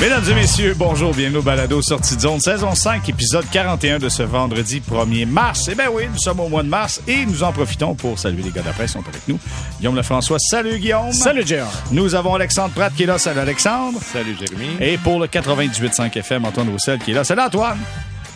Mesdames 0.00 0.24
et 0.30 0.34
messieurs, 0.34 0.74
bonjour, 0.78 1.12
bienvenue 1.12 1.40
au 1.40 1.42
Balado 1.42 1.82
Sortie 1.82 2.16
de 2.16 2.22
zone, 2.22 2.40
saison 2.40 2.74
5, 2.74 3.06
épisode 3.10 3.44
41 3.52 3.98
de 3.98 4.08
ce 4.08 4.22
vendredi 4.22 4.80
1er 4.80 5.26
mars. 5.26 5.68
Eh 5.70 5.74
bien 5.74 5.90
oui, 5.92 6.04
nous 6.10 6.18
sommes 6.18 6.40
au 6.40 6.48
mois 6.48 6.62
de 6.62 6.68
mars 6.68 7.02
et 7.06 7.26
nous 7.26 7.42
en 7.42 7.52
profitons 7.52 7.94
pour 7.94 8.18
saluer 8.18 8.42
les 8.42 8.50
gars 8.50 8.62
d'après 8.62 8.86
qui 8.86 8.92
sont 8.92 9.06
avec 9.06 9.28
nous. 9.28 9.38
Guillaume 9.78 9.96
Lefrançois, 9.96 10.38
salut 10.38 10.78
Guillaume. 10.78 11.12
Salut 11.12 11.46
Gérard. 11.46 11.70
Nous 11.92 12.14
avons 12.14 12.34
Alexandre 12.34 12.72
Pratt 12.72 12.94
qui 12.94 13.02
est 13.02 13.06
là, 13.06 13.18
salut 13.18 13.40
Alexandre. 13.40 13.98
Salut 14.02 14.34
Jérémy. 14.40 14.70
Et 14.80 14.96
pour 14.96 15.20
le 15.20 15.26
98.5 15.26 16.16
FM, 16.16 16.46
Antoine 16.46 16.70
Roussel 16.70 16.98
qui 16.98 17.10
est 17.10 17.14
là, 17.14 17.22
salut 17.22 17.42
Antoine. 17.42 17.78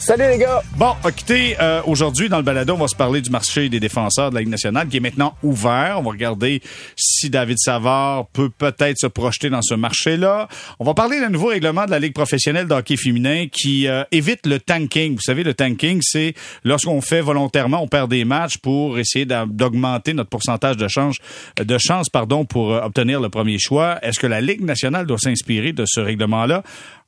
Salut 0.04 0.24
les 0.28 0.36
gars! 0.36 0.60
Bon, 0.76 0.92
écoutez, 1.08 1.56
euh, 1.58 1.80
aujourd'hui 1.86 2.28
dans 2.28 2.36
le 2.36 2.42
balado, 2.42 2.74
on 2.74 2.76
va 2.76 2.88
se 2.88 2.94
parler 2.94 3.22
du 3.22 3.30
marché 3.30 3.70
des 3.70 3.80
défenseurs 3.80 4.28
de 4.28 4.34
la 4.34 4.42
Ligue 4.42 4.50
nationale 4.50 4.86
qui 4.86 4.98
est 4.98 5.00
maintenant 5.00 5.34
ouvert. 5.42 5.96
On 5.98 6.02
va 6.02 6.10
regarder 6.10 6.60
si 6.94 7.30
David 7.30 7.56
Savard 7.58 8.26
peut 8.34 8.50
peut-être 8.50 8.98
se 8.98 9.06
projeter 9.06 9.48
dans 9.48 9.62
ce 9.62 9.72
marché-là. 9.72 10.46
On 10.78 10.84
va 10.84 10.92
parler 10.92 11.20
d'un 11.20 11.30
nouveau 11.30 11.46
règlement 11.46 11.86
de 11.86 11.90
la 11.90 12.00
Ligue 12.00 12.12
professionnelle 12.12 12.68
de 12.68 12.74
hockey 12.74 12.98
féminin 12.98 13.46
qui 13.50 13.88
euh, 13.88 14.04
évite 14.12 14.46
le 14.46 14.60
tanking. 14.60 15.14
Vous 15.14 15.22
savez, 15.22 15.42
le 15.42 15.54
tanking, 15.54 16.00
c'est 16.02 16.34
lorsqu'on 16.64 17.00
fait 17.00 17.22
volontairement, 17.22 17.82
on 17.82 17.88
perd 17.88 18.10
des 18.10 18.26
matchs 18.26 18.58
pour 18.58 18.98
essayer 18.98 19.24
d'augmenter 19.24 20.12
notre 20.12 20.28
pourcentage 20.28 20.76
de 20.76 20.86
chance, 20.86 21.16
de 21.56 21.78
chance 21.78 22.10
pardon, 22.10 22.44
pour 22.44 22.74
euh, 22.74 22.82
obtenir 22.82 23.22
le 23.22 23.30
premier 23.30 23.58
choix. 23.58 23.98
Est-ce 24.02 24.20
que 24.20 24.26
la 24.26 24.42
Ligue 24.42 24.60
nationale 24.60 25.06
doit 25.06 25.16
s'inspirer 25.16 25.72
de 25.72 25.86
ce 25.86 26.00
règlement-là? 26.00 26.62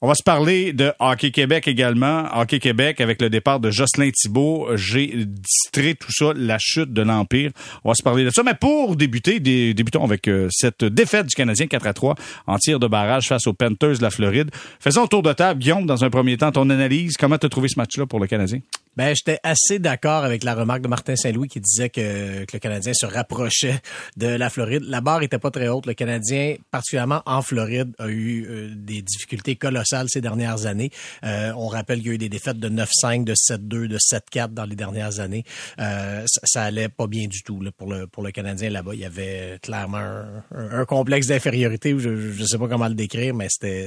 On 0.06 0.10
va 0.10 0.14
se 0.14 0.22
parler 0.22 0.72
de 0.72 0.92
Hockey 1.00 1.32
Québec 1.32 1.66
également. 1.66 2.26
Hockey 2.32 2.60
Québec 2.60 3.00
avec 3.00 3.20
le 3.20 3.28
départ 3.28 3.58
de 3.58 3.72
Jocelyn 3.72 4.10
Thibault. 4.14 4.68
J'ai 4.76 5.08
distrait 5.26 5.94
tout 5.94 6.12
ça, 6.12 6.26
la 6.36 6.58
chute 6.60 6.92
de 6.92 7.02
l'Empire. 7.02 7.50
On 7.82 7.88
va 7.88 7.96
se 7.96 8.04
parler 8.04 8.22
de 8.22 8.30
ça. 8.30 8.44
Mais 8.44 8.54
pour 8.54 8.94
débuter, 8.94 9.40
débutons 9.40 10.04
avec 10.04 10.28
euh, 10.28 10.46
cette 10.52 10.84
défaite 10.84 11.26
du 11.26 11.34
Canadien 11.34 11.66
4 11.66 11.88
à 11.88 11.92
3 11.92 12.14
en 12.46 12.56
tir 12.56 12.78
de 12.78 12.86
barrage 12.86 13.26
face 13.26 13.48
aux 13.48 13.52
Panthers 13.52 13.98
de 13.98 14.02
la 14.02 14.10
Floride. 14.10 14.52
Faisons 14.78 15.02
un 15.02 15.06
tour 15.08 15.22
de 15.22 15.32
table. 15.32 15.58
Guillaume, 15.58 15.86
dans 15.86 16.04
un 16.04 16.10
premier 16.10 16.36
temps, 16.36 16.52
ton 16.52 16.70
analyse. 16.70 17.16
Comment 17.16 17.36
tu 17.36 17.46
as 17.46 17.48
trouvé 17.48 17.66
ce 17.66 17.76
match-là 17.76 18.06
pour 18.06 18.20
le 18.20 18.28
Canadien? 18.28 18.60
Ben, 18.96 19.14
j'étais 19.14 19.38
assez 19.42 19.78
d'accord 19.78 20.24
avec 20.24 20.42
la 20.42 20.54
remarque 20.54 20.80
de 20.80 20.88
Martin 20.88 21.16
Saint-Louis 21.16 21.48
qui 21.48 21.60
disait 21.60 21.90
que, 21.90 22.44
que, 22.46 22.52
le 22.54 22.58
Canadien 22.58 22.94
se 22.94 23.04
rapprochait 23.04 23.80
de 24.16 24.26
la 24.26 24.48
Floride. 24.48 24.84
La 24.86 25.02
barre 25.02 25.22
était 25.22 25.38
pas 25.38 25.50
très 25.50 25.68
haute. 25.68 25.84
Le 25.84 25.92
Canadien, 25.92 26.54
particulièrement 26.70 27.22
en 27.26 27.42
Floride, 27.42 27.92
a 27.98 28.08
eu 28.08 28.46
euh, 28.48 28.70
des 28.74 29.02
difficultés 29.02 29.56
colossales 29.56 29.95
ces 30.08 30.20
dernières 30.20 30.66
années. 30.66 30.90
Euh, 31.24 31.52
on 31.56 31.68
rappelle 31.68 31.98
qu'il 31.98 32.08
y 32.08 32.10
a 32.10 32.14
eu 32.14 32.18
des 32.18 32.28
défaites 32.28 32.58
de 32.58 32.68
9-5, 32.68 33.24
de 33.24 33.34
7-2, 33.34 33.88
de 33.88 33.98
7-4 33.98 34.52
dans 34.52 34.64
les 34.64 34.76
dernières 34.76 35.20
années. 35.20 35.44
Euh, 35.78 36.24
ça, 36.26 36.62
allait 36.62 36.88
pas 36.88 37.06
bien 37.06 37.26
du 37.26 37.42
tout 37.42 37.60
là, 37.60 37.70
pour 37.76 37.90
le 37.90 38.06
pour 38.06 38.22
le 38.22 38.30
Canadien 38.30 38.70
là-bas. 38.70 38.94
Il 38.94 39.00
y 39.00 39.04
avait 39.04 39.58
clairement 39.62 39.98
un, 39.98 40.42
un, 40.52 40.84
complexe 40.84 41.28
d'infériorité. 41.28 41.94
Je, 41.98 42.32
je 42.32 42.44
sais 42.44 42.58
pas 42.58 42.68
comment 42.68 42.88
le 42.88 42.94
décrire, 42.94 43.34
mais 43.34 43.48
c'était 43.50 43.86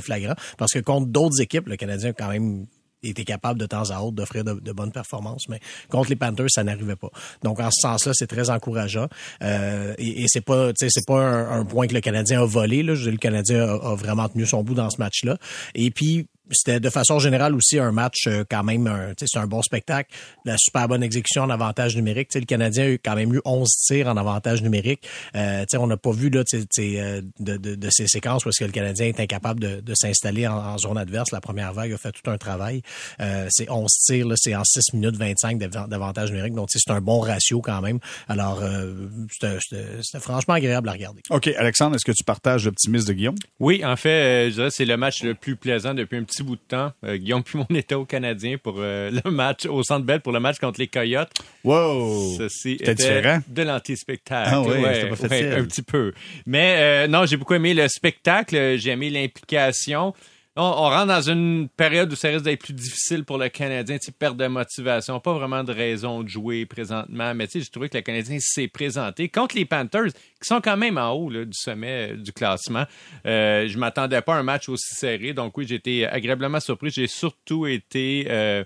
flagrant 0.00 0.34
parce 0.56 0.72
que 0.72 0.78
contre 0.78 1.06
d'autres 1.06 1.40
équipes, 1.40 1.68
le 1.68 1.76
Canadien 1.76 2.10
a 2.10 2.12
quand 2.12 2.28
même 2.28 2.66
était 3.02 3.24
capable 3.24 3.60
de 3.60 3.66
temps 3.66 3.90
à 3.90 4.00
autre 4.00 4.16
d'offrir 4.16 4.44
de, 4.44 4.72
bonnes 4.72 4.92
performances, 4.92 5.48
mais 5.48 5.60
contre 5.88 6.10
les 6.10 6.16
Panthers, 6.16 6.50
ça 6.50 6.64
n'arrivait 6.64 6.96
pas. 6.96 7.10
Donc 7.42 7.60
en 7.60 7.70
ce 7.70 7.80
sens-là, 7.80 8.12
c'est 8.14 8.26
très 8.26 8.50
encourageant. 8.50 9.08
Euh, 9.42 9.94
et, 9.98 10.24
et 10.24 10.26
c'est 10.28 10.40
pas, 10.40 10.70
c'est 10.76 11.06
pas 11.06 11.20
un, 11.20 11.64
point 11.64 11.86
que 11.86 11.94
le 11.94 12.00
Canadien 12.00 12.42
a 12.42 12.44
volé. 12.44 12.82
Là. 12.82 12.94
Je 12.94 13.10
le 13.10 13.16
Canadien 13.16 13.66
a, 13.68 13.92
a, 13.92 13.94
vraiment 13.94 14.28
tenu 14.28 14.46
son 14.46 14.62
bout 14.62 14.74
dans 14.74 14.90
ce 14.90 14.98
match-là. 14.98 15.38
Et 15.74 15.90
puis 15.90 16.26
c'était 16.50 16.80
de 16.80 16.90
façon 16.90 17.18
générale 17.18 17.54
aussi 17.54 17.78
un 17.78 17.92
match 17.92 18.26
euh, 18.26 18.44
quand 18.48 18.62
même, 18.64 19.14
c'est 19.18 19.38
un 19.38 19.46
bon 19.46 19.62
spectacle, 19.62 20.10
la 20.44 20.56
super 20.58 20.88
bonne 20.88 21.02
exécution 21.02 21.42
en 21.42 21.50
avantage 21.50 21.96
numérique. 21.96 22.28
sais 22.32 22.40
le 22.40 22.46
Canadien 22.46 22.84
a 22.84 22.88
eu 22.88 22.98
quand 22.98 23.14
même 23.14 23.34
eu 23.34 23.40
11 23.44 23.68
tirs 23.86 24.08
en 24.08 24.16
avantage 24.16 24.62
numérique. 24.62 25.06
Euh, 25.34 25.64
on 25.78 25.86
n'a 25.86 25.96
pas 25.96 26.10
vu 26.10 26.30
là, 26.30 26.42
euh, 26.54 27.22
de, 27.40 27.56
de, 27.56 27.74
de, 27.74 27.88
ces 27.90 28.06
séquences 28.06 28.44
parce 28.44 28.56
que 28.56 28.64
le 28.64 28.72
Canadien 28.72 29.06
est 29.06 29.20
incapable 29.20 29.60
de, 29.60 29.80
de 29.80 29.94
s'installer 29.94 30.46
en, 30.46 30.56
en, 30.56 30.78
zone 30.78 30.98
adverse. 30.98 31.30
La 31.32 31.40
première 31.40 31.72
vague 31.72 31.92
a 31.92 31.98
fait 31.98 32.12
tout 32.12 32.30
un 32.30 32.38
travail. 32.38 32.82
Euh, 33.20 33.46
c'est 33.50 33.70
11 33.70 33.90
tirs, 33.90 34.26
c'est 34.36 34.54
en 34.54 34.64
6 34.64 34.94
minutes 34.94 35.16
25 35.16 35.58
d'avantage 35.58 36.30
numérique. 36.30 36.54
Donc 36.54 36.68
c'est 36.70 36.90
un 36.90 37.00
bon 37.00 37.20
ratio 37.20 37.60
quand 37.60 37.80
même. 37.80 37.98
Alors 38.28 38.60
euh, 38.62 38.92
c'était 39.40 40.20
franchement 40.20 40.54
agréable 40.54 40.88
à 40.88 40.92
regarder. 40.92 41.22
OK. 41.30 41.48
Alexandre, 41.48 41.96
est-ce 41.96 42.04
que 42.04 42.12
tu 42.12 42.24
partages 42.24 42.64
l'optimisme 42.64 43.08
de 43.08 43.12
Guillaume? 43.12 43.36
Oui, 43.60 43.84
en 43.84 43.96
fait, 43.96 44.08
euh, 44.08 44.50
je 44.50 44.54
dirais 44.54 44.70
c'est 44.70 44.84
le 44.84 44.96
match 44.96 45.22
le 45.22 45.34
plus 45.34 45.56
plaisant 45.56 45.94
depuis 45.94 46.16
un 46.16 46.24
petit 46.24 46.37
bout 46.42 46.56
de 46.56 46.60
temps. 46.66 46.92
Euh, 47.04 47.16
Guillaume 47.16 47.42
Pimon 47.42 47.66
était 47.74 47.94
au 47.94 48.04
Canadien 48.04 48.56
pour 48.58 48.76
euh, 48.78 49.10
le 49.24 49.30
match 49.30 49.66
au 49.66 49.82
Centre 49.82 50.04
Bell 50.04 50.20
pour 50.20 50.32
le 50.32 50.40
match 50.40 50.58
contre 50.58 50.80
les 50.80 50.86
Coyotes. 50.86 51.30
Wow! 51.64 52.36
Ceci 52.38 52.72
était 52.72 52.94
différent? 52.94 53.40
de 53.46 53.62
l'anti-spectacle. 53.62 54.50
Ah 54.52 54.62
oui, 54.62 54.78
ouais, 54.78 55.08
pas 55.08 55.16
facile. 55.16 55.54
un 55.56 55.64
petit 55.64 55.82
peu. 55.82 56.12
Mais 56.46 56.76
euh, 56.78 57.06
non, 57.08 57.26
j'ai 57.26 57.36
beaucoup 57.36 57.54
aimé 57.54 57.74
le 57.74 57.88
spectacle. 57.88 58.76
J'ai 58.78 58.90
aimé 58.90 59.10
l'implication 59.10 60.14
on, 60.58 60.62
on, 60.62 60.88
rentre 60.90 61.06
dans 61.06 61.22
une 61.22 61.68
période 61.68 62.12
où 62.12 62.16
ça 62.16 62.28
risque 62.28 62.44
d'être 62.44 62.60
plus 62.60 62.74
difficile 62.74 63.24
pour 63.24 63.38
le 63.38 63.48
Canadien, 63.48 63.96
tu 63.98 64.10
perte 64.12 64.36
de 64.36 64.46
motivation, 64.48 65.20
pas 65.20 65.32
vraiment 65.32 65.62
de 65.62 65.72
raison 65.72 66.22
de 66.22 66.28
jouer 66.28 66.66
présentement, 66.66 67.34
mais 67.34 67.46
tu 67.46 67.52
sais, 67.52 67.60
j'ai 67.60 67.70
trouvé 67.70 67.88
que 67.88 67.96
le 67.96 68.02
Canadien 68.02 68.38
s'est 68.40 68.68
présenté 68.68 69.28
contre 69.28 69.56
les 69.56 69.64
Panthers, 69.64 70.12
qui 70.12 70.46
sont 70.46 70.60
quand 70.60 70.76
même 70.76 70.98
en 70.98 71.12
haut 71.12 71.30
là, 71.30 71.44
du 71.44 71.56
sommet 71.56 72.12
euh, 72.12 72.16
du 72.16 72.32
classement. 72.32 72.84
Euh, 73.24 73.68
je 73.68 73.78
m'attendais 73.78 74.20
pas 74.20 74.34
à 74.34 74.38
un 74.38 74.42
match 74.42 74.68
aussi 74.68 74.94
serré, 74.94 75.32
donc 75.32 75.56
oui, 75.56 75.66
j'ai 75.68 75.76
été 75.76 76.06
agréablement 76.06 76.60
surpris. 76.60 76.90
J'ai 76.90 77.06
surtout 77.06 77.66
été 77.66 78.26
euh, 78.28 78.64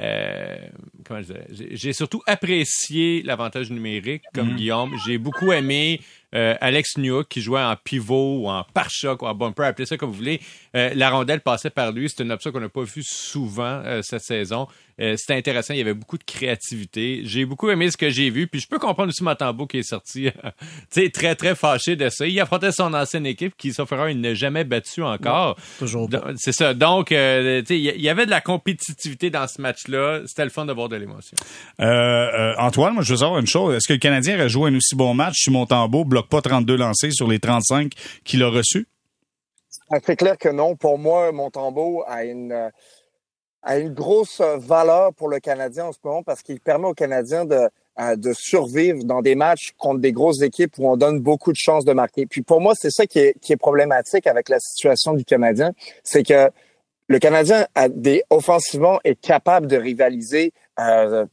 euh, 0.00 0.56
comment 1.04 1.20
j'ai 1.50 1.92
surtout 1.92 2.22
apprécié 2.26 3.22
l'avantage 3.24 3.70
numérique 3.70 4.22
comme 4.34 4.52
mmh. 4.52 4.56
Guillaume. 4.56 4.96
J'ai 5.04 5.18
beaucoup 5.18 5.52
aimé 5.52 6.00
euh, 6.34 6.54
Alex 6.62 6.96
Newhook 6.96 7.28
qui 7.28 7.42
jouait 7.42 7.62
en 7.62 7.76
pivot 7.76 8.38
ou 8.38 8.48
en 8.48 8.64
pare-choc 8.72 9.20
ou 9.20 9.26
en 9.26 9.34
bumper, 9.34 9.64
appelez 9.64 9.84
ça 9.84 9.98
comme 9.98 10.10
vous 10.10 10.16
voulez. 10.16 10.40
Euh, 10.74 10.90
la 10.94 11.10
rondelle 11.10 11.40
passait 11.40 11.70
par 11.70 11.92
lui. 11.92 12.08
C'est 12.08 12.22
une 12.22 12.32
option 12.32 12.52
qu'on 12.52 12.60
n'a 12.60 12.68
pas 12.68 12.82
vue 12.82 13.02
souvent 13.02 13.82
euh, 13.84 14.00
cette 14.02 14.22
saison. 14.22 14.66
Euh, 15.00 15.16
c'était 15.16 15.34
intéressant. 15.34 15.74
Il 15.74 15.78
y 15.78 15.82
avait 15.82 15.94
beaucoup 15.94 16.18
de 16.18 16.24
créativité. 16.24 17.22
J'ai 17.24 17.44
beaucoup 17.44 17.68
aimé 17.70 17.90
ce 17.90 17.96
que 17.96 18.10
j'ai 18.10 18.30
vu. 18.30 18.46
Puis 18.46 18.60
je 18.60 18.68
peux 18.68 18.78
comprendre 18.78 19.08
aussi 19.10 19.22
Matambo 19.22 19.66
qui 19.66 19.78
est 19.78 19.82
sorti 19.82 20.30
très, 21.12 21.34
très 21.34 21.54
fâché 21.54 21.96
de 21.96 22.08
ça. 22.08 22.26
Il 22.26 22.38
affrontait 22.40 22.72
son 22.72 22.92
ancienne 22.94 23.26
équipe 23.26 23.54
qui, 23.56 23.72
sauf 23.72 23.90
erreur, 23.92 24.08
il 24.08 24.20
n'a 24.20 24.34
jamais 24.34 24.64
battu 24.64 25.02
encore. 25.02 25.56
toujours 25.78 26.08
C'est 26.36 26.52
ça. 26.52 26.74
Donc, 26.74 27.10
il 27.10 27.78
y 27.78 28.08
avait 28.08 28.26
de 28.26 28.30
la 28.30 28.40
compétitivité 28.40 29.30
dans 29.30 29.46
ce 29.46 29.60
match-là. 29.60 30.22
C'était 30.26 30.44
le 30.44 30.50
fun 30.50 30.64
de 30.66 30.72
voir 30.72 30.88
de 30.88 30.96
l'émotion. 30.96 31.36
Antoine, 31.78 32.94
moi, 32.94 33.02
je 33.02 33.12
veux 33.12 33.18
savoir 33.18 33.40
une 33.40 33.46
chose. 33.46 33.74
Est-ce 33.74 33.88
que 33.88 33.94
le 33.94 33.98
Canadien 33.98 34.36
aurait 34.36 34.48
joué 34.48 34.70
un 34.70 34.76
aussi 34.76 34.94
bon 34.94 35.14
match 35.14 35.34
si 35.36 35.50
Montembeau 35.50 36.04
bloque 36.04 36.28
pas 36.28 36.42
32 36.42 36.76
lancés 36.76 37.10
sur 37.10 37.28
les 37.28 37.38
35 37.38 37.92
qu'il 38.24 38.42
a 38.42 38.48
reçus? 38.48 38.86
C'est 40.06 40.16
clair 40.16 40.38
que 40.38 40.48
non. 40.48 40.76
Pour 40.76 40.98
moi, 40.98 41.32
Montembeau 41.32 42.02
a 42.06 42.24
une 42.24 42.70
a 43.62 43.78
une 43.78 43.92
grosse 43.92 44.40
valeur 44.40 45.14
pour 45.14 45.28
le 45.28 45.38
Canadien 45.38 45.86
en 45.86 45.92
ce 45.92 45.98
moment 46.02 46.22
parce 46.22 46.42
qu'il 46.42 46.60
permet 46.60 46.88
aux 46.88 46.94
Canadiens 46.94 47.44
de, 47.44 47.68
de 48.16 48.32
survivre 48.32 49.04
dans 49.04 49.22
des 49.22 49.34
matchs 49.34 49.72
contre 49.78 50.00
des 50.00 50.12
grosses 50.12 50.42
équipes 50.42 50.74
où 50.78 50.90
on 50.90 50.96
donne 50.96 51.20
beaucoup 51.20 51.52
de 51.52 51.56
chances 51.56 51.84
de 51.84 51.92
marquer. 51.92 52.26
Puis 52.26 52.42
pour 52.42 52.60
moi, 52.60 52.74
c'est 52.76 52.90
ça 52.90 53.06
qui 53.06 53.20
est, 53.20 53.38
qui 53.40 53.52
est 53.52 53.56
problématique 53.56 54.26
avec 54.26 54.48
la 54.48 54.58
situation 54.58 55.12
du 55.12 55.24
Canadien, 55.24 55.72
c'est 56.02 56.24
que 56.24 56.50
le 57.08 57.18
Canadien 57.18 57.66
offensivement 58.30 58.98
est 59.04 59.20
capable 59.20 59.66
de 59.66 59.76
rivaliser, 59.76 60.52
euh, 60.80 61.26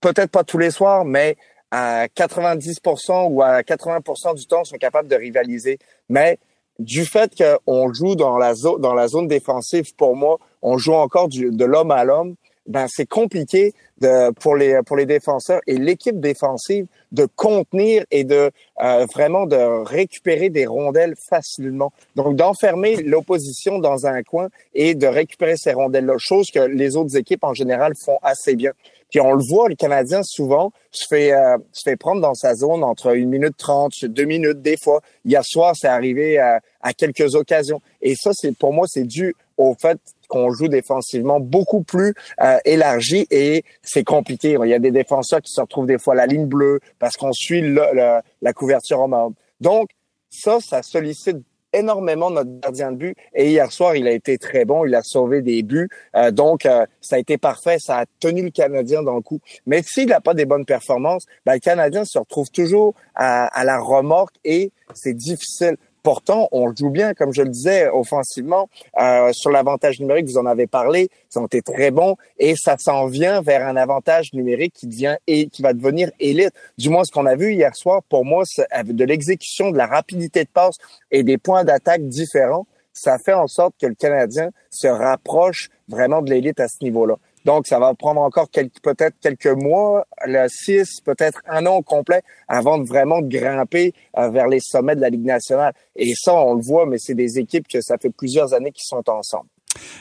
peut-être 0.00 0.30
pas 0.30 0.44
tous 0.44 0.58
les 0.58 0.70
soirs, 0.70 1.04
mais 1.04 1.36
à 1.70 2.06
90% 2.06 3.28
ou 3.30 3.42
à 3.42 3.62
80% 3.62 4.36
du 4.36 4.46
temps, 4.46 4.64
sont 4.64 4.76
capables 4.76 5.08
de 5.08 5.16
rivaliser. 5.16 5.78
Mais 6.08 6.38
du 6.78 7.04
fait 7.04 7.32
qu'on 7.36 7.92
joue 7.92 8.16
dans 8.16 8.36
la 8.38 8.54
zone 8.54 8.80
dans 8.80 8.94
la 8.94 9.08
zone 9.08 9.28
défensive, 9.28 9.94
pour 9.94 10.16
moi, 10.16 10.38
on 10.62 10.78
joue 10.78 10.94
encore 10.94 11.28
du, 11.28 11.50
de 11.50 11.64
l'homme 11.64 11.90
à 11.90 12.04
l'homme. 12.04 12.34
Ben 12.66 12.86
c'est 12.88 13.04
compliqué 13.06 13.74
de, 14.00 14.30
pour 14.30 14.56
les 14.56 14.80
pour 14.86 14.96
les 14.96 15.04
défenseurs 15.04 15.60
et 15.66 15.76
l'équipe 15.76 16.18
défensive 16.18 16.86
de 17.12 17.26
contenir 17.36 18.06
et 18.10 18.24
de 18.24 18.50
euh, 18.82 19.06
vraiment 19.12 19.44
de 19.44 19.84
récupérer 19.84 20.48
des 20.48 20.64
rondelles 20.64 21.14
facilement. 21.28 21.92
Donc 22.16 22.36
d'enfermer 22.36 22.96
l'opposition 23.02 23.78
dans 23.78 24.06
un 24.06 24.22
coin 24.22 24.48
et 24.72 24.94
de 24.94 25.06
récupérer 25.06 25.56
ces 25.58 25.74
rondelles 25.74 26.06
là, 26.06 26.14
chose 26.18 26.50
que 26.50 26.60
les 26.60 26.96
autres 26.96 27.16
équipes 27.18 27.44
en 27.44 27.52
général 27.52 27.92
font 28.02 28.18
assez 28.22 28.56
bien. 28.56 28.72
Puis 29.14 29.20
on 29.20 29.32
le 29.32 29.44
voit, 29.44 29.68
le 29.68 29.76
Canadien 29.76 30.24
souvent 30.24 30.72
se 30.90 31.06
fait 31.06 31.32
euh, 31.32 31.56
se 31.70 31.82
fait 31.84 31.94
prendre 31.94 32.20
dans 32.20 32.34
sa 32.34 32.56
zone 32.56 32.82
entre 32.82 33.14
une 33.14 33.28
minute 33.28 33.56
trente, 33.56 33.92
deux 34.04 34.24
minutes 34.24 34.60
des 34.60 34.76
fois. 34.76 35.02
Hier 35.24 35.44
soir, 35.44 35.76
c'est 35.76 35.86
arrivé 35.86 36.40
à, 36.40 36.58
à 36.80 36.92
quelques 36.92 37.36
occasions. 37.36 37.80
Et 38.02 38.16
ça, 38.16 38.32
c'est 38.32 38.58
pour 38.58 38.72
moi, 38.72 38.88
c'est 38.88 39.04
dû 39.04 39.36
au 39.56 39.76
fait 39.80 40.00
qu'on 40.26 40.50
joue 40.50 40.66
défensivement 40.66 41.38
beaucoup 41.38 41.84
plus 41.84 42.12
euh, 42.42 42.58
élargi 42.64 43.28
et 43.30 43.62
c'est 43.84 44.02
compliqué. 44.02 44.56
Il 44.60 44.68
y 44.68 44.74
a 44.74 44.80
des 44.80 44.90
défenseurs 44.90 45.42
qui 45.42 45.52
se 45.52 45.60
retrouvent 45.60 45.86
des 45.86 45.98
fois 45.98 46.14
à 46.14 46.16
la 46.16 46.26
ligne 46.26 46.46
bleue 46.46 46.80
parce 46.98 47.16
qu'on 47.16 47.32
suit 47.32 47.62
la 47.62 48.52
couverture 48.52 48.98
en 48.98 49.06
main. 49.06 49.32
Donc, 49.60 49.90
ça, 50.28 50.58
ça 50.58 50.82
sollicite 50.82 51.36
énormément 51.74 52.30
notre 52.30 52.60
gardien 52.60 52.92
de 52.92 52.96
but. 52.96 53.16
Et 53.34 53.50
hier 53.50 53.70
soir, 53.72 53.96
il 53.96 54.06
a 54.06 54.12
été 54.12 54.38
très 54.38 54.64
bon. 54.64 54.84
Il 54.84 54.94
a 54.94 55.02
sauvé 55.02 55.42
des 55.42 55.62
buts. 55.62 55.88
Euh, 56.16 56.30
donc, 56.30 56.66
euh, 56.66 56.86
ça 57.00 57.16
a 57.16 57.18
été 57.18 57.38
parfait. 57.38 57.76
Ça 57.78 58.00
a 58.00 58.04
tenu 58.20 58.42
le 58.42 58.50
Canadien 58.50 59.02
dans 59.02 59.16
le 59.16 59.22
coup. 59.22 59.40
Mais 59.66 59.82
s'il 59.82 60.08
n'a 60.08 60.20
pas 60.20 60.34
des 60.34 60.46
bonnes 60.46 60.64
performances, 60.64 61.26
ben, 61.44 61.54
le 61.54 61.60
Canadien 61.60 62.04
se 62.04 62.18
retrouve 62.18 62.50
toujours 62.50 62.94
à, 63.14 63.46
à 63.46 63.64
la 63.64 63.78
remorque 63.78 64.36
et 64.44 64.70
c'est 64.94 65.14
difficile 65.14 65.76
pourtant, 66.04 66.48
on 66.52 66.72
joue 66.76 66.90
bien, 66.90 67.14
comme 67.14 67.32
je 67.32 67.42
le 67.42 67.48
disais, 67.48 67.88
offensivement. 67.88 68.68
Euh, 69.00 69.32
sur 69.32 69.50
l'avantage 69.50 69.98
numérique, 69.98 70.26
vous 70.26 70.38
en 70.38 70.46
avez 70.46 70.68
parlé, 70.68 71.08
ils 71.34 71.38
ont 71.38 71.46
été 71.46 71.62
très 71.62 71.90
bons 71.90 72.16
et 72.38 72.54
ça 72.54 72.76
s'en 72.78 73.06
vient 73.06 73.40
vers 73.40 73.66
un 73.66 73.74
avantage 73.74 74.32
numérique 74.34 74.74
qui 74.74 74.86
devient 74.86 75.16
et 75.26 75.48
qui 75.48 75.62
va 75.62 75.72
devenir 75.72 76.12
élite. 76.20 76.52
Du 76.78 76.90
moins, 76.90 77.04
ce 77.04 77.10
qu'on 77.10 77.26
a 77.26 77.34
vu 77.34 77.54
hier 77.54 77.74
soir, 77.74 78.02
pour 78.08 78.24
moi, 78.24 78.44
de 78.84 79.04
l'exécution, 79.04 79.70
de 79.70 79.78
la 79.78 79.86
rapidité 79.86 80.44
de 80.44 80.50
passe 80.50 80.76
et 81.10 81.22
des 81.24 81.38
points 81.38 81.64
d'attaque 81.64 82.06
différents. 82.06 82.66
Ça 82.92 83.18
fait 83.18 83.32
en 83.32 83.48
sorte 83.48 83.74
que 83.80 83.86
le 83.86 83.94
Canadien 83.94 84.50
se 84.70 84.86
rapproche 84.86 85.70
vraiment 85.88 86.22
de 86.22 86.30
l'élite 86.30 86.60
à 86.60 86.68
ce 86.68 86.76
niveau-là. 86.84 87.16
Donc, 87.44 87.66
ça 87.66 87.78
va 87.78 87.92
prendre 87.94 88.20
encore 88.22 88.48
peut-être 88.48 89.16
quelques 89.20 89.46
mois, 89.46 90.06
le 90.26 90.46
six, 90.48 91.00
peut-être 91.04 91.40
un 91.46 91.66
an 91.66 91.82
complet, 91.82 92.22
avant 92.48 92.78
de 92.78 92.86
vraiment 92.86 93.20
grimper 93.20 93.92
euh, 94.16 94.30
vers 94.30 94.48
les 94.48 94.60
sommets 94.60 94.96
de 94.96 95.00
la 95.00 95.10
Ligue 95.10 95.26
nationale. 95.26 95.74
Et 95.94 96.14
ça, 96.14 96.34
on 96.34 96.54
le 96.54 96.62
voit, 96.62 96.86
mais 96.86 96.96
c'est 96.98 97.14
des 97.14 97.38
équipes 97.38 97.68
que 97.68 97.80
ça 97.80 97.98
fait 97.98 98.10
plusieurs 98.10 98.54
années 98.54 98.72
qui 98.72 98.84
sont 98.84 99.08
ensemble. 99.10 99.48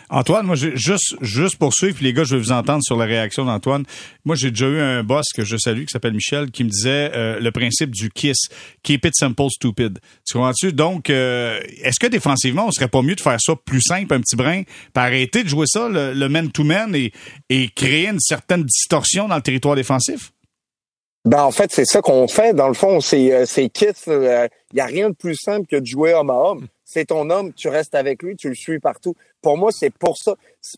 Antoine, 0.10 0.46
moi, 0.46 0.56
juste, 0.56 1.16
juste 1.22 1.58
pour 1.58 1.74
suivre, 1.74 1.98
les 2.02 2.14
gars, 2.14 2.24
je 2.24 2.36
vais 2.36 2.42
vous 2.42 2.52
entendre 2.52 2.82
sur 2.84 2.98
la 2.98 3.06
réaction 3.06 3.46
d'Antoine. 3.46 3.84
Moi, 4.26 4.36
j'ai 4.36 4.52
déjà 4.52 4.68
eu 4.68 4.80
un 4.80 5.04
boss 5.04 5.26
que 5.36 5.44
je 5.44 5.58
salue, 5.58 5.82
qui 5.82 5.92
s'appelle 5.92 6.14
Michel, 6.14 6.52
qui 6.52 6.64
me 6.64 6.70
disait 6.70 7.12
euh, 7.14 7.40
le 7.40 7.52
principe 7.52 7.92
du 7.92 8.10
KISS, 8.10 8.50
Keep 8.84 9.06
it 9.06 9.14
simple, 9.16 9.50
stupid. 9.50 10.00
Tu 10.26 10.34
comprends-tu? 10.34 10.74
Donc, 10.74 11.10
euh, 11.10 11.60
est-ce 11.82 12.00
que 12.00 12.08
défensivement, 12.08 12.68
on 12.68 12.72
serait 12.72 12.88
pas 12.88 13.02
mieux 13.02 13.16
de 13.16 13.22
faire 13.22 13.40
ça 13.40 13.54
plus 13.56 13.82
simple, 13.82 14.14
un 14.14 14.22
petit 14.22 14.36
brin, 14.36 14.64
puis 14.64 14.92
arrêter 14.96 15.44
de 15.44 15.50
jouer 15.50 15.66
ça, 15.68 15.90
le 15.90 16.28
man-to-man, 16.28 16.96
et, 16.96 17.12
et 17.50 17.70
créer 17.70 18.08
une 18.08 18.20
certaine 18.20 18.64
distorsion 18.64 19.28
dans 19.28 19.36
le 19.36 19.42
territoire 19.42 19.76
défensif? 19.76 20.32
Ben 21.26 21.42
en 21.44 21.52
fait, 21.52 21.72
c'est 21.72 21.86
ça 21.86 22.02
qu'on 22.02 22.28
fait. 22.28 22.54
Dans 22.54 22.68
le 22.68 22.74
fond, 22.74 23.00
c'est 23.00 23.32
euh, 23.32 23.46
c'est 23.46 23.70
KISS. 23.70 24.10
Il 24.74 24.78
y 24.78 24.82
a 24.82 24.86
rien 24.86 25.10
de 25.10 25.16
plus 25.16 25.36
simple 25.36 25.68
que 25.68 25.78
de 25.78 25.86
jouer 25.86 26.14
homme 26.14 26.30
à 26.30 26.36
homme 26.36 26.68
c'est 26.94 27.06
ton 27.06 27.30
homme, 27.30 27.54
tu 27.54 27.70
restes 27.70 27.96
avec 27.96 28.22
lui, 28.22 28.36
tu 28.36 28.50
le 28.50 28.56
suis 28.56 28.80
partout. 28.80 29.16
Pour 29.42 29.58
moi, 29.58 29.72
c'est 29.72 29.90
pour 29.90 30.18
ça. 30.18 30.36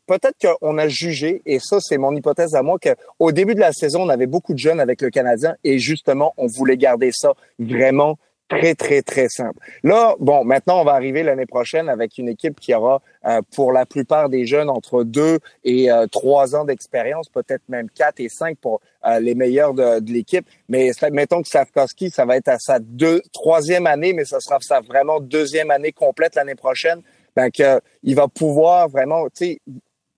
Peut-être 0.08 0.38
qu'on 0.40 0.78
a 0.78 0.88
jugé, 0.88 1.42
et 1.46 1.60
ça, 1.60 1.80
c'est 1.82 1.98
mon 1.98 2.16
hypothèse 2.16 2.56
à 2.56 2.62
moi, 2.62 2.78
qu'au 2.80 3.32
début 3.32 3.54
de 3.54 3.60
la 3.60 3.74
saison, 3.74 4.04
on 4.04 4.10
avait 4.10 4.26
beaucoup 4.26 4.54
de 4.54 4.60
jeunes 4.60 4.80
avec 4.80 5.02
le 5.02 5.10
Canadien, 5.10 5.56
et 5.64 5.78
justement, 5.78 6.34
on 6.38 6.48
voulait 6.48 6.78
garder 6.78 7.12
ça 7.12 7.34
vraiment 7.60 8.18
très, 8.48 8.76
très, 8.76 9.02
très 9.02 9.30
simple. 9.30 9.60
Là, 9.84 10.16
bon, 10.20 10.44
maintenant, 10.44 10.82
on 10.82 10.84
va 10.84 10.94
arriver 10.94 11.24
l'année 11.24 11.46
prochaine 11.46 11.90
avec 11.90 12.18
une 12.18 12.30
équipe 12.30 12.60
qui 12.60 12.74
aura, 12.74 13.02
euh, 13.26 13.42
pour 13.56 13.72
la 13.72 13.86
plupart 13.86 14.30
des 14.30 14.46
jeunes, 14.46 14.70
entre 14.70 15.04
deux 15.04 15.40
et 15.64 15.92
euh, 15.92 16.08
trois 16.08 16.56
ans 16.56 16.66
d'expérience, 16.66 17.30
peut-être 17.30 17.64
même 17.70 17.90
quatre 17.90 18.20
et 18.20 18.30
cinq 18.30 18.58
pour 18.60 18.82
euh, 19.06 19.20
les 19.20 19.36
meilleurs 19.36 19.74
de, 19.74 20.00
de 20.00 20.12
l'équipe. 20.12 20.48
Mais 20.70 20.92
mettons 21.12 21.42
que 21.42 21.50
Safkowski, 21.50 22.10
ça 22.12 22.26
va 22.26 22.38
être 22.38 22.50
à 22.50 22.60
sa 22.60 22.80
deux, 22.80 23.22
troisième 23.34 23.88
année, 23.88 24.14
mais 24.14 24.26
ça 24.26 24.40
sera 24.40 24.60
sa 24.62 24.80
vraiment 24.80 25.20
deuxième 25.20 25.72
année 25.72 25.92
complète 25.92 26.36
l'année 26.36 26.56
prochaine. 26.56 27.02
Ben, 27.36 27.50
que, 27.52 27.82
il 28.04 28.16
va 28.16 28.28
pouvoir 28.30 28.88
vraiment, 28.88 29.26
tu 29.26 29.32
sais, 29.34 29.60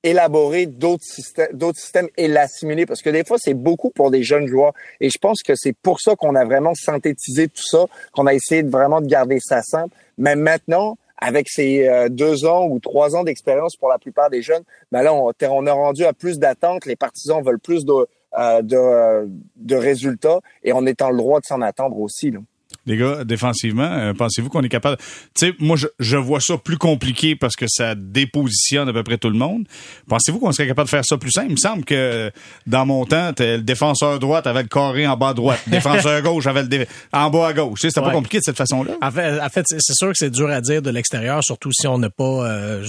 élaborer 0.04 0.66
d'autres 0.66 1.04
systèmes, 1.04 1.50
d'autres 1.54 1.80
systèmes 1.80 2.08
et 2.18 2.28
l'assimiler 2.28 2.86
parce 2.86 3.02
que 3.02 3.10
des 3.10 3.24
fois 3.24 3.38
c'est 3.40 3.54
beaucoup 3.54 3.90
pour 3.90 4.12
des 4.12 4.24
jeunes 4.24 4.48
joueurs 4.48 4.74
et 5.02 5.10
je 5.10 5.18
pense 5.18 5.42
que 5.42 5.54
c'est 5.56 5.74
pour 5.74 6.00
ça 6.00 6.16
qu'on 6.16 6.36
a 6.36 6.46
vraiment 6.46 6.74
synthétisé 6.76 7.48
tout 7.48 7.64
ça, 7.64 7.86
qu'on 8.14 8.28
a 8.28 8.34
essayé 8.34 8.64
de 8.64 8.70
vraiment 8.70 9.02
de 9.02 9.08
garder 9.08 9.40
ça 9.40 9.62
simple. 9.62 9.96
Mais 10.18 10.36
maintenant, 10.36 10.98
avec 11.18 11.50
ces 11.50 11.88
euh, 11.88 12.10
deux 12.10 12.46
ans 12.46 12.68
ou 12.68 12.80
trois 12.80 13.16
ans 13.16 13.24
d'expérience 13.24 13.76
pour 13.76 13.90
la 13.90 13.98
plupart 13.98 14.30
des 14.30 14.42
jeunes, 14.42 14.64
ben 14.92 15.02
là 15.02 15.14
on, 15.14 15.32
on 15.42 15.68
a 15.68 15.74
rendu 15.74 16.06
à 16.06 16.14
plus 16.14 16.38
d'attentes, 16.38 16.86
les 16.86 16.96
partisans 16.96 17.44
veulent 17.44 17.60
plus 17.60 17.86
de, 17.86 18.08
euh, 18.38 18.62
de, 18.62 19.30
de 19.56 19.76
résultats 19.76 20.40
et 20.64 20.74
on 20.74 20.86
est 20.86 21.02
en 21.02 21.14
droit 21.14 21.40
de 21.40 21.46
s'en 21.46 21.62
attendre 21.62 22.00
aussi. 22.00 22.32
Là 22.32 22.40
les 22.88 22.98
gars, 22.98 23.24
défensivement, 23.24 23.84
euh, 23.84 24.14
pensez-vous 24.14 24.50
qu'on 24.50 24.64
est 24.64 24.70
capable... 24.70 24.98
Tu 25.36 25.48
sais, 25.48 25.54
moi, 25.60 25.78
je, 25.78 25.88
je, 26.00 26.18
vois 26.18 26.40
ça 26.40 26.58
plus 26.58 26.78
compliqué 26.78 27.36
parce 27.36 27.56
que 27.56 27.66
ça 27.68 27.94
dépositionne 27.96 28.90
à 28.90 28.94
peu 28.94 29.04
près 29.04 29.18
tout 29.18 29.30
le 29.30 29.38
monde. 29.38 29.66
Pensez-vous 30.08 30.40
qu'on 30.40 30.52
serait 30.52 30.68
capable 30.68 30.88
de 30.88 30.92
faire 30.92 31.06
ça 31.06 31.18
plus 31.18 31.32
simple? 31.32 31.48
Il 31.50 31.54
me 31.54 31.58
semble 31.58 31.86
que 31.86 32.32
dans 32.66 32.86
mon 32.86 33.06
temps, 33.06 33.32
le 33.38 33.60
défenseur 33.60 34.20
droit 34.20 34.40
avait 34.40 34.64
le 34.64 34.68
carré 34.68 35.06
en 35.06 35.16
bas 35.18 35.30
à 35.30 35.34
droite. 35.34 35.60
défenseur 35.68 36.22
gauche 36.22 36.48
avait 36.48 36.64
le 36.64 36.86
en 37.14 37.30
bas 37.30 37.48
à 37.48 37.54
gauche. 37.54 37.82
C'était 37.82 38.02
pas 38.02 38.12
compliqué 38.12 38.40
de 38.40 38.44
cette 38.44 38.58
façon-là. 38.58 38.94
En 39.02 39.12
fait, 39.12 39.40
en 39.40 39.50
fait 39.50 39.66
c'est 39.68 39.94
sûr 39.94 40.10
que 40.10 40.18
c'est 40.18 40.32
dur 40.32 40.50
à 40.50 40.62
dire 40.62 40.82
de 40.82 40.90
l'extérieur, 40.90 41.44
surtout 41.44 41.72
si 41.72 41.88
on 41.88 41.98
n'a 41.98 42.10
pas... 42.10 42.48
Euh, 42.48 42.84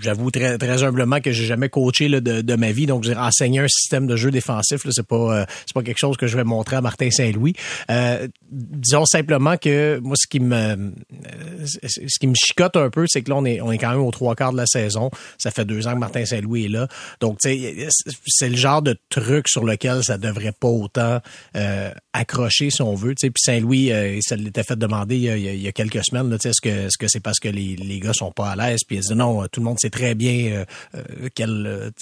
J'avoue 0.00 0.30
très, 0.30 0.58
très 0.58 0.82
humblement 0.82 1.20
que 1.20 1.32
j'ai 1.32 1.44
jamais 1.44 1.68
coaché 1.68 2.08
là, 2.08 2.20
de, 2.20 2.40
de, 2.40 2.54
ma 2.54 2.72
vie, 2.72 2.86
donc 2.86 3.04
j'ai 3.04 3.16
enseigné 3.16 3.60
un 3.60 3.68
système 3.68 4.06
de 4.06 4.16
jeu 4.16 4.30
défensif. 4.30 4.82
C'est 4.90 5.06
pas, 5.06 5.16
euh, 5.16 5.44
c'est 5.66 5.74
pas 5.74 5.82
quelque 5.82 5.98
chose 5.98 6.16
que 6.16 6.26
je 6.26 6.36
vais 6.36 6.44
montrer 6.44 6.76
à 6.76 6.80
Martin 6.80 7.10
Saint-Louis. 7.10 7.54
Euh, 7.90 8.28
disons 8.98 9.06
simplement 9.06 9.56
que 9.56 9.98
moi, 10.02 10.14
ce 10.16 10.26
qui 10.26 10.40
me 10.40 10.54
euh, 10.54 10.90
ce 11.64 12.18
qui 12.18 12.26
me 12.26 12.34
chicote 12.34 12.76
un 12.76 12.90
peu, 12.90 13.04
c'est 13.08 13.22
que 13.22 13.30
là, 13.30 13.36
on 13.36 13.44
est, 13.44 13.60
on 13.60 13.70
est 13.70 13.78
quand 13.78 13.90
même 13.90 14.00
aux 14.00 14.10
trois 14.10 14.34
quarts 14.34 14.52
de 14.52 14.56
la 14.56 14.66
saison. 14.66 15.10
Ça 15.38 15.50
fait 15.50 15.64
deux 15.64 15.86
ans 15.86 15.92
que 15.92 15.98
Martin 15.98 16.24
Saint-Louis 16.24 16.66
est 16.66 16.68
là. 16.68 16.88
Donc, 17.20 17.38
tu 17.40 17.50
sais, 17.50 17.88
c'est 18.26 18.48
le 18.48 18.56
genre 18.56 18.82
de 18.82 18.96
truc 19.10 19.48
sur 19.48 19.64
lequel 19.64 20.02
ça 20.02 20.18
devrait 20.18 20.52
pas 20.52 20.68
autant 20.68 21.20
euh, 21.56 21.90
accrocher, 22.12 22.70
si 22.70 22.82
on 22.82 22.94
veut. 22.94 23.14
Tu 23.14 23.26
sais, 23.26 23.30
puis 23.30 23.42
Saint-Louis, 23.44 23.92
euh, 23.92 24.18
ça 24.22 24.36
l'était 24.36 24.62
fait 24.62 24.76
demander 24.76 25.16
il 25.16 25.22
y 25.22 25.30
a, 25.30 25.36
il 25.36 25.60
y 25.60 25.68
a 25.68 25.72
quelques 25.72 26.04
semaines. 26.04 26.30
Tu 26.30 26.38
sais, 26.42 26.48
est-ce 26.50 26.60
que 26.60 26.68
est-ce 26.68 26.98
que 26.98 27.08
c'est 27.08 27.20
parce 27.20 27.38
que 27.38 27.48
les, 27.48 27.76
les 27.76 28.00
gars 28.00 28.12
sont 28.12 28.32
pas 28.32 28.50
à 28.50 28.56
l'aise? 28.56 28.80
Puis 28.86 28.96
il 28.96 29.02
dit 29.02 29.14
non, 29.14 29.46
tout 29.48 29.60
le 29.60 29.64
monde 29.64 29.78
sait 29.78 29.90
très 29.90 30.14
bien 30.14 30.64
euh, 30.94 31.28
quelles, 31.34 31.92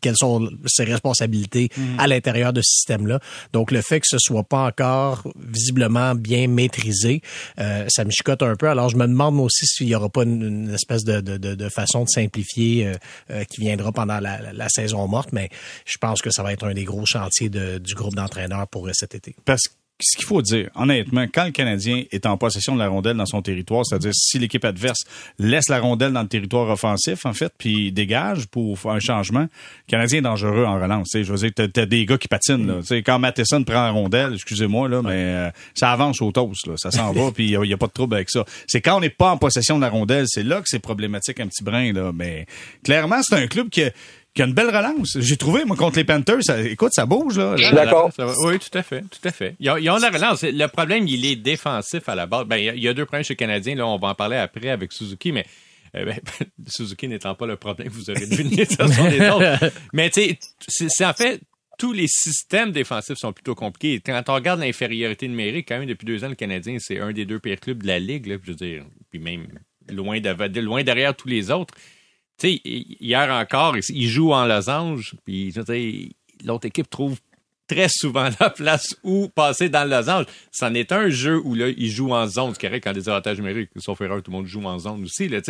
quelles 0.00 0.16
sont 0.16 0.48
ses 0.66 0.84
responsabilités 0.84 1.68
mm-hmm. 1.68 1.98
à 1.98 2.06
l'intérieur 2.06 2.52
de 2.52 2.60
ce 2.62 2.70
système-là. 2.78 3.20
Donc, 3.52 3.70
le 3.70 3.82
fait 3.82 4.00
que 4.00 4.06
ce 4.08 4.18
soit 4.18 4.44
pas 4.44 4.66
encore 4.66 5.24
visiblement 5.36 6.07
bien 6.14 6.48
maîtrisé. 6.48 7.22
Euh, 7.58 7.86
ça 7.88 8.04
me 8.04 8.10
chicote 8.10 8.42
un 8.42 8.56
peu. 8.56 8.68
Alors, 8.68 8.88
je 8.88 8.96
me 8.96 9.06
demande 9.06 9.38
aussi 9.40 9.66
s'il 9.66 9.86
n'y 9.86 9.94
aura 9.94 10.08
pas 10.08 10.22
une, 10.22 10.72
espèce 10.74 11.04
de, 11.04 11.68
façon 11.68 12.04
de 12.04 12.08
simplifier 12.08 12.86
euh, 12.86 12.94
euh, 13.30 13.44
qui 13.44 13.60
viendra 13.60 13.92
pendant 13.92 14.20
la, 14.20 14.52
la, 14.52 14.68
saison 14.68 15.06
morte, 15.08 15.30
mais 15.32 15.48
je 15.86 15.96
pense 15.98 16.20
que 16.20 16.30
ça 16.30 16.42
va 16.42 16.52
être 16.52 16.66
un 16.66 16.74
des 16.74 16.84
gros 16.84 17.06
chantiers 17.06 17.48
du 17.48 17.94
groupe 17.94 18.14
d'entraîneurs 18.14 18.68
pour 18.68 18.88
cet 18.92 19.14
été. 19.14 19.34
Parce 19.44 19.68
ce 20.00 20.16
qu'il 20.16 20.26
faut 20.26 20.42
dire, 20.42 20.70
honnêtement, 20.76 21.26
quand 21.32 21.44
le 21.44 21.50
Canadien 21.50 22.04
est 22.12 22.24
en 22.24 22.36
possession 22.36 22.74
de 22.74 22.78
la 22.78 22.88
rondelle 22.88 23.16
dans 23.16 23.26
son 23.26 23.42
territoire, 23.42 23.84
c'est-à-dire 23.84 24.12
si 24.14 24.38
l'équipe 24.38 24.64
adverse 24.64 25.00
laisse 25.40 25.68
la 25.68 25.80
rondelle 25.80 26.12
dans 26.12 26.22
le 26.22 26.28
territoire 26.28 26.68
offensif, 26.68 27.26
en 27.26 27.32
fait, 27.32 27.52
puis 27.58 27.90
dégage 27.90 28.46
pour 28.46 28.78
faire 28.78 28.92
un 28.92 29.00
changement, 29.00 29.42
le 29.42 29.88
Canadien 29.88 30.18
est 30.18 30.22
dangereux 30.22 30.64
en 30.64 30.80
relance. 30.80 31.08
Je 31.14 31.32
veux 31.32 31.38
dire, 31.38 31.50
t'as, 31.54 31.82
as 31.82 31.86
des 31.86 32.06
gars 32.06 32.16
qui 32.16 32.28
patinent. 32.28 32.66
Là. 32.66 33.00
quand 33.04 33.18
Matheson 33.18 33.64
prend 33.64 33.82
la 33.82 33.90
rondelle, 33.90 34.34
excusez-moi, 34.34 34.88
là, 34.88 35.02
mais 35.02 35.10
euh, 35.14 35.50
ça 35.74 35.90
avance 35.90 36.22
au 36.22 36.30
toast. 36.30 36.68
Là. 36.68 36.74
Ça 36.76 36.92
s'en 36.92 37.12
va, 37.12 37.30
puis 37.34 37.50
il 37.50 37.60
n'y 37.60 37.72
a, 37.72 37.76
pas 37.76 37.88
de 37.88 37.92
trouble 37.92 38.14
avec 38.14 38.30
ça. 38.30 38.44
C'est 38.68 38.80
quand 38.80 38.98
on 38.98 39.00
n'est 39.00 39.10
pas 39.10 39.32
en 39.32 39.36
possession 39.36 39.76
de 39.76 39.82
la 39.82 39.90
rondelle, 39.90 40.26
c'est 40.28 40.44
là 40.44 40.60
que 40.60 40.66
c'est 40.68 40.78
problématique 40.78 41.40
un 41.40 41.48
petit 41.48 41.64
brin. 41.64 41.92
Là. 41.92 42.12
Mais 42.14 42.46
clairement, 42.84 43.18
c'est 43.22 43.34
un 43.34 43.48
club 43.48 43.68
qui 43.68 43.82
qui 44.38 44.42
a 44.42 44.46
une 44.46 44.54
belle 44.54 44.68
relance. 44.68 45.18
J'ai 45.18 45.36
trouvé, 45.36 45.64
moi, 45.64 45.76
contre 45.76 45.98
les 45.98 46.04
Panthers, 46.04 46.44
ça, 46.44 46.62
écoute, 46.62 46.92
ça 46.94 47.06
bouge, 47.06 47.38
là. 47.38 47.56
D'accord. 47.72 48.12
Oui, 48.44 48.60
tout 48.60 48.78
à 48.78 48.84
fait, 48.84 49.00
tout 49.00 49.28
à 49.28 49.32
fait. 49.32 49.56
Ils 49.58 49.68
ont, 49.68 49.76
ils 49.76 49.90
ont, 49.90 49.96
la 49.96 50.10
relance. 50.10 50.44
Le 50.44 50.66
problème, 50.68 51.08
il 51.08 51.26
est 51.26 51.34
défensif 51.34 52.08
à 52.08 52.14
la 52.14 52.26
base. 52.26 52.46
Ben, 52.46 52.56
il 52.56 52.80
y 52.80 52.86
a 52.86 52.94
deux 52.94 53.04
problèmes 53.04 53.24
chez 53.24 53.32
les 53.32 53.36
Canadiens, 53.36 53.74
là, 53.74 53.84
on 53.84 53.98
va 53.98 54.10
en 54.10 54.14
parler 54.14 54.36
après 54.36 54.70
avec 54.70 54.92
Suzuki, 54.92 55.32
mais 55.32 55.44
euh, 55.96 56.04
ben, 56.04 56.20
Suzuki 56.68 57.08
n'étant 57.08 57.34
pas 57.34 57.46
le 57.46 57.56
problème, 57.56 57.88
vous 57.88 58.10
aurez 58.10 58.26
deviné, 58.26 58.64
ça 58.64 58.86
sont 58.86 59.08
les 59.08 59.28
autres. 59.28 59.72
Mais 59.92 60.08
tu 60.10 60.20
sais, 60.68 60.86
c'est 60.88 61.04
en 61.04 61.14
fait, 61.14 61.40
tous 61.76 61.92
les 61.92 62.06
systèmes 62.06 62.70
défensifs 62.70 63.18
sont 63.18 63.32
plutôt 63.32 63.56
compliqués. 63.56 64.00
Quand 64.06 64.22
on 64.28 64.34
regarde 64.34 64.60
l'infériorité 64.60 65.26
numérique, 65.26 65.66
quand 65.66 65.80
même, 65.80 65.88
depuis 65.88 66.06
deux 66.06 66.22
ans, 66.22 66.28
le 66.28 66.36
Canadien, 66.36 66.76
c'est 66.78 67.00
un 67.00 67.10
des 67.10 67.24
deux 67.24 67.40
pires 67.40 67.58
clubs 67.58 67.82
de 67.82 67.88
la 67.88 67.98
Ligue, 67.98 68.26
là, 68.26 68.36
je 68.40 68.52
veux 68.52 68.56
dire, 68.56 68.84
puis 69.10 69.18
même 69.18 69.48
loin, 69.90 70.20
de, 70.20 70.60
loin 70.60 70.84
derrière 70.84 71.16
tous 71.16 71.28
les 71.28 71.50
autres 71.50 71.74
sais, 72.38 72.60
hier 72.64 73.30
encore, 73.30 73.76
ils 73.76 74.08
jouent 74.08 74.32
en 74.32 74.46
losange, 74.46 75.14
puis 75.24 75.52
l'autre 76.44 76.66
équipe 76.66 76.88
trouve 76.88 77.18
très 77.68 77.88
souvent 77.88 78.28
la 78.40 78.50
place 78.50 78.96
où 79.04 79.28
passer 79.28 79.68
dans 79.68 79.84
le 79.84 79.90
losange. 79.90 80.24
C'en 80.50 80.74
est 80.74 80.90
un 80.90 81.10
jeu 81.10 81.40
où 81.44 81.54
là, 81.54 81.68
ils 81.68 81.90
jouent 81.90 82.12
en 82.12 82.26
zone. 82.26 82.52
C'est 82.54 82.66
correct 82.66 82.82
quand 82.82 82.92
des 82.92 83.08
avantages 83.08 83.36
numériques, 83.38 83.70
sauf 83.76 84.00
erreur, 84.00 84.22
tout 84.22 84.30
le 84.32 84.38
monde 84.38 84.46
joue 84.46 84.64
en 84.64 84.78
zone 84.78 85.04
aussi. 85.04 85.28
Là, 85.28 85.40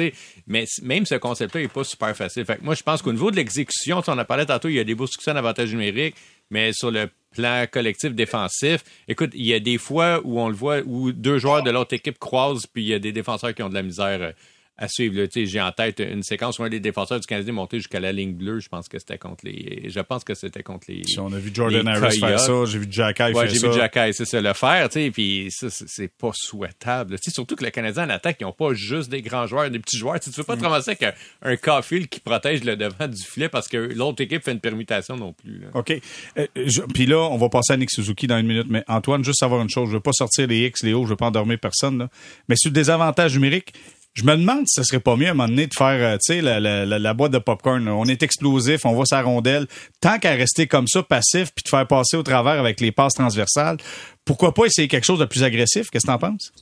mais 0.47 0.67
même 0.83 1.07
ce 1.07 1.15
concept-là 1.15 1.63
n'est 1.63 1.69
pas 1.69 1.85
super 1.85 2.15
facile. 2.15 2.45
Fait 2.45 2.57
que 2.57 2.65
moi, 2.65 2.75
je 2.75 2.83
pense 2.83 3.01
qu'au 3.01 3.13
niveau 3.13 3.31
de 3.31 3.37
l'exécution, 3.37 4.03
on 4.07 4.19
a 4.19 4.25
parlé 4.25 4.45
tantôt, 4.45 4.69
il 4.69 4.75
y 4.75 4.81
a 4.81 4.85
des 4.85 4.95
beaux 4.95 5.07
succès 5.07 5.31
en 5.31 5.37
avantage 5.37 5.71
numérique, 5.71 6.17
mais 6.51 6.73
sur 6.73 6.91
le 6.91 7.09
plan 7.35 7.67
collectif 7.71 8.15
défensif, 8.15 8.83
écoute, 9.07 9.31
il 9.35 9.47
y 9.47 9.55
a 9.55 9.61
des 9.61 9.79
fois 9.79 10.21
où 10.25 10.41
on 10.41 10.49
le 10.49 10.55
voit, 10.55 10.81
où 10.85 11.13
deux 11.13 11.39
joueurs 11.39 11.63
de 11.63 11.71
l'autre 11.71 11.95
équipe 11.95 12.19
croisent, 12.19 12.67
puis 12.67 12.83
il 12.83 12.89
y 12.89 12.95
a 12.95 12.99
des 12.99 13.13
défenseurs 13.13 13.55
qui 13.55 13.63
ont 13.63 13.69
de 13.69 13.75
la 13.75 13.83
misère 13.83 14.33
à 14.79 14.87
suivre. 14.89 15.27
J'ai 15.35 15.61
en 15.61 15.73
tête 15.73 16.01
une 16.01 16.23
séquence 16.23 16.59
où 16.59 16.63
un 16.63 16.69
des 16.69 16.81
défenseurs 16.81 17.19
du 17.19 17.27
Canadien 17.27 17.53
montait 17.53 17.79
jusqu'à 17.79 17.99
la 17.99 18.13
ligne 18.13 18.33
bleue. 18.33 18.61
Je 18.61 18.69
pense 18.69 18.89
que 18.89 18.99
c'était 18.99 19.19
contre 19.19 19.45
les. 19.45 19.91
Je 19.91 20.01
pense 20.01 20.23
que 20.23 20.35
c'était 20.35 20.63
contre 20.63 20.87
les. 20.89 21.03
Si 21.05 21.19
on 21.19 21.33
a 21.33 21.39
vu 21.39 21.51
Jordan 21.53 21.87
Harris 21.89 22.19
faire 22.19 22.39
ça, 22.39 22.65
j'ai 22.65 22.79
vu 22.79 22.87
Jack 22.89 23.19
ouais, 23.19 23.33
faire 23.33 23.41
ça. 23.41 23.47
j'ai 23.47 23.69
vu 23.69 23.75
Jack 23.75 23.99
c'est 24.13 24.25
ça, 24.25 24.41
le 24.41 24.53
faire, 24.53 24.89
tu 24.89 25.01
sais, 25.01 25.11
puis 25.11 25.49
ça, 25.51 25.67
c'est 25.71 26.09
pas 26.09 26.31
souhaitable. 26.33 27.17
sais 27.21 27.33
surtout 27.33 27.57
que 27.57 27.65
le 27.65 27.71
Canadien 27.71 28.07
en 28.07 28.11
attaque, 28.11 28.37
ils 28.41 28.45
n'ont 28.45 28.53
pas 28.53 28.73
juste 28.75 29.11
des 29.11 29.23
grands 29.23 29.47
joueurs, 29.47 29.71
des 29.71 29.81
petits 29.81 29.99
joueurs. 29.99 30.21
tu 30.21 30.31
veux 30.31 30.45
pas 30.45 30.57
te 30.57 30.63
ramasser 30.63 30.93
avec 30.93 31.17
un, 31.43 31.57
Caulfield 31.57 32.09
qui 32.09 32.21
protège 32.21 32.63
le 32.63 32.77
devant 32.77 33.09
du 33.09 33.23
filet 33.23 33.49
parce 33.49 33.67
que 33.67 33.77
l'autre 33.77 34.23
équipe 34.23 34.45
fait 34.45 34.53
une 34.53 34.61
permutation 34.61 35.17
non 35.17 35.33
plus. 35.33 35.63
OK. 35.75 35.93
Euh, 36.39 36.47
puis 36.95 37.07
là, 37.07 37.19
on 37.19 37.37
va 37.37 37.49
passer 37.49 37.73
à 37.73 37.77
Nick 37.77 37.91
Suzuki 37.91 38.29
dans 38.29 38.39
une 38.39 38.47
minute, 38.47 38.67
mais 38.69 38.85
Antoine, 38.87 39.25
juste 39.25 39.41
savoir 39.41 39.61
une 39.61 39.71
chose, 39.71 39.89
je 39.89 39.95
veux 39.95 40.01
pas 40.01 40.13
sortir 40.13 40.47
les 40.47 40.67
X, 40.67 40.85
les 40.85 40.95
O, 40.95 41.05
je 41.05 41.11
veux 41.11 41.17
pas 41.17 41.27
endormir 41.27 41.59
personne, 41.59 41.99
là. 41.99 42.09
mais 42.49 42.55
sur 42.57 42.71
le 42.71 42.75
désavantage 42.75 43.35
numérique, 43.35 43.73
je 44.19 44.25
me 44.25 44.37
demande 44.37 44.67
si 44.67 44.81
ce 44.81 44.83
serait 44.83 45.01
pas 45.01 45.15
mieux 45.15 45.29
à 45.29 45.31
un 45.31 45.35
moment 45.35 45.49
donné 45.49 45.69
de 45.69 45.75
faire, 45.75 45.87
euh, 45.87 46.17
tu 46.17 46.35
sais, 46.35 46.43
la, 46.43 47.15
boîte 47.15 47.31
de 47.31 47.39
popcorn. 47.39 47.87
On 47.89 48.05
est 48.07 48.25
explosif, 48.25 48.85
on 48.85 48.95
va 48.95 49.05
sa 49.05 49.23
rondelle. 49.23 49.67
Tant 50.01 50.19
qu'à 50.19 50.33
rester 50.33 50.67
comme 50.67 50.89
ça, 50.89 51.05
passif, 51.05 51.53
puis 51.55 51.63
de 51.63 51.69
faire 51.69 51.87
passer 51.87 52.17
au 52.17 52.25
travers 52.25 52.59
avec 52.59 52.81
les 52.81 52.91
passes 52.91 53.15
transversales, 53.15 53.77
pourquoi 54.25 54.53
pas 54.53 54.65
essayer 54.65 54.89
quelque 54.89 55.05
chose 55.05 55.21
de 55.21 55.25
plus 55.25 55.45
agressif? 55.45 55.89
Qu'est-ce 55.91 56.07
que 56.07 56.11
t'en 56.11 56.19
penses? 56.19 56.53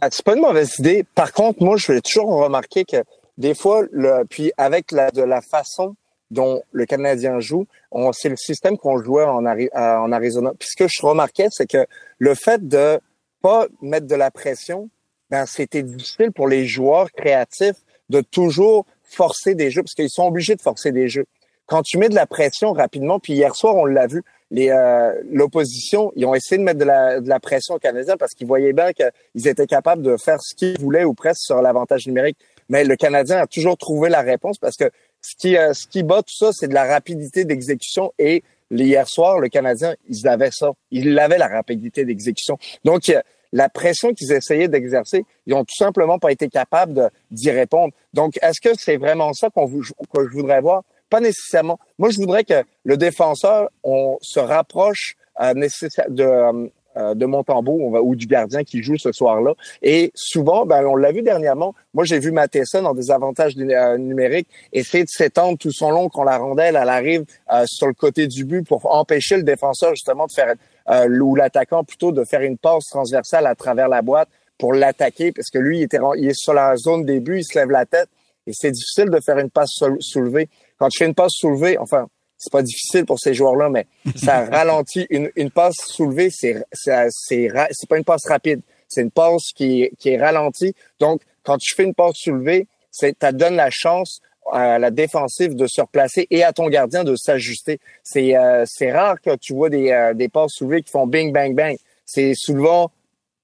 Ah, 0.00 0.08
c'est 0.10 0.24
pas 0.24 0.34
une 0.34 0.40
mauvaise 0.40 0.78
idée. 0.78 1.04
Par 1.14 1.32
contre, 1.32 1.62
moi, 1.62 1.76
je 1.76 1.92
vais 1.92 2.00
toujours 2.00 2.42
remarquer 2.42 2.84
que 2.86 2.96
des 3.36 3.54
fois, 3.54 3.82
puis 4.30 4.52
avec 4.56 4.90
la, 4.90 5.10
de 5.10 5.22
la 5.22 5.42
façon 5.42 5.96
dont 6.30 6.62
le 6.72 6.86
Canadien 6.86 7.40
joue, 7.40 7.66
c'est 8.12 8.30
le 8.30 8.36
système 8.36 8.78
qu'on 8.78 9.02
jouait 9.02 9.24
en, 9.24 9.44
en 9.44 10.12
Arizona. 10.12 10.52
Puis 10.58 10.70
ce 10.70 10.76
que 10.76 10.88
je 10.88 11.04
remarquais, 11.04 11.48
c'est 11.50 11.70
que 11.70 11.86
le 12.18 12.34
fait 12.34 12.66
de 12.66 12.98
pas 13.42 13.66
mettre 13.82 14.06
de 14.06 14.14
la 14.14 14.30
pression, 14.30 14.88
ben, 15.30 15.46
c'était 15.46 15.82
difficile 15.82 16.32
pour 16.32 16.48
les 16.48 16.66
joueurs 16.66 17.10
créatifs 17.12 17.76
de 18.08 18.20
toujours 18.20 18.86
forcer 19.02 19.54
des 19.54 19.70
jeux 19.70 19.82
parce 19.82 19.94
qu'ils 19.94 20.10
sont 20.10 20.26
obligés 20.26 20.54
de 20.54 20.62
forcer 20.62 20.92
des 20.92 21.08
jeux. 21.08 21.26
Quand 21.66 21.82
tu 21.82 21.98
mets 21.98 22.08
de 22.08 22.14
la 22.14 22.26
pression 22.26 22.72
rapidement, 22.72 23.18
puis 23.18 23.32
hier 23.32 23.54
soir 23.56 23.74
on 23.74 23.84
l'a 23.84 24.06
vu, 24.06 24.22
les 24.52 24.70
euh, 24.70 25.12
l'opposition, 25.32 26.12
ils 26.14 26.24
ont 26.24 26.34
essayé 26.34 26.58
de 26.58 26.62
mettre 26.62 26.78
de 26.78 26.84
la, 26.84 27.20
de 27.20 27.28
la 27.28 27.40
pression 27.40 27.74
aux 27.74 27.78
Canadiens 27.78 28.16
parce 28.16 28.34
qu'ils 28.34 28.46
voyaient 28.46 28.72
bien 28.72 28.92
qu'ils 28.92 29.48
étaient 29.48 29.66
capables 29.66 30.02
de 30.02 30.16
faire 30.16 30.40
ce 30.40 30.54
qu'ils 30.54 30.78
voulaient 30.78 31.02
ou 31.02 31.14
presque 31.14 31.40
sur 31.40 31.60
l'avantage 31.60 32.06
numérique. 32.06 32.38
Mais 32.68 32.84
le 32.84 32.94
Canadien 32.94 33.38
a 33.38 33.46
toujours 33.48 33.76
trouvé 33.76 34.08
la 34.08 34.22
réponse 34.22 34.58
parce 34.58 34.76
que 34.76 34.90
ce 35.20 35.34
qui 35.36 35.56
euh, 35.56 35.74
ce 35.74 35.88
qui 35.88 36.04
bat 36.04 36.22
tout 36.22 36.36
ça, 36.36 36.50
c'est 36.52 36.68
de 36.68 36.74
la 36.74 36.84
rapidité 36.84 37.44
d'exécution 37.44 38.12
et 38.20 38.44
hier 38.70 39.08
soir, 39.08 39.38
le 39.38 39.48
Canadien, 39.48 39.94
ils 40.08 40.26
avaient 40.28 40.50
ça. 40.50 40.72
Ils 40.90 41.18
avaient 41.18 41.38
la 41.38 41.48
rapidité 41.48 42.04
d'exécution. 42.04 42.58
Donc, 42.84 43.12
la 43.56 43.70
pression 43.70 44.12
qu'ils 44.12 44.32
essayaient 44.32 44.68
d'exercer, 44.68 45.24
ils 45.46 45.54
ont 45.54 45.64
tout 45.64 45.76
simplement 45.78 46.18
pas 46.18 46.30
été 46.30 46.48
capables 46.48 47.10
d'y 47.30 47.50
répondre. 47.50 47.94
Donc, 48.12 48.36
est-ce 48.42 48.60
que 48.60 48.78
c'est 48.78 48.98
vraiment 48.98 49.32
ça 49.32 49.48
que 49.48 50.28
je 50.28 50.32
voudrais 50.32 50.60
voir? 50.60 50.82
Pas 51.08 51.20
nécessairement. 51.20 51.78
Moi, 51.98 52.10
je 52.10 52.18
voudrais 52.18 52.44
que 52.44 52.64
le 52.84 52.98
défenseur, 52.98 53.70
on 53.82 54.18
se 54.20 54.40
rapproche 54.40 55.16
euh, 55.40 55.54
de, 55.54 56.70
euh, 56.98 57.14
de 57.14 57.26
Montembeau 57.26 57.92
ou 58.02 58.16
du 58.16 58.26
gardien 58.26 58.64
qui 58.64 58.82
joue 58.82 58.96
ce 58.96 59.12
soir-là. 59.12 59.52
Et 59.82 60.12
souvent, 60.14 60.64
ben, 60.64 60.86
on 60.86 60.96
l'a 60.96 61.12
vu 61.12 61.20
dernièrement, 61.20 61.74
moi 61.92 62.04
j'ai 62.06 62.18
vu 62.18 62.30
Matheson 62.30 62.86
en 62.86 62.94
désavantage 62.94 63.52
euh, 63.58 63.98
numérique 63.98 64.48
essayer 64.72 65.04
de 65.04 65.10
s'étendre 65.10 65.58
tout 65.58 65.72
son 65.72 65.90
long 65.90 66.08
quand 66.08 66.24
la 66.24 66.38
rondelle 66.38 66.74
elle 66.74 66.88
arrive 66.88 67.26
euh, 67.52 67.64
sur 67.66 67.86
le 67.86 67.92
côté 67.92 68.26
du 68.28 68.46
but 68.46 68.66
pour 68.66 68.90
empêcher 68.94 69.36
le 69.36 69.42
défenseur 69.42 69.90
justement 69.90 70.24
de 70.24 70.32
faire 70.32 70.54
euh, 70.90 71.08
ou 71.20 71.34
l'attaquant 71.34 71.84
plutôt 71.84 72.12
de 72.12 72.24
faire 72.24 72.42
une 72.42 72.58
passe 72.58 72.84
transversale 72.90 73.46
à 73.46 73.54
travers 73.54 73.88
la 73.88 74.02
boîte 74.02 74.28
pour 74.58 74.72
l'attaquer 74.72 75.32
parce 75.32 75.50
que 75.50 75.58
lui 75.58 75.80
il, 75.80 75.82
était, 75.82 75.98
il 76.16 76.28
est 76.28 76.38
sur 76.38 76.54
la 76.54 76.76
zone 76.76 77.04
début, 77.04 77.38
il 77.38 77.44
se 77.44 77.58
lève 77.58 77.70
la 77.70 77.86
tête 77.86 78.08
et 78.46 78.52
c'est 78.52 78.70
difficile 78.70 79.10
de 79.10 79.20
faire 79.20 79.38
une 79.38 79.50
passe 79.50 79.80
soulevée. 80.00 80.48
Quand 80.78 80.88
tu 80.88 80.98
fais 80.98 81.06
une 81.06 81.14
passe 81.14 81.32
soulevée, 81.32 81.78
enfin 81.78 82.06
c'est 82.38 82.52
pas 82.52 82.62
difficile 82.62 83.06
pour 83.06 83.18
ces 83.18 83.34
joueurs-là, 83.34 83.70
mais 83.70 83.86
ça 84.14 84.44
ralentit 84.50 85.06
une, 85.10 85.30
une 85.36 85.50
passe 85.50 85.76
soulevée, 85.86 86.30
c'est 86.30 86.62
c'est 86.72 87.08
c'est 87.10 87.88
pas 87.88 87.98
une 87.98 88.04
passe 88.04 88.26
rapide, 88.28 88.60
c'est 88.88 89.02
une 89.02 89.10
passe 89.10 89.52
qui 89.54 89.90
qui 89.98 90.10
est 90.10 90.20
ralentie. 90.20 90.74
Donc 91.00 91.22
quand 91.42 91.58
tu 91.58 91.74
fais 91.74 91.84
une 91.84 91.94
passe 91.94 92.16
soulevée, 92.16 92.68
c'est 92.90 93.16
ça 93.20 93.32
donne 93.32 93.56
la 93.56 93.70
chance 93.70 94.20
à 94.52 94.78
la 94.78 94.90
défensive 94.90 95.54
de 95.54 95.66
se 95.66 95.80
replacer 95.80 96.26
et 96.30 96.44
à 96.44 96.52
ton 96.52 96.68
gardien 96.68 97.04
de 97.04 97.16
s'ajuster. 97.16 97.78
C'est 98.02 98.36
euh, 98.36 98.64
c'est 98.66 98.92
rare 98.92 99.20
que 99.20 99.36
tu 99.36 99.54
vois 99.54 99.70
des 99.70 99.90
euh, 99.90 100.14
des 100.14 100.28
passes 100.28 100.52
soulevées 100.52 100.82
qui 100.82 100.90
font 100.90 101.06
bing 101.06 101.32
bang 101.32 101.54
bang. 101.54 101.76
C'est 102.04 102.34
souvent 102.34 102.90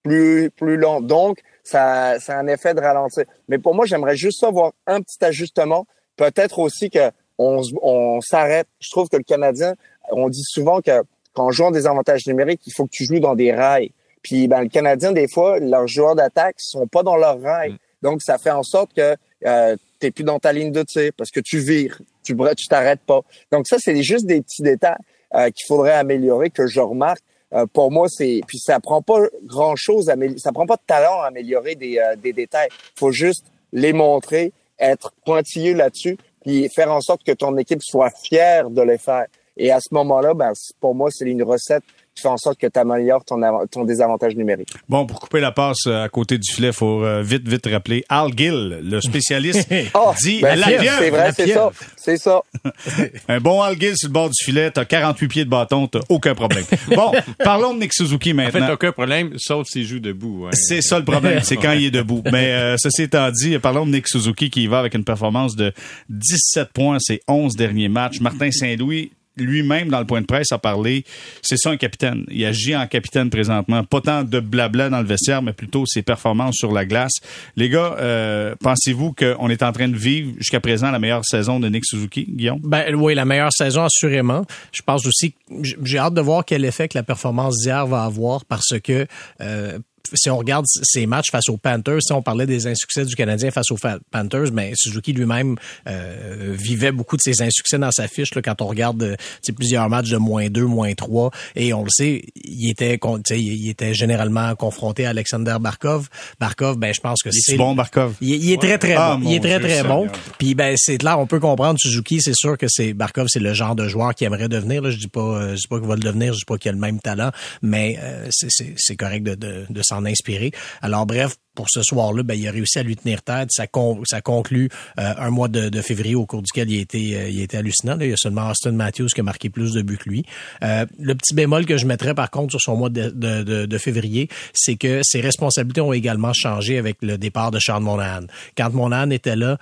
plus 0.02 0.50
plus 0.50 0.76
long. 0.76 1.00
Donc 1.00 1.40
ça 1.64 2.18
ça 2.21 2.37
a 2.37 2.40
un 2.40 2.47
effet 2.47 2.75
de 2.75 2.80
ralentir. 2.80 3.25
Mais 3.49 3.59
pour 3.59 3.75
moi, 3.75 3.87
j'aimerais 3.87 4.16
juste 4.16 4.42
avoir 4.44 4.73
un 4.87 5.00
petit 5.00 5.25
ajustement, 5.25 5.87
peut-être 6.16 6.59
aussi 6.59 6.90
que 6.90 7.11
on, 7.38 7.62
on 7.82 8.21
s'arrête. 8.21 8.68
Je 8.78 8.90
trouve 8.90 9.09
que 9.09 9.16
le 9.16 9.25
Canadien, 9.25 9.75
on 10.11 10.28
dit 10.28 10.44
souvent 10.44 10.80
que 10.80 11.02
quand 11.35 11.47
on 11.47 11.50
joue 11.50 11.64
en 11.64 11.71
des 11.71 11.87
avantages 11.87 12.26
numériques, 12.26 12.61
il 12.66 12.73
faut 12.73 12.85
que 12.85 12.90
tu 12.90 13.04
joues 13.04 13.21
dans 13.21 13.35
des 13.35 13.52
rails. 13.52 13.92
Puis 14.23 14.49
ben, 14.49 14.62
le 14.62 14.68
Canadien, 14.68 15.12
des 15.12 15.28
fois, 15.28 15.59
leurs 15.59 15.88
joueurs 15.88 16.14
d'attaque 16.14 16.56
sont 16.59 16.87
pas 16.87 17.02
dans 17.02 17.16
leurs 17.16 17.40
rails. 17.40 17.73
Mm. 17.73 17.78
Donc, 18.02 18.23
ça 18.23 18.38
fait 18.38 18.50
en 18.50 18.62
sorte 18.62 18.92
que 18.94 19.16
euh, 19.46 19.76
t'es 19.99 20.11
plus 20.11 20.25
dans 20.25 20.38
ta 20.38 20.52
ligne 20.52 20.72
de 20.72 20.82
tir 20.82 21.12
parce 21.16 21.30
que 21.30 21.40
tu 21.40 21.58
vires, 21.58 22.00
tu 22.22 22.37
tu 22.56 22.66
t'arrêtes 22.68 23.00
pas. 23.00 23.20
Donc 23.50 23.66
ça, 23.66 23.76
c'est 23.78 24.02
juste 24.02 24.26
des 24.26 24.40
petits 24.42 24.62
détails 24.62 24.96
euh, 25.34 25.50
qu'il 25.50 25.66
faudrait 25.66 25.92
améliorer 25.92 26.50
que 26.50 26.66
je 26.66 26.80
remarque. 26.80 27.22
Euh, 27.52 27.66
pour 27.66 27.90
moi, 27.90 28.06
c'est 28.08 28.40
puis 28.46 28.58
ça 28.58 28.80
prend 28.80 29.02
pas 29.02 29.20
grand 29.44 29.76
chose, 29.76 30.08
à 30.08 30.16
ça 30.38 30.52
prend 30.52 30.66
pas 30.66 30.76
de 30.76 30.82
talent 30.87 31.20
à 31.20 31.26
améliorer 31.26 31.75
des, 31.75 31.99
euh, 31.99 32.16
des 32.16 32.32
détails. 32.32 32.68
Faut 32.96 33.12
juste 33.12 33.46
les 33.72 33.92
montrer, 33.92 34.52
être 34.78 35.12
pointilleux 35.25 35.75
là-dessus, 35.75 36.16
puis 36.42 36.68
faire 36.75 36.90
en 36.90 37.00
sorte 37.00 37.22
que 37.25 37.32
ton 37.32 37.56
équipe 37.58 37.82
soit 37.82 38.11
fière 38.11 38.70
de 38.70 38.82
les 38.82 38.99
faire. 38.99 39.26
Et 39.56 39.70
à 39.70 39.80
ce 39.80 39.92
moment-là, 39.92 40.34
ben, 40.34 40.52
pour 40.80 40.94
moi, 40.94 41.11
c'est 41.11 41.26
une 41.26 41.42
recette 41.42 41.84
qui 42.14 42.23
fait 42.23 42.28
en 42.28 42.37
sorte 42.37 42.59
que 42.59 42.66
tu 42.66 42.78
améliores 42.78 43.25
ton, 43.25 43.40
ton 43.71 43.85
désavantage 43.85 44.37
numérique. 44.37 44.69
Bon, 44.88 45.07
pour 45.07 45.21
couper 45.21 45.40
la 45.40 45.52
passe 45.52 45.87
euh, 45.87 46.04
à 46.04 46.09
côté 46.09 46.38
du 46.38 46.52
filet, 46.52 46.69
il 46.69 46.75
faut 46.75 47.04
euh, 47.04 47.23
vite, 47.23 47.49
vite 47.49 47.66
rappeler 47.66 48.04
Al 48.09 48.31
Gill, 48.37 48.81
le 48.83 49.00
spécialiste, 49.00 49.69
oh, 49.95 50.12
dit 50.21 50.40
ben, 50.40 50.59
la 50.59 50.66
pieuvre. 50.66 50.99
C'est 50.99 51.11
vrai, 51.11 51.33
c'est 51.35 51.47
ça. 51.49 51.71
C'est 51.97 52.16
ça. 52.19 52.42
Un 53.28 53.40
bon 53.40 53.62
Al 53.62 53.81
Gill 53.81 53.97
sur 53.97 54.09
le 54.09 54.12
bord 54.12 54.28
du 54.28 54.45
filet, 54.45 54.71
t'as 54.71 54.85
48 54.85 55.28
pieds 55.28 55.45
de 55.45 55.50
bâton, 55.50 55.87
t'as 55.87 56.00
aucun 56.09 56.35
problème. 56.35 56.64
Bon, 56.88 57.12
parlons 57.45 57.75
de 57.75 57.81
Nick 57.81 57.95
Suzuki 57.95 58.35
maintenant. 58.35 58.62
En 58.62 58.66
fait, 58.66 58.73
aucun 58.73 58.92
problème, 58.92 59.33
sauf 59.38 59.66
s'il 59.69 59.87
joue 59.87 60.00
debout. 60.00 60.49
C'est 60.52 60.83
ça 60.83 60.99
le 60.99 61.04
problème, 61.04 61.40
c'est 61.42 61.57
quand 61.57 61.73
il 61.73 61.87
est 61.87 61.90
debout. 61.90 62.23
Mais 62.31 62.52
euh, 62.52 62.76
ceci 62.76 63.02
étant 63.02 63.31
dit, 63.31 63.59
parlons 63.59 63.87
de 63.87 63.92
Nick 63.92 64.09
Suzuki 64.09 64.50
qui 64.50 64.66
va 64.66 64.81
avec 64.81 64.95
une 64.95 65.04
performance 65.04 65.57
de 65.57 65.73
17 66.11 66.73
points 66.73 66.99
ses 67.00 67.21
11 67.28 67.57
derniers 67.57 67.88
matchs. 67.88 68.21
Martin 68.21 68.50
Saint-Louis, 68.50 69.12
lui-même, 69.36 69.88
dans 69.88 70.00
le 70.00 70.06
point 70.06 70.20
de 70.20 70.26
presse, 70.26 70.52
a 70.52 70.58
parlé, 70.58 71.04
c'est 71.42 71.56
ça 71.56 71.70
un 71.70 71.76
capitaine. 71.76 72.24
Il 72.30 72.44
agit 72.44 72.76
en 72.76 72.86
capitaine 72.86 73.30
présentement. 73.30 73.84
Pas 73.84 74.00
tant 74.00 74.24
de 74.24 74.40
blabla 74.40 74.90
dans 74.90 75.00
le 75.00 75.06
vestiaire, 75.06 75.42
mais 75.42 75.52
plutôt 75.52 75.84
ses 75.86 76.02
performances 76.02 76.56
sur 76.56 76.72
la 76.72 76.84
glace. 76.84 77.12
Les 77.56 77.68
gars, 77.68 77.96
euh, 77.98 78.54
pensez-vous 78.60 79.12
qu'on 79.12 79.48
est 79.48 79.62
en 79.62 79.72
train 79.72 79.88
de 79.88 79.96
vivre 79.96 80.32
jusqu'à 80.38 80.60
présent 80.60 80.90
la 80.90 80.98
meilleure 80.98 81.24
saison 81.24 81.60
de 81.60 81.68
Nick 81.68 81.84
Suzuki, 81.84 82.26
Guillaume? 82.28 82.60
Ben 82.62 82.94
oui, 82.94 83.14
la 83.14 83.24
meilleure 83.24 83.52
saison, 83.52 83.84
assurément. 83.84 84.44
Je 84.72 84.82
pense 84.82 85.06
aussi, 85.06 85.34
j'ai 85.82 85.98
hâte 85.98 86.14
de 86.14 86.20
voir 86.20 86.44
quel 86.44 86.64
effet 86.64 86.88
que 86.88 86.98
la 86.98 87.02
performance 87.02 87.58
d'hier 87.58 87.86
va 87.86 88.04
avoir 88.04 88.44
parce 88.44 88.78
que 88.82 89.06
euh, 89.40 89.78
si 90.14 90.30
on 90.30 90.38
regarde 90.38 90.66
ses 90.66 91.06
matchs 91.06 91.30
face 91.30 91.49
aux 91.49 91.56
Panthers, 91.56 92.02
si 92.02 92.12
on 92.12 92.23
parlait 92.23 92.47
des 92.47 92.66
insuccès 92.66 93.04
du 93.04 93.14
Canadien 93.14 93.50
face 93.50 93.71
aux 93.71 93.78
Panthers, 94.11 94.52
mais 94.52 94.71
ben, 94.71 94.75
Suzuki 94.76 95.12
lui-même 95.12 95.56
euh, 95.88 96.54
vivait 96.56 96.92
beaucoup 96.92 97.16
de 97.16 97.23
ses 97.23 97.42
insuccès 97.42 97.78
dans 97.78 97.90
sa 97.90 98.09
fiche. 98.09 98.35
Là, 98.35 98.42
quand 98.42 98.61
on 98.62 98.66
regarde 98.66 99.02
euh, 99.02 99.16
plusieurs 99.56 99.88
matchs 99.88 100.11
de 100.11 100.16
moins 100.16 100.49
2, 100.49 100.64
moins 100.64 100.94
3, 100.94 101.30
et 101.56 101.73
on 101.73 101.85
le 101.85 101.90
sait, 101.90 102.23
il 102.37 102.71
était, 102.71 102.99
il 103.30 103.68
était 103.68 103.94
généralement 103.94 104.54
confronté 104.54 105.06
à 105.06 105.11
Alexander 105.11 105.56
Barkov. 105.61 106.09
Barkov, 106.40 106.76
ben 106.76 106.92
je 106.94 107.00
pense 107.00 107.23
que 107.23 107.30
c'est 107.32 107.56
bon 107.56 107.75
Barkov? 107.75 108.14
Il, 108.21 108.50
est 108.50 108.61
très 108.61 108.78
très 108.78 108.94
ah, 108.94 109.16
bon. 109.16 109.28
Il 109.28 109.37
est 109.37 109.40
très 109.40 109.61
très 109.61 109.82
bon. 109.82 110.09
Puis 110.38 110.54
ben 110.54 110.75
c'est 110.76 111.02
là, 111.02 111.18
on 111.18 111.26
peut 111.26 111.40
comprendre 111.40 111.78
Suzuki. 111.78 112.21
C'est 112.21 112.35
sûr 112.35 112.56
que 112.59 112.66
c'est 112.68 112.92
Barkov, 112.92 113.28
c'est 113.28 113.40
le 113.40 113.54
genre 113.54 113.75
de 113.75 113.88
joueur 113.88 114.14
qui 114.14 114.25
aimerait 114.25 114.49
devenir. 114.49 114.82
Là, 114.82 114.90
je 114.90 114.99
dis 114.99 115.09
pas, 115.09 115.21
euh, 115.21 115.50
je 115.50 115.62
dis 115.62 115.68
pas 115.68 115.78
qu'il 115.78 115.88
va 115.88 115.94
le 115.94 116.00
devenir, 116.00 116.32
je 116.32 116.38
dis 116.38 116.44
pas 116.44 116.59
qu'il 116.59 116.68
a 116.68 116.73
le 116.73 116.78
même 116.78 117.00
talent, 117.00 117.30
mais 117.62 117.99
c'est 118.30 118.97
correct 118.97 119.23
de, 119.23 119.35
de, 119.35 119.66
de 119.68 119.82
s'en 119.92 120.04
inspiré. 120.06 120.52
Alors 120.80 121.06
bref, 121.06 121.37
pour 121.54 121.66
ce 121.68 121.82
soir-là, 121.82 122.23
ben, 122.23 122.35
il 122.35 122.47
a 122.49 122.50
réussi 122.50 122.78
à 122.78 122.82
lui 122.82 122.97
tenir 122.97 123.23
tête. 123.23 123.49
Ça, 123.50 123.64
ça 124.04 124.21
conclut 124.21 124.68
euh, 124.99 125.14
un 125.18 125.30
mois 125.30 125.49
de, 125.49 125.80
février 125.82 126.14
au 126.14 126.26
cours 126.26 126.42
duquel 126.42 126.71
il 126.71 126.78
a 126.78 126.82
été, 126.82 127.16
euh, 127.16 127.28
il 127.28 127.47
a 127.54 127.59
hallucinant. 127.59 127.99
il 128.00 128.11
y 128.11 128.12
a 128.12 128.16
seulement 128.16 128.49
Austin 128.50 128.73
Matthews 128.73 129.09
qui 129.09 129.21
a 129.21 129.25
marqué 129.25 129.50
plus 129.50 129.73
de 129.73 129.82
buts 129.82 129.99
que 129.99 130.09
lui. 130.09 130.25
Euh, 130.62 130.87
le 130.99 131.14
petit 131.14 131.35
bémol 131.35 131.66
que 131.66 131.76
je 131.76 131.87
mettrais 131.87 132.14
par 132.14 132.30
contre 132.30 132.52
sur 132.52 132.61
son 132.61 132.76
mois 132.76 132.88
de, 132.88 133.11
de 133.11 133.78
février, 133.78 134.28
c'est 134.54 134.76
que 134.76 135.00
ses 135.02 135.21
responsabilités 135.21 135.80
ont 135.80 135.92
également 135.92 136.32
changé 136.32 136.78
avec 136.78 136.99
le 137.02 137.18
départ 137.18 137.50
de 137.50 137.59
Sean 137.59 137.80
Monahan. 137.80 138.26
Quand 138.56 138.73
Monahan 138.73 139.11
était 139.11 139.37
là, 139.37 139.59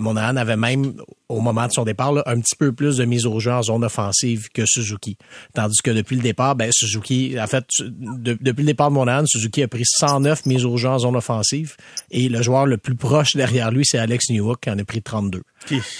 Monahan 0.00 0.36
avait 0.36 0.56
même 0.56 0.94
au 1.28 1.40
moment 1.40 1.66
de 1.66 1.72
son 1.72 1.84
départ, 1.84 2.12
un 2.26 2.40
petit 2.40 2.56
peu 2.56 2.72
plus 2.72 2.98
de 2.98 3.04
mise 3.04 3.26
au 3.26 3.40
jeu 3.40 3.50
en 3.50 3.62
zone 3.62 3.84
offensive 3.84 4.48
que 4.54 4.64
Suzuki. 4.64 5.16
Tandis 5.54 5.82
que 5.82 5.90
depuis 5.90 6.16
le 6.16 6.22
départ, 6.22 6.54
ben, 6.54 6.70
Suzuki, 6.72 7.36
en 7.40 7.46
fait, 7.46 7.64
depuis 7.80 8.62
le 8.62 8.66
départ 8.66 8.90
de 8.90 8.94
Monahan, 8.94 9.26
Suzuki 9.26 9.62
a 9.62 9.68
pris 9.68 9.84
109 9.84 10.46
mises 10.46 10.64
au 10.64 10.76
jeu 10.76 10.88
en 10.88 10.98
zone 10.98 11.15
zone 11.16 11.36
offensive. 11.36 11.76
Et 12.10 12.28
le 12.28 12.42
joueur 12.42 12.66
le 12.66 12.76
plus 12.76 12.94
proche 12.94 13.36
derrière 13.36 13.70
lui, 13.70 13.84
c'est 13.84 13.98
Alex 13.98 14.30
Newhook, 14.30 14.60
qui 14.60 14.70
en 14.70 14.78
a 14.78 14.84
pris 14.84 15.02
32. 15.02 15.42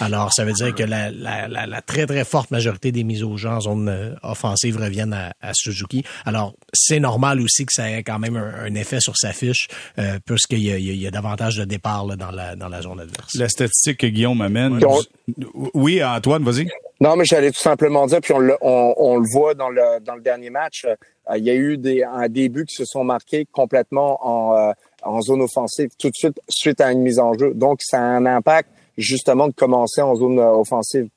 Alors, 0.00 0.32
ça 0.32 0.44
veut 0.44 0.52
dire 0.52 0.74
que 0.74 0.82
la, 0.82 1.10
la, 1.10 1.48
la, 1.48 1.80
très, 1.82 2.06
très 2.06 2.24
forte 2.24 2.50
majorité 2.50 2.92
des 2.92 3.04
mises 3.04 3.22
au 3.22 3.36
jeu 3.36 3.48
en 3.48 3.60
zone 3.60 3.88
euh, 3.88 4.14
offensive 4.22 4.76
reviennent 4.76 5.14
à, 5.14 5.32
à 5.40 5.52
Suzuki. 5.54 6.04
Alors, 6.24 6.54
c'est 6.72 7.00
normal 7.00 7.40
aussi 7.40 7.66
que 7.66 7.72
ça 7.72 7.90
ait 7.90 8.02
quand 8.02 8.18
même 8.18 8.36
un, 8.36 8.74
effet 8.74 9.00
sur 9.00 9.16
sa 9.16 9.32
fiche, 9.32 9.68
euh, 9.98 10.18
puisqu'il 10.24 10.62
y 10.62 10.70
a, 10.70 10.78
il 10.78 10.96
y 10.96 11.06
a 11.06 11.10
davantage 11.10 11.56
de 11.56 11.64
départ 11.64 12.06
dans, 12.16 12.30
la, 12.30 12.54
dans 12.54 12.68
la 12.68 12.82
zone 12.82 13.00
adverse. 13.00 13.34
La 13.34 13.48
statistique 13.48 13.98
que 13.98 14.06
Guillaume 14.06 14.40
amène... 14.40 14.78
Oui, 15.74 16.04
Antoine, 16.04 16.44
vas-y. 16.44 16.68
Non, 17.00 17.14
mais 17.16 17.24
j'allais 17.26 17.50
tout 17.50 17.60
simplement 17.60 18.06
dire, 18.06 18.20
puis 18.22 18.32
on 18.32 18.38
le, 18.38 18.56
on, 18.62 18.94
on 18.96 19.18
le 19.18 19.28
voit 19.30 19.54
dans 19.54 19.68
le, 19.68 20.00
dans 20.00 20.14
le 20.14 20.22
dernier 20.22 20.48
match, 20.48 20.86
euh, 20.86 20.94
il 21.36 21.44
y 21.44 21.50
a 21.50 21.54
eu 21.54 21.76
des, 21.76 22.02
un 22.04 22.28
début 22.28 22.64
qui 22.64 22.74
se 22.74 22.86
sont 22.86 23.04
marqués 23.04 23.46
complètement 23.52 24.18
en, 24.26 24.56
euh, 24.56 24.72
en 25.06 25.20
zone 25.22 25.42
offensive 25.42 25.90
tout 25.98 26.10
de 26.10 26.14
suite 26.14 26.40
suite 26.48 26.80
à 26.80 26.92
une 26.92 27.00
mise 27.00 27.18
en 27.18 27.34
jeu. 27.34 27.52
Donc, 27.54 27.80
ça 27.82 27.98
a 27.98 28.02
un 28.02 28.26
impact 28.26 28.70
justement 28.96 29.48
de 29.48 29.52
commencer 29.52 30.00
en 30.02 30.14
zone 30.14 30.38
euh, 30.38 30.50
offensive. 30.50 31.08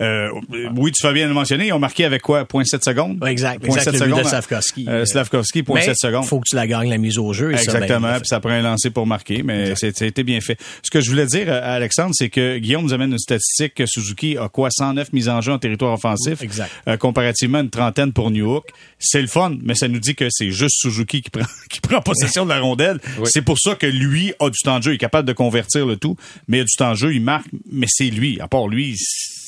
Euh, 0.00 0.30
oui, 0.76 0.92
tu 0.92 1.06
fais 1.06 1.12
bien 1.12 1.26
le 1.26 1.34
mentionner. 1.34 1.66
Ils 1.66 1.72
ont 1.72 1.78
marqué 1.78 2.04
avec 2.04 2.22
quoi? 2.22 2.44
0.7 2.44 2.82
secondes? 2.82 3.22
Exact. 3.26 3.60
Point 3.60 3.76
exact, 3.76 3.92
7 3.92 4.04
secondes. 4.04 4.22
de 4.22 4.28
Slavkovski. 4.28 4.86
Euh, 4.88 5.04
Slavkovski, 5.04 5.62
0.7 5.62 5.94
secondes. 5.94 6.24
faut 6.24 6.40
que 6.40 6.48
tu 6.48 6.56
la 6.56 6.66
gagnes, 6.66 6.88
la 6.88 6.98
mise 6.98 7.18
au 7.18 7.32
jeu. 7.32 7.52
Exactement. 7.52 8.12
puis 8.14 8.26
ça 8.26 8.40
prend 8.40 8.50
un 8.50 8.62
lancer 8.62 8.90
pour 8.90 9.06
marquer, 9.06 9.42
mais 9.42 9.74
c'était 9.76 10.24
bien 10.24 10.40
fait. 10.40 10.58
Ce 10.82 10.90
que 10.90 11.00
je 11.00 11.10
voulais 11.10 11.26
dire 11.26 11.52
à 11.52 11.74
Alexandre, 11.74 12.12
c'est 12.14 12.30
que 12.30 12.58
Guillaume 12.58 12.84
nous 12.84 12.94
amène 12.94 13.12
une 13.12 13.18
statistique 13.18 13.74
que 13.74 13.86
Suzuki 13.86 14.38
a 14.38 14.48
quoi? 14.48 14.70
109 14.70 15.12
mises 15.12 15.28
en 15.28 15.40
jeu 15.40 15.52
en 15.52 15.58
territoire 15.58 15.92
offensif. 15.92 16.42
Exact. 16.42 16.70
Euh, 16.88 16.96
comparativement 16.96 17.58
à 17.58 17.62
une 17.62 17.70
trentaine 17.70 18.12
pour 18.12 18.30
New 18.30 18.50
Hook. 18.50 18.68
C'est 18.98 19.20
le 19.20 19.28
fun, 19.28 19.56
mais 19.62 19.74
ça 19.74 19.88
nous 19.88 20.00
dit 20.00 20.14
que 20.14 20.28
c'est 20.30 20.50
juste 20.50 20.76
Suzuki 20.80 21.22
qui 21.22 21.30
prend, 21.30 21.44
qui 21.70 21.80
prend 21.80 22.00
possession 22.00 22.44
de 22.44 22.50
la 22.50 22.60
rondelle. 22.60 23.00
C'est 23.24 23.42
pour 23.42 23.58
ça 23.58 23.74
que 23.74 23.86
lui 23.86 24.32
a 24.40 24.48
du 24.48 24.58
temps 24.64 24.78
de 24.78 24.84
jeu. 24.84 24.92
Il 24.92 24.94
est 24.94 24.98
capable 24.98 25.28
de 25.28 25.32
convertir 25.32 25.84
le 25.84 25.96
tout, 25.96 26.16
mais 26.48 26.58
il 26.58 26.60
a 26.62 26.64
du 26.64 26.76
temps 26.76 26.92
de 26.92 26.96
jeu, 26.96 27.14
il 27.14 27.22
marque, 27.22 27.48
mais 27.70 27.86
c'est 27.88 28.10
lui. 28.10 28.40
À 28.40 28.48
part 28.48 28.68
lui, 28.68 28.96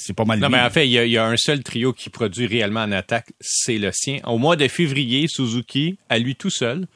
c'est 0.02 0.14
pas 0.14 0.24
mal. 0.24 0.38
Non, 0.38 0.48
mais 0.48 0.60
en 0.60 0.70
fait, 0.70 0.86
il 0.86 0.92
y, 0.92 1.18
a, 1.18 1.24
un 1.24 1.36
seul 1.36 1.62
trio 1.62 1.92
qui 1.92 2.10
produit 2.10 2.46
réellement 2.46 2.82
en 2.82 2.92
attaque, 2.92 3.32
c'est 3.40 3.78
le 3.78 3.90
sien. 3.92 4.18
Au 4.26 4.38
mois 4.38 4.56
de 4.56 4.66
février, 4.68 5.26
Suzuki, 5.28 5.98
à 6.08 6.18
lui 6.18 6.34
tout 6.34 6.50
seul, 6.50 6.86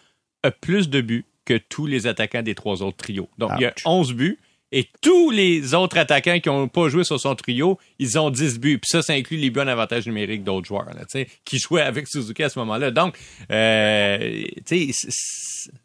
a 0.42 0.50
plus 0.50 0.88
de 0.88 1.00
buts 1.00 1.25
que 1.44 1.56
tous 1.56 1.86
les 1.86 2.06
attaquants 2.06 2.42
des 2.42 2.54
trois 2.54 2.82
autres 2.82 2.96
trios. 2.96 3.28
Donc, 3.38 3.52
il 3.58 3.62
y 3.62 3.66
a 3.66 3.75
11 3.84 4.14
buts. 4.14 4.38
Et 4.72 4.88
tous 5.00 5.30
les 5.30 5.75
autres 5.75 5.96
attaquants 5.96 6.40
qui 6.40 6.48
n'ont 6.48 6.66
pas 6.66 6.88
joué 6.88 7.04
sur 7.04 7.20
son 7.20 7.36
trio, 7.36 7.78
ils 8.00 8.18
ont 8.18 8.30
10 8.30 8.58
buts. 8.58 8.78
Puis 8.78 8.88
ça, 8.90 9.00
ça 9.00 9.12
inclut 9.12 9.36
les 9.36 9.48
buts 9.48 9.60
en 9.60 9.68
avantage 9.68 10.06
numérique 10.06 10.42
d'autres 10.42 10.66
joueurs 10.66 10.92
là, 10.92 11.04
qui 11.44 11.58
jouaient 11.58 11.82
avec 11.82 12.08
Suzuki 12.08 12.42
à 12.42 12.48
ce 12.48 12.58
moment-là. 12.58 12.90
Donc, 12.90 13.16
euh, 13.52 14.44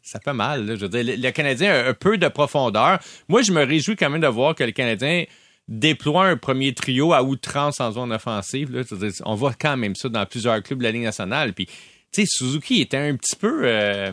ça 0.02 0.18
fait 0.18 0.32
mal. 0.32 0.66
je 0.66 0.84
veux 0.84 0.88
dire, 0.88 1.16
le, 1.16 1.30
Canadien 1.30 1.72
a 1.72 1.88
un 1.90 1.94
peu 1.94 2.18
de 2.18 2.26
profondeur. 2.26 2.98
Moi, 3.28 3.42
je 3.42 3.52
me 3.52 3.64
réjouis 3.64 3.94
quand 3.94 4.10
même 4.10 4.20
de 4.20 4.26
voir 4.26 4.56
que 4.56 4.64
le 4.64 4.72
Canadien 4.72 5.24
déploie 5.68 6.26
un 6.26 6.36
premier 6.36 6.74
trio 6.74 7.12
à 7.12 7.22
outrance 7.22 7.80
en 7.80 7.92
zone 7.92 8.12
offensive. 8.12 8.72
Là, 8.72 8.82
on 9.24 9.34
voit 9.34 9.54
quand 9.54 9.76
même 9.76 9.94
ça 9.94 10.08
dans 10.08 10.26
plusieurs 10.26 10.62
clubs 10.62 10.78
de 10.78 10.84
la 10.84 10.92
Ligue 10.92 11.02
nationale. 11.02 11.52
Puis, 11.52 11.66
tu 11.66 11.72
sais, 12.12 12.24
Suzuki 12.26 12.80
était 12.80 12.98
un 12.98 13.16
petit 13.16 13.36
peu... 13.36 13.62
Euh, 13.64 14.12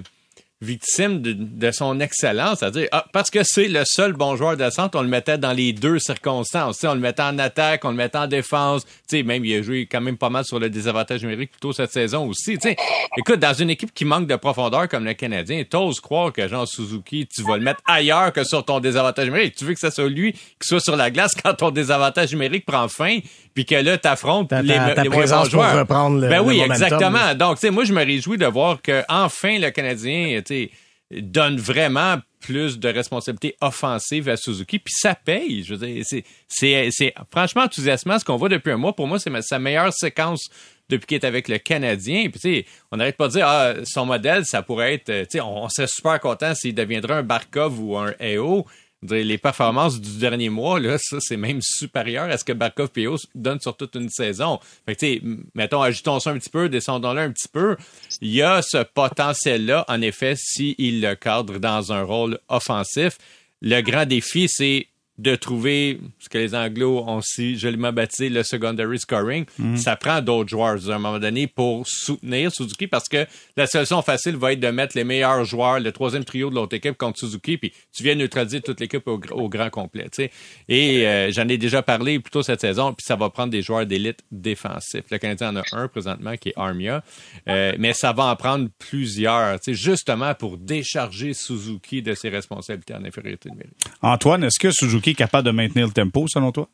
victime 0.61 1.21
de, 1.21 1.71
son 1.71 2.01
excellence, 2.01 2.59
c'est-à-dire 2.59 2.89
ah, 2.91 3.05
parce 3.13 3.29
que 3.29 3.39
c'est 3.43 3.69
le 3.69 3.83
seul 3.85 4.11
bon 4.11 4.35
joueur 4.35 4.57
de 4.57 4.69
centre, 4.69 4.99
on 4.99 5.03
le 5.03 5.07
mettait 5.07 5.37
dans 5.37 5.53
les 5.53 5.71
deux 5.71 5.99
circonstances. 5.99 6.83
on 6.83 6.93
le 6.93 6.99
mettait 6.99 7.23
en 7.23 7.39
attaque, 7.39 7.85
on 7.85 7.91
le 7.91 7.95
mettait 7.95 8.17
en 8.17 8.27
défense. 8.27 8.85
sais, 9.07 9.23
même 9.23 9.45
il 9.45 9.55
a 9.55 9.61
joué 9.61 9.85
quand 9.85 10.01
même 10.01 10.17
pas 10.17 10.29
mal 10.29 10.43
sur 10.43 10.59
le 10.59 10.69
désavantage 10.69 11.21
numérique 11.21 11.51
plutôt 11.51 11.71
cette 11.71 11.93
saison 11.93 12.27
aussi. 12.27 12.57
sais, 12.59 12.75
écoute, 13.17 13.39
dans 13.39 13.53
une 13.53 13.69
équipe 13.69 13.93
qui 13.93 14.03
manque 14.03 14.27
de 14.27 14.35
profondeur 14.35 14.89
comme 14.89 15.05
le 15.05 15.13
Canadien, 15.13 15.63
t'oses 15.63 16.01
croire 16.01 16.33
que 16.33 16.45
Jean 16.49 16.65
Suzuki, 16.65 17.25
tu 17.25 17.41
vas 17.43 17.55
le 17.55 17.63
mettre 17.63 17.81
ailleurs 17.87 18.33
que 18.33 18.43
sur 18.43 18.65
ton 18.65 18.81
désavantage 18.81 19.27
numérique. 19.27 19.55
Tu 19.55 19.63
veux 19.63 19.73
que 19.73 19.79
ce 19.79 19.89
soit 19.89 20.09
lui 20.09 20.33
qui 20.33 20.67
soit 20.67 20.81
sur 20.81 20.97
la 20.97 21.09
glace 21.09 21.35
quand 21.41 21.53
ton 21.53 21.71
désavantage 21.71 22.33
numérique 22.33 22.65
prend 22.65 22.89
fin, 22.89 23.19
puis 23.53 23.65
que 23.65 23.75
là 23.75 23.97
t'affrontes 23.97 24.51
les, 24.51 24.75
ta 24.75 25.03
les 25.03 25.09
bons 25.09 25.45
joueurs. 25.45 25.79
reprendre 25.79 26.19
le, 26.19 26.27
ben 26.27 26.41
oui, 26.41 26.59
exactement. 26.59 27.33
Donc, 27.33 27.55
tu 27.55 27.61
sais, 27.61 27.71
moi 27.71 27.85
je 27.85 27.93
me 27.93 28.03
réjouis 28.03 28.37
de 28.37 28.45
voir 28.45 28.81
que 28.81 29.03
enfin 29.07 29.57
le 29.57 29.69
Canadien 29.69 30.41
donne 31.11 31.57
vraiment 31.57 32.17
plus 32.39 32.79
de 32.79 32.87
responsabilités 32.87 33.55
offensives 33.61 34.29
à 34.29 34.37
Suzuki, 34.37 34.79
puis 34.79 34.93
ça 34.95 35.15
paye. 35.15 35.65
C'est, 36.47 37.13
franchement 37.31 37.63
enthousiasmant 37.63 38.19
ce 38.19 38.25
qu'on 38.25 38.37
voit 38.37 38.49
depuis 38.49 38.71
un 38.71 38.77
mois. 38.77 38.95
Pour 38.95 39.07
moi, 39.07 39.19
c'est 39.19 39.41
sa 39.41 39.59
meilleure 39.59 39.93
séquence 39.93 40.49
depuis 40.89 41.05
qu'il 41.05 41.15
est 41.15 41.25
avec 41.25 41.47
le 41.47 41.57
Canadien. 41.57 42.29
Puis, 42.29 42.65
on 42.91 42.97
n'arrête 42.97 43.17
pas 43.17 43.27
de 43.27 43.33
dire, 43.33 43.47
ah, 43.47 43.73
son 43.83 44.05
modèle, 44.05 44.45
ça 44.45 44.61
pourrait 44.61 44.95
être, 44.95 45.39
on, 45.41 45.67
serait 45.69 45.87
super 45.87 46.19
content 46.19 46.55
s'il 46.55 46.73
deviendrait 46.73 47.15
un 47.15 47.23
Barkov 47.23 47.79
ou 47.79 47.97
un 47.97 48.13
EO 48.21 48.65
les 49.01 49.37
performances 49.37 49.99
du 49.99 50.17
dernier 50.17 50.49
mois, 50.49 50.79
là, 50.79 50.97
ça, 50.99 51.17
c'est 51.19 51.37
même 51.37 51.59
supérieur 51.61 52.29
à 52.29 52.37
ce 52.37 52.43
que 52.43 52.53
Barkov 52.53 52.89
et 52.97 53.07
donnent 53.33 53.61
sur 53.61 53.77
toute 53.77 53.95
une 53.95 54.09
saison. 54.09 54.59
Fait 54.85 54.95
que, 54.95 55.21
mettons, 55.55 55.81
ajoutons 55.81 56.19
ça 56.19 56.31
un 56.31 56.37
petit 56.37 56.49
peu, 56.49 56.69
descendons-le 56.69 57.21
un 57.21 57.31
petit 57.31 57.47
peu. 57.47 57.77
Il 58.21 58.31
y 58.31 58.41
a 58.41 58.61
ce 58.61 58.83
potentiel-là, 58.83 59.85
en 59.87 60.01
effet, 60.01 60.33
s'il 60.35 61.01
le 61.01 61.15
cadre 61.15 61.59
dans 61.59 61.93
un 61.93 62.03
rôle 62.03 62.39
offensif. 62.49 63.17
Le 63.61 63.81
grand 63.81 64.05
défi, 64.05 64.47
c'est 64.49 64.87
de 65.19 65.35
trouver 65.35 65.99
ce 66.19 66.29
que 66.29 66.37
les 66.37 66.55
Anglos 66.55 67.03
ont 67.05 67.19
si 67.21 67.57
joliment 67.57 67.91
baptisé 67.91 68.29
le 68.29 68.41
secondary 68.43 68.99
scoring. 68.99 69.45
Mhm. 69.57 69.75
Ça 69.75 69.97
prend 69.97 70.21
d'autres 70.21 70.49
joueurs 70.49 70.89
à 70.89 70.95
un 70.95 70.99
moment 70.99 71.19
donné 71.19 71.45
pour 71.47 71.85
soutenir 71.85 72.51
Suzuki 72.53 72.87
parce 72.87 73.09
que 73.09 73.25
la 73.57 73.67
solution 73.67 74.01
facile 74.01 74.37
va 74.37 74.53
être 74.53 74.61
de 74.61 74.69
mettre 74.69 74.95
les 74.95 75.03
meilleurs 75.03 75.43
joueurs, 75.43 75.81
le 75.81 75.91
troisième 75.91 76.23
trio 76.23 76.49
de 76.49 76.55
l'autre 76.55 76.75
équipe 76.75 76.97
contre 76.97 77.19
Suzuki, 77.19 77.57
puis 77.57 77.73
tu 77.93 78.03
viens 78.03 78.15
neutraliser 78.15 78.61
toute 78.61 78.79
l'équipe 78.79 79.05
au, 79.07 79.49
grand 79.49 79.69
complet. 79.69 80.07
Et 80.69 81.05
euh, 81.05 81.31
j'en 81.31 81.47
ai 81.49 81.57
déjà 81.57 81.81
parlé 81.81 82.19
plus 82.19 82.31
tôt 82.31 82.43
cette 82.43 82.61
saison, 82.61 82.93
puis 82.93 83.03
ça 83.05 83.17
va 83.17 83.29
prendre 83.29 83.51
des 83.51 83.61
joueurs 83.61 83.85
d'élite 83.85 84.19
défensifs. 84.31 85.03
Le 85.11 85.17
Canadien 85.17 85.49
en 85.49 85.57
a 85.57 85.63
un 85.73 85.87
présentement 85.89 86.37
qui 86.37 86.49
est 86.49 86.53
Armia, 86.55 87.03
euh, 87.49 87.73
mais 87.77 87.91
ça 87.93 88.13
va 88.13 88.25
en 88.25 88.35
prendre 88.37 88.69
plusieurs, 88.79 89.57
justement 89.67 90.33
pour 90.33 90.57
décharger 90.57 91.33
Suzuki 91.33 92.01
de 92.01 92.13
ses 92.13 92.29
responsabilités 92.29 92.93
en 92.93 93.03
infériorité 93.03 93.49
numérique. 93.49 93.73
Antoine, 94.01 94.45
est-ce 94.45 94.59
que 94.59 94.71
Suzuki 94.71 95.08
capable 95.13 95.45
de 95.45 95.51
maintenir 95.51 95.87
le 95.87 95.93
tempo, 95.93 96.25
selon 96.27 96.51
toi? 96.51 96.67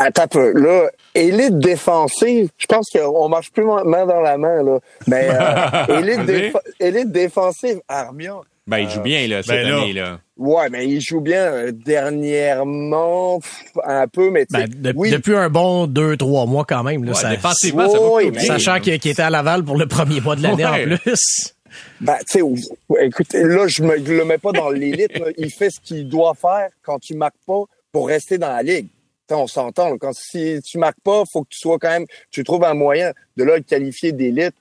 Attends 0.00 0.22
un 0.22 0.26
peu. 0.26 0.52
Là, 0.52 0.90
élite 1.14 1.58
défensive, 1.58 2.48
je 2.58 2.66
pense 2.66 2.88
qu'on 2.90 3.28
marche 3.28 3.52
plus 3.52 3.64
main 3.64 4.06
dans 4.06 4.20
la 4.20 4.36
main, 4.36 4.62
là. 4.62 4.78
Mais 5.06 5.28
euh, 5.30 6.52
élite, 6.80 7.12
défensive, 7.12 7.80
Armia. 7.88 8.40
Ben, 8.66 8.78
il 8.78 8.90
joue 8.90 9.02
bien, 9.02 9.28
là, 9.28 9.42
cette 9.42 9.54
ben, 9.54 9.74
année, 9.74 9.92
là. 9.92 10.18
Ouais, 10.36 10.68
mais 10.70 10.88
il 10.88 11.00
joue 11.00 11.20
bien 11.20 11.42
euh, 11.42 11.72
dernièrement, 11.72 13.38
un 13.84 14.08
peu, 14.08 14.30
mais 14.30 14.46
ben, 14.50 14.66
Depuis 14.68 15.36
un 15.36 15.48
bon 15.48 15.86
deux, 15.86 16.16
trois 16.16 16.46
mois 16.46 16.64
quand 16.64 16.82
même, 16.82 17.04
là. 17.04 17.14
ça, 17.14 17.30
défensivement, 17.30 17.88
ça 17.88 17.98
va 17.98 18.40
Sachant 18.40 18.80
qu'il 18.80 18.94
était 18.94 19.20
à 19.20 19.30
Laval 19.30 19.64
pour 19.64 19.76
le 19.76 19.86
premier 19.86 20.20
mois 20.20 20.34
de 20.34 20.42
l'année 20.42 20.66
en 20.66 20.96
plus. 20.96 21.54
Ben, 22.00 22.18
tu 22.28 22.40
sais, 22.40 23.04
écoutez, 23.04 23.42
là, 23.42 23.66
je 23.68 23.82
me 23.82 23.96
le 23.96 24.24
mets 24.24 24.38
pas 24.38 24.52
dans 24.52 24.70
l'élite. 24.70 25.12
Il 25.38 25.50
fait 25.50 25.70
ce 25.70 25.80
qu'il 25.80 26.08
doit 26.08 26.34
faire 26.34 26.70
quand 26.82 26.98
tu 26.98 27.14
marques 27.14 27.34
pas 27.46 27.64
pour 27.92 28.08
rester 28.08 28.38
dans 28.38 28.50
la 28.50 28.62
ligue. 28.62 28.88
on 29.30 29.46
s'entend. 29.46 29.96
Quand 29.98 30.12
si 30.12 30.60
tu 30.64 30.78
marques 30.78 31.00
pas, 31.02 31.24
faut 31.30 31.42
que 31.42 31.48
tu 31.50 31.58
sois 31.58 31.78
quand 31.78 31.90
même, 31.90 32.06
tu 32.30 32.44
trouves 32.44 32.64
un 32.64 32.74
moyen 32.74 33.12
de 33.36 33.44
là 33.44 33.56
le 33.56 33.62
qualifier 33.62 34.12
d'élite. 34.12 34.54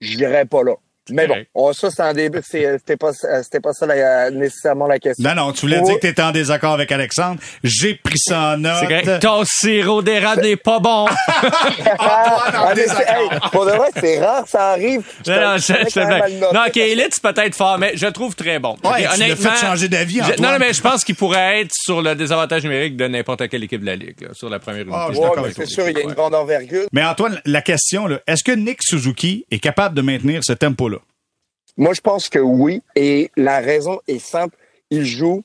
Je 0.00 0.16
dirais 0.16 0.46
pas 0.46 0.62
là. 0.62 0.74
Mais 1.10 1.26
bon, 1.26 1.36
oh, 1.54 1.72
ça, 1.72 1.90
c'est 1.90 2.02
un 2.02 2.12
début. 2.12 2.40
C'était 2.42 2.96
pas, 2.96 3.12
c'était 3.12 3.60
pas 3.60 3.72
ça 3.72 3.86
nécessairement 4.30 4.86
la 4.86 4.98
question. 4.98 5.28
Non, 5.28 5.34
non, 5.34 5.52
tu 5.52 5.62
voulais 5.62 5.80
dire 5.80 5.96
que 5.96 6.00
tu 6.00 6.06
étais 6.06 6.22
en 6.22 6.32
désaccord 6.32 6.72
avec 6.72 6.92
Alexandre. 6.92 7.40
J'ai 7.64 7.94
pris 7.94 8.18
ça 8.18 8.54
en 8.54 8.56
note. 8.58 9.20
Ton 9.20 9.44
sirop 9.44 10.02
d'érable 10.02 10.42
n'est 10.42 10.56
pas 10.56 10.78
bon. 10.78 11.06
ah, 11.98 12.72
pour 13.52 13.66
de 13.66 13.72
vrai, 13.72 13.88
c'est 13.98 14.20
rare, 14.20 14.46
ça 14.46 14.70
arrive. 14.70 15.02
non, 15.26 15.34
non, 15.34 15.56
je, 15.58 16.54
non, 16.54 16.60
OK, 16.66 16.76
Elite, 16.76 17.10
c'est 17.12 17.22
peut-être 17.22 17.54
fort, 17.54 17.78
mais 17.78 17.96
je 17.96 18.06
le 18.06 18.12
trouve 18.12 18.34
très 18.34 18.58
bon. 18.58 18.76
Ouais, 18.84 19.06
okay, 19.06 19.34
tu 19.34 19.36
fait 19.36 19.56
changer 19.56 19.88
d'avis, 19.88 20.20
Non, 20.38 20.52
non, 20.52 20.58
mais 20.58 20.72
je 20.72 20.80
pense 20.80 21.04
qu'il 21.04 21.14
pourrait 21.14 21.62
être 21.62 21.72
sur 21.72 22.02
le 22.02 22.14
désavantage 22.14 22.62
numérique 22.62 22.96
de 22.96 23.06
n'importe 23.06 23.48
quelle 23.48 23.64
équipe 23.64 23.80
de 23.80 23.86
la 23.86 23.96
Ligue, 23.96 24.28
sur 24.32 24.48
la 24.48 24.58
première 24.58 24.82
unité. 24.82 24.96
Ah, 24.98 25.10
ouais, 25.10 25.52
c'est 25.54 25.66
sûr, 25.66 25.88
il 25.88 25.96
y 25.96 26.00
a 26.00 26.04
une 26.04 26.12
grande 26.12 26.34
envergure. 26.34 26.86
Mais 26.92 27.04
Antoine, 27.04 27.40
la 27.44 27.62
question, 27.62 28.08
est-ce 28.26 28.44
que 28.44 28.52
Nick 28.52 28.78
Suzuki 28.82 29.46
est 29.50 29.58
capable 29.58 29.94
de 29.94 30.02
maintenir 30.02 30.42
ce 30.44 30.52
tempo-là? 30.52 30.99
Moi, 31.80 31.94
je 31.94 32.02
pense 32.02 32.28
que 32.28 32.38
oui. 32.38 32.82
Et 32.94 33.30
la 33.38 33.60
raison 33.60 34.00
est 34.06 34.18
simple. 34.18 34.54
Il 34.90 35.06
joue. 35.06 35.42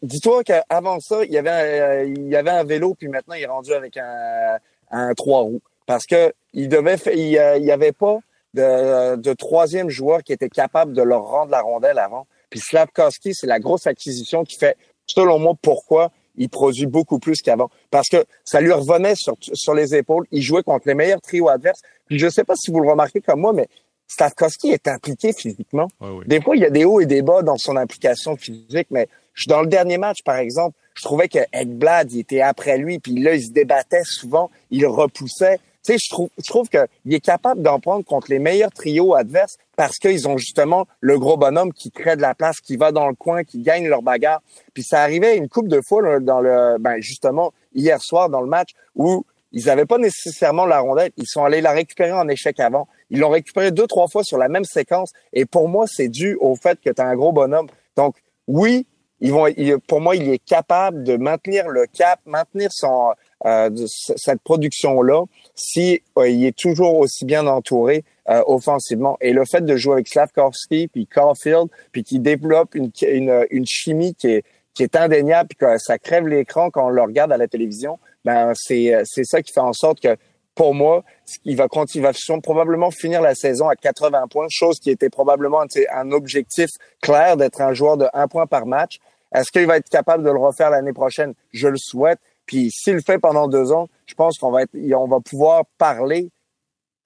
Dis-toi 0.00 0.44
qu'avant 0.44 1.00
ça, 1.00 1.24
il 1.24 1.32
y 1.32 1.38
avait 1.38 2.50
un, 2.50 2.64
vélo, 2.64 2.94
puis 2.94 3.08
maintenant 3.08 3.34
il 3.34 3.42
est 3.42 3.46
rendu 3.46 3.72
avec 3.72 3.96
un, 3.96 5.14
trois 5.14 5.40
roues. 5.40 5.60
Parce 5.86 6.06
que 6.06 6.32
il 6.52 6.68
devait, 6.68 6.96
il, 7.12 7.30
y 7.30 7.70
avait 7.72 7.90
pas 7.90 8.20
de, 8.54 9.32
troisième 9.32 9.90
joueur 9.90 10.22
qui 10.22 10.32
était 10.32 10.48
capable 10.48 10.92
de 10.92 11.02
leur 11.02 11.24
rendre 11.24 11.50
la 11.50 11.62
rondelle 11.62 11.98
avant. 11.98 12.28
Puis 12.48 12.60
Slavkowski, 12.60 13.34
c'est 13.34 13.48
la 13.48 13.58
grosse 13.58 13.88
acquisition 13.88 14.44
qui 14.44 14.56
fait, 14.56 14.76
selon 15.06 15.40
moi, 15.40 15.54
pourquoi 15.60 16.12
il 16.36 16.48
produit 16.48 16.86
beaucoup 16.86 17.18
plus 17.18 17.42
qu'avant. 17.42 17.70
Parce 17.90 18.08
que 18.08 18.24
ça 18.44 18.60
lui 18.60 18.70
revenait 18.70 19.16
sur, 19.16 19.34
sur 19.40 19.74
les 19.74 19.96
épaules. 19.96 20.26
Il 20.30 20.42
jouait 20.42 20.62
contre 20.62 20.86
les 20.86 20.94
meilleurs 20.94 21.20
trios 21.20 21.48
adverses. 21.48 21.80
Puis 22.06 22.20
je 22.20 22.28
sais 22.28 22.44
pas 22.44 22.54
si 22.54 22.70
vous 22.70 22.78
le 22.78 22.88
remarquez 22.88 23.20
comme 23.20 23.40
moi, 23.40 23.52
mais 23.52 23.68
Stavkovski 24.08 24.70
est 24.70 24.88
impliqué 24.88 25.32
physiquement. 25.32 25.88
Ouais. 26.00 26.24
Des 26.26 26.40
fois, 26.40 26.56
il 26.56 26.62
y 26.62 26.66
a 26.66 26.70
des 26.70 26.84
hauts 26.84 27.00
et 27.00 27.06
des 27.06 27.22
bas 27.22 27.42
dans 27.42 27.56
son 27.56 27.76
implication 27.76 28.36
physique, 28.36 28.88
mais 28.90 29.08
je- 29.34 29.48
dans 29.48 29.60
le 29.62 29.66
dernier 29.66 29.98
match, 29.98 30.18
par 30.24 30.36
exemple, 30.36 30.76
je 30.94 31.02
trouvais 31.02 31.28
que 31.28 31.40
Ekblad, 31.52 32.12
il 32.12 32.20
était 32.20 32.40
après 32.40 32.78
lui, 32.78 32.98
puis 32.98 33.18
là, 33.20 33.34
il 33.34 33.44
se 33.44 33.50
débattait 33.52 34.04
souvent, 34.04 34.50
il 34.70 34.86
repoussait. 34.86 35.58
Tu 35.84 35.92
sais, 35.92 35.98
je 36.02 36.08
trouve, 36.10 36.30
je 36.38 36.48
trouve 36.48 36.68
qu'il 36.68 37.14
est 37.14 37.20
capable 37.20 37.62
d'en 37.62 37.78
prendre 37.78 38.04
contre 38.04 38.28
les 38.30 38.40
meilleurs 38.40 38.72
trios 38.72 39.14
adverses 39.14 39.56
parce 39.76 39.98
qu'ils 39.98 40.26
ont 40.26 40.36
justement 40.36 40.86
le 41.00 41.16
gros 41.18 41.36
bonhomme 41.36 41.72
qui 41.72 41.92
crée 41.92 42.16
de 42.16 42.22
la 42.22 42.34
place, 42.34 42.58
qui 42.60 42.76
va 42.76 42.90
dans 42.90 43.06
le 43.06 43.14
coin, 43.14 43.44
qui 43.44 43.60
gagne 43.60 43.86
leur 43.86 44.02
bagarre. 44.02 44.42
Puis 44.74 44.82
ça 44.82 45.02
arrivait 45.02 45.36
une 45.36 45.48
coupe 45.48 45.68
de 45.68 45.80
fois 45.86 46.18
dans 46.18 46.40
le, 46.40 46.78
ben 46.80 46.96
justement 47.00 47.52
hier 47.72 48.00
soir 48.00 48.30
dans 48.30 48.40
le 48.40 48.48
match 48.48 48.70
où 48.96 49.24
ils 49.56 49.64
n'avaient 49.66 49.86
pas 49.86 49.96
nécessairement 49.96 50.66
la 50.66 50.80
rondelle, 50.80 51.12
ils 51.16 51.26
sont 51.26 51.42
allés 51.42 51.62
la 51.62 51.72
récupérer 51.72 52.12
en 52.12 52.28
échec 52.28 52.60
avant. 52.60 52.88
Ils 53.08 53.20
l'ont 53.20 53.30
récupéré 53.30 53.70
deux 53.70 53.86
trois 53.86 54.06
fois 54.06 54.22
sur 54.22 54.36
la 54.36 54.48
même 54.48 54.64
séquence. 54.64 55.12
Et 55.32 55.46
pour 55.46 55.70
moi, 55.70 55.86
c'est 55.88 56.10
dû 56.10 56.36
au 56.42 56.56
fait 56.56 56.78
que 56.78 56.90
tu 56.90 57.00
as 57.00 57.06
un 57.06 57.16
gros 57.16 57.32
bonhomme. 57.32 57.66
Donc 57.96 58.16
oui, 58.46 58.86
ils 59.20 59.32
vont, 59.32 59.46
pour 59.88 60.02
moi, 60.02 60.14
il 60.14 60.28
est 60.28 60.44
capable 60.44 61.04
de 61.04 61.16
maintenir 61.16 61.68
le 61.68 61.86
cap, 61.86 62.20
maintenir 62.26 62.68
son 62.70 63.14
euh, 63.46 63.70
cette 63.86 64.42
production 64.42 65.00
là 65.02 65.24
si 65.54 66.02
euh, 66.18 66.28
il 66.28 66.44
est 66.44 66.56
toujours 66.56 66.98
aussi 66.98 67.24
bien 67.24 67.46
entouré 67.46 68.04
euh, 68.28 68.42
offensivement. 68.46 69.16
Et 69.22 69.32
le 69.32 69.46
fait 69.46 69.64
de 69.64 69.74
jouer 69.74 69.94
avec 69.94 70.08
Slavkovski 70.08 70.88
puis 70.88 71.06
Caulfield, 71.06 71.68
puis 71.92 72.04
qui 72.04 72.20
développe 72.20 72.74
une, 72.74 72.90
une, 73.08 73.46
une 73.50 73.66
chimie 73.66 74.14
qui 74.14 74.28
est 74.28 74.44
qui 74.76 74.82
est 74.82 74.94
indéniable, 74.94 75.48
puis 75.48 75.56
que 75.56 75.78
ça 75.78 75.98
crève 75.98 76.28
l'écran 76.28 76.70
quand 76.70 76.86
on 76.86 76.90
le 76.90 77.00
regarde 77.00 77.32
à 77.32 77.38
la 77.38 77.48
télévision, 77.48 77.98
ben 78.26 78.52
c'est 78.54 78.92
c'est 79.04 79.24
ça 79.24 79.40
qui 79.40 79.52
fait 79.52 79.60
en 79.60 79.72
sorte 79.72 80.00
que 80.00 80.16
pour 80.56 80.74
moi, 80.74 81.04
il 81.44 81.56
va 81.56 81.68
continuer, 81.68 82.08
il 82.08 82.34
va 82.34 82.40
probablement 82.40 82.90
finir 82.90 83.20
la 83.20 83.34
saison 83.34 83.68
à 83.68 83.76
80 83.76 84.26
points, 84.28 84.46
chose 84.50 84.80
qui 84.80 84.90
était 84.90 85.10
probablement 85.10 85.62
un 85.94 86.10
objectif 86.12 86.70
clair 87.02 87.36
d'être 87.36 87.60
un 87.60 87.72
joueur 87.72 87.96
de 87.96 88.06
un 88.14 88.26
point 88.26 88.46
par 88.46 88.66
match. 88.66 88.98
Est-ce 89.34 89.52
qu'il 89.52 89.66
va 89.66 89.76
être 89.76 89.88
capable 89.88 90.24
de 90.24 90.30
le 90.30 90.38
refaire 90.38 90.70
l'année 90.70 90.94
prochaine? 90.94 91.34
Je 91.52 91.68
le 91.68 91.76
souhaite. 91.76 92.18
Puis 92.46 92.70
s'il 92.70 92.94
le 92.94 93.00
fait 93.00 93.18
pendant 93.18 93.48
deux 93.48 93.70
ans, 93.70 93.88
je 94.06 94.14
pense 94.14 94.38
qu'on 94.38 94.50
va 94.50 94.62
va 94.72 95.20
pouvoir 95.20 95.64
parler. 95.78 96.30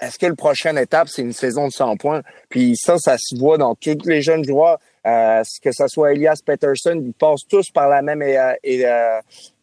Est-ce 0.00 0.18
que 0.18 0.26
le 0.26 0.36
prochaine 0.36 0.78
étape, 0.78 1.08
c'est 1.08 1.22
une 1.22 1.32
saison 1.32 1.66
de 1.66 1.72
100 1.72 1.96
points? 1.96 2.22
Puis 2.48 2.76
ça, 2.76 2.96
ça 2.98 3.16
se 3.18 3.38
voit 3.38 3.58
dans 3.58 3.74
tous 3.74 4.06
les 4.06 4.22
jeunes 4.22 4.44
joueurs. 4.44 4.78
Euh, 5.06 5.42
que 5.62 5.72
ce 5.72 5.88
soit 5.88 6.12
Elias 6.12 6.40
Peterson, 6.44 7.00
ils 7.02 7.14
passent 7.14 7.46
tous 7.48 7.70
par 7.70 7.88
la 7.88 8.02
même 8.02 8.20
euh, 8.20 8.52
et, 8.62 8.84
euh, 8.86 9.18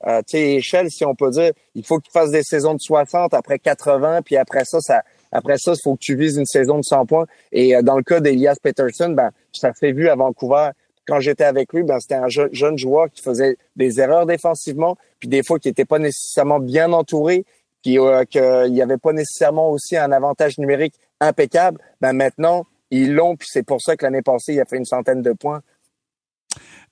euh, 0.07 0.21
échelle, 0.33 0.89
si 0.89 1.05
on 1.05 1.13
peut 1.13 1.29
dire. 1.29 1.51
Il 1.75 1.85
faut 1.85 1.99
qu'ils 1.99 2.11
fassent 2.11 2.31
des 2.31 2.41
saisons 2.43 2.73
de 2.73 2.79
60, 2.79 3.33
après 3.35 3.59
80, 3.59 4.23
puis 4.23 4.35
après 4.35 4.65
ça, 4.65 4.79
ça 4.81 5.03
après 5.31 5.57
ça, 5.57 5.73
il 5.73 5.81
faut 5.83 5.93
que 5.95 5.99
tu 5.99 6.15
vises 6.15 6.37
une 6.37 6.45
saison 6.45 6.77
de 6.77 6.83
100 6.83 7.05
points. 7.05 7.25
Et 7.51 7.75
euh, 7.75 7.81
dans 7.81 7.97
le 7.97 8.03
cas 8.03 8.19
d'Elias 8.19 8.55
Peterson, 8.63 9.09
ben, 9.09 9.29
ça 9.51 9.73
s'est 9.73 9.91
vu 9.91 10.09
à 10.09 10.15
Vancouver. 10.15 10.69
Quand 11.05 11.19
j'étais 11.19 11.43
avec 11.43 11.71
lui, 11.73 11.83
ben, 11.83 11.99
c'était 11.99 12.15
un 12.15 12.29
je- 12.29 12.51
jeune 12.51 12.77
joueur 12.77 13.07
qui 13.11 13.21
faisait 13.21 13.57
des 13.75 13.99
erreurs 13.99 14.25
défensivement, 14.25 14.97
puis 15.19 15.29
des 15.29 15.43
fois 15.43 15.59
qui 15.59 15.67
n'était 15.67 15.85
pas 15.85 15.99
nécessairement 15.99 16.59
bien 16.59 16.91
entouré, 16.93 17.45
puis 17.83 17.99
euh, 17.99 18.23
qu'il 18.25 18.71
n'y 18.73 18.81
avait 18.81 18.97
pas 18.97 19.13
nécessairement 19.13 19.69
aussi 19.69 19.95
un 19.97 20.11
avantage 20.11 20.57
numérique 20.57 20.95
impeccable. 21.19 21.79
Ben, 22.01 22.13
maintenant, 22.13 22.65
ils 22.91 23.13
l'ont, 23.13 23.35
puis 23.35 23.47
c'est 23.51 23.65
pour 23.65 23.81
ça 23.81 23.95
que 23.97 24.05
l'année 24.05 24.21
passée, 24.21 24.53
il 24.53 24.59
a 24.59 24.65
fait 24.65 24.77
une 24.77 24.85
centaine 24.85 25.21
de 25.21 25.33
points. 25.33 25.61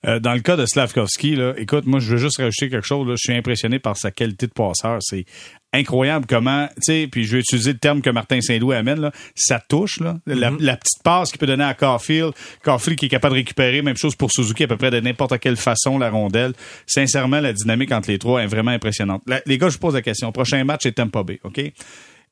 Euh, 0.06 0.20
dans 0.20 0.34
le 0.34 0.40
cas 0.40 0.56
de 0.56 0.66
Slavkovski, 0.66 1.34
là, 1.36 1.54
écoute, 1.56 1.86
moi, 1.86 1.98
je 1.98 2.10
veux 2.12 2.16
juste 2.18 2.36
rajouter 2.36 2.68
quelque 2.68 2.86
chose. 2.86 3.08
Là. 3.08 3.14
Je 3.16 3.22
suis 3.30 3.32
impressionné 3.36 3.78
par 3.78 3.96
sa 3.96 4.10
qualité 4.10 4.46
de 4.46 4.52
passeur. 4.52 4.98
C'est 5.00 5.24
incroyable 5.72 6.26
comment, 6.28 6.68
tu 6.76 6.82
sais, 6.82 7.08
puis 7.10 7.24
je 7.24 7.32
vais 7.32 7.40
utiliser 7.40 7.72
le 7.72 7.78
terme 7.78 8.02
que 8.02 8.10
Martin 8.10 8.40
Saint-Louis 8.40 8.76
amène, 8.76 9.00
là, 9.00 9.10
ça 9.34 9.58
touche, 9.58 9.98
là, 10.00 10.18
la, 10.26 10.50
la 10.60 10.76
petite 10.76 11.02
passe 11.02 11.30
qu'il 11.30 11.38
peut 11.40 11.46
donner 11.46 11.64
à 11.64 11.74
Caulfield, 11.74 12.32
Caulfield 12.62 12.98
qui 12.98 13.06
est 13.06 13.08
capable 13.08 13.32
de 13.34 13.38
récupérer, 13.40 13.82
même 13.82 13.96
chose 13.96 14.14
pour 14.14 14.30
Suzuki 14.30 14.64
à 14.64 14.68
peu 14.68 14.76
près 14.76 14.90
de 14.90 15.00
n'importe 15.00 15.38
quelle 15.40 15.56
façon 15.56 15.98
la 15.98 16.10
rondelle. 16.10 16.52
Sincèrement, 16.86 17.40
la 17.40 17.52
dynamique 17.54 17.90
entre 17.90 18.10
les 18.10 18.18
trois 18.18 18.42
est 18.42 18.46
vraiment 18.46 18.70
impressionnante. 18.72 19.22
La- 19.26 19.42
les 19.46 19.58
gars, 19.58 19.70
je 19.70 19.74
vous 19.74 19.80
pose 19.80 19.94
la 19.94 20.02
question. 20.02 20.30
Prochain 20.30 20.62
match 20.64 20.86
est 20.86 20.92
Tampa 20.92 21.22
Bay, 21.24 21.40
OK? 21.42 21.60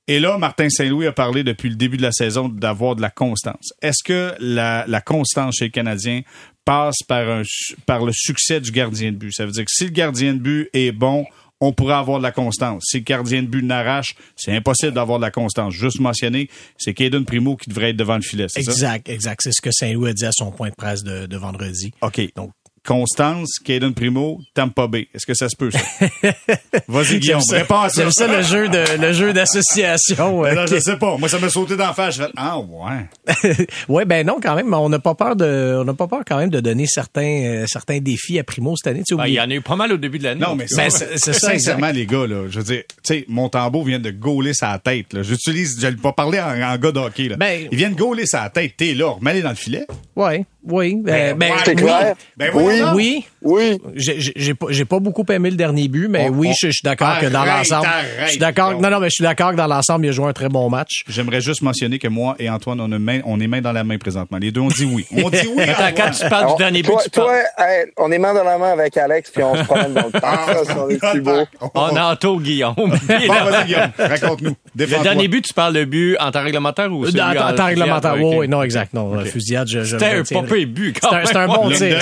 Et 0.06 0.20
là, 0.20 0.36
Martin 0.36 0.68
Saint-Louis 0.68 1.06
a 1.06 1.12
parlé 1.12 1.44
depuis 1.44 1.70
le 1.70 1.76
début 1.76 1.96
de 1.96 2.02
la 2.02 2.12
saison 2.12 2.48
d'avoir 2.48 2.94
de 2.94 3.00
la 3.00 3.10
constance. 3.10 3.72
Est-ce 3.80 4.02
que 4.04 4.34
la, 4.38 4.84
la 4.86 5.00
constance 5.00 5.56
chez 5.58 5.64
le 5.66 5.70
Canadien 5.70 6.20
passe 6.66 6.96
par, 7.08 7.26
un, 7.28 7.42
su- 7.44 7.74
par 7.86 8.04
le 8.04 8.12
succès 8.12 8.60
du 8.60 8.70
gardien 8.70 9.12
de 9.12 9.16
but? 9.16 9.32
Ça 9.32 9.46
veut 9.46 9.52
dire 9.52 9.64
que 9.64 9.70
si 9.72 9.84
le 9.84 9.90
gardien 9.90 10.34
de 10.34 10.38
but 10.40 10.68
est 10.74 10.92
bon, 10.92 11.24
on 11.60 11.72
pourrait 11.72 11.94
avoir 11.94 12.18
de 12.18 12.22
la 12.22 12.32
constance. 12.32 12.84
Si 12.90 12.98
le 12.98 13.04
gardien 13.04 13.42
de 13.42 13.46
but 13.46 13.62
n'arrache, 13.62 14.14
c'est 14.36 14.54
impossible 14.54 14.92
d'avoir 14.92 15.18
de 15.18 15.24
la 15.24 15.30
constance. 15.30 15.72
Juste 15.72 16.00
mentionner, 16.00 16.50
c'est 16.76 16.92
Caden 16.92 17.24
Primo 17.24 17.56
qui 17.56 17.70
devrait 17.70 17.90
être 17.90 17.96
devant 17.96 18.16
le 18.16 18.22
filet, 18.22 18.48
ça? 18.48 18.60
Exact, 18.60 19.08
exact. 19.08 19.40
C'est 19.42 19.52
ce 19.52 19.62
que 19.62 19.70
Saint-Louis 19.72 20.10
a 20.10 20.12
dit 20.12 20.26
à 20.26 20.32
son 20.32 20.50
point 20.50 20.68
de 20.68 20.74
presse 20.74 21.02
de, 21.02 21.24
de 21.24 21.36
vendredi. 21.38 21.92
OK. 22.02 22.20
Donc, 22.36 22.50
Constance, 22.86 23.58
Caden 23.64 23.94
Primo, 23.94 24.40
Tampa 24.54 24.86
Bay. 24.86 25.08
Est-ce 25.14 25.26
que 25.26 25.34
ça 25.34 25.48
se 25.48 25.56
peut, 25.56 25.70
ça? 25.70 25.78
Vas-y, 26.88 27.18
Guillaume, 27.18 27.40
ça- 27.40 27.56
réponds 27.56 27.80
à 27.80 27.88
ça. 27.88 28.02
J'aime 28.02 28.10
ça 28.10 28.26
le 28.26 28.42
jeu 28.42 28.68
de 28.68 29.00
le 29.00 29.12
jeu 29.12 29.32
d'association. 29.32 30.42
Mais 30.42 30.50
euh, 30.50 30.54
non, 30.54 30.66
je 30.66 30.78
sais 30.78 30.96
pas. 30.96 31.16
Moi, 31.16 31.28
ça 31.28 31.38
m'a 31.38 31.48
sauté 31.48 31.76
d'en 31.76 31.92
face. 31.94 32.16
Je 32.16 32.22
fais, 32.24 32.28
ah, 32.36 32.58
ouais. 32.58 33.66
ouais, 33.88 34.04
ben 34.04 34.26
non, 34.26 34.36
quand 34.42 34.54
même. 34.54 34.72
On 34.74 34.88
n'a 34.88 34.98
pas 34.98 35.14
peur 35.14 35.36
de, 35.36 35.78
on 35.80 35.84
n'a 35.84 35.94
pas 35.94 36.06
peur 36.08 36.20
quand 36.26 36.36
même 36.38 36.50
de 36.50 36.60
donner 36.60 36.86
certains, 36.86 37.22
euh, 37.44 37.64
certains 37.66 37.98
défis 38.00 38.38
à 38.38 38.44
Primo 38.44 38.76
cette 38.76 38.88
année. 38.88 39.02
Tu 39.06 39.16
Ben, 39.16 39.26
il 39.26 39.34
y 39.34 39.40
en 39.40 39.50
a 39.50 39.54
eu 39.54 39.60
pas 39.60 39.76
mal 39.76 39.92
au 39.92 39.96
début 39.96 40.18
de 40.18 40.24
l'année. 40.24 40.40
Non, 40.40 40.54
mais 40.54 40.66
Ben, 40.76 40.90
c'est- 40.90 41.16
ça, 41.18 41.32
sincèrement, 41.32 41.90
les 41.90 42.06
gars, 42.06 42.26
là, 42.26 42.48
je 42.50 42.58
veux 42.58 42.64
dire, 42.64 42.82
tu 43.02 43.14
sais, 43.14 43.24
Montembeau 43.28 43.82
vient 43.82 43.98
de 43.98 44.10
gauler 44.10 44.52
sa 44.54 44.78
tête, 44.78 45.12
là. 45.12 45.22
J'utilise, 45.22 45.78
je 45.80 45.86
vais 45.86 45.96
pas 45.96 46.12
parler 46.12 46.40
en, 46.40 46.50
en 46.60 46.76
gars 46.76 46.92
de 46.92 46.98
hockey, 46.98 47.28
là. 47.28 47.36
Ben- 47.36 47.66
Il 47.70 47.78
vient 47.78 47.90
de 47.90 47.96
gauler 47.96 48.26
sa 48.26 48.48
tête. 48.50 48.74
T'es 48.76 48.94
là, 48.94 49.08
remets-les 49.10 49.42
dans 49.42 49.50
le 49.50 49.54
filet. 49.56 49.86
ouais, 50.16 50.44
oui, 50.66 50.96
ben, 51.02 51.36
ben, 51.36 51.52
ouais, 51.52 51.58
C'est 51.64 51.70
oui, 51.72 51.76
clair? 51.82 52.14
Ben 52.38 52.50
oui, 52.54 52.73
oui. 52.94 53.24
oui. 53.42 53.78
J'ai- 53.94 54.84
pas, 54.84 54.98
beaucoup 54.98 55.24
aimé 55.30 55.50
le 55.50 55.56
dernier 55.56 55.88
but, 55.88 56.08
mais 56.08 56.28
On- 56.28 56.32
oui, 56.32 56.48
on- 56.50 56.54
je, 56.60 56.70
suis 56.70 56.82
d'accord 56.82 57.18
que 57.18 57.26
dans 57.26 57.44
l'ensemble, 57.44 57.86
je 58.24 58.30
suis 58.30 58.38
d'accord. 58.38 58.80
Non, 58.80 58.90
non, 58.90 59.00
mais 59.00 59.08
je 59.08 59.14
suis 59.14 59.22
d'accord 59.22 59.52
que 59.52 59.56
dans 59.56 59.66
l'ensemble, 59.66 60.06
il 60.06 60.08
a 60.10 60.12
joué 60.12 60.26
un 60.26 60.32
très 60.32 60.48
bon 60.48 60.68
match. 60.70 61.04
J'aimerais 61.08 61.40
juste 61.40 61.62
mentionner 61.62 61.98
que 61.98 62.08
moi 62.08 62.36
et 62.38 62.48
Antoine, 62.50 62.80
on, 62.80 62.90
a 62.92 62.98
main, 62.98 63.20
on 63.24 63.40
est 63.40 63.46
main 63.46 63.60
dans 63.60 63.72
la 63.72 63.84
main 63.84 63.98
présentement. 63.98 64.38
Les 64.38 64.50
deux, 64.50 64.60
on 64.60 64.68
dit 64.68 64.84
oui. 64.84 65.06
On 65.12 65.30
dit 65.30 65.48
oui. 65.56 65.62
Attends, 65.62 65.94
quand 65.96 66.10
tu 66.10 66.28
parles 66.28 66.44
Alors, 66.44 66.56
du 66.56 66.62
dernier 66.62 66.82
but, 66.82 66.88
toi, 66.92 67.02
tu 67.04 67.10
parles. 67.10 67.30
hey, 67.58 67.84
on 67.96 68.10
est 68.12 68.18
main 68.18 68.34
dans 68.34 68.44
la 68.44 68.58
main 68.58 68.72
avec 68.72 68.96
Alex, 68.96 69.30
puis 69.30 69.42
on 69.42 69.56
se 69.56 69.62
promène 69.64 69.94
dans 69.94 70.06
le 70.06 70.20
parc. 70.20 70.50
Ça, 70.66 70.74
c'est 70.88 71.10
plus 71.10 71.20
beau. 71.20 71.44
On 71.74 71.96
entoure 71.96 72.40
Guillaume. 72.40 72.74
Bon, 72.76 72.88
vas-y, 72.88 73.66
Guillaume. 73.66 73.90
Raconte-nous. 73.98 74.54
Le 74.76 75.02
dernier 75.02 75.28
but, 75.28 75.44
tu 75.44 75.54
parles 75.54 75.74
de 75.74 75.84
but 75.84 76.16
en 76.20 76.30
temps 76.30 76.42
réglementaire 76.42 76.92
ou 76.92 77.04
celui 77.06 77.18
Dans, 77.18 77.28
en 77.28 77.50
en 77.50 77.54
temps 77.54 77.66
réglementaire, 77.66 78.14
oui, 78.16 78.36
oui, 78.38 78.48
non, 78.48 78.62
exact, 78.62 78.92
non, 78.94 79.14
la 79.14 79.24
fusillade, 79.24 79.68
je, 79.68 79.84
C'était 79.84 80.06
un 80.06 80.22
pas 80.22 80.42
peu 80.46 80.64
but, 80.64 80.94
C'est 80.94 81.08
quand 81.08 81.16
un, 81.16 81.24
c'est 81.24 81.36
un 81.36 81.46
bon 81.46 81.70
tir. 81.70 81.98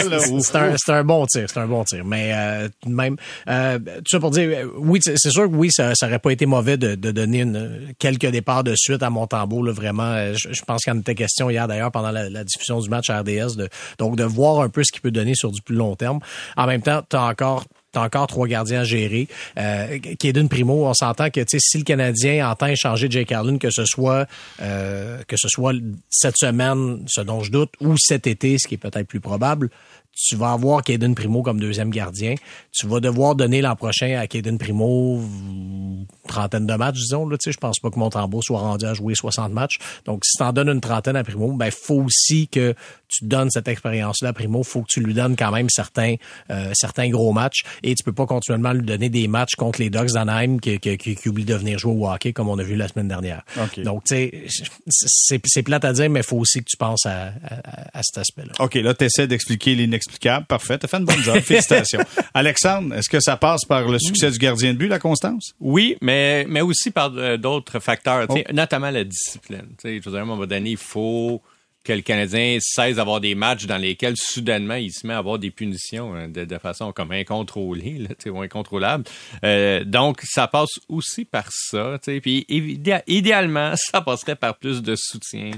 Un, 0.63 0.95
un 0.95 1.05
bon 1.05 1.27
tir. 1.27 1.45
C'est 1.49 1.61
un 1.61 1.67
bon 1.67 1.85
tir. 1.85 2.05
Mais 2.05 2.33
euh, 2.35 2.69
tout 2.81 2.89
de 2.89 2.95
même, 2.95 3.17
euh, 3.49 3.79
tout 3.79 4.11
ça 4.11 4.21
pour 4.21 4.31
dire, 4.31 4.69
oui, 4.77 5.01
c'est 5.03 5.31
sûr 5.31 5.51
que 5.51 5.55
oui, 5.55 5.71
ça, 5.71 5.95
ça 5.95 6.07
aurait 6.07 6.19
pas 6.19 6.31
été 6.31 6.47
mauvais 6.47 6.77
de, 6.77 6.95
de 6.95 7.11
donner 7.11 7.41
une, 7.41 7.95
quelques 7.99 8.27
départs 8.27 8.65
de 8.65 8.75
suite 8.77 9.03
à 9.03 9.11
Montembeau. 9.11 9.63
Là, 9.63 9.73
vraiment, 9.73 10.03
Euh, 10.03 10.35
je, 10.35 10.53
je 10.53 10.63
pense 10.63 10.85
qu'il 10.85 10.93
y 10.93 10.97
en 10.97 11.01
était 11.01 11.15
question 11.15 11.51
hier 11.51 11.67
d'ailleurs 11.69 11.91
pendant 11.93 12.11
la, 12.11 12.29
la 12.29 12.45
diffusion 12.45 12.81
du 12.81 12.89
match 12.89 13.11
RDS. 13.11 13.57
De, 13.57 13.69
donc 13.99 14.17
de 14.17 14.25
voir 14.25 14.61
un 14.61 14.69
peu 14.69 14.83
ce 14.85 14.93
qu'il 14.93 15.03
peut 15.03 15.11
donner 15.11 15.35
sur 15.35 15.51
du 15.51 15.63
plus 15.63 15.77
long 15.77 15.97
terme. 15.97 16.21
En 16.57 16.67
même 16.67 16.83
temps, 16.83 17.03
tu 17.09 17.17
as 17.17 17.25
encore 17.25 17.65
T'as 17.93 18.07
encore 18.07 18.27
trois 18.27 18.47
gardiens 18.47 18.81
à 18.81 18.85
gérer. 18.85 19.29
Euh, 19.59 19.99
Kaden 20.19 20.49
Primo, 20.49 20.87
on 20.87 20.95
s'entend 20.95 21.29
que 21.29 21.41
tu 21.41 21.47
sais, 21.51 21.59
si 21.61 21.77
le 21.77 21.85
Canadien 21.85 22.49
entend 22.49 22.69
échanger 22.69 23.07
Jake 23.11 23.31
Allen, 23.33 23.59
que 23.59 23.69
ce 23.69 23.85
soit 23.85 24.27
euh, 24.63 25.19
que 25.29 25.37
ce 25.37 25.47
soit 25.49 25.75
cette 26.09 26.39
semaine, 26.39 27.05
ce 27.07 27.21
dont 27.21 27.43
je 27.43 27.51
doute, 27.51 27.69
ou 27.83 27.97
cet 27.99 28.27
été, 28.27 28.57
ce 28.59 28.67
qui 28.67 28.77
est 28.77 28.79
peut-être 28.79 29.07
plus 29.07 29.21
probable, 29.21 29.69
tu 30.15 30.37
vas 30.37 30.53
avoir 30.53 30.83
Kaden 30.83 31.15
Primo 31.15 31.43
comme 31.43 31.59
deuxième 31.59 31.91
gardien. 31.91 32.35
Tu 32.71 32.87
vas 32.87 33.01
devoir 33.01 33.35
donner 33.35 33.63
l'an 33.63 33.77
prochain 33.77 34.19
à 34.19 34.27
Kaden 34.27 34.59
Primo 34.59 35.21
une 35.21 36.07
trentaine 36.29 36.67
de 36.67 36.75
matchs, 36.75 36.97
disons. 36.97 37.27
Là, 37.27 37.39
tu 37.39 37.45
sais, 37.45 37.53
je 37.53 37.59
pense 37.59 37.79
pas 37.79 37.91
que 37.91 37.99
Montembeau 37.99 38.43
soit 38.43 38.61
rendu 38.61 38.85
à 38.85 38.95
jouer 38.95 39.15
60 39.15 39.53
matchs. 39.53 39.79
Donc, 40.05 40.25
si 40.25 40.37
tu 40.37 40.43
en 40.43 40.53
donnes 40.53 40.69
une 40.69 40.81
trentaine 40.81 41.17
à 41.17 41.25
Primo, 41.25 41.53
ben 41.53 41.71
faut 41.71 42.03
aussi 42.03 42.49
que 42.49 42.75
tu 43.09 43.25
donnes 43.25 43.51
cette 43.51 43.69
expérience-là 43.69 44.31
à 44.31 44.33
Primo. 44.33 44.63
faut 44.63 44.83
que 44.83 44.89
tu 44.89 45.01
lui 45.01 45.15
donnes 45.15 45.37
quand 45.37 45.51
même 45.51 45.69
certains 45.71 46.17
euh, 46.51 46.73
certains 46.75 47.09
gros 47.09 47.33
matchs. 47.33 47.63
Et 47.83 47.95
tu 47.95 48.03
peux 48.03 48.13
pas 48.13 48.27
continuellement 48.27 48.73
lui 48.73 48.85
donner 48.85 49.09
des 49.09 49.29
matchs 49.29 49.55
contre 49.57 49.81
les 49.81 49.91
Ducks 49.91 50.13
d'Anaheim 50.13 50.59
qui, 50.59 50.79
qui, 50.79 50.97
qui, 50.99 51.17
qui 51.17 51.29
oublient 51.29 51.45
de 51.45 51.55
venir 51.55 51.79
jouer 51.79 51.95
au 51.95 52.09
hockey 52.09 52.33
comme 52.33 52.49
on 52.49 52.59
a 52.59 52.63
vu 52.63 52.77
la 52.77 52.89
semaine 52.89 53.09
dernière. 53.09 53.43
OK. 53.57 53.83
Donc, 53.83 54.05
tu 54.05 54.15
sais, 54.15 54.45
c'est 54.89 55.41
c'est 55.45 55.63
plate 55.63 55.85
à 55.85 55.93
dire, 55.93 56.11
mais 56.11 56.21
il 56.21 56.27
faut 56.27 56.39
aussi 56.39 56.61
que 56.61 56.69
tu 56.69 56.77
penses 56.77 57.07
à, 57.07 57.33
à, 57.45 57.99
à 57.99 58.03
cet 58.03 58.19
aspect-là. 58.19 58.53
OK, 58.59 58.75
là, 58.75 58.95
tu 58.95 59.05
essaies 59.05 59.27
d'expliquer 59.27 59.75
l'inexplicable. 60.07 60.47
Parfait. 60.47 60.79
T'as 60.79 60.89
fait 60.89 60.97
une 60.99 61.05
bonne 61.05 61.23
job. 61.23 61.39
Félicitations. 61.43 62.01
Alexandre, 62.35 62.95
est-ce 62.95 63.09
que 63.09 63.21
ça 63.21 63.37
passe 63.37 63.65
par 63.65 63.89
le 63.89 63.99
succès 63.99 64.31
du 64.31 64.39
gardien 64.39 64.73
de 64.73 64.79
but, 64.79 64.89
la 64.89 64.99
constance? 64.99 65.55
Oui, 65.61 65.97
mais, 66.01 66.45
mais 66.49 66.61
aussi 66.61 66.91
par 66.91 67.13
euh, 67.17 67.37
d'autres 67.37 67.79
facteurs, 67.81 68.27
Oh. 68.29 68.39
notamment 68.53 68.91
la 68.91 69.05
discipline. 69.05 69.67
Tu 69.79 69.89
sais, 69.89 70.01
je 70.01 70.05
veux 70.05 70.11
dire, 70.13 70.21
à 70.21 70.23
un 70.23 70.27
moment 70.27 70.47
donné, 70.47 70.71
il 70.71 70.77
faut 70.77 71.43
que 71.85 71.93
le 71.93 72.01
Canadien 72.03 72.59
cesse 72.61 72.95
d'avoir 72.97 73.21
des 73.21 73.35
matchs 73.35 73.67
dans 73.67 73.77
lesquels 73.77 74.15
soudainement 74.17 74.77
il 74.77 74.93
se 74.93 75.05
met 75.05 75.15
à 75.15 75.19
avoir 75.19 75.41
des 75.41 75.51
punitions 75.51 76.15
hein, 76.15 76.29
de, 76.29 76.45
de 76.45 76.59
façon 76.59 76.93
comme 76.93 77.11
incontrôlée, 77.11 77.99
là, 78.09 78.31
ou 78.31 78.41
incontrôlable. 78.41 79.03
Euh, 79.45 79.83
donc, 79.83 80.21
ça 80.23 80.47
passe 80.47 80.79
aussi 80.89 81.25
par 81.25 81.47
ça. 81.51 81.99
Puis 82.23 82.47
idéa- 82.49 83.03
idéalement, 83.09 83.73
ça 83.77 84.01
passerait 84.01 84.37
par 84.37 84.57
plus 84.59 84.81
de 84.81 84.95
soutien 84.97 85.51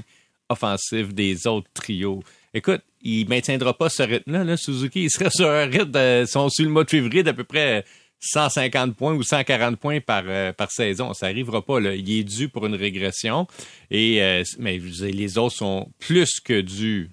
offensif 0.49 1.13
des 1.13 1.45
autres 1.47 1.67
trios. 1.73 2.23
Écoute, 2.53 2.81
il 3.05 3.29
maintiendra 3.29 3.77
pas 3.77 3.89
ce 3.89 4.03
rythme-là. 4.03 4.43
Là. 4.43 4.57
Suzuki, 4.57 5.03
il 5.03 5.09
serait 5.09 5.29
sur 5.33 5.49
un 5.49 5.65
rythme, 5.65 5.91
de, 5.91 6.25
sont 6.27 6.49
sur 6.49 6.65
le 6.65 6.71
mois 6.71 6.83
de 6.83 6.89
février 6.89 7.23
d'à 7.23 7.33
peu 7.33 7.43
près 7.43 7.85
150 8.19 8.95
points 8.95 9.13
ou 9.13 9.23
140 9.23 9.77
points 9.77 10.01
par, 10.01 10.23
euh, 10.25 10.51
par 10.51 10.71
saison. 10.71 11.13
Ça 11.13 11.27
arrivera 11.27 11.63
pas. 11.63 11.79
Là. 11.79 11.93
Il 11.95 12.11
est 12.11 12.23
dû 12.23 12.49
pour 12.49 12.65
une 12.65 12.75
régression. 12.75 13.47
Et 13.91 14.21
euh, 14.21 14.43
mais 14.57 14.79
les 14.79 15.37
autres 15.37 15.55
sont 15.55 15.89
plus 15.99 16.39
que 16.39 16.59
dus 16.59 17.11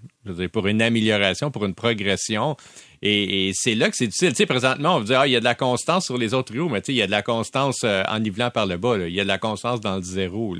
pour 0.52 0.66
une 0.66 0.80
amélioration, 0.80 1.50
pour 1.50 1.64
une 1.66 1.74
progression. 1.74 2.56
Et, 3.04 3.50
c'est 3.54 3.74
là 3.74 3.90
que 3.90 3.96
c'est 3.96 4.06
difficile. 4.06 4.30
Tu 4.30 4.36
sais, 4.36 4.46
présentement, 4.46 4.94
on 4.94 5.00
va 5.00 5.04
dire, 5.04 5.20
ah, 5.20 5.26
il 5.26 5.32
y 5.32 5.36
a 5.36 5.40
de 5.40 5.44
la 5.44 5.56
constance 5.56 6.04
sur 6.04 6.16
les 6.16 6.34
autres 6.34 6.52
trios, 6.52 6.68
mais 6.68 6.80
tu 6.80 6.86
sais, 6.86 6.92
il 6.92 6.98
y 6.98 7.02
a 7.02 7.06
de 7.06 7.10
la 7.10 7.22
constance 7.22 7.80
euh, 7.82 8.04
en 8.08 8.20
nivelant 8.20 8.50
par 8.50 8.66
le 8.66 8.76
bas. 8.76 8.96
Il 8.96 9.12
y 9.12 9.20
a 9.20 9.24
de 9.24 9.28
la 9.28 9.38
constance 9.38 9.80
dans 9.80 9.96
le 9.96 10.02
zéro. 10.02 10.54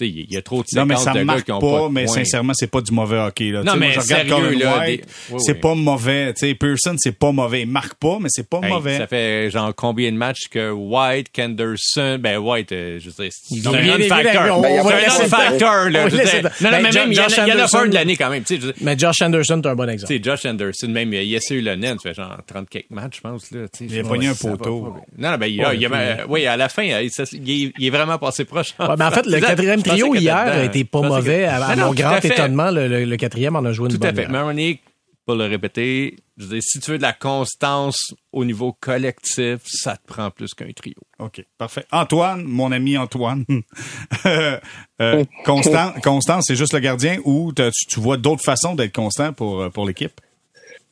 Il 0.00 0.32
y 0.32 0.36
a 0.36 0.42
trop 0.42 0.62
de 0.62 0.76
non, 0.76 0.86
mais 0.86 0.96
ça 0.96 1.12
de 1.12 1.22
marque 1.22 1.46
gars 1.46 1.54
qui 1.54 1.66
pas, 1.66 1.88
mais 1.90 2.06
sincèrement, 2.06 2.52
c'est 2.54 2.70
pas 2.70 2.80
du 2.80 2.92
mauvais 2.92 3.18
hockey. 3.18 3.50
Là. 3.50 3.62
Non, 3.62 3.76
mais 3.76 3.94
moi, 3.94 3.94
je 3.94 4.00
regarde 4.00 4.28
sérieux, 4.28 4.58
là, 4.58 4.78
White, 4.80 5.04
c'est 5.38 5.54
pas 5.54 5.74
mauvais. 5.74 6.32
sais 6.36 6.54
Pearson, 6.54 6.94
c'est 6.98 7.18
pas 7.18 7.32
mauvais. 7.32 7.62
Il 7.62 7.68
marque 7.68 7.94
pas, 7.94 8.18
mais 8.20 8.28
c'est 8.30 8.48
pas 8.48 8.60
mauvais. 8.60 8.98
Ça 8.98 9.06
fait 9.06 9.50
genre 9.50 9.74
combien 9.74 10.10
de 10.12 10.16
matchs 10.16 10.48
que 10.50 10.70
White, 10.70 11.30
Kenderson, 11.32 12.18
ben 12.20 12.38
White, 12.38 12.72
euh, 12.72 12.98
je 13.00 13.10
sais, 13.10 13.28
c'est 13.30 13.66
un. 13.66 13.72
Ben, 13.72 14.00
c'est 14.00 14.12
un 14.12 15.22
non-factor, 15.22 15.90
là. 15.90 16.08
Non, 16.08 16.70
non, 16.70 16.78
mais 16.82 16.90
même, 16.90 17.12
il 17.12 17.16
y 17.16 17.20
en 17.20 17.24
a 17.24 17.78
un 17.78 17.86
de 17.86 17.94
l'année 17.94 18.16
quand 18.16 18.30
même. 18.30 18.44
Mais 18.80 18.98
Josh 18.98 19.22
Anderson, 19.22 19.60
t'es 19.60 19.68
un 19.68 19.74
bon 19.74 19.88
exemple. 19.88 20.14
Josh 20.22 20.46
Anderson, 20.46 20.88
même, 20.88 21.12
il 21.12 21.34
a 21.34 21.36
essayé 21.36 21.60
le 21.60 21.76
net, 21.76 21.96
ça 22.02 22.10
fait 22.10 22.14
genre 22.14 22.36
30 22.46 22.68
quelques 22.68 22.90
matchs, 22.90 23.16
je 23.16 23.20
pense, 23.20 23.50
là. 23.50 23.66
Il 23.80 23.98
a 23.98 24.02
pogné 24.02 24.28
un 24.28 24.34
poteau. 24.34 24.94
Non, 25.16 25.30
non, 25.30 25.38
ben, 25.38 25.46
il 25.46 25.62
a, 25.62 26.26
oui, 26.28 26.46
à 26.46 26.56
la 26.56 26.68
fin, 26.68 26.82
il 26.82 27.72
est 27.80 27.90
vraiment 27.90 28.18
passé 28.18 28.44
proche. 28.44 28.74
mais 28.78 29.04
en 29.04 29.10
fait, 29.10 29.26
le 29.26 29.40
quatrième 29.48 29.82
trio 29.88 30.14
hier, 30.14 30.62
été 30.64 30.84
pas 30.84 31.02
mauvais. 31.02 31.44
À, 31.44 31.76
mon 31.76 31.92
grand 31.92 32.24
étonnement, 32.24 32.70
le, 32.70 33.16
quatrième 33.16 33.56
en 33.56 33.64
a 33.64 33.72
joué 33.72 33.86
une 33.86 33.94
tout 33.94 33.98
bonne. 33.98 34.14
Tout 34.14 34.20
à 34.20 34.54
fait. 34.54 34.80
Pour 35.26 35.36
le 35.36 35.44
répéter, 35.44 36.16
je 36.38 36.44
veux 36.44 36.54
dire, 36.54 36.62
si 36.62 36.80
tu 36.80 36.90
veux 36.90 36.96
de 36.96 37.02
la 37.02 37.12
constance 37.12 38.14
au 38.32 38.46
niveau 38.46 38.72
collectif, 38.72 39.58
ça 39.66 39.98
te 39.98 40.06
prend 40.06 40.30
plus 40.30 40.54
qu'un 40.54 40.72
trio. 40.72 40.94
OK, 41.18 41.44
parfait. 41.58 41.84
Antoine, 41.92 42.44
mon 42.44 42.72
ami 42.72 42.96
Antoine, 42.96 43.44
euh, 44.26 44.58
euh, 45.02 45.24
constant, 45.44 45.92
Constance, 46.02 46.44
c'est 46.46 46.56
juste 46.56 46.72
le 46.72 46.78
gardien 46.78 47.18
ou 47.26 47.52
tu, 47.52 47.62
tu 47.90 48.00
vois 48.00 48.16
d'autres 48.16 48.42
façons 48.42 48.74
d'être 48.74 48.94
constant 48.94 49.34
pour, 49.34 49.60
euh, 49.60 49.68
pour 49.68 49.86
l'équipe? 49.86 50.18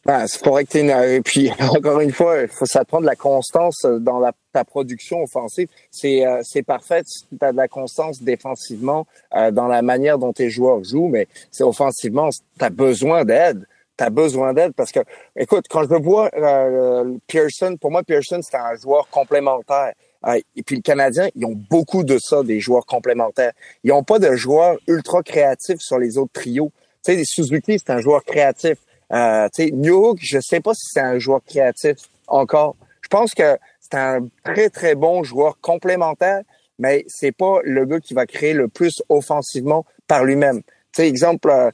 Ben, 0.07 0.25
c'est 0.29 0.41
correct. 0.41 0.73
Et 0.77 1.21
puis, 1.25 1.51
encore 1.61 1.99
une 1.99 2.13
fois, 2.13 2.47
faut, 2.47 2.65
ça 2.65 2.85
prend 2.85 3.01
de 3.01 3.07
la 3.07 3.17
constance 3.17 3.85
dans 3.85 4.21
la, 4.21 4.31
ta 4.53 4.63
production 4.65 5.25
offensive. 5.25 5.67
C'est 5.91 6.25
euh, 6.25 6.43
c'est 6.45 6.63
parfait. 6.63 7.03
Tu 7.03 7.45
as 7.45 7.51
de 7.51 7.57
la 7.57 7.67
constance 7.67 8.23
défensivement 8.23 9.09
euh, 9.35 9.51
dans 9.51 9.67
la 9.67 9.83
manière 9.83 10.19
dont 10.19 10.33
tes 10.33 10.49
joueurs 10.49 10.85
jouent, 10.85 11.09
mais 11.09 11.27
c'est 11.51 11.65
offensivement, 11.65 12.31
tu 12.31 12.65
as 12.65 12.71
besoin 12.71 13.25
d'aide. 13.25 13.67
Tu 13.99 14.05
as 14.05 14.11
besoin 14.11 14.53
d'aide 14.53 14.75
parce 14.75 14.93
que, 14.93 15.01
écoute, 15.35 15.65
quand 15.69 15.83
je 15.83 15.97
vois 15.97 16.31
euh, 16.37 17.17
Pearson, 17.27 17.77
pour 17.81 17.91
moi, 17.91 18.05
Pearson, 18.05 18.39
c'est 18.43 18.57
un 18.57 18.77
joueur 18.77 19.09
complémentaire. 19.09 19.93
et 20.29 20.63
puis, 20.63 20.77
le 20.77 20.83
Canadien, 20.83 21.31
ils 21.35 21.47
ont 21.47 21.59
beaucoup 21.69 22.05
de 22.05 22.19
ça, 22.19 22.45
des 22.45 22.61
joueurs 22.61 22.87
complémentaires. 22.87 23.55
Ils 23.83 23.89
n'ont 23.89 24.05
pas 24.05 24.21
de 24.21 24.37
joueurs 24.37 24.77
ultra 24.87 25.25
créatifs 25.25 25.81
sur 25.81 25.99
les 25.99 26.17
autres 26.17 26.33
trios. 26.33 26.71
Tu 27.05 27.15
sais, 27.15 27.23
Suzuki, 27.25 27.79
c'est 27.79 27.91
un 27.91 28.01
joueur 28.01 28.23
créatif. 28.23 28.77
Euh, 29.13 29.49
tu 29.55 29.65
sais, 29.65 29.71
New 29.71 30.17
je 30.21 30.39
sais 30.41 30.61
pas 30.61 30.75
si 30.75 30.87
c'est 30.93 31.01
un 31.01 31.19
joueur 31.19 31.41
créatif 31.45 31.97
encore. 32.27 32.77
Je 33.03 33.09
pense 33.09 33.35
que 33.35 33.57
c'est 33.81 33.95
un 33.95 34.27
très 34.43 34.69
très 34.69 34.95
bon 34.95 35.23
joueur 35.23 35.59
complémentaire, 35.61 36.43
mais 36.79 37.05
c'est 37.09 37.33
pas 37.33 37.61
le 37.63 37.85
gars 37.85 38.01
qui 38.01 38.15
va 38.15 38.27
créer 38.27 38.53
le 38.53 38.69
plus 38.69 39.03
offensivement 39.09 39.87
par 40.09 40.25
lui-même. 40.25 40.63
Tu 40.93 41.03
exemple, 41.03 41.51
euh, 41.51 41.71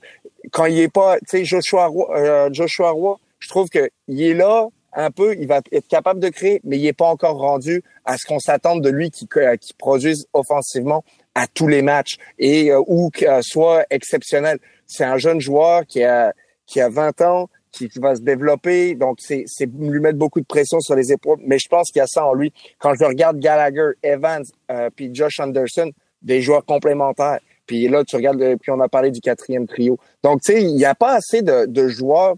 quand 0.51 0.67
il 0.67 0.79
est 0.79 0.93
pas, 0.93 1.19
tu 1.21 1.39
sais, 1.39 1.45
Joshua 1.45 1.91
euh, 2.11 2.51
Joshua 2.53 2.91
Roy, 2.91 3.19
je 3.39 3.49
trouve 3.49 3.69
que 3.71 3.91
il 4.09 4.23
est 4.23 4.35
là 4.35 4.69
un 4.93 5.11
peu, 5.11 5.35
il 5.39 5.47
va 5.47 5.61
être 5.73 5.89
capable 5.89 6.21
de 6.21 6.29
créer, 6.29 6.61
mais 6.65 6.77
il 6.79 6.87
est 6.87 6.93
pas 6.93 7.07
encore 7.07 7.39
rendu 7.39 7.83
à 8.05 8.19
ce 8.19 8.27
qu'on 8.27 8.41
s'attend 8.41 8.77
de 8.77 8.91
lui 8.91 9.11
qui, 9.11 9.27
qui 9.59 9.73
produise 9.73 10.27
offensivement 10.35 11.03
à 11.35 11.47
tous 11.47 11.67
les 11.67 11.81
matchs 11.81 12.19
et 12.39 12.75
ou 12.75 13.11
soit 13.41 13.87
exceptionnel. 13.89 14.59
C'est 14.87 15.05
un 15.05 15.17
jeune 15.17 15.41
joueur 15.41 15.87
qui 15.87 16.05
a 16.05 16.35
qui 16.67 16.81
a 16.81 16.89
20 16.89 17.21
ans, 17.23 17.49
qui, 17.73 17.89
va 17.97 18.15
se 18.15 18.21
développer. 18.21 18.95
Donc, 18.95 19.19
c'est 19.21 19.47
lui 19.79 20.01
mettre 20.01 20.19
beaucoup 20.19 20.41
de 20.41 20.47
pression 20.47 20.81
sur 20.81 20.95
les 20.95 21.13
épaules. 21.13 21.39
Mais 21.45 21.59
je 21.59 21.69
pense 21.69 21.91
qu'il 21.91 22.01
y 22.01 22.03
a 22.03 22.07
ça 22.07 22.27
en 22.27 22.35
lui. 22.35 22.53
Quand 22.79 22.95
je 22.95 23.05
regarde 23.05 23.39
Gallagher, 23.39 23.93
Evans, 24.03 24.45
euh, 24.71 24.91
puis 24.95 25.11
Josh 25.13 25.41
Anderson, 25.41 25.91
des 26.21 26.41
joueurs 26.43 26.65
complémentaires. 26.65 27.41
Puis 27.67 27.89
là, 27.89 28.05
tu 28.05 28.17
regardes, 28.17 28.39
puis 28.61 28.71
on 28.71 28.81
a 28.81 28.89
parlé 28.89 29.11
du 29.11 29.21
quatrième 29.21 29.67
trio. 29.67 29.99
Donc, 30.23 30.41
tu 30.43 30.53
sais, 30.53 30.63
il 30.63 30.75
n'y 30.75 30.85
a 30.85 30.95
pas 30.95 31.15
assez 31.15 31.43
de, 31.43 31.67
de, 31.67 31.89
joueurs. 31.89 32.35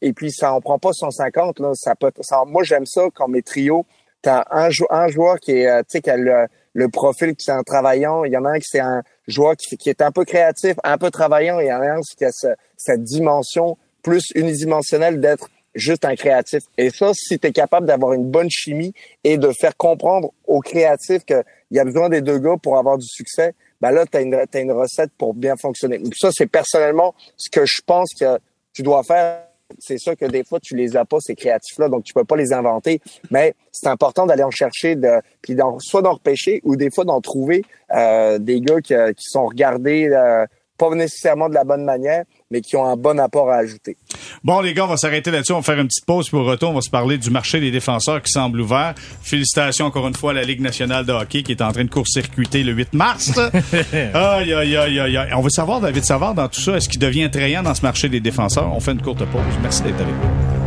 Et 0.00 0.12
puis, 0.12 0.32
ça 0.32 0.52
en 0.52 0.60
prend 0.60 0.78
pas 0.78 0.92
150. 0.92 1.60
Là. 1.60 1.72
Ça 1.74 1.94
peut, 1.94 2.12
ça, 2.20 2.44
moi, 2.46 2.62
j'aime 2.62 2.86
ça 2.86 3.08
quand 3.14 3.28
mes 3.28 3.42
trios, 3.42 3.84
tu 4.22 4.28
as 4.28 4.46
un, 4.50 4.68
un, 4.90 5.08
joueur 5.08 5.38
qui 5.38 5.52
est, 5.52 5.68
euh, 5.68 5.82
qui 5.82 6.10
a 6.10 6.16
le, 6.16 6.46
le 6.72 6.88
profil 6.88 7.34
qui 7.34 7.50
est 7.50 7.52
en 7.52 7.62
travaillant. 7.62 8.24
Il 8.24 8.32
y 8.32 8.36
en 8.36 8.44
a 8.44 8.50
un 8.50 8.58
qui 8.58 8.68
c'est 8.70 8.80
un 8.80 9.02
joueur 9.28 9.56
qui, 9.56 9.76
qui, 9.76 9.90
est 9.90 10.02
un 10.02 10.10
peu 10.10 10.24
créatif, 10.24 10.74
un 10.82 10.98
peu 10.98 11.10
travaillant, 11.10 11.60
et 11.60 11.70
un 11.70 12.00
qui 12.16 12.24
a 12.24 12.30
cette 12.76 13.04
dimension 13.04 13.78
plus 14.02 14.24
unidimensionnelle 14.34 15.20
d'être 15.20 15.48
juste 15.74 16.04
un 16.04 16.16
créatif. 16.16 16.62
Et 16.76 16.90
ça, 16.90 17.12
si 17.14 17.38
tu 17.38 17.46
es 17.46 17.52
capable 17.52 17.86
d'avoir 17.86 18.14
une 18.14 18.28
bonne 18.28 18.50
chimie 18.50 18.94
et 19.24 19.38
de 19.38 19.52
faire 19.60 19.76
comprendre 19.76 20.32
aux 20.46 20.60
créatifs 20.60 21.24
qu'il 21.24 21.44
y 21.70 21.78
a 21.78 21.84
besoin 21.84 22.08
des 22.08 22.20
deux 22.20 22.38
gars 22.38 22.56
pour 22.60 22.78
avoir 22.78 22.98
du 22.98 23.06
succès, 23.06 23.54
ben 23.80 23.92
là, 23.92 24.04
tu 24.06 24.16
as, 24.16 24.20
as, 24.20 24.60
une 24.60 24.72
recette 24.72 25.12
pour 25.16 25.34
bien 25.34 25.54
fonctionner. 25.56 26.00
Ça, 26.18 26.30
c'est 26.32 26.46
personnellement 26.46 27.14
ce 27.36 27.48
que 27.50 27.64
je 27.64 27.80
pense 27.86 28.10
que 28.18 28.38
tu 28.72 28.82
dois 28.82 29.02
faire 29.04 29.47
c'est 29.78 29.98
sûr 29.98 30.16
que 30.16 30.24
des 30.24 30.44
fois, 30.44 30.58
tu 30.60 30.74
les 30.74 30.96
as 30.96 31.04
pas, 31.04 31.18
ces 31.20 31.34
créatifs-là, 31.34 31.88
donc 31.88 32.04
tu 32.04 32.14
peux 32.14 32.24
pas 32.24 32.36
les 32.36 32.52
inventer. 32.52 33.00
Mais 33.30 33.54
c'est 33.70 33.88
important 33.88 34.26
d'aller 34.26 34.42
en 34.42 34.50
chercher, 34.50 34.96
de, 34.96 35.20
puis 35.42 35.56
soit 35.80 36.02
d'en 36.02 36.14
repêcher 36.14 36.60
ou 36.64 36.76
des 36.76 36.90
fois 36.90 37.04
d'en 37.04 37.20
trouver 37.20 37.64
euh, 37.92 38.38
des 38.38 38.60
gars 38.60 38.80
qui, 38.80 38.94
sont 39.18 39.46
regardés 39.46 40.08
euh, 40.10 40.46
pas 40.78 40.88
nécessairement 40.94 41.48
de 41.48 41.54
la 41.54 41.64
bonne 41.64 41.84
manière, 41.84 42.24
mais 42.50 42.60
qui 42.60 42.76
ont 42.76 42.86
un 42.86 42.96
bon 42.96 43.18
apport 43.18 43.50
à 43.50 43.56
ajouter. 43.56 43.96
Bon, 44.44 44.60
les 44.60 44.72
gars, 44.72 44.84
on 44.84 44.88
va 44.88 44.96
s'arrêter 44.96 45.30
là-dessus. 45.30 45.52
On 45.52 45.56
va 45.56 45.62
faire 45.62 45.78
une 45.78 45.88
petite 45.88 46.06
pause. 46.06 46.30
Pour 46.30 46.44
retour, 46.44 46.70
on 46.70 46.74
va 46.74 46.80
se 46.80 46.90
parler 46.90 47.18
du 47.18 47.30
marché 47.30 47.60
des 47.60 47.70
défenseurs 47.70 48.22
qui 48.22 48.30
semble 48.30 48.60
ouvert. 48.60 48.94
Félicitations 49.22 49.86
encore 49.86 50.06
une 50.08 50.14
fois 50.14 50.30
à 50.30 50.34
la 50.34 50.42
Ligue 50.42 50.60
nationale 50.60 51.04
de 51.04 51.12
hockey 51.12 51.42
qui 51.42 51.52
est 51.52 51.62
en 51.62 51.72
train 51.72 51.84
de 51.84 51.90
court-circuiter 51.90 52.62
le 52.62 52.72
8 52.72 52.94
mars. 52.94 53.38
aïe, 54.14 54.54
aïe, 54.54 54.76
aïe, 54.76 55.00
aïe, 55.00 55.18
On 55.34 55.40
veut 55.40 55.50
savoir, 55.50 55.80
David 55.80 56.04
Savard, 56.04 56.34
dans 56.34 56.48
tout 56.48 56.60
ça, 56.60 56.76
est-ce 56.76 56.88
qu'il 56.88 57.00
devient 57.00 57.24
attrayant 57.24 57.62
dans 57.62 57.74
ce 57.74 57.82
marché 57.82 58.08
des 58.08 58.20
défenseurs? 58.20 58.72
On 58.72 58.80
fait 58.80 58.92
une 58.92 59.02
courte 59.02 59.24
pause. 59.26 59.42
Merci 59.62 59.82
d'être 59.82 60.00
avec 60.00 60.14
nous. 60.14 60.57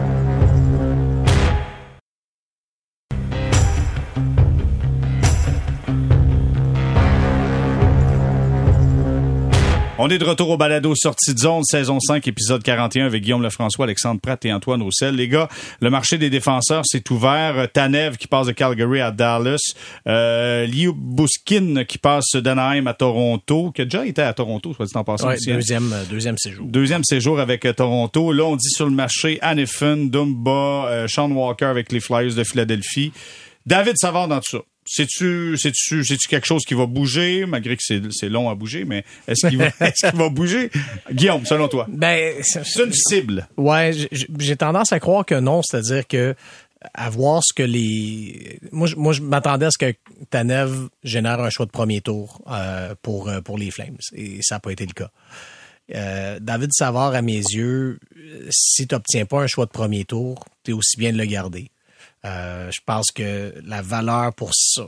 On 10.04 10.10
est 10.10 10.18
de 10.18 10.26
retour 10.26 10.50
au 10.50 10.58
balado 10.58 10.96
Sortie 10.96 11.36
de 11.36 11.38
zone, 11.38 11.64
saison 11.64 12.00
5, 12.00 12.28
épisode 12.28 12.64
41 12.64 13.06
avec 13.06 13.22
Guillaume 13.22 13.44
Lefrançois, 13.44 13.86
Alexandre 13.86 14.20
Pratt 14.20 14.44
et 14.46 14.52
Antoine 14.52 14.82
Roussel. 14.82 15.14
Les 15.14 15.28
gars, 15.28 15.48
le 15.80 15.92
marché 15.92 16.18
des 16.18 16.32
défenseurs 16.32 16.88
s'est 16.88 17.04
ouvert. 17.12 17.72
Tanev 17.72 18.18
qui 18.18 18.26
passe 18.26 18.48
de 18.48 18.52
Calgary 18.52 19.00
à 19.00 19.12
Dallas. 19.12 19.60
Euh, 20.08 20.66
Liu 20.66 20.92
Buskin 20.96 21.84
qui 21.84 22.00
passe 22.00 22.32
d'Anaheim 22.34 22.88
à 22.88 22.96
Toronto, 22.96 23.70
qui 23.76 23.84
a 23.84 23.86
déjà 23.86 24.04
été 24.04 24.24
à 24.24 24.34
Toronto, 24.34 24.74
soit 24.74 24.88
dit 24.88 24.92
en 24.96 25.04
passant. 25.04 25.28
Ouais, 25.28 25.36
hein. 25.36 25.54
deuxième, 25.54 25.94
euh, 25.94 26.04
deuxième 26.10 26.40
séjour. 26.40 26.66
Deuxième 26.66 27.04
séjour 27.04 27.40
avec 27.40 27.64
euh, 27.66 27.74
Toronto. 27.74 28.32
Là, 28.32 28.46
on 28.46 28.56
dit 28.56 28.72
sur 28.72 28.88
le 28.88 28.96
marché 28.96 29.38
Hannifin, 29.44 29.98
Dumba, 29.98 30.88
euh, 30.88 31.08
Sean 31.08 31.30
Walker 31.30 31.66
avec 31.66 31.92
les 31.92 32.00
Flyers 32.00 32.34
de 32.34 32.44
Philadelphie. 32.44 33.12
David 33.68 33.98
Savard 34.00 34.28
dans 34.28 34.40
tout 34.40 34.58
ça. 34.58 34.64
C'est-tu, 34.94 35.56
c'est-tu, 35.58 36.04
c'est-tu 36.04 36.28
quelque 36.28 36.46
chose 36.46 36.66
qui 36.66 36.74
va 36.74 36.86
bouger, 36.86 37.46
malgré 37.46 37.78
que 37.78 37.82
c'est, 37.82 38.02
c'est 38.12 38.28
long 38.28 38.50
à 38.50 38.56
bouger, 38.56 38.84
mais 38.84 39.06
est-ce 39.26 39.48
qu'il 39.48 39.58
va, 39.58 39.68
est-ce 39.80 40.10
qu'il 40.10 40.20
va 40.20 40.28
bouger? 40.28 40.70
Guillaume, 41.10 41.46
selon 41.46 41.70
toi. 41.70 41.88
Ben, 41.90 42.34
c'est 42.42 42.84
une 42.84 42.92
cible. 42.92 43.48
Ouais, 43.56 43.94
j'ai 44.12 44.56
tendance 44.58 44.92
à 44.92 45.00
croire 45.00 45.26
que 45.26 45.40
non, 45.40 45.62
c'est-à-dire 45.64 46.06
que 46.06 46.36
à 46.94 47.10
voir 47.10 47.42
ce 47.42 47.54
que 47.54 47.64
les 47.64 48.60
moi 48.74 48.88
je, 48.88 48.98
moi 48.98 49.14
je 49.14 49.22
m'attendais 49.22 49.68
à 49.68 49.72
ce 49.72 49.78
que 49.78 49.94
Tanev 50.30 50.90
génère 51.04 51.40
un 51.40 51.50
choix 51.50 51.66
de 51.66 51.72
premier 51.72 52.02
tour 52.02 52.42
euh, 52.52 52.94
pour 53.02 53.30
euh, 53.30 53.40
pour 53.40 53.58
les 53.58 53.72
Flames 53.72 53.98
et 54.14 54.40
ça 54.42 54.56
n'a 54.56 54.60
pas 54.60 54.72
été 54.72 54.86
le 54.86 54.94
cas. 54.94 55.12
Euh, 55.94 56.40
David 56.42 56.72
Savard 56.74 57.14
à 57.14 57.22
mes 57.22 57.38
yeux, 57.38 58.00
si 58.50 58.88
tu 58.88 58.96
n'obtiens 58.96 59.26
pas 59.26 59.42
un 59.42 59.48
choix 59.48 59.68
de 59.68 59.72
premier 59.72 60.04
tour, 60.04 60.44
tu 60.64 60.72
es 60.72 60.74
aussi 60.74 60.98
bien 60.98 61.14
de 61.14 61.18
le 61.18 61.26
garder. 61.26 61.70
Euh, 62.24 62.70
je 62.70 62.80
pense 62.86 63.08
que 63.12 63.54
la 63.66 63.82
valeur 63.82 64.32
pour 64.34 64.52
ce 64.54 64.82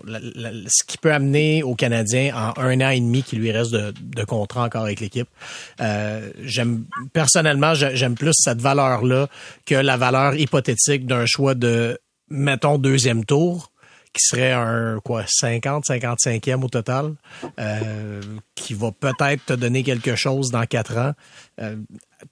qui 0.85 0.97
peut 0.99 1.11
amener 1.11 1.63
aux 1.63 1.73
Canadiens 1.73 2.31
en 2.35 2.61
un 2.61 2.79
an 2.81 2.89
et 2.89 2.99
demi 2.99 3.23
qui 3.23 3.37
lui 3.37 3.51
reste 3.51 3.71
de, 3.71 3.91
de 3.99 4.23
contrat 4.23 4.65
encore 4.65 4.83
avec 4.83 4.99
l'équipe, 4.99 5.27
euh, 5.81 6.31
j'aime 6.43 6.85
personnellement 7.11 7.73
j'aime 7.73 8.13
plus 8.13 8.33
cette 8.35 8.61
valeur 8.61 9.03
là 9.03 9.27
que 9.65 9.73
la 9.73 9.97
valeur 9.97 10.35
hypothétique 10.35 11.07
d'un 11.07 11.25
choix 11.25 11.55
de 11.55 11.97
mettons 12.29 12.77
deuxième 12.77 13.25
tour 13.25 13.71
qui 14.13 14.23
serait 14.27 14.51
un 14.51 14.99
quoi 15.03 15.23
50, 15.27 15.85
55e 15.85 16.63
au 16.63 16.69
total, 16.69 17.15
euh, 17.59 18.21
qui 18.53 18.75
va 18.75 18.91
peut-être 18.91 19.43
te 19.45 19.53
donner 19.53 19.81
quelque 19.83 20.15
chose 20.15 20.51
dans 20.51 20.65
quatre 20.65 20.97
ans. 20.97 21.13
Euh, 21.61 21.75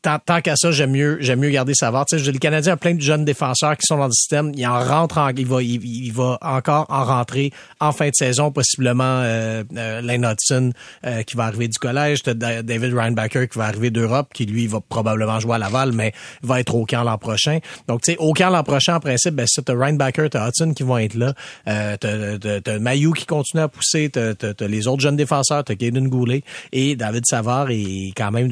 tant, 0.02 0.20
tant 0.20 0.42
qu'à 0.42 0.56
ça, 0.56 0.72
j'aime 0.72 0.92
mieux, 0.92 1.18
j'aime 1.22 1.40
mieux 1.40 1.50
garder 1.50 1.74
Savard. 1.76 2.06
Tu 2.06 2.20
sais, 2.20 2.32
le 2.32 2.40
Canadien 2.40 2.74
a 2.74 2.78
plein 2.78 2.94
de 2.94 3.02
jeunes 3.02 3.26
défenseurs 3.26 3.78
qui 3.78 3.86
sont 3.86 3.98
dans 3.98 4.08
le 4.08 4.12
système. 4.12 4.52
Il 4.56 4.66
en 4.66 4.84
rentre, 4.84 5.18
en, 5.18 5.30
il 5.30 5.46
va, 5.46 5.62
il, 5.62 6.12
va 6.12 6.38
encore 6.42 6.86
en 6.90 7.04
rentrer 7.06 7.52
en 7.80 7.92
fin 7.92 8.08
de 8.08 8.16
saison, 8.16 8.52
possiblement 8.52 9.04
euh, 9.04 9.64
euh 9.76 10.02
Lane 10.02 10.26
Hudson 10.26 10.72
euh, 11.06 11.24
qui 11.24 11.36
va 11.36 11.46
arriver 11.46 11.68
du 11.68 11.78
collège, 11.78 12.24
David 12.24 12.94
Reinbacker 12.94 13.48
qui 13.48 13.58
va 13.58 13.66
arriver 13.66 13.92
d'Europe, 13.92 14.30
qui 14.34 14.46
lui 14.46 14.68
va 14.68 14.80
probablement 14.82 15.40
jouer 15.40 15.56
à 15.56 15.60
Laval, 15.60 15.92
mais 15.92 16.14
va 16.42 16.60
être 16.60 16.76
au 16.76 16.86
camp 16.86 17.04
l'an 17.04 17.18
prochain. 17.18 17.60
Donc, 17.88 18.02
tu 18.02 18.14
sais, 18.14 18.18
au 18.18 18.34
camp 18.34 18.50
l'an 18.50 18.64
prochain, 18.64 18.96
en 18.96 19.00
principe, 19.00 19.36
ben, 19.36 19.46
c'est 19.48 19.66
t'as 19.66 19.76
Reinbacker, 19.76 20.30
t'as 20.30 20.48
Hudson 20.48 20.74
qui 20.74 20.84
vont 20.84 20.98
être 20.98 21.16
là, 21.16 21.34
euh, 21.68 21.98
t'as, 21.98 22.62
t'as, 22.62 22.80
Mayou 22.80 23.14
qui 23.14 23.26
continue 23.26 23.62
à 23.62 23.68
pousser, 23.68 24.10
t'as, 24.10 24.34
t'as, 24.34 24.68
les 24.68 24.88
autres 24.88 25.02
jeunes 25.02 25.16
défenseurs, 25.16 25.64
t'as 25.64 25.76
Caden 25.76 26.08
Goulet 26.08 26.44
et 26.72 26.96
David 26.96 27.26
Savard 27.28 27.70
est 27.70 28.14
quand 28.16 28.32
même 28.32 28.50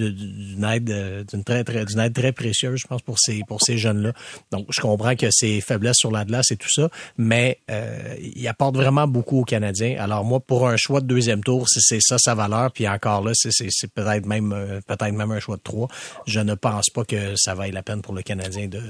d'une 0.59 0.69
aide 0.69 1.25
d'une 1.31 1.43
très, 1.43 1.63
très, 1.63 1.85
d'une 1.85 1.99
aide 1.99 2.13
très 2.13 2.31
précieuse, 2.31 2.79
je 2.81 2.87
pense, 2.87 3.01
pour 3.01 3.17
ces, 3.19 3.41
pour 3.47 3.61
ces 3.61 3.77
jeunes-là. 3.77 4.13
Donc, 4.51 4.67
je 4.69 4.81
comprends 4.81 5.15
que 5.15 5.27
c'est 5.31 5.61
faiblesse 5.61 5.97
sur 5.97 6.11
la 6.11 6.25
glace 6.25 6.51
et 6.51 6.57
tout 6.57 6.69
ça, 6.69 6.89
mais 7.17 7.59
euh, 7.71 8.15
il 8.19 8.47
apporte 8.47 8.75
vraiment 8.75 9.07
beaucoup 9.07 9.39
aux 9.39 9.45
Canadiens. 9.45 9.97
Alors, 9.99 10.23
moi, 10.23 10.39
pour 10.39 10.67
un 10.67 10.77
choix 10.77 11.01
de 11.01 11.07
deuxième 11.07 11.43
tour, 11.43 11.67
si 11.69 11.79
c'est 11.81 12.01
ça 12.01 12.17
sa 12.17 12.35
valeur, 12.35 12.71
puis 12.71 12.87
encore 12.87 13.23
là, 13.23 13.31
c'est, 13.33 13.51
c'est, 13.51 13.91
peut-être 13.91 14.25
même, 14.25 14.53
euh, 14.53 14.81
peut-être 14.85 15.13
même 15.13 15.31
un 15.31 15.39
choix 15.39 15.57
de 15.57 15.61
trois, 15.61 15.87
je 16.25 16.39
ne 16.39 16.53
pense 16.53 16.89
pas 16.89 17.03
que 17.03 17.35
ça 17.35 17.53
vaille 17.53 17.71
la 17.71 17.83
peine 17.83 18.01
pour 18.01 18.13
le 18.13 18.21
Canadien 18.21 18.67
de, 18.67 18.81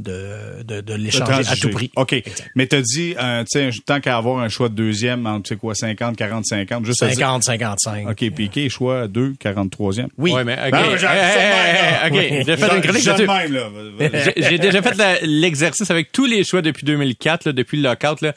de, 0.00 0.62
de, 0.64 0.80
de 0.80 0.94
l'échanger 0.94 1.48
à 1.48 1.56
tout 1.56 1.70
prix. 1.70 1.90
OK. 1.96 2.22
Mais 2.54 2.66
tu 2.66 2.76
as 2.76 2.82
dit, 2.82 3.14
euh, 3.20 3.44
tu 3.50 3.72
sais, 3.72 3.80
tant 3.84 4.00
qu'à 4.00 4.16
avoir 4.16 4.40
un 4.40 4.48
choix 4.48 4.68
de 4.68 4.74
deuxième, 4.74 5.26
entre, 5.26 5.44
tu 5.44 5.54
sais 5.54 5.56
quoi, 5.56 5.74
50, 5.74 6.16
40, 6.16 6.44
50, 6.46 6.86
juste 6.86 7.00
50, 7.00 7.44
55. 7.44 8.08
OK, 8.10 8.30
Piqué, 8.30 8.68
choix 8.68 9.08
2, 9.08 9.34
43e. 9.42 10.08
Oui. 10.18 10.32
Ouais, 10.32 10.44
mais, 10.44 10.54
OK. 10.54 10.70
Ben, 10.70 10.84
j'ai 12.46 12.56
fait 12.56 12.76
une 12.76 12.82
chronique 12.82 14.34
J'ai 14.36 14.58
déjà 14.58 14.82
fait 14.82 15.20
l'exercice 15.22 15.90
avec 15.90 16.12
tous 16.12 16.26
les 16.26 16.44
choix 16.44 16.62
depuis 16.62 16.84
2004, 16.84 17.46
là, 17.46 17.52
depuis 17.52 17.80
le 17.80 17.88
lockout, 17.88 18.20
là. 18.22 18.34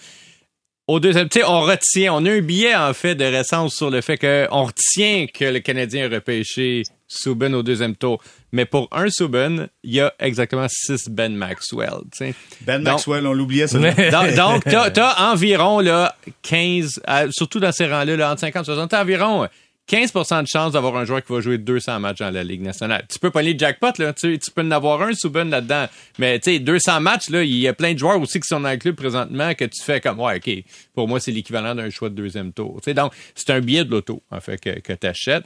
Au 0.85 0.99
deuxième, 0.99 1.29
tu 1.29 1.39
sais, 1.39 1.45
on 1.45 1.61
retient, 1.61 2.13
on 2.13 2.25
a 2.25 2.31
un 2.31 2.41
billet, 2.41 2.75
en 2.75 2.93
fait, 2.93 3.15
de 3.15 3.23
récence 3.23 3.73
sur 3.73 3.89
le 3.89 4.01
fait 4.01 4.17
qu'on 4.17 4.65
retient 4.65 5.27
que 5.33 5.45
le 5.45 5.61
Canadien 5.61 6.07
a 6.07 6.13
repêché 6.13 6.83
Subban 7.07 7.53
au 7.53 7.63
deuxième 7.63 7.95
tour. 7.95 8.21
Mais 8.51 8.65
pour 8.65 8.89
un 8.91 9.09
Subban, 9.09 9.67
il 9.83 9.93
y 9.93 10.01
a 10.01 10.13
exactement 10.19 10.67
six 10.69 11.07
Ben 11.09 11.33
Maxwell. 11.33 12.01
Ben 12.61 12.81
Maxwell, 12.81 13.25
on 13.27 13.33
l'oubliait 13.33 13.67
ça. 13.67 13.79
donc, 14.35 14.63
tu 14.65 14.75
as, 14.75 15.15
environ 15.31 15.79
là, 15.79 16.17
15, 16.41 17.01
surtout 17.31 17.61
dans 17.61 17.71
ces 17.71 17.85
rangs-là, 17.85 18.17
là, 18.17 18.31
entre 18.31 18.41
50 18.41 18.63
et 18.63 18.65
60, 18.65 18.89
t'as 18.89 19.03
environ 19.03 19.47
15% 19.89 20.43
de 20.43 20.47
chance 20.47 20.73
d'avoir 20.73 20.95
un 20.95 21.03
joueur 21.03 21.23
qui 21.23 21.33
va 21.33 21.41
jouer 21.41 21.57
200 21.57 21.99
matchs 21.99 22.19
dans 22.19 22.29
la 22.29 22.43
Ligue 22.43 22.61
nationale. 22.61 23.05
Tu 23.09 23.19
peux 23.19 23.31
pas 23.31 23.39
aller 23.39 23.57
jackpot, 23.57 23.91
là. 23.99 24.13
Tu, 24.13 24.39
peux 24.55 24.61
en 24.61 24.71
avoir 24.71 25.01
un 25.01 25.13
Subban 25.13 25.45
là-dedans. 25.45 25.87
Mais, 26.19 26.39
tu 26.39 26.51
sais, 26.51 26.59
200 26.59 27.01
matchs, 27.01 27.29
là, 27.29 27.43
il 27.43 27.57
y 27.57 27.67
a 27.67 27.73
plein 27.73 27.93
de 27.93 27.99
joueurs 27.99 28.19
aussi 28.19 28.39
qui 28.39 28.47
sont 28.47 28.61
dans 28.61 28.71
le 28.71 28.77
club 28.77 28.95
présentement 28.95 29.53
que 29.53 29.65
tu 29.65 29.83
fais 29.83 29.99
comme, 29.99 30.19
ouais, 30.21 30.37
OK, 30.37 30.63
pour 30.93 31.07
moi, 31.07 31.19
c'est 31.19 31.31
l'équivalent 31.31 31.75
d'un 31.75 31.89
choix 31.89 32.09
de 32.09 32.15
deuxième 32.15 32.53
tour. 32.53 32.79
sais 32.83 32.93
donc, 32.93 33.13
c'est 33.35 33.49
un 33.49 33.59
billet 33.59 33.83
de 33.83 33.91
l'auto, 33.91 34.23
en 34.31 34.39
fait, 34.39 34.57
que, 34.57 34.93
tu 34.93 35.07
achètes. 35.07 35.45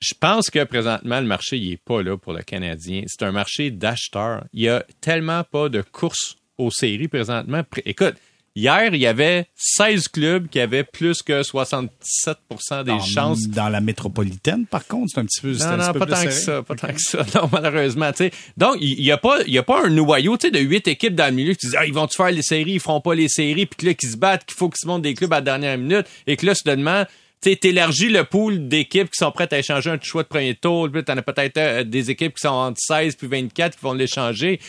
Je 0.00 0.14
pense 0.20 0.50
que 0.50 0.64
présentement, 0.64 1.20
le 1.20 1.26
marché, 1.26 1.56
il 1.56 1.72
est 1.72 1.82
pas 1.82 2.02
là 2.02 2.18
pour 2.18 2.34
le 2.34 2.42
Canadien. 2.42 3.04
C'est 3.06 3.24
un 3.24 3.32
marché 3.32 3.70
d'acheteurs. 3.70 4.44
Il 4.52 4.62
y 4.62 4.68
a 4.68 4.84
tellement 5.00 5.44
pas 5.44 5.68
de 5.68 5.80
courses 5.80 6.36
aux 6.58 6.70
séries 6.70 7.08
présentement. 7.08 7.62
Écoute, 7.84 8.16
Hier, 8.54 8.94
il 8.94 9.00
y 9.00 9.06
avait 9.06 9.46
16 9.56 10.08
clubs 10.08 10.48
qui 10.48 10.60
avaient 10.60 10.84
plus 10.84 11.22
que 11.22 11.42
77% 11.42 12.84
des 12.84 13.00
chances. 13.00 13.48
Dans 13.48 13.70
la 13.70 13.80
métropolitaine, 13.80 14.66
par 14.66 14.86
contre, 14.86 15.12
c'est 15.14 15.20
un 15.20 15.24
petit 15.24 15.40
peu. 15.40 15.52
Non, 15.52 15.78
non, 15.78 15.92
pas 15.94 16.06
tant 16.06 16.24
que 16.24 16.30
ça, 16.30 16.62
pas 16.62 16.74
tant 16.74 16.92
que 16.92 17.00
ça. 17.00 17.24
Non, 17.34 17.48
malheureusement, 17.50 18.10
tu 18.12 18.24
sais. 18.24 18.30
Donc, 18.58 18.76
il 18.80 19.02
y, 19.02 19.10
a 19.10 19.16
pas, 19.16 19.42
il 19.46 19.54
y 19.54 19.58
a 19.58 19.62
pas 19.62 19.86
un 19.86 19.88
noyau, 19.88 20.36
tu 20.36 20.48
sais, 20.48 20.50
de 20.50 20.58
huit 20.58 20.86
équipes 20.86 21.14
dans 21.14 21.26
le 21.26 21.32
milieu 21.32 21.54
qui 21.54 21.66
disent, 21.66 21.76
ah, 21.78 21.86
ils 21.86 21.94
vont-tu 21.94 22.16
faire 22.16 22.30
les 22.30 22.42
séries, 22.42 22.72
ils 22.72 22.80
feront 22.80 23.00
pas 23.00 23.14
les 23.14 23.28
séries, 23.28 23.64
puis 23.64 23.76
que 23.78 23.86
là, 23.86 23.94
qui 23.94 24.06
se 24.06 24.18
battent, 24.18 24.44
qu'il 24.44 24.56
faut 24.56 24.68
qu'ils 24.68 24.82
se 24.82 24.86
montent 24.86 25.02
des 25.02 25.14
clubs 25.14 25.32
à 25.32 25.36
la 25.36 25.42
dernière 25.42 25.78
minute, 25.78 26.06
et 26.26 26.36
que 26.36 26.44
là, 26.44 26.54
soudainement, 26.54 27.06
tu 27.42 27.58
élargis 27.66 28.08
le 28.08 28.24
pool 28.24 28.68
d'équipes 28.68 29.10
qui 29.10 29.18
sont 29.18 29.32
prêtes 29.32 29.52
à 29.52 29.58
échanger 29.58 29.90
un 29.90 29.98
choix 30.00 30.22
de 30.22 30.28
premier 30.28 30.54
tour. 30.54 30.88
Puis 30.92 31.02
t'en 31.02 31.16
as 31.16 31.22
peut-être 31.22 31.58
euh, 31.58 31.84
des 31.84 32.10
équipes 32.10 32.34
qui 32.34 32.42
sont 32.42 32.54
entre 32.54 32.78
16 32.78 33.16
puis 33.16 33.26
24 33.26 33.76
qui 33.76 33.82
vont 33.82 33.94
l'échanger. 33.94 34.60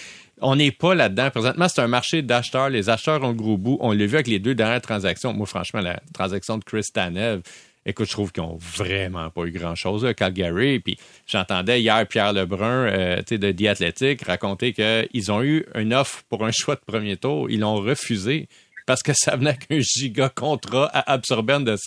On 0.44 0.58
n'est 0.58 0.72
pas 0.72 0.94
là-dedans. 0.94 1.30
Présentement, 1.32 1.68
c'est 1.70 1.82
un 1.82 1.88
marché 1.88 2.22
d'acheteurs. 2.22 2.70
Les 2.70 2.90
acheteurs 2.90 3.24
ont 3.24 3.32
gros 3.32 3.58
bout. 3.58 3.78
On 3.80 3.94
l'a 3.94 4.06
vu 4.06 4.16
avec 4.16 4.28
les 4.28 4.40
deux 4.40 4.54
dernières 4.54 4.82
transactions. 4.82 5.34
Moi, 5.34 5.48
franchement, 5.48 5.80
la 5.80 6.02
transaction 6.14 6.58
de 6.58 6.64
Chris 6.66 6.88
Tanev, 6.94 7.42
écoute, 7.86 8.08
je 8.08 8.12
trouve 8.12 8.34
qu'ils 8.34 8.44
ont 8.44 8.58
vraiment 8.60 9.30
pas 9.30 9.46
eu 9.46 9.52
grand-chose, 9.52 10.06
Calgary. 10.18 10.80
Puis 10.82 10.98
j'entendais 11.26 11.82
hier 11.82 12.06
Pierre 12.08 12.34
Lebrun 12.34 12.88
euh, 12.88 13.22
de 13.22 13.52
The 13.52 13.68
Athletic 13.68 14.24
raconter 14.24 14.74
qu'ils 14.74 15.32
ont 15.32 15.42
eu 15.42 15.66
une 15.76 15.94
offre 15.94 16.24
pour 16.30 16.46
un 16.46 16.52
choix 16.54 16.76
de 16.76 16.82
premier 16.86 17.16
tour. 17.16 17.50
Ils 17.50 17.62
l'ont 17.62 17.78
refusé 17.78 18.50
parce 18.86 19.02
que 19.02 19.14
ça 19.16 19.38
venait 19.38 19.52
avec 19.52 19.68
un 19.72 19.80
giga 19.80 20.28
contrat 20.28 20.90
à 20.94 21.14
absorber 21.14 21.58
de 21.60 21.78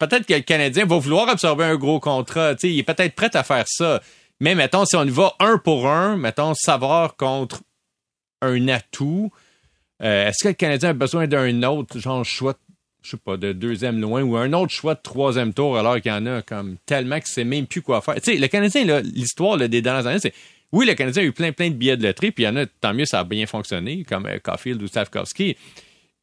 peut-être 0.00 0.26
que 0.26 0.34
le 0.34 0.40
Canadien 0.40 0.86
va 0.86 0.98
vouloir 0.98 1.28
absorber 1.28 1.64
un 1.64 1.76
gros 1.76 2.00
contrat. 2.00 2.54
il 2.62 2.78
est 2.78 2.82
peut-être 2.82 3.14
prêt 3.14 3.30
à 3.34 3.42
faire 3.42 3.64
ça. 3.66 4.00
Mais 4.40 4.54
mettons, 4.54 4.84
si 4.86 4.96
on 4.96 5.04
y 5.04 5.10
va 5.10 5.34
un 5.38 5.58
pour 5.58 5.88
un, 5.88 6.16
mettons, 6.16 6.54
savoir 6.54 7.16
contre 7.16 7.62
un 8.40 8.68
atout, 8.68 9.30
euh, 10.02 10.28
est-ce 10.28 10.42
que 10.42 10.48
le 10.48 10.54
Canadien 10.54 10.90
a 10.90 10.92
besoin 10.94 11.26
d'un 11.26 11.62
autre, 11.62 11.98
genre 11.98 12.24
choix, 12.24 12.54
je 13.02 13.10
sais 13.10 13.16
pas, 13.18 13.36
de 13.36 13.52
deuxième 13.52 14.00
loin 14.00 14.22
ou 14.22 14.36
un 14.36 14.52
autre 14.54 14.72
choix 14.72 14.94
de 14.94 15.00
troisième 15.02 15.52
tour 15.52 15.78
alors 15.78 16.00
qu'il 16.00 16.10
y 16.10 16.14
en 16.14 16.24
a 16.24 16.40
comme 16.40 16.76
tellement 16.86 17.20
que 17.20 17.28
c'est 17.28 17.44
même 17.44 17.66
plus 17.66 17.82
quoi 17.82 18.00
faire? 18.00 18.14
Tu 18.14 18.32
sais, 18.32 18.36
le 18.36 18.48
Canadien, 18.48 19.00
l'histoire 19.02 19.58
des 19.58 19.82
dernières 19.82 20.06
années, 20.06 20.20
c'est 20.20 20.34
oui, 20.72 20.86
le 20.86 20.94
Canadien 20.94 21.22
a 21.22 21.26
eu 21.26 21.32
plein, 21.32 21.52
plein 21.52 21.68
de 21.68 21.74
billets 21.74 21.96
de 21.96 22.06
loterie, 22.06 22.30
puis 22.30 22.44
il 22.44 22.46
y 22.46 22.48
en 22.48 22.56
a, 22.56 22.64
tant 22.64 22.94
mieux, 22.94 23.04
ça 23.04 23.20
a 23.20 23.24
bien 23.24 23.44
fonctionné, 23.46 24.04
comme 24.04 24.26
euh, 24.26 24.38
Caulfield 24.38 24.80
ou 24.80 24.86
Stavkovsky. 24.86 25.56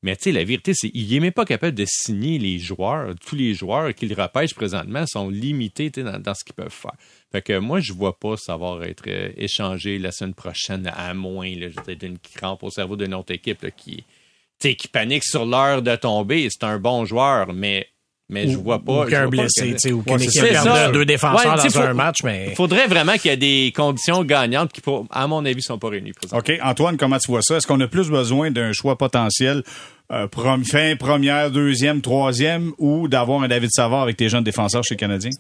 Mais 0.03 0.15
tu 0.15 0.23
sais, 0.23 0.31
la 0.31 0.43
vérité, 0.43 0.73
c'est 0.75 0.91
qu'il 0.91 1.09
n'est 1.09 1.19
même 1.19 1.31
pas 1.31 1.45
capable 1.45 1.75
de 1.75 1.85
signer 1.87 2.37
les 2.37 2.59
joueurs. 2.59 3.15
Tous 3.25 3.35
les 3.35 3.55
joueurs 3.55 3.93
qu'il 3.95 4.13
repêche 4.13 4.53
présentement 4.53 5.05
sont 5.07 5.29
limités 5.29 5.89
dans, 5.89 6.21
dans, 6.21 6.35
ce 6.35 6.43
qu'ils 6.43 6.53
peuvent 6.53 6.69
faire. 6.69 6.93
Fait 7.31 7.41
que 7.41 7.57
moi, 7.57 7.79
je 7.79 7.93
vois 7.93 8.17
pas 8.17 8.37
savoir 8.37 8.83
être 8.83 9.07
euh, 9.07 9.31
échangé 9.37 9.97
la 9.97 10.11
semaine 10.11 10.35
prochaine 10.35 10.91
à 10.95 11.13
moins 11.13 11.51
d'une 11.99 12.19
crampe 12.19 12.63
au 12.63 12.69
cerveau 12.69 12.95
d'une 12.95 13.15
autre 13.15 13.33
équipe 13.33 13.65
qui, 13.75 14.05
qui 14.59 14.87
panique 14.87 15.23
sur 15.23 15.45
l'heure 15.45 15.81
de 15.81 15.95
tomber. 15.95 16.47
C'est 16.51 16.65
un 16.65 16.77
bon 16.77 17.05
joueur, 17.05 17.53
mais 17.53 17.87
mais 18.29 18.47
je 18.47 18.57
vois 18.57 18.79
pas. 18.79 19.03
Aucun 19.03 19.27
blessé, 19.27 19.73
tu 19.73 19.79
sais, 19.79 19.91
ou 19.91 20.01
qu'une 20.01 20.21
équipe 20.21 20.43
perd 20.43 20.91
deux 20.93 21.05
défenseurs 21.05 21.55
dans 21.55 21.79
un 21.79 21.93
match, 21.93 22.23
mais. 22.23 22.47
Il 22.49 22.55
faudrait 22.55 22.87
vraiment 22.87 23.13
qu'il 23.13 23.31
y 23.31 23.33
ait 23.33 23.37
des 23.37 23.73
conditions 23.75 24.23
gagnantes 24.23 24.71
qui, 24.73 24.81
à 25.11 25.27
mon 25.27 25.45
avis, 25.45 25.61
sont 25.61 25.79
pas 25.79 25.89
réunies. 25.89 26.13
OK. 26.31 26.51
Antoine, 26.61 26.97
comment 26.97 27.17
tu 27.17 27.31
vois 27.31 27.41
ça? 27.41 27.57
Est-ce 27.57 27.67
qu'on 27.67 27.79
a 27.79 27.87
plus 27.87 28.09
besoin 28.09 28.51
d'un 28.51 28.73
choix 28.73 28.97
potentiel 28.97 29.63
euh, 30.11 30.27
fin, 30.65 30.95
première, 30.95 31.51
deuxième, 31.51 32.01
troisième 32.01 32.71
ou 32.77 33.07
d'avoir 33.07 33.43
un 33.43 33.47
David 33.47 33.69
Savard 33.71 34.03
avec 34.03 34.17
tes 34.17 34.29
jeunes 34.29 34.43
défenseurs 34.43 34.83
chez 34.83 34.95
les 34.95 34.99
Canadiens? 34.99 35.31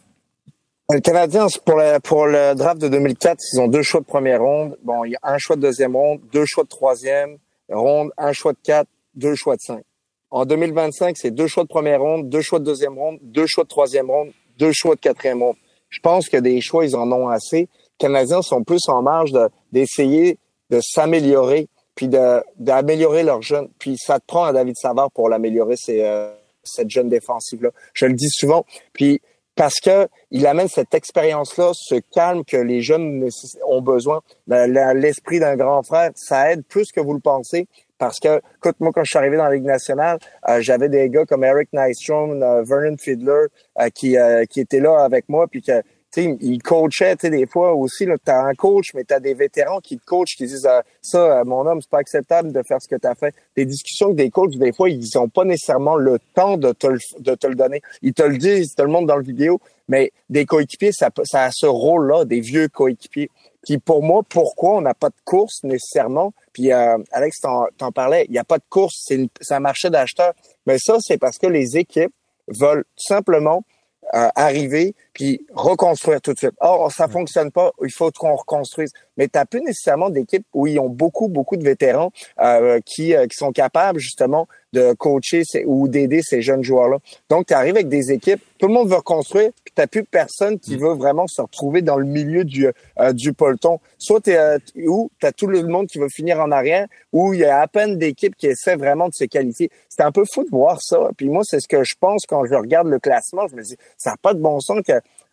Le 0.89 1.01
Canadien, 1.01 1.47
pour 1.65 1.75
le, 1.77 1.99
pour 1.99 2.25
le 2.27 2.55
draft 2.55 2.79
de 2.81 2.87
2004, 2.87 3.43
ils 3.53 3.59
ont 3.59 3.67
deux 3.67 3.81
choix 3.81 3.99
de 3.99 4.05
première 4.05 4.41
ronde. 4.41 4.77
Bon, 4.83 5.03
il 5.03 5.11
y 5.11 5.15
a 5.15 5.19
un 5.33 5.37
choix 5.37 5.57
de 5.57 5.61
deuxième 5.61 5.95
ronde, 5.95 6.21
deux 6.31 6.45
choix 6.45 6.63
de 6.63 6.69
troisième 6.69 7.37
ronde, 7.69 8.11
un 8.17 8.31
choix 8.31 8.53
de 8.53 8.57
quatre, 8.63 8.89
deux 9.13 9.35
choix 9.35 9.57
de 9.57 9.61
cinq. 9.61 9.83
En 10.29 10.45
2025, 10.45 11.15
c'est 11.17 11.31
deux 11.31 11.47
choix 11.47 11.63
de 11.63 11.69
première 11.69 12.01
ronde, 12.01 12.29
deux 12.29 12.41
choix 12.41 12.59
de 12.59 12.65
deuxième 12.65 12.97
ronde, 12.97 13.17
deux 13.21 13.45
choix 13.47 13.63
de 13.63 13.69
troisième 13.69 14.09
ronde, 14.09 14.31
deux 14.57 14.71
choix 14.73 14.95
de 14.95 14.99
quatrième 14.99 15.41
ronde. 15.41 15.55
Je 15.89 15.99
pense 16.01 16.27
que 16.27 16.37
des 16.37 16.59
choix, 16.59 16.85
ils 16.85 16.95
en 16.95 17.09
ont 17.11 17.29
assez. 17.29 17.59
Les 17.59 17.69
Canadiens 17.97 18.41
sont 18.41 18.63
plus 18.63 18.89
en 18.89 19.01
marge 19.01 19.31
d'essayer 19.71 20.37
de, 20.69 20.79
s'améliorer, 20.81 21.69
puis 21.95 22.09
d'améliorer 22.09 23.23
leur 23.23 23.41
jeune. 23.41 23.69
Puis 23.79 23.95
ça 23.97 24.19
te 24.19 24.25
prend 24.25 24.43
à 24.43 24.53
David 24.53 24.75
Savard 24.75 25.11
pour 25.11 25.29
l'améliorer, 25.29 25.75
euh, 25.89 26.33
cette 26.63 26.89
jeune 26.89 27.07
défensive-là. 27.07 27.69
Je 27.93 28.05
le 28.05 28.13
dis 28.13 28.29
souvent. 28.29 28.65
Puis 28.91 29.21
parce 29.55 29.79
que 29.79 30.07
il 30.29 30.45
amène 30.45 30.67
cette 30.67 30.93
expérience-là, 30.93 31.71
ce 31.73 31.95
calme 32.13 32.43
que 32.45 32.57
les 32.57 32.81
jeunes 32.81 33.27
ont 33.65 33.81
besoin, 33.81 34.21
l'esprit 34.47 35.39
d'un 35.39 35.55
grand 35.55 35.81
frère, 35.81 36.11
ça 36.15 36.51
aide 36.51 36.63
plus 36.65 36.91
que 36.91 36.99
vous 36.99 37.13
le 37.13 37.19
pensez. 37.19 37.67
Parce 37.97 38.19
que, 38.19 38.41
écoute, 38.57 38.75
moi, 38.79 38.91
quand 38.93 39.03
je 39.03 39.09
suis 39.09 39.17
arrivé 39.17 39.37
dans 39.37 39.45
la 39.45 39.55
Ligue 39.55 39.65
nationale, 39.65 40.19
euh, 40.47 40.59
j'avais 40.61 40.89
des 40.89 41.09
gars 41.09 41.25
comme 41.25 41.43
Eric 41.43 41.69
Nystrom, 41.73 42.41
euh, 42.41 42.63
Vernon 42.63 42.95
Fiedler, 42.97 43.45
euh, 43.79 43.89
qui, 43.89 44.15
qui 44.49 44.59
étaient 44.59 44.79
là 44.79 45.03
avec 45.03 45.27
moi, 45.29 45.47
puis 45.47 45.61
que 45.61 45.81
il 46.17 46.61
coachait, 46.63 47.15
tu 47.15 47.21
sais, 47.21 47.29
des 47.29 47.45
fois 47.45 47.73
aussi, 47.73 48.05
là, 48.05 48.15
t'as 48.23 48.41
un 48.41 48.53
coach, 48.53 48.93
mais 48.93 49.03
t'as 49.03 49.19
des 49.19 49.33
vétérans 49.33 49.79
qui 49.79 49.97
te 49.97 50.05
coachent, 50.05 50.35
qui 50.35 50.45
disent, 50.45 50.65
ah, 50.65 50.83
ça, 51.01 51.39
euh, 51.39 51.43
mon 51.45 51.65
homme, 51.65 51.81
c'est 51.81 51.89
pas 51.89 51.99
acceptable 51.99 52.51
de 52.51 52.61
faire 52.63 52.81
ce 52.81 52.87
que 52.87 52.95
t'as 52.95 53.15
fait. 53.15 53.33
Des 53.55 53.65
discussions 53.65 54.07
avec 54.07 54.17
des 54.17 54.29
coachs, 54.29 54.55
des 54.57 54.73
fois, 54.73 54.89
ils 54.89 55.17
ont 55.17 55.29
pas 55.29 55.43
nécessairement 55.43 55.95
le 55.95 56.17
temps 56.33 56.57
de 56.57 56.71
te 56.71 56.87
le, 56.87 56.99
de 57.19 57.35
te 57.35 57.47
le 57.47 57.55
donner. 57.55 57.81
Ils 58.01 58.13
te 58.13 58.23
le 58.23 58.37
disent, 58.37 58.73
tout 58.75 58.83
le 58.83 58.89
monde 58.89 59.07
dans 59.07 59.17
le 59.17 59.23
vidéo, 59.23 59.59
mais 59.87 60.11
des 60.29 60.45
coéquipiers, 60.45 60.91
ça, 60.91 61.09
ça 61.23 61.43
a 61.43 61.49
ce 61.51 61.65
rôle-là, 61.65 62.25
des 62.25 62.39
vieux 62.39 62.67
coéquipiers. 62.67 63.29
Puis 63.67 63.79
pour 63.79 64.01
moi, 64.01 64.21
pourquoi 64.29 64.77
on 64.77 64.81
n'a 64.81 64.93
pas 64.93 65.09
de 65.09 65.15
course 65.25 65.61
nécessairement? 65.63 66.31
Puis 66.53 66.71
euh, 66.71 66.97
Alex, 67.11 67.41
t'en 67.41 67.91
parlais, 67.91 68.23
il 68.29 68.31
n'y 68.31 68.37
a 68.37 68.45
pas 68.45 68.59
de 68.59 68.63
course, 68.69 69.05
c'est 69.05 69.53
un 69.53 69.59
marché 69.59 69.89
d'acheteurs. 69.89 70.33
Mais 70.65 70.77
ça, 70.79 70.95
c'est 71.01 71.17
parce 71.17 71.37
que 71.37 71.47
les 71.47 71.75
équipes 71.75 72.13
veulent 72.47 72.85
simplement 72.95 73.65
euh, 74.13 74.29
arriver 74.35 74.95
puis 75.17 75.41
reconstruire 75.51 76.21
tout 76.21 76.31
de 76.31 76.37
suite. 76.37 76.53
Or, 76.59 76.91
ça 76.91 77.07
fonctionne 77.07 77.51
pas, 77.51 77.71
il 77.83 77.91
faut 77.91 78.11
qu'on 78.11 78.35
reconstruise. 78.35 78.91
Mais 79.17 79.27
tu 79.27 79.31
n'as 79.39 79.45
plus 79.45 79.61
nécessairement 79.61 80.11
d'équipes 80.11 80.45
où 80.53 80.67
ils 80.67 80.79
ont 80.79 80.89
beaucoup, 80.89 81.27
beaucoup 81.27 81.57
de 81.57 81.63
vétérans 81.63 82.11
euh, 82.39 82.79
qui, 82.85 83.15
euh, 83.15 83.25
qui 83.25 83.35
sont 83.35 83.51
capables 83.51 83.97
justement 83.99 84.47
de 84.73 84.93
coacher 84.93 85.41
ou 85.65 85.87
d'aider 85.87 86.21
ces 86.21 86.41
jeunes 86.41 86.63
joueurs-là. 86.63 86.97
Donc, 87.29 87.47
tu 87.47 87.53
arrives 87.53 87.75
avec 87.75 87.89
des 87.89 88.11
équipes, 88.11 88.41
tout 88.59 88.67
le 88.67 88.73
monde 88.73 88.89
veut 88.89 88.97
reconstruire, 88.97 89.49
puis 89.63 89.73
tu 89.75 89.87
plus 89.87 90.03
personne 90.03 90.59
qui 90.59 90.75
mm. 90.75 90.79
veut 90.79 90.93
vraiment 90.93 91.27
se 91.27 91.41
retrouver 91.41 91.81
dans 91.81 91.97
le 91.97 92.05
milieu 92.05 92.43
du, 92.43 92.67
euh, 92.99 93.13
du 93.13 93.33
peloton. 93.33 93.79
Soit 93.97 94.21
tu 94.21 94.31
euh, 94.31 94.57
où 94.85 95.09
tu 95.19 95.25
as 95.25 95.31
tout 95.31 95.47
le 95.47 95.63
monde 95.63 95.87
qui 95.87 95.97
veut 95.97 96.09
finir 96.09 96.39
en 96.39 96.51
arrière, 96.51 96.87
ou 97.13 97.33
il 97.33 97.39
y 97.39 97.45
a 97.45 97.61
à 97.61 97.67
peine 97.67 97.97
d'équipes 97.97 98.35
qui 98.35 98.47
essaient 98.47 98.75
vraiment 98.75 99.07
de 99.07 99.13
se 99.13 99.23
qualifier. 99.23 99.71
C'est 99.89 100.03
un 100.03 100.11
peu 100.11 100.23
fou 100.31 100.43
de 100.43 100.49
voir 100.49 100.79
ça. 100.81 101.09
Puis 101.17 101.29
moi, 101.29 101.43
c'est 101.43 101.59
ce 101.59 101.67
que 101.67 101.83
je 101.83 101.95
pense 101.99 102.25
quand 102.27 102.45
je 102.45 102.53
regarde 102.53 102.87
le 102.87 102.99
classement. 102.99 103.47
Je 103.47 103.55
me 103.55 103.63
dis, 103.63 103.77
ça 103.97 104.11
n'a 104.11 104.17
pas 104.17 104.33
de 104.33 104.39
bon 104.39 104.59
sens 104.59 104.81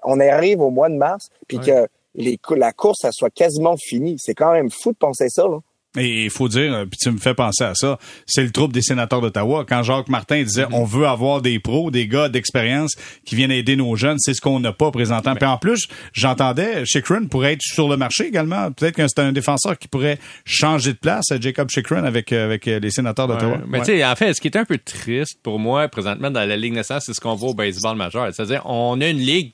qu'on 0.05 0.21
arrive 0.21 0.61
au 0.61 0.71
mois 0.71 0.89
de 0.89 0.97
mars, 0.97 1.31
puis 1.49 1.59
que 1.59 1.89
les, 2.15 2.39
la 2.57 2.73
course, 2.73 2.99
ça 3.01 3.11
soit 3.11 3.31
quasiment 3.31 3.77
finie. 3.77 4.17
C'est 4.19 4.35
quand 4.35 4.53
même 4.53 4.71
fou 4.71 4.93
de 4.93 4.97
penser 4.97 5.29
ça. 5.29 5.49
Là. 5.49 5.59
Et 5.97 6.25
il 6.25 6.31
faut 6.31 6.49
dire, 6.49 6.87
puis 6.91 6.99
tu 7.01 7.11
me 7.13 7.19
fais 7.19 7.35
penser 7.35 7.63
à 7.63 7.75
ça, 7.77 7.99
c'est 8.27 8.43
le 8.43 8.51
trouble 8.51 8.75
des 8.75 8.83
sénateurs 8.83 9.21
d'Ottawa. 9.21 9.65
Quand 9.69 9.85
Jacques 9.85 10.09
Martin 10.09 10.43
disait 10.43 10.67
on 10.73 10.85
veut 10.85 11.07
avoir 11.07 11.41
des 11.41 11.61
pros, 11.61 11.93
des 11.93 12.09
gars 12.09 12.29
d'expérience 12.29 12.95
qui 13.25 13.37
viennent 13.37 13.53
aider 13.53 13.77
nos 13.77 13.95
jeunes, 13.95 14.19
c'est 14.19 14.35
ce 14.35 14.41
qu'on 14.41 14.59
n'a 14.59 14.73
pas 14.73 14.91
présentement. 14.91 15.37
Puis 15.37 15.47
en 15.47 15.57
plus, 15.57 15.87
j'entendais 16.13 16.85
Chikrin 16.85 17.27
pourrait 17.27 17.53
être 17.53 17.63
sur 17.63 17.89
le 17.89 17.97
marché 17.97 18.27
également. 18.27 18.73
Peut-être 18.73 18.97
que 18.97 19.07
c'est 19.07 19.21
un 19.21 19.31
défenseur 19.31 19.79
qui 19.79 19.87
pourrait 19.87 20.19
changer 20.45 20.95
de 20.95 20.99
place, 20.99 21.27
Jacob 21.41 21.71
Chikrin, 21.71 22.03
avec, 22.03 22.33
avec 22.33 22.67
les 22.67 22.91
sénateurs 22.91 23.29
d'Ottawa. 23.29 23.59
Mais 23.69 23.79
tu 23.81 23.87
sais, 23.87 24.05
en 24.05 24.17
fait, 24.17 24.35
ce 24.35 24.41
qui 24.41 24.49
est 24.49 24.57
un 24.57 24.65
peu 24.65 24.79
triste 24.79 25.39
pour 25.45 25.61
moi 25.61 25.87
présentement 25.87 26.31
dans 26.31 26.45
la 26.45 26.57
Ligue 26.57 26.75
nationale, 26.75 27.03
c'est 27.07 27.15
ce 27.15 27.21
qu'on 27.21 27.37
voit 27.37 27.51
au 27.51 27.55
baseball 27.55 27.97
majeur. 27.97 28.35
C'est-à-dire, 28.35 28.63
on 28.65 29.01
a 29.01 29.07
une 29.07 29.19
ligue 29.19 29.53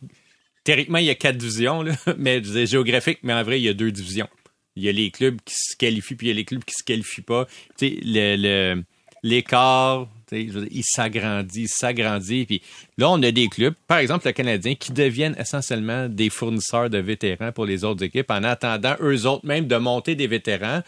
théoriquement, 0.64 0.98
il 0.98 1.06
y 1.06 1.11
a 1.11 1.14
quatre 1.14 1.36
divisions, 1.36 1.82
là, 1.82 1.92
mais 2.18 2.42
géographique, 2.66 3.18
mais 3.22 3.32
en 3.32 3.42
vrai, 3.42 3.61
il 3.61 3.64
y 3.64 3.68
a 3.68 3.74
deux 3.74 3.90
divisions. 3.90 4.28
Il 4.76 4.84
y 4.84 4.88
a 4.88 4.92
les 4.92 5.11
clubs 5.11 5.38
qui 5.44 5.54
se 5.54 5.76
qualifient, 5.76 6.14
puis 6.14 6.28
il 6.28 6.30
y 6.30 6.32
a 6.32 6.36
les 6.36 6.44
clubs 6.44 6.64
qui 6.64 6.74
se 6.74 6.84
qualifient 6.84 7.22
pas. 7.22 7.46
Tu 7.76 7.88
sais, 7.88 8.00
le, 8.04 8.82
l'écart, 9.22 10.08
il 10.32 10.84
s'agrandit, 10.84 11.62
il 11.62 11.68
s'agrandit. 11.68 12.46
Puis 12.46 12.62
là, 12.98 13.11
on 13.11 13.22
a 13.22 13.30
des 13.30 13.48
clubs, 13.48 13.74
par 13.86 13.98
exemple 13.98 14.26
le 14.26 14.32
Canadien, 14.32 14.74
qui 14.74 14.92
deviennent 14.92 15.36
essentiellement 15.38 16.08
des 16.08 16.30
fournisseurs 16.30 16.90
de 16.90 16.98
vétérans 16.98 17.52
pour 17.52 17.66
les 17.66 17.84
autres 17.84 18.04
équipes 18.04 18.30
en 18.30 18.44
attendant 18.44 18.96
eux 19.00 19.26
autres 19.26 19.46
même 19.46 19.66
de 19.66 19.76
monter 19.76 20.14
des 20.14 20.26
vétérans. 20.26 20.82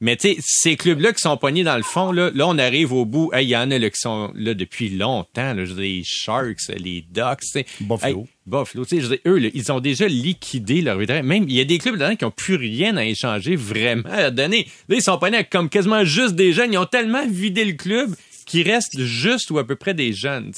Mais 0.00 0.16
tu 0.16 0.28
sais, 0.28 0.36
ces 0.40 0.76
clubs-là 0.76 1.12
qui 1.12 1.20
sont 1.20 1.36
poignés 1.36 1.64
dans 1.64 1.76
le 1.76 1.82
fond, 1.82 2.12
là, 2.12 2.30
là 2.34 2.46
on 2.46 2.58
arrive 2.58 2.92
au 2.92 3.04
bout. 3.04 3.30
Il 3.34 3.48
y 3.48 3.56
en 3.56 3.70
a 3.70 3.78
là, 3.78 3.90
qui 3.90 4.00
sont 4.00 4.32
là 4.34 4.54
depuis 4.54 4.90
longtemps. 4.90 5.54
Là, 5.54 5.64
je 5.64 5.74
les 5.74 6.02
Sharks, 6.04 6.68
les 6.76 7.04
Ducks. 7.10 7.64
Buffalo. 7.80 8.26
Buffalo. 8.46 8.84
Tu 8.84 9.00
sais, 9.00 9.20
eux, 9.26 9.50
ils 9.54 9.72
ont 9.72 9.80
déjà 9.80 10.06
liquidé 10.06 10.80
leur 10.82 10.98
vétéran. 10.98 11.22
Même, 11.22 11.44
il 11.48 11.54
y 11.54 11.60
a 11.60 11.64
des 11.64 11.78
clubs 11.78 11.94
dedans 11.94 12.16
qui 12.16 12.24
n'ont 12.24 12.30
plus 12.30 12.56
rien 12.56 12.96
à 12.96 13.04
échanger 13.04 13.56
vraiment 13.56 14.10
à 14.10 14.30
donner. 14.30 14.66
Là, 14.88 14.96
ils 14.96 15.02
sont 15.02 15.18
poignés 15.18 15.36
avec 15.36 15.50
comme 15.50 15.68
quasiment 15.68 16.04
juste 16.04 16.34
des 16.34 16.52
jeunes. 16.52 16.72
Ils 16.72 16.78
ont 16.78 16.86
tellement 16.86 17.26
vidé 17.26 17.64
le 17.64 17.72
club 17.72 18.14
qu'il 18.44 18.70
reste 18.70 19.00
juste 19.00 19.50
ou 19.50 19.58
à 19.58 19.66
peu 19.66 19.76
près 19.76 19.94
des 19.94 20.12
jeunes, 20.12 20.52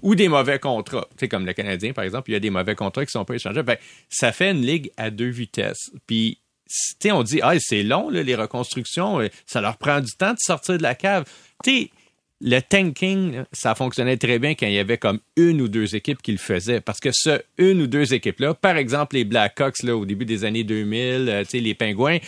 ou 0.00 0.14
des 0.14 0.28
mauvais 0.28 0.58
contrats. 0.58 1.08
Comme 1.30 1.46
le 1.46 1.52
Canadien, 1.52 1.92
par 1.92 2.04
exemple, 2.04 2.30
il 2.30 2.34
y 2.34 2.36
a 2.36 2.40
des 2.40 2.50
mauvais 2.50 2.74
contrats 2.74 3.04
qui 3.04 3.12
sont 3.12 3.24
pas 3.24 3.34
échangés. 3.34 3.62
Ben, 3.62 3.76
ça 4.08 4.32
fait 4.32 4.50
une 4.50 4.64
ligue 4.64 4.90
à 4.96 5.10
deux 5.10 5.28
vitesses. 5.28 5.90
Puis 6.06 6.38
on 7.10 7.22
dit, 7.22 7.40
ah, 7.42 7.54
c'est 7.58 7.82
long, 7.82 8.08
les 8.10 8.34
reconstructions, 8.34 9.20
euh, 9.20 9.28
ça 9.46 9.60
leur 9.60 9.76
prend 9.76 10.00
du 10.00 10.12
temps 10.12 10.32
de 10.32 10.38
sortir 10.38 10.78
de 10.78 10.82
la 10.82 10.94
cave. 10.94 11.24
sais, 11.64 11.90
le 12.44 12.60
tanking, 12.60 13.44
ça 13.52 13.74
fonctionnait 13.76 14.16
très 14.16 14.40
bien 14.40 14.54
quand 14.54 14.66
il 14.66 14.72
y 14.72 14.78
avait 14.78 14.98
comme 14.98 15.20
une 15.36 15.60
ou 15.60 15.68
deux 15.68 15.94
équipes 15.94 16.20
qui 16.20 16.32
le 16.32 16.38
faisaient. 16.38 16.80
Parce 16.80 16.98
que 16.98 17.10
ce 17.12 17.40
une 17.56 17.82
ou 17.82 17.86
deux 17.86 18.12
équipes-là, 18.14 18.54
par 18.54 18.76
exemple 18.76 19.14
les 19.14 19.24
Blackhawks 19.24 19.84
là, 19.84 19.96
au 19.96 20.04
début 20.04 20.24
des 20.24 20.44
années 20.44 20.64
2000, 20.64 21.28
euh, 21.28 21.44
les 21.52 21.74
Pingouins, 21.74 22.18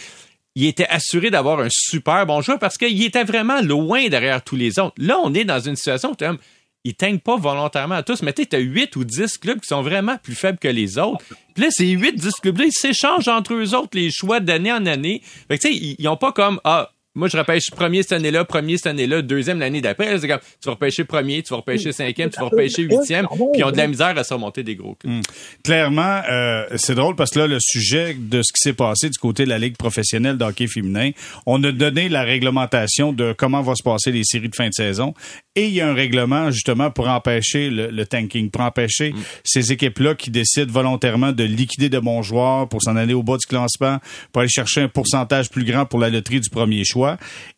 ils 0.55 0.67
étaient 0.67 0.87
assurés 0.87 1.31
d'avoir 1.31 1.59
un 1.59 1.69
super 1.69 2.27
bon 2.27 2.41
joueur 2.41 2.61
parce 2.61 2.79
qu'ils 2.79 3.03
étaient 3.05 3.25
vraiment 3.25 3.61
loin 3.61 4.09
derrière 4.09 4.43
tous 4.43 4.55
les 4.55 4.79
autres. 4.79 4.95
Là, 4.99 5.19
on 5.25 5.35
est 5.35 5.45
dans 5.45 5.59
une 5.59 5.75
situation 5.75 6.13
où 6.13 6.37
ils 6.85 6.95
teignent 6.95 7.19
pas 7.19 7.37
volontairement 7.37 7.95
à 7.95 8.03
tous, 8.03 8.23
mais 8.23 8.33
tu 8.33 8.47
as 8.53 8.59
8 8.59 8.97
ou 8.97 9.05
10 9.05 9.39
clubs 9.39 9.61
qui 9.61 9.69
sont 9.69 9.83
vraiment 9.83 10.19
plus 10.19 10.35
faibles 10.35 10.59
que 10.59 10.69
les 10.69 10.99
autres. 10.99 11.25
Puis 11.55 11.65
là, 11.65 11.71
ces 11.71 11.89
8, 11.89 12.17
10 12.17 12.35
clubs-là, 12.43 12.67
ils 12.67 12.73
s'échangent 12.73 13.29
entre 13.29 13.55
eux 13.55 13.75
autres 13.75 13.97
les 13.97 14.11
choix 14.11 14.41
d'année 14.41 14.73
en 14.73 14.85
année. 14.87 15.23
Fait 15.49 15.59
que 15.59 15.67
tu 15.67 15.73
sais, 15.73 15.75
ils, 15.75 15.97
ils 15.99 16.09
ont 16.09 16.17
pas 16.17 16.33
comme, 16.33 16.61
ah, 16.65 16.91
moi, 17.17 17.29
je 17.29 17.37
repêche 17.37 17.71
premier 17.71 18.03
cette 18.03 18.13
année-là, 18.13 18.45
premier 18.45 18.77
cette 18.77 18.89
année-là, 18.89 19.23
deuxième 19.23 19.61
l'année 19.61 19.81
d'après. 19.81 20.19
C'est 20.19 20.27
comme, 20.27 20.41
tu 20.41 20.67
vas 20.67 20.73
repêcher 20.73 21.05
premier, 21.05 21.45
tu 21.45 21.51
vas 21.51 21.59
repêcher 21.59 21.93
cinquième, 21.93 22.29
tu 22.29 22.41
vas 22.41 22.47
repêcher 22.47 22.83
huitième, 22.83 23.29
puis 23.29 23.39
ils 23.55 23.65
ont 23.65 23.71
de 23.71 23.77
la 23.77 23.87
misère 23.87 24.19
à 24.19 24.25
surmonter 24.25 24.65
des 24.65 24.75
gros 24.75 24.97
clubs. 24.97 25.13
Hmm. 25.13 25.21
Clairement, 25.63 26.23
euh, 26.29 26.67
c'est 26.75 26.97
drôle 26.97 27.15
parce 27.15 27.31
que 27.31 27.39
là, 27.39 27.47
le 27.47 27.59
sujet 27.61 28.17
de 28.19 28.43
ce 28.43 28.53
qui 28.53 28.61
s'est 28.61 28.73
passé 28.73 29.11
du 29.11 29.19
côté 29.19 29.45
de 29.45 29.49
la 29.49 29.59
Ligue 29.59 29.77
professionnelle 29.77 30.37
d'hockey 30.37 30.67
féminin, 30.67 31.13
on 31.47 31.63
a 31.63 31.71
donné 31.71 32.09
la 32.09 32.25
réglementation 32.25 33.13
de 33.13 33.33
comment 33.33 33.63
vont 33.63 33.77
se 33.77 33.85
passer 33.85 34.11
les 34.11 34.25
séries 34.25 34.49
de 34.49 34.57
fin 34.57 34.69
de 34.69 34.75
saison. 34.75 35.15
Et 35.55 35.69
il 35.69 35.75
y 35.75 35.81
a 35.81 35.89
un 35.89 35.95
règlement, 35.95 36.51
justement, 36.51 36.91
pour 36.91 37.09
empêcher 37.09 37.71
le, 37.71 38.05
tanking, 38.07 38.51
pour 38.51 38.63
empêcher 38.63 39.13
hmm. 39.13 39.23
ces 39.45 39.71
équipes-là 39.71 40.17
qui 40.17 40.33
décident 40.33 40.73
volontairement 40.73 41.31
de 41.31 41.45
liquider 41.45 41.89
de 41.89 42.01
bons 42.01 42.23
joueurs 42.23 42.69
pour 42.69 42.83
s'en 42.83 42.97
aller 42.97 43.15
au 43.15 43.23
bas 43.23 43.37
du 43.37 43.47
classement, 43.47 43.99
pour 44.33 44.41
aller 44.41 44.51
chercher 44.51 44.81
un 44.81 44.89
pourcentage 44.89 45.49
plus 45.49 45.65
grand 45.65 45.87
pour 45.87 46.01
la 46.01 46.11
loterie 46.11 46.41
du 46.41 46.51
premier 46.51 46.83
choix. 46.85 47.04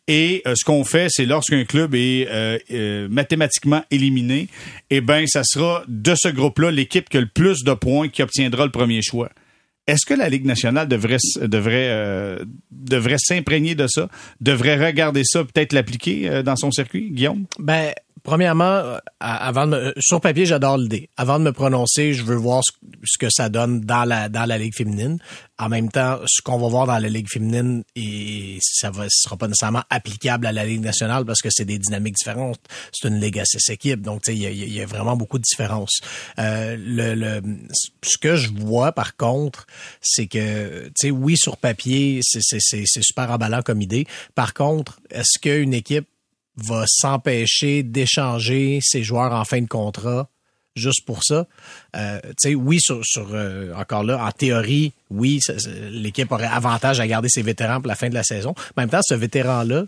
Et 0.07 0.41
euh, 0.45 0.53
ce 0.55 0.63
qu'on 0.63 0.83
fait, 0.83 1.07
c'est 1.09 1.25
lorsqu'un 1.25 1.65
club 1.65 1.95
est 1.95 2.27
euh, 2.29 2.57
euh, 2.71 3.07
mathématiquement 3.09 3.83
éliminé, 3.91 4.47
eh 4.89 5.01
ben, 5.01 5.25
ça 5.27 5.41
sera 5.43 5.83
de 5.87 6.13
ce 6.15 6.29
groupe-là 6.29 6.71
l'équipe 6.71 7.09
qui 7.09 7.17
a 7.17 7.21
le 7.21 7.27
plus 7.27 7.63
de 7.63 7.73
points 7.73 8.09
qui 8.09 8.23
obtiendra 8.23 8.65
le 8.65 8.71
premier 8.71 9.01
choix. 9.01 9.29
Est-ce 9.85 10.05
que 10.05 10.13
la 10.13 10.27
Ligue 10.27 10.45
nationale 10.45 10.87
devrait 10.87 11.17
devrait 11.41 12.39
devrait 12.71 13.17
s'imprégner 13.17 13.73
de 13.73 13.87
ça, 13.87 14.09
devrait 14.41 14.85
regarder 14.85 15.21
ça, 15.23 15.45
peut-être 15.45 15.71
l'appliquer 15.71 16.43
dans 16.43 16.57
son 16.57 16.71
circuit, 16.71 17.09
Guillaume? 17.09 17.45
Ben 17.57 17.93
premièrement, 18.27 18.65
euh, 18.65 18.99
avant 19.21 19.65
de 19.67 19.71
me, 19.71 19.93
sur 19.99 20.19
papier, 20.19 20.45
j'adore 20.45 20.77
l'idée. 20.77 21.09
Avant 21.15 21.39
de 21.39 21.45
me 21.45 21.53
prononcer, 21.53 22.13
je 22.13 22.23
veux 22.23 22.35
voir 22.35 22.61
ce, 22.61 23.17
que 23.17 23.29
ça 23.29 23.47
donne 23.47 23.79
dans 23.79 24.03
la 24.03 24.27
dans 24.27 24.45
la 24.45 24.57
ligue 24.57 24.75
féminine. 24.75 25.17
En 25.57 25.69
même 25.69 25.89
temps, 25.89 26.19
ce 26.27 26.41
qu'on 26.41 26.57
va 26.57 26.67
voir 26.67 26.87
dans 26.87 26.99
la 26.99 27.07
ligue 27.07 27.29
féminine, 27.29 27.83
et 27.95 28.59
ça 28.61 28.91
va 28.91 29.05
sera 29.09 29.37
pas 29.37 29.47
nécessairement 29.47 29.83
applicable 29.89 30.45
à 30.45 30.51
la 30.51 30.65
ligue 30.65 30.81
nationale 30.81 31.23
parce 31.25 31.41
que 31.41 31.47
c'est 31.49 31.63
des 31.63 31.79
dynamiques 31.79 32.15
différentes. 32.15 32.59
C'est 32.91 33.07
une 33.07 33.19
ligue 33.19 33.39
à 33.39 33.45
six 33.45 33.69
équipes, 33.69 34.01
donc 34.01 34.23
il 34.27 34.37
y 34.37 34.81
a, 34.81 34.85
vraiment 34.85 35.15
beaucoup 35.15 35.37
de 35.37 35.43
différences. 35.43 36.01
Euh, 36.37 36.75
le, 36.77 37.41
ce 38.03 38.17
que 38.17 38.35
je 38.35 38.49
vois 38.51 38.91
par 38.91 39.15
contre, 39.15 39.65
c'est 40.01 40.27
que 40.27 40.87
tu 40.87 40.91
sais, 40.97 41.11
oui, 41.11 41.37
sur 41.37 41.55
papier, 41.55 42.19
c'est 42.21 42.85
super 43.01 43.31
emballant 43.31 43.61
comme 43.61 43.81
idée. 43.81 44.05
Par 44.35 44.53
contre, 44.53 44.99
est-ce 45.11 45.39
qu'une 45.39 45.73
équipe 45.73 46.07
va 46.57 46.85
s'empêcher 46.87 47.83
d'échanger 47.83 48.79
ses 48.81 49.03
joueurs 49.03 49.33
en 49.33 49.45
fin 49.45 49.61
de 49.61 49.67
contrat 49.67 50.29
juste 50.77 51.05
pour 51.05 51.23
ça. 51.23 51.47
Euh, 51.95 52.19
oui, 52.55 52.79
sur, 52.79 53.03
sur 53.03 53.27
euh, 53.33 53.73
encore 53.75 54.03
là, 54.03 54.23
en 54.23 54.31
théorie, 54.31 54.93
oui, 55.09 55.39
l'équipe 55.89 56.31
aurait 56.31 56.45
avantage 56.45 56.99
à 56.99 57.07
garder 57.07 57.29
ses 57.29 57.41
vétérans 57.41 57.81
pour 57.81 57.87
la 57.87 57.95
fin 57.95 58.09
de 58.09 58.13
la 58.13 58.23
saison. 58.23 58.51
En 58.51 58.81
même 58.81 58.89
temps, 58.89 59.01
ce 59.01 59.15
vétéran-là, 59.15 59.85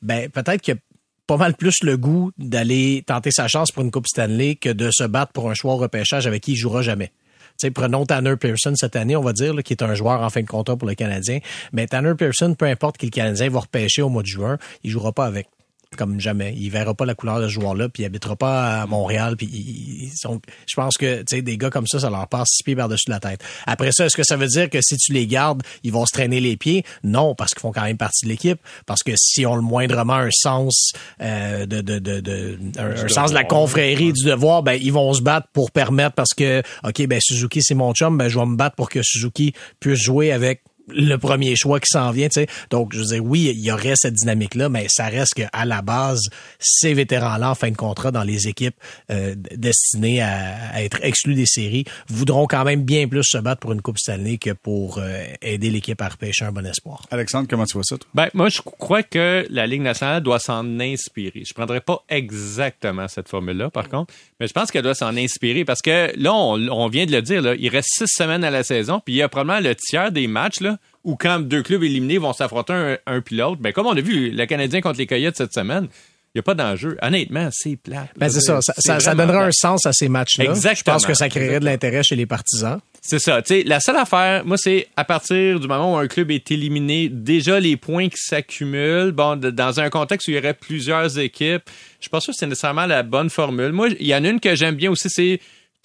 ben 0.00 0.30
peut-être 0.30 0.62
qu'il 0.62 0.74
a 0.74 0.78
pas 1.26 1.36
mal 1.36 1.54
plus 1.54 1.82
le 1.82 1.96
goût 1.96 2.30
d'aller 2.38 3.02
tenter 3.06 3.30
sa 3.30 3.48
chance 3.48 3.70
pour 3.70 3.82
une 3.82 3.90
Coupe 3.90 4.06
Stanley 4.06 4.54
que 4.54 4.70
de 4.70 4.90
se 4.90 5.04
battre 5.04 5.32
pour 5.32 5.50
un 5.50 5.54
choix 5.54 5.74
au 5.74 5.76
repêchage 5.76 6.26
avec 6.26 6.42
qui 6.42 6.52
il 6.52 6.56
jouera 6.56 6.80
jamais. 6.80 7.12
sais, 7.58 7.70
prenons 7.70 8.06
Tanner 8.06 8.36
Pearson 8.36 8.72
cette 8.76 8.96
année, 8.96 9.14
on 9.14 9.22
va 9.22 9.34
dire, 9.34 9.54
qui 9.62 9.74
est 9.74 9.82
un 9.82 9.94
joueur 9.94 10.22
en 10.22 10.30
fin 10.30 10.40
de 10.40 10.46
contrat 10.46 10.76
pour 10.76 10.88
le 10.88 10.94
Canadien. 10.94 11.40
Mais 11.72 11.86
Tanner 11.86 12.14
Pearson, 12.16 12.54
peu 12.54 12.64
importe 12.64 12.96
qui 12.96 13.06
le 13.06 13.10
Canadien 13.10 13.50
va 13.50 13.60
repêcher 13.60 14.00
au 14.00 14.08
mois 14.08 14.22
de 14.22 14.28
juin, 14.28 14.56
il 14.84 14.90
jouera 14.90 15.12
pas 15.12 15.26
avec 15.26 15.48
comme 15.96 16.20
jamais. 16.20 16.54
Il 16.56 16.70
verra 16.70 16.94
pas 16.94 17.06
la 17.06 17.14
couleur 17.14 17.40
de 17.40 17.48
ce 17.48 17.52
joueur-là, 17.52 17.88
puis 17.88 18.02
il 18.02 18.06
habitera 18.06 18.36
pas 18.36 18.82
à 18.82 18.86
Montréal, 18.86 19.36
puis 19.36 19.46
ils 19.46 20.12
sont, 20.14 20.40
je 20.66 20.74
pense 20.74 20.96
que, 20.96 21.20
tu 21.20 21.36
sais, 21.36 21.42
des 21.42 21.56
gars 21.56 21.70
comme 21.70 21.86
ça, 21.86 21.98
ça 21.98 22.10
leur 22.10 22.28
passe 22.28 22.48
six 22.50 22.62
pieds 22.62 22.76
par-dessus 22.76 23.08
la 23.10 23.20
tête. 23.20 23.42
Après 23.66 23.90
ça, 23.92 24.06
est-ce 24.06 24.16
que 24.16 24.22
ça 24.22 24.36
veut 24.36 24.46
dire 24.46 24.68
que 24.70 24.80
si 24.82 24.96
tu 24.96 25.12
les 25.12 25.26
gardes, 25.26 25.62
ils 25.82 25.92
vont 25.92 26.06
se 26.06 26.12
traîner 26.12 26.40
les 26.40 26.56
pieds? 26.56 26.84
Non, 27.02 27.34
parce 27.34 27.54
qu'ils 27.54 27.60
font 27.60 27.72
quand 27.72 27.82
même 27.82 27.96
partie 27.96 28.26
de 28.26 28.30
l'équipe. 28.30 28.60
Parce 28.86 29.02
que 29.02 29.12
si 29.16 29.46
on 29.46 29.56
le 29.56 29.62
moindrement 29.62 30.14
un 30.14 30.30
sens 30.30 30.92
euh, 31.20 31.66
de, 31.66 31.80
de, 31.80 31.98
de, 31.98 32.20
de 32.20 32.58
un, 32.78 33.08
sens 33.08 33.30
de 33.30 33.34
la 33.34 33.44
confrérie 33.44 34.12
du 34.12 34.24
devoir, 34.24 34.62
ben 34.62 34.74
ils 34.74 34.92
vont 34.92 35.12
se 35.14 35.22
battre 35.22 35.48
pour 35.52 35.70
permettre 35.70 36.14
parce 36.14 36.34
que 36.34 36.62
OK, 36.84 37.06
ben 37.06 37.20
Suzuki 37.20 37.62
c'est 37.62 37.74
mon 37.74 37.92
chum, 37.94 38.16
ben 38.18 38.28
je 38.28 38.38
vais 38.38 38.46
me 38.46 38.56
battre 38.56 38.76
pour 38.76 38.88
que 38.88 39.00
Suzuki 39.02 39.54
puisse 39.80 40.00
jouer 40.00 40.32
avec 40.32 40.62
le 40.90 41.16
premier 41.16 41.54
choix 41.56 41.80
qui 41.80 41.88
s'en 41.90 42.10
vient. 42.10 42.28
Tu 42.28 42.40
sais. 42.40 42.46
Donc, 42.70 42.92
je 42.92 42.98
veux 42.98 43.04
dire, 43.06 43.24
oui, 43.24 43.52
il 43.54 43.60
y 43.60 43.72
aurait 43.72 43.94
cette 43.96 44.14
dynamique-là, 44.14 44.68
mais 44.68 44.86
ça 44.88 45.06
reste 45.06 45.34
qu'à 45.34 45.64
la 45.64 45.82
base, 45.82 46.22
ces 46.58 46.94
vétérans-là, 46.94 47.50
en 47.50 47.54
fin 47.54 47.70
de 47.70 47.76
contrat, 47.76 48.10
dans 48.10 48.22
les 48.22 48.48
équipes 48.48 48.76
euh, 49.10 49.34
destinées 49.36 50.22
à, 50.22 50.82
être 50.82 50.98
exclus 51.02 51.34
des 51.34 51.46
séries, 51.46 51.84
voudront 52.08 52.46
quand 52.46 52.64
même 52.64 52.82
bien 52.82 53.08
plus 53.08 53.24
se 53.24 53.38
battre 53.38 53.60
pour 53.60 53.72
une 53.72 53.82
Coupe 53.82 53.98
Stanley 53.98 54.38
que 54.38 54.50
pour 54.50 54.98
euh, 54.98 55.24
aider 55.42 55.70
l'équipe 55.70 56.00
à 56.00 56.08
repêcher 56.08 56.44
un 56.44 56.52
bon 56.52 56.66
espoir. 56.66 57.06
Alexandre, 57.10 57.48
comment 57.48 57.64
tu 57.64 57.74
vois 57.74 57.84
ça, 57.84 57.98
toi? 57.98 58.08
Ben, 58.14 58.28
moi, 58.34 58.48
je 58.48 58.60
crois 58.60 59.02
que 59.02 59.46
la 59.50 59.66
Ligue 59.66 59.82
nationale 59.82 60.22
doit 60.22 60.38
s'en 60.38 60.80
inspirer. 60.80 61.42
Je 61.46 61.54
prendrais 61.54 61.80
pas 61.80 62.02
exactement 62.08 63.08
cette 63.08 63.28
formule-là, 63.28 63.70
par 63.70 63.88
contre, 63.88 64.12
mais 64.40 64.46
je 64.46 64.52
pense 64.52 64.70
qu'elle 64.70 64.82
doit 64.82 64.94
s'en 64.94 65.16
inspirer 65.16 65.64
parce 65.64 65.82
que 65.82 66.12
là, 66.16 66.32
on, 66.34 66.88
vient 66.88 67.06
de 67.06 67.12
le 67.12 67.22
dire, 67.22 67.42
là, 67.42 67.54
il 67.58 67.68
reste 67.68 67.88
six 67.90 68.08
semaines 68.08 68.44
à 68.44 68.50
la 68.50 68.62
saison, 68.62 69.00
puis 69.04 69.14
il 69.14 69.16
y 69.18 69.22
a 69.22 69.28
probablement 69.28 69.60
le 69.60 69.74
tiers 69.74 70.12
des 70.12 70.26
matchs 70.26 70.60
là, 70.60 70.77
où 71.08 71.16
quand 71.16 71.40
deux 71.40 71.62
clubs 71.62 71.82
éliminés 71.82 72.18
vont 72.18 72.34
s'affronter 72.34 72.74
un, 72.74 72.98
un 73.06 73.20
puis 73.22 73.34
l'autre, 73.36 73.60
ben, 73.62 73.72
comme 73.72 73.86
on 73.86 73.96
a 73.96 74.00
vu 74.00 74.30
le 74.30 74.46
Canadien 74.46 74.82
contre 74.82 74.98
les 74.98 75.06
Coyotes 75.06 75.36
cette 75.36 75.54
semaine, 75.54 75.88
il 76.34 76.36
n'y 76.36 76.40
a 76.40 76.42
pas 76.42 76.54
d'enjeu. 76.54 76.98
Honnêtement, 77.00 77.48
c'est 77.50 77.76
plat. 77.76 78.06
Ben, 78.18 78.28
c'est 78.28 78.42
ça. 78.42 78.60
Ça, 78.60 79.00
ça, 79.00 79.14
donnerait 79.14 79.44
un 79.44 79.50
sens 79.50 79.86
à 79.86 79.94
ces 79.94 80.10
matchs-là. 80.10 80.44
Exactement. 80.44 80.74
Je 80.76 80.84
pense 80.84 81.06
que 81.06 81.14
ça 81.14 81.30
créerait 81.30 81.60
de 81.60 81.64
l'intérêt 81.64 82.02
chez 82.02 82.16
les 82.16 82.26
partisans. 82.26 82.78
C'est 83.00 83.18
ça. 83.18 83.40
La 83.64 83.80
seule 83.80 83.96
affaire, 83.96 84.44
moi, 84.44 84.58
c'est 84.58 84.88
à 84.94 85.04
partir 85.04 85.58
du 85.58 85.66
moment 85.66 85.94
où 85.94 85.96
un 85.96 86.06
club 86.06 86.30
est 86.30 86.50
éliminé, 86.50 87.08
déjà 87.08 87.58
les 87.58 87.78
points 87.78 88.10
qui 88.10 88.18
s'accumulent, 88.18 89.12
bon, 89.12 89.36
dans 89.36 89.80
un 89.80 89.88
contexte 89.88 90.28
où 90.28 90.32
il 90.32 90.34
y 90.34 90.38
aurait 90.38 90.52
plusieurs 90.52 91.18
équipes, 91.18 91.62
je 91.98 92.04
suis 92.04 92.10
pas 92.10 92.20
sûr 92.20 92.34
que 92.34 92.38
c'est 92.38 92.46
nécessairement 92.46 92.84
la 92.84 93.02
bonne 93.02 93.30
formule. 93.30 93.72
Moi, 93.72 93.88
il 93.98 94.06
y 94.06 94.14
en 94.14 94.22
a 94.22 94.28
une 94.28 94.40
que 94.40 94.54
j'aime 94.54 94.74
bien 94.74 94.90
aussi, 94.90 95.08
c'est 95.08 95.40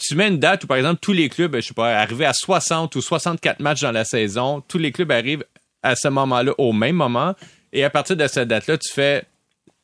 tu 0.08 0.16
mets 0.16 0.28
une 0.28 0.40
date 0.40 0.64
où, 0.64 0.68
par 0.68 0.78
exemple, 0.78 1.00
tous 1.02 1.14
les 1.14 1.30
clubs, 1.30 1.56
je 1.56 1.62
sais 1.62 1.74
pas, 1.74 1.96
arrivent 1.98 2.24
à 2.24 2.34
60 2.34 2.96
ou 2.96 3.02
64 3.02 3.60
matchs 3.60 3.82
dans 3.82 3.92
la 3.92 4.06
saison, 4.06 4.62
tous 4.68 4.78
les 4.78 4.92
clubs 4.92 5.12
arrivent 5.12 5.46
à 5.82 5.96
ce 5.96 6.08
moment-là 6.08 6.54
au 6.58 6.74
même 6.74 6.96
moment, 6.96 7.36
et 7.72 7.84
à 7.84 7.90
partir 7.90 8.16
de 8.16 8.28
cette 8.28 8.48
date-là, 8.48 8.78
tu 8.78 8.94
fais 8.94 9.24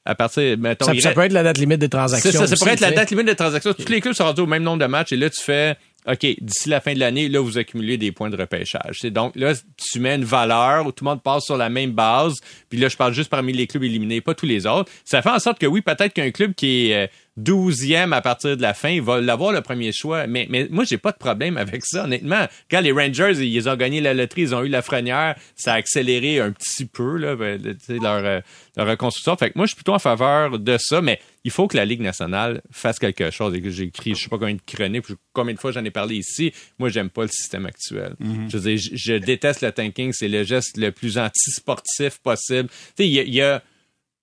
à 0.05 0.15
partir, 0.15 0.57
mettons, 0.57 0.85
ça, 0.85 0.99
ça 0.99 1.11
peut 1.11 1.21
être 1.21 1.33
la 1.33 1.43
date 1.43 1.57
limite 1.57 1.79
des 1.79 1.89
transactions. 1.89 2.31
Ça, 2.31 2.47
ça 2.47 2.55
pourrait 2.55 2.73
être 2.73 2.79
la 2.79 2.91
date 2.91 3.11
limite 3.11 3.27
des 3.27 3.35
transactions. 3.35 3.73
Tous 3.73 3.89
les 3.89 4.01
clubs 4.01 4.13
sont 4.13 4.23
rendus 4.23 4.41
au 4.41 4.47
même 4.47 4.63
nombre 4.63 4.79
de 4.79 4.85
matchs 4.85 5.11
et 5.11 5.17
là, 5.17 5.29
tu 5.29 5.41
fais, 5.41 5.75
OK, 6.07 6.25
d'ici 6.41 6.69
la 6.69 6.81
fin 6.81 6.93
de 6.93 6.99
l'année, 6.99 7.27
là, 7.29 7.41
vous 7.41 7.57
accumulez 7.57 7.97
des 7.97 8.11
points 8.11 8.29
de 8.29 8.37
repêchage. 8.37 8.97
C'est 8.99 9.11
donc 9.11 9.35
là, 9.35 9.53
tu 9.77 9.99
mets 9.99 10.15
une 10.15 10.23
valeur 10.23 10.87
où 10.87 10.91
tout 10.91 11.03
le 11.03 11.11
monde 11.11 11.21
passe 11.21 11.43
sur 11.43 11.57
la 11.57 11.69
même 11.69 11.91
base. 11.91 12.35
Puis 12.69 12.79
là, 12.79 12.87
je 12.87 12.97
parle 12.97 13.13
juste 13.13 13.29
parmi 13.29 13.53
les 13.53 13.67
clubs 13.67 13.83
éliminés, 13.83 14.21
pas 14.21 14.33
tous 14.33 14.45
les 14.45 14.65
autres. 14.65 14.89
Ça 15.05 15.21
fait 15.21 15.29
en 15.29 15.39
sorte 15.39 15.59
que 15.59 15.67
oui, 15.67 15.81
peut-être 15.81 16.13
qu'un 16.13 16.31
club 16.31 16.53
qui 16.55 16.91
est 16.91 17.11
euh, 17.39 17.43
douzième 17.43 18.13
à 18.13 18.21
partir 18.21 18.55
de 18.57 18.61
la 18.61 18.73
fin, 18.73 18.89
il 18.89 19.01
va 19.01 19.21
l'avoir 19.21 19.51
le 19.51 19.61
premier 19.61 19.91
choix. 19.91 20.27
Mais, 20.27 20.47
mais 20.49 20.67
moi, 20.69 20.83
j'ai 20.83 20.97
pas 20.97 21.11
de 21.11 21.17
problème 21.17 21.57
avec 21.57 21.83
ça, 21.85 22.05
honnêtement. 22.05 22.47
Quand 22.69 22.81
les 22.81 22.91
Rangers, 22.91 23.33
ils 23.39 23.69
ont 23.69 23.75
gagné 23.75 24.01
la 24.01 24.13
loterie, 24.13 24.41
ils 24.41 24.55
ont 24.55 24.63
eu 24.63 24.69
la 24.69 24.81
frenière, 24.81 25.35
ça 25.55 25.73
a 25.73 25.75
accéléré 25.75 26.39
un 26.39 26.51
petit 26.51 26.85
peu 26.85 27.17
là, 27.17 27.35
ben, 27.35 27.61
leur, 27.89 28.25
euh, 28.25 28.39
leur 28.77 28.87
reconstruction. 28.87 29.35
Fait 29.37 29.51
que 29.51 29.57
moi, 29.57 29.65
je 29.65 29.69
suis 29.69 29.75
plutôt 29.75 29.93
en 29.93 29.99
faveur 29.99 30.59
de 30.59 30.77
ça, 30.79 31.01
mais 31.01 31.19
il 31.43 31.51
faut 31.51 31.67
que 31.67 31.77
la 31.77 31.85
Ligue 31.85 32.01
nationale 32.01 32.61
fasse 32.71 32.99
quelque 32.99 33.31
chose. 33.31 33.55
Et 33.55 33.61
que 33.61 33.69
j'ai 33.69 33.85
écrit, 33.85 34.15
je 34.15 34.23
sais 34.23 34.29
pas 34.29 34.37
combien 34.37 34.55
de 34.55 34.61
chroniques, 34.65 35.05
combien 35.33 35.53
de 35.53 35.59
fois 35.59 35.71
j'en 35.71 35.83
ai 35.85 35.91
parlé 35.91 36.15
ici. 36.15 36.53
Moi, 36.77 36.89
j'aime 36.89 37.09
pas 37.09 37.23
le 37.23 37.29
système 37.29 37.65
actuel. 37.65 38.15
Mm-hmm. 38.21 38.51
Je, 38.51 38.57
veux 38.57 38.75
dire, 38.75 38.89
je, 38.93 39.13
déteste 39.13 39.61
le 39.61 39.71
tanking. 39.71 40.11
C'est 40.13 40.27
le 40.27 40.43
geste 40.43 40.77
le 40.77 40.91
plus 40.91 41.17
anti-sportif 41.17 42.19
possible. 42.19 42.69
Tu 42.69 43.03
sais, 43.03 43.09
il 43.09 43.33
y 43.33 43.41
a 43.41 43.63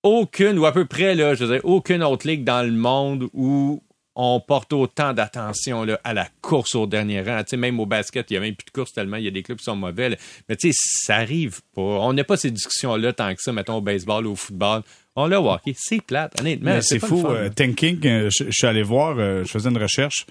aucune, 0.07 0.57
ou 0.57 0.65
à 0.65 0.71
peu 0.71 0.85
près, 0.85 1.15
là, 1.15 1.35
je 1.35 1.45
dire, 1.45 1.61
aucune 1.63 2.03
autre 2.03 2.27
ligue 2.27 2.43
dans 2.43 2.65
le 2.65 2.71
monde 2.71 3.27
où 3.33 3.81
on 4.19 4.39
porte 4.39 4.73
autant 4.73 5.13
d'attention 5.13 5.85
à 6.03 6.13
la 6.13 6.27
course 6.41 6.73
au 6.73 6.87
dernier 6.87 7.21
rang. 7.21 7.43
même 7.55 7.79
au 7.79 7.85
basket, 7.85 8.31
il 8.31 8.33
n'y 8.33 8.37
a 8.37 8.39
même 8.41 8.55
plus 8.55 8.65
de 8.65 8.71
course 8.71 8.91
tellement 8.91 9.17
il 9.17 9.25
y 9.25 9.27
a 9.27 9.31
des 9.31 9.43
clubs 9.43 9.59
qui 9.59 9.65
sont 9.65 9.75
mauvais. 9.75 10.17
Mais 10.49 10.55
tu 10.55 10.71
sais, 10.71 11.03
ça 11.05 11.17
arrive 11.17 11.61
pas. 11.75 11.81
On 11.81 12.13
n'a 12.13 12.23
pas 12.23 12.35
ces 12.35 12.49
discussions-là 12.49 13.13
tant 13.13 13.33
que 13.35 13.41
ça, 13.41 13.53
mettons, 13.53 13.75
au 13.75 13.81
baseball 13.81 14.25
ou 14.25 14.31
au 14.31 14.35
football. 14.35 14.81
On 15.19 15.25
l'a 15.25 15.41
hockey, 15.41 15.73
c'est 15.75 15.99
plate, 15.99 16.39
honnêtement. 16.39 16.79
C'est 16.81 16.99
fou. 16.99 17.25
Euh, 17.25 17.49
tanking, 17.49 17.99
euh, 18.05 18.29
je, 18.29 18.51
suis 18.51 18.67
allé 18.67 18.83
voir, 18.83 19.15
euh, 19.17 19.43
je 19.43 19.49
faisais 19.49 19.67
une 19.67 19.77
recherche, 19.79 20.27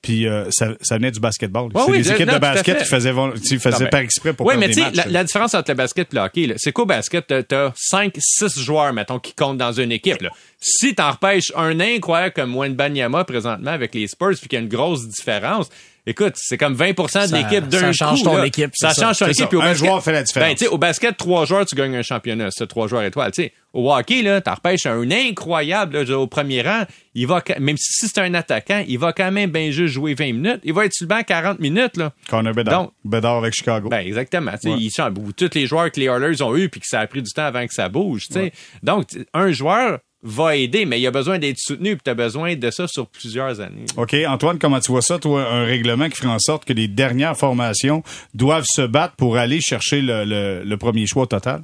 puis 0.00 0.26
ça, 0.50 0.74
ça, 0.80 0.96
venait 0.96 1.10
du 1.10 1.18
basketball. 1.18 1.70
c'est 1.74 1.92
des 1.92 2.12
équipes 2.12 2.30
de 2.30 2.38
basket 2.38 2.78
qui 2.78 2.84
faisaient, 2.84 3.12
qui 3.44 3.58
faisaient 3.58 3.88
par 3.88 3.98
exprès 3.98 4.32
pour 4.32 4.46
Oui, 4.46 4.54
mais 4.56 4.68
tu 4.68 4.74
sais, 4.74 4.92
la, 5.08 5.24
différence 5.24 5.54
entre 5.54 5.72
le 5.72 5.76
basket 5.76 6.14
et 6.14 6.16
le 6.16 6.22
hockey, 6.22 6.54
c'est 6.56 6.70
qu'au 6.70 6.86
basket, 6.86 7.26
t'as 7.48 7.72
5, 7.74 8.14
6 8.16 8.60
joueurs, 8.60 8.92
mettons, 8.92 9.18
qui 9.18 9.34
comptent 9.34 9.58
dans 9.58 9.72
une 9.72 9.90
équipe. 9.90 10.22
Là. 10.22 10.30
Si 10.60 10.94
t'en 10.94 11.10
repêches 11.10 11.52
un 11.56 11.80
incroyable 11.80 12.32
comme 12.32 12.74
Banyama 12.74 13.24
présentement 13.24 13.72
avec 13.72 13.92
les 13.92 14.06
Spurs, 14.06 14.36
puis 14.38 14.48
qu'il 14.48 14.52
y 14.52 14.60
a 14.60 14.62
une 14.62 14.68
grosse 14.68 15.08
différence, 15.08 15.68
écoute, 16.08 16.34
c'est 16.36 16.56
comme 16.56 16.74
20% 16.74 17.30
de 17.30 17.36
l'équipe 17.36 17.68
d'un 17.68 17.92
Ça 17.92 17.92
change 17.92 18.22
ton 18.22 18.42
équipe. 18.42 18.70
Ça, 18.74 18.92
change 18.94 19.18
ton 19.18 19.26
équipe. 19.26 19.54
un 19.54 19.74
joueur 19.74 20.02
fait 20.02 20.12
la 20.12 20.22
différence. 20.22 20.60
Ben, 20.60 20.68
au 20.68 20.78
basket, 20.78 21.16
trois 21.16 21.44
joueurs, 21.44 21.66
tu 21.66 21.76
gagnes 21.76 21.96
un 21.96 22.02
championnat. 22.02 22.48
C'est 22.50 22.66
trois 22.66 22.88
joueurs 22.88 23.02
étoiles. 23.02 23.30
sais, 23.34 23.52
au 23.74 23.92
hockey, 23.92 24.22
là, 24.22 24.40
t'en 24.40 24.54
repêches 24.54 24.86
un 24.86 25.10
incroyable 25.10 25.98
au 26.10 26.26
premier 26.26 26.62
rang. 26.62 26.84
Il 27.14 27.26
va, 27.26 27.42
même 27.60 27.76
si 27.76 28.06
c'est 28.06 28.18
un 28.18 28.32
attaquant, 28.34 28.82
il 28.86 28.98
va 28.98 29.12
quand 29.12 29.30
même 29.30 29.50
bien 29.50 29.70
juste 29.70 29.94
jouer 29.94 30.14
20 30.14 30.24
minutes. 30.32 30.60
Il 30.64 30.72
va 30.72 30.86
être 30.86 30.94
sur 30.94 31.04
le 31.04 31.08
banc 31.08 31.22
40 31.22 31.58
minutes. 31.58 31.96
Là. 31.96 32.12
Connor 32.28 32.54
Bedard. 32.54 32.82
Donc, 32.82 32.92
Bedard 33.04 33.36
avec 33.36 33.54
Chicago. 33.54 33.88
Ben, 33.88 34.06
exactement. 34.06 34.52
Ouais. 34.64 34.76
Ils 34.78 34.90
sont, 34.90 35.12
tous 35.36 35.50
les 35.54 35.66
joueurs 35.66 35.90
que 35.90 36.00
les 36.00 36.06
Oilers 36.06 36.40
ont 36.42 36.56
eu 36.56 36.68
puis 36.68 36.80
que 36.80 36.86
ça 36.86 37.00
a 37.00 37.06
pris 37.06 37.22
du 37.22 37.30
temps 37.30 37.44
avant 37.44 37.66
que 37.66 37.74
ça 37.74 37.88
bouge. 37.88 38.26
sais. 38.30 38.52
Donc, 38.82 39.08
un 39.34 39.52
joueur 39.52 39.98
va 40.22 40.56
aider, 40.56 40.84
mais 40.84 40.98
il 40.98 41.02
y 41.02 41.06
a 41.06 41.10
besoin 41.10 41.38
d'être 41.38 41.58
soutenu, 41.58 41.96
puis 41.96 42.02
tu 42.04 42.10
as 42.10 42.14
besoin 42.14 42.56
de 42.56 42.70
ça 42.70 42.86
sur 42.88 43.06
plusieurs 43.06 43.60
années. 43.60 43.84
OK. 43.96 44.14
Antoine, 44.26 44.58
comment 44.58 44.80
tu 44.80 44.90
vois 44.90 45.02
ça, 45.02 45.18
toi, 45.18 45.42
un 45.48 45.64
règlement 45.64 46.08
qui 46.08 46.16
ferait 46.16 46.28
en 46.28 46.38
sorte 46.38 46.64
que 46.64 46.72
les 46.72 46.88
dernières 46.88 47.36
formations 47.36 48.02
doivent 48.34 48.66
se 48.66 48.82
battre 48.82 49.14
pour 49.16 49.36
aller 49.36 49.60
chercher 49.60 50.00
le, 50.02 50.76
premier 50.76 51.06
choix 51.06 51.26
total? 51.26 51.62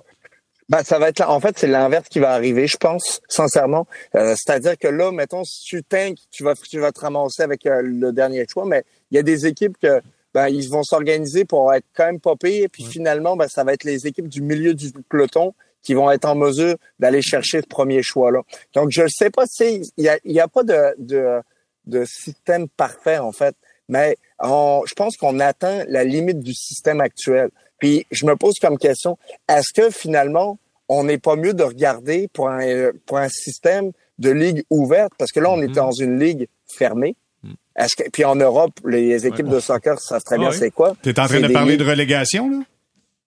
Ben, 0.69 0.83
ça 0.83 0.99
va 0.99 1.11
être 1.11 1.21
en 1.29 1.41
fait 1.41 1.59
c'est 1.59 1.67
l'inverse 1.67 2.09
qui 2.09 2.21
va 2.21 2.33
arriver 2.33 2.67
je 2.67 2.79
pense 2.79 3.21
sincèrement 3.29 3.87
euh, 4.15 4.35
c'est-à-dire 4.35 4.79
que 4.79 4.89
là 4.89 5.13
mettons 5.13 5.45
si 5.45 5.63
tu 5.67 5.83
tanks 5.85 6.17
tu 6.31 6.43
vas 6.43 6.55
tu 6.55 6.81
vas 6.81 6.91
te 6.91 7.01
ramasser 7.01 7.43
avec 7.43 7.67
euh, 7.67 7.83
le 7.85 8.13
dernier 8.13 8.47
choix 8.51 8.65
mais 8.65 8.83
il 9.11 9.17
y 9.17 9.19
a 9.19 9.23
des 9.23 9.47
équipes 9.47 9.77
que 9.81 10.01
ben 10.33 10.49
ils 10.49 10.71
vont 10.71 10.83
s'organiser 10.83 11.45
pour 11.45 11.73
être 11.75 11.85
quand 11.95 12.07
même 12.07 12.19
pas 12.19 12.35
pires 12.35 12.69
puis 12.73 12.83
finalement 12.83 13.37
ben 13.37 13.47
ça 13.47 13.63
va 13.63 13.75
être 13.75 13.85
les 13.85 14.07
équipes 14.07 14.27
du 14.27 14.41
milieu 14.41 14.73
du 14.73 14.91
peloton 15.11 15.55
qui 15.85 15.95
vont 15.95 16.11
être 16.11 16.25
en 16.25 16.35
mesure 16.35 16.77
d'aller 16.99 17.23
chercher 17.23 17.61
ce 17.61 17.67
premier 17.67 18.03
choix-là. 18.03 18.41
Donc, 18.75 18.91
je 18.91 19.03
ne 19.03 19.09
sais 19.09 19.31
pas 19.31 19.45
si 19.47 19.83
il 19.97 20.05
y 20.05 20.09
a, 20.09 20.19
y 20.25 20.41
a 20.41 20.49
pas 20.49 20.65
de, 20.65 20.95
de, 20.99 21.41
de 21.87 22.05
système 22.07 22.69
parfait, 22.69 23.19
en 23.19 23.33
fait, 23.33 23.55
mais 23.89 24.17
on, 24.41 24.83
je 24.87 24.95
pense 24.95 25.17
qu'on 25.17 25.39
atteint 25.41 25.85
la 25.89 26.03
limite 26.05 26.41
du 26.41 26.55
système 26.55 27.01
actuel. 27.01 27.51
Puis, 27.79 28.07
je 28.11 28.25
me 28.25 28.35
pose 28.35 28.55
comme 28.61 28.79
question, 28.79 29.19
est-ce 29.49 29.73
que 29.75 29.91
finalement, 29.91 30.59
on 30.89 31.05
n'est 31.05 31.19
pas 31.19 31.37
mieux 31.37 31.53
de 31.55 31.63
regarder 31.63 32.29
pour 32.33 32.49
un, 32.49 32.91
pour 33.07 33.19
un 33.19 33.29
système 33.29 33.93
de 34.19 34.31
ligue 34.31 34.65
ouverte? 34.71 35.13
Parce 35.19 35.33
que 35.33 35.41
là, 35.41 35.51
on 35.51 35.61
est 35.61 35.67
mm-hmm. 35.67 35.75
dans 35.75 35.93
une 35.93 36.19
ligue 36.19 36.49
fermée. 36.67 37.15
Mm. 37.43 37.53
Est-ce 37.77 37.97
que, 37.97 38.09
puis 38.11 38.25
en 38.25 38.37
Europe, 38.37 38.73
les 38.87 39.27
équipes 39.27 39.49
de 39.49 39.61
soccer 39.61 40.01
savent 40.01 40.23
très 40.23 40.39
bien 40.39 40.51
c'est 40.51 40.71
quoi. 40.71 40.95
Tu 41.03 41.11
es 41.11 41.21
en 41.21 41.27
train 41.27 41.41
de 41.41 41.53
parler 41.53 41.77
de 41.77 41.85
relégation, 41.85 42.49
là? 42.49 42.59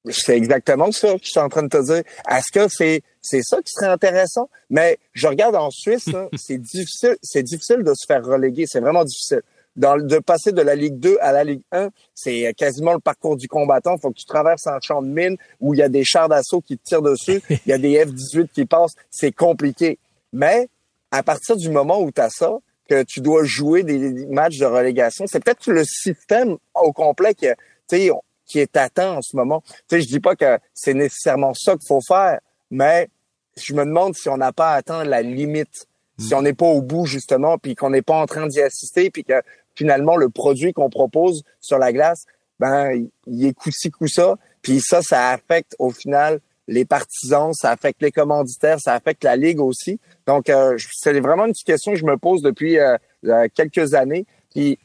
C'est 0.10 0.38
exactement 0.38 0.92
ça 0.92 1.14
que 1.14 1.24
je 1.24 1.32
suis 1.32 1.40
en 1.40 1.50
train 1.50 1.64
de 1.64 1.70
te 1.70 1.84
dire. 1.84 2.04
Est-ce 2.30 2.52
que 2.52 2.68
c'est 2.70 3.02
c'est 3.22 3.42
ça 3.44 3.58
qui 3.58 3.72
serait 3.74 3.92
intéressant? 3.92 4.50
Mais 4.70 4.98
je 5.14 5.28
regarde 5.28 5.56
en 5.56 5.70
Suisse, 5.70 6.10
c'est 6.38 6.58
difficile, 6.58 7.18
c'est 7.22 7.44
difficile 7.44 7.84
de 7.84 7.94
se 7.94 8.06
faire 8.08 8.24
reléguer. 8.24 8.66
C'est 8.68 8.80
vraiment 8.80 9.04
difficile. 9.04 9.42
Dans, 9.76 9.96
de 9.96 10.18
passer 10.18 10.52
de 10.54 10.62
la 10.62 10.74
Ligue 10.74 10.98
2 10.98 11.18
à 11.22 11.32
la 11.32 11.44
Ligue 11.44 11.62
1, 11.72 11.90
c'est 12.16 12.52
quasiment 12.58 12.94
le 12.94 13.00
parcours 13.00 13.38
du 13.38 13.48
combattant. 13.48 13.96
Il 13.96 14.02
faut 14.02 14.10
que 14.10 14.18
tu 14.18 14.26
traverses 14.26 14.66
un 14.66 14.80
champ 14.82 15.04
de 15.04 15.08
mine 15.08 15.38
où 15.60 15.76
il 15.76 15.80
y 15.80 15.84
a 15.84 15.90
des 15.90 16.04
chars 16.04 16.30
d'assaut 16.30 16.62
qui 16.62 16.78
te 16.78 16.84
tirent 16.84 17.04
dessus, 17.04 17.42
il 17.50 17.68
y 17.68 17.74
a 17.74 17.78
des 17.78 18.04
F-18 18.04 18.48
qui 18.50 18.66
passent. 18.66 18.96
C'est 19.12 19.32
compliqué. 19.32 20.00
Mais 20.34 20.68
à 21.12 21.22
partir 21.22 21.58
du 21.58 21.70
moment 21.70 22.02
où 22.02 22.12
tu 22.12 22.22
as 22.22 22.30
ça, 22.30 22.58
que 22.90 23.04
tu 23.04 23.20
dois 23.20 23.44
jouer 23.44 23.84
des 23.84 24.26
matchs 24.28 24.58
de 24.58 24.66
relégation, 24.66 25.26
c'est 25.28 25.44
peut-être 25.44 25.68
le 25.68 25.84
système 25.84 26.58
au 26.74 26.94
complet 26.94 27.34
qui, 27.36 27.48
tu 27.88 27.98
sais, 27.98 28.12
qui 28.48 28.60
est 28.60 28.76
atteint 28.78 29.14
en 29.14 29.22
ce 29.22 29.36
moment. 29.36 29.62
Tu 29.62 29.76
sais, 29.90 30.02
je 30.02 30.08
dis 30.08 30.20
pas 30.20 30.36
que 30.36 30.58
c'est 30.74 30.94
nécessairement 30.94 31.54
ça 31.54 31.74
qu'il 31.74 31.88
faut 31.88 32.02
faire, 32.02 32.40
mais 32.72 33.10
je 33.58 33.74
me 33.74 33.86
demande 33.86 34.16
si 34.16 34.30
on 34.30 34.38
n'a 34.38 34.52
pas 34.52 34.74
atteint 34.74 35.04
la 35.04 35.22
limite, 35.22 35.88
si 36.20 36.34
on 36.34 36.42
n'est 36.42 36.54
pas 36.54 36.66
au 36.66 36.82
bout 36.82 37.06
justement, 37.06 37.58
puis 37.58 37.76
qu'on 37.76 37.90
n'est 37.90 38.02
pas 38.02 38.16
en 38.16 38.26
train 38.26 38.48
d'y 38.48 38.62
assister, 38.62 39.10
puis 39.10 39.24
que 39.24 39.42
finalement 39.76 40.16
le 40.16 40.30
produit 40.30 40.74
qu'on 40.74 40.90
propose 40.90 41.44
sur 41.62 41.78
la 41.78 41.94
glace, 41.94 42.26
ben 42.60 43.08
il 43.28 43.46
est 43.46 43.54
coup-ci 43.54 43.92
coup 43.92 44.08
ça, 44.08 44.36
puis 44.62 44.80
ça, 44.82 45.02
ça 45.02 45.30
affecte 45.30 45.76
au 45.78 45.92
final 45.92 46.40
les 46.68 46.86
partisans, 46.86 47.54
ça 47.54 47.72
affecte 47.72 48.02
les 48.02 48.12
commanditaires, 48.12 48.80
ça 48.80 48.94
affecte 48.94 49.24
la 49.24 49.36
ligue 49.36 49.62
aussi. 49.62 50.00
Donc, 50.26 50.50
euh, 50.50 50.78
c'est 50.92 51.18
vraiment 51.20 51.46
une 51.46 51.54
petite 51.54 51.68
question 51.68 51.94
que 51.94 51.98
je 51.98 52.06
me 52.06 52.18
pose 52.18 52.42
depuis 52.42 52.78
euh, 52.78 52.98
euh, 53.26 53.48
quelques 53.54 53.94
années. 53.94 54.26
Puis, 54.54 54.78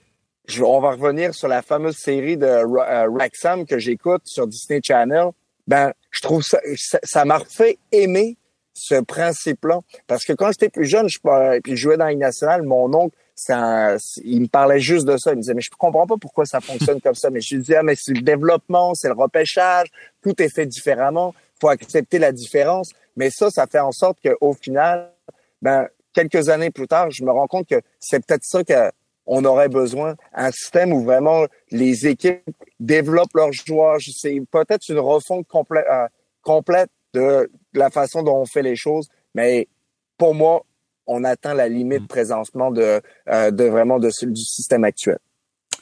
je, 0.47 0.63
on 0.63 0.81
va 0.81 0.93
revenir 0.93 1.35
sur 1.35 1.49
la 1.49 1.63
fameuse 1.63 1.97
série 1.97 2.37
de 2.37 2.47
euh, 2.47 3.65
que 3.65 3.79
j'écoute 3.79 4.23
sur 4.25 4.47
Disney 4.47 4.81
Channel. 4.83 5.31
Ben, 5.67 5.93
je 6.11 6.21
trouve 6.21 6.43
ça, 6.43 6.59
ça 7.05 7.25
m'a 7.25 7.41
fait 7.41 7.79
aimer 7.93 8.37
ce 8.75 9.01
principe-là. 9.01 9.81
Parce 10.07 10.25
que 10.25 10.33
quand 10.33 10.51
j'étais 10.51 10.69
plus 10.69 10.87
jeune, 10.87 11.09
je, 11.09 11.19
puis 11.61 11.77
je 11.77 11.83
jouais 11.83 11.97
dans 11.97 12.07
les 12.07 12.17
nationale, 12.17 12.63
mon 12.63 12.93
oncle, 12.93 13.17
ça, 13.35 13.97
il 14.25 14.43
me 14.43 14.47
parlait 14.47 14.81
juste 14.81 15.07
de 15.07 15.17
ça. 15.17 15.33
Il 15.33 15.37
me 15.37 15.41
disait, 15.41 15.55
mais 15.55 15.63
je 15.63 15.71
comprends 15.71 16.07
pas 16.07 16.17
pourquoi 16.21 16.45
ça 16.45 16.61
fonctionne 16.61 17.01
comme 17.01 17.15
ça. 17.15 17.31
Mais 17.31 17.41
je 17.41 17.55
lui 17.55 17.63
disais, 17.63 17.77
ah, 17.77 17.83
mais 17.83 17.95
c'est 17.97 18.13
le 18.13 18.23
développement, 18.23 18.95
c'est 18.95 19.09
le 19.09 19.15
repêchage, 19.15 19.89
tout 20.23 20.41
est 20.43 20.53
fait 20.53 20.67
différemment. 20.67 21.35
faut 21.61 21.69
accepter 21.69 22.19
la 22.19 22.33
différence. 22.33 22.91
Mais 23.17 23.31
ça, 23.31 23.51
ça 23.51 23.67
fait 23.67 23.79
en 23.79 23.93
sorte 23.93 24.19
qu'au 24.23 24.55
final, 24.55 25.13
ben, 25.61 25.87
quelques 26.13 26.49
années 26.49 26.71
plus 26.71 26.89
tard, 26.89 27.11
je 27.11 27.25
me 27.25 27.31
rends 27.31 27.47
compte 27.47 27.69
que 27.69 27.81
c'est 28.01 28.25
peut-être 28.25 28.45
ça 28.45 28.63
qu'on 29.25 29.45
aurait 29.45 29.69
besoin. 29.69 30.15
Un 30.33 30.51
système 30.51 30.93
où 30.93 31.03
vraiment 31.03 31.47
les 31.71 32.07
équipes 32.07 32.43
développent 32.81 33.35
leurs 33.35 33.53
joueurs. 33.53 33.99
C'est 34.01 34.41
peut-être 34.51 34.89
une 34.89 34.99
refonte 34.99 35.47
complète, 35.47 35.87
euh, 35.91 36.07
complète 36.43 36.91
de 37.15 37.51
la 37.75 37.91
façon 37.91 38.23
dont 38.23 38.37
on 38.37 38.47
fait 38.47 38.63
les 38.63 38.77
choses. 38.77 39.09
Mais 39.35 39.69
pour 40.19 40.35
moi, 40.35 40.65
on 41.07 41.25
atteint 41.25 41.55
la 41.55 41.69
limite 41.69 42.03
mm. 42.03 42.07
présentement 42.07 42.71
de, 42.71 43.01
euh, 43.29 43.51
de 43.51 43.65
vraiment 43.65 43.99
de, 43.99 44.11
du 44.23 44.43
système 44.43 44.85
actuel. 44.85 45.19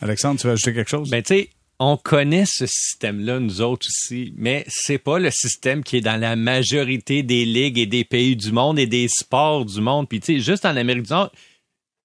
Alexandre, 0.01 0.41
tu 0.41 0.47
veux 0.47 0.55
ajouter 0.55 0.74
quelque 0.74 0.91
chose? 0.91 1.11
Ben, 1.11 1.22
tu 1.22 1.34
sais, 1.34 1.51
on 1.78 1.97
connaît 1.97 2.45
ce 2.47 2.66
système-là, 2.66 3.38
nous 3.38 3.62
autres 3.62 3.86
aussi, 3.88 4.34
mais 4.36 4.64
c'est 4.68 4.99
pas 4.99 5.18
le 5.18 5.30
système 5.30 5.82
qui 5.82 5.97
est 5.99 6.03
dans 6.03 6.20
la 6.20 6.36
majorité 6.36 7.22
des 7.22 7.45
ligues 7.45 7.78
et 7.78 7.86
des 7.86 8.05
pays 8.05 8.36
du 8.36 8.53
monde 8.53 8.78
et 8.78 8.86
des 8.86 9.09
sports 9.09 9.64
du 9.64 9.80
monde. 9.80 10.09
Puis, 10.09 10.20
tu 10.20 10.34
sais, 10.34 10.41
juste 10.41 10.66
en 10.66 10.76
Amérique 10.76 11.05
du 11.05 11.12
Nord, 11.12 11.32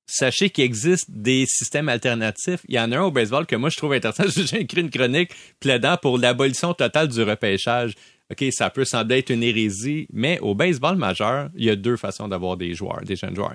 sachez 0.06 0.50
qu'il 0.50 0.64
existe 0.64 1.10
des 1.10 1.46
systèmes 1.48 1.90
alternatifs. 1.90 2.62
Il 2.68 2.76
y 2.76 2.80
en 2.80 2.92
a 2.92 2.98
un 2.98 3.04
au 3.04 3.12
baseball 3.12 3.46
que 3.46 3.56
moi 3.56 3.70
je 3.70 3.78
trouve 3.78 3.94
intéressant. 3.94 4.24
J'ai 4.36 4.62
écrit 4.62 4.82
une 4.82 4.90
chronique 4.90 5.32
plaidant 5.60 5.98
pour 5.98 6.18
l'abolition 6.18 6.74
totale 6.74 7.08
du 7.08 7.22
repêchage. 7.24 7.94
OK, 8.32 8.44
ça 8.52 8.72
peut 8.72 8.86
sembler 8.86 9.20
être 9.20 9.30
une 9.30 9.44
hérésie, 9.44 10.08
mais 10.12 10.40
au 10.40 10.56
baseball 10.56 10.98
majeur, 10.98 11.50
il 11.56 11.66
y 11.66 11.70
a 11.70 11.76
deux 11.76 11.96
façons 11.96 12.28
d'avoir 12.28 12.58
des 12.58 12.74
joueurs, 12.74 13.02
des 13.04 13.16
jeunes 13.16 13.36
joueurs. 13.36 13.54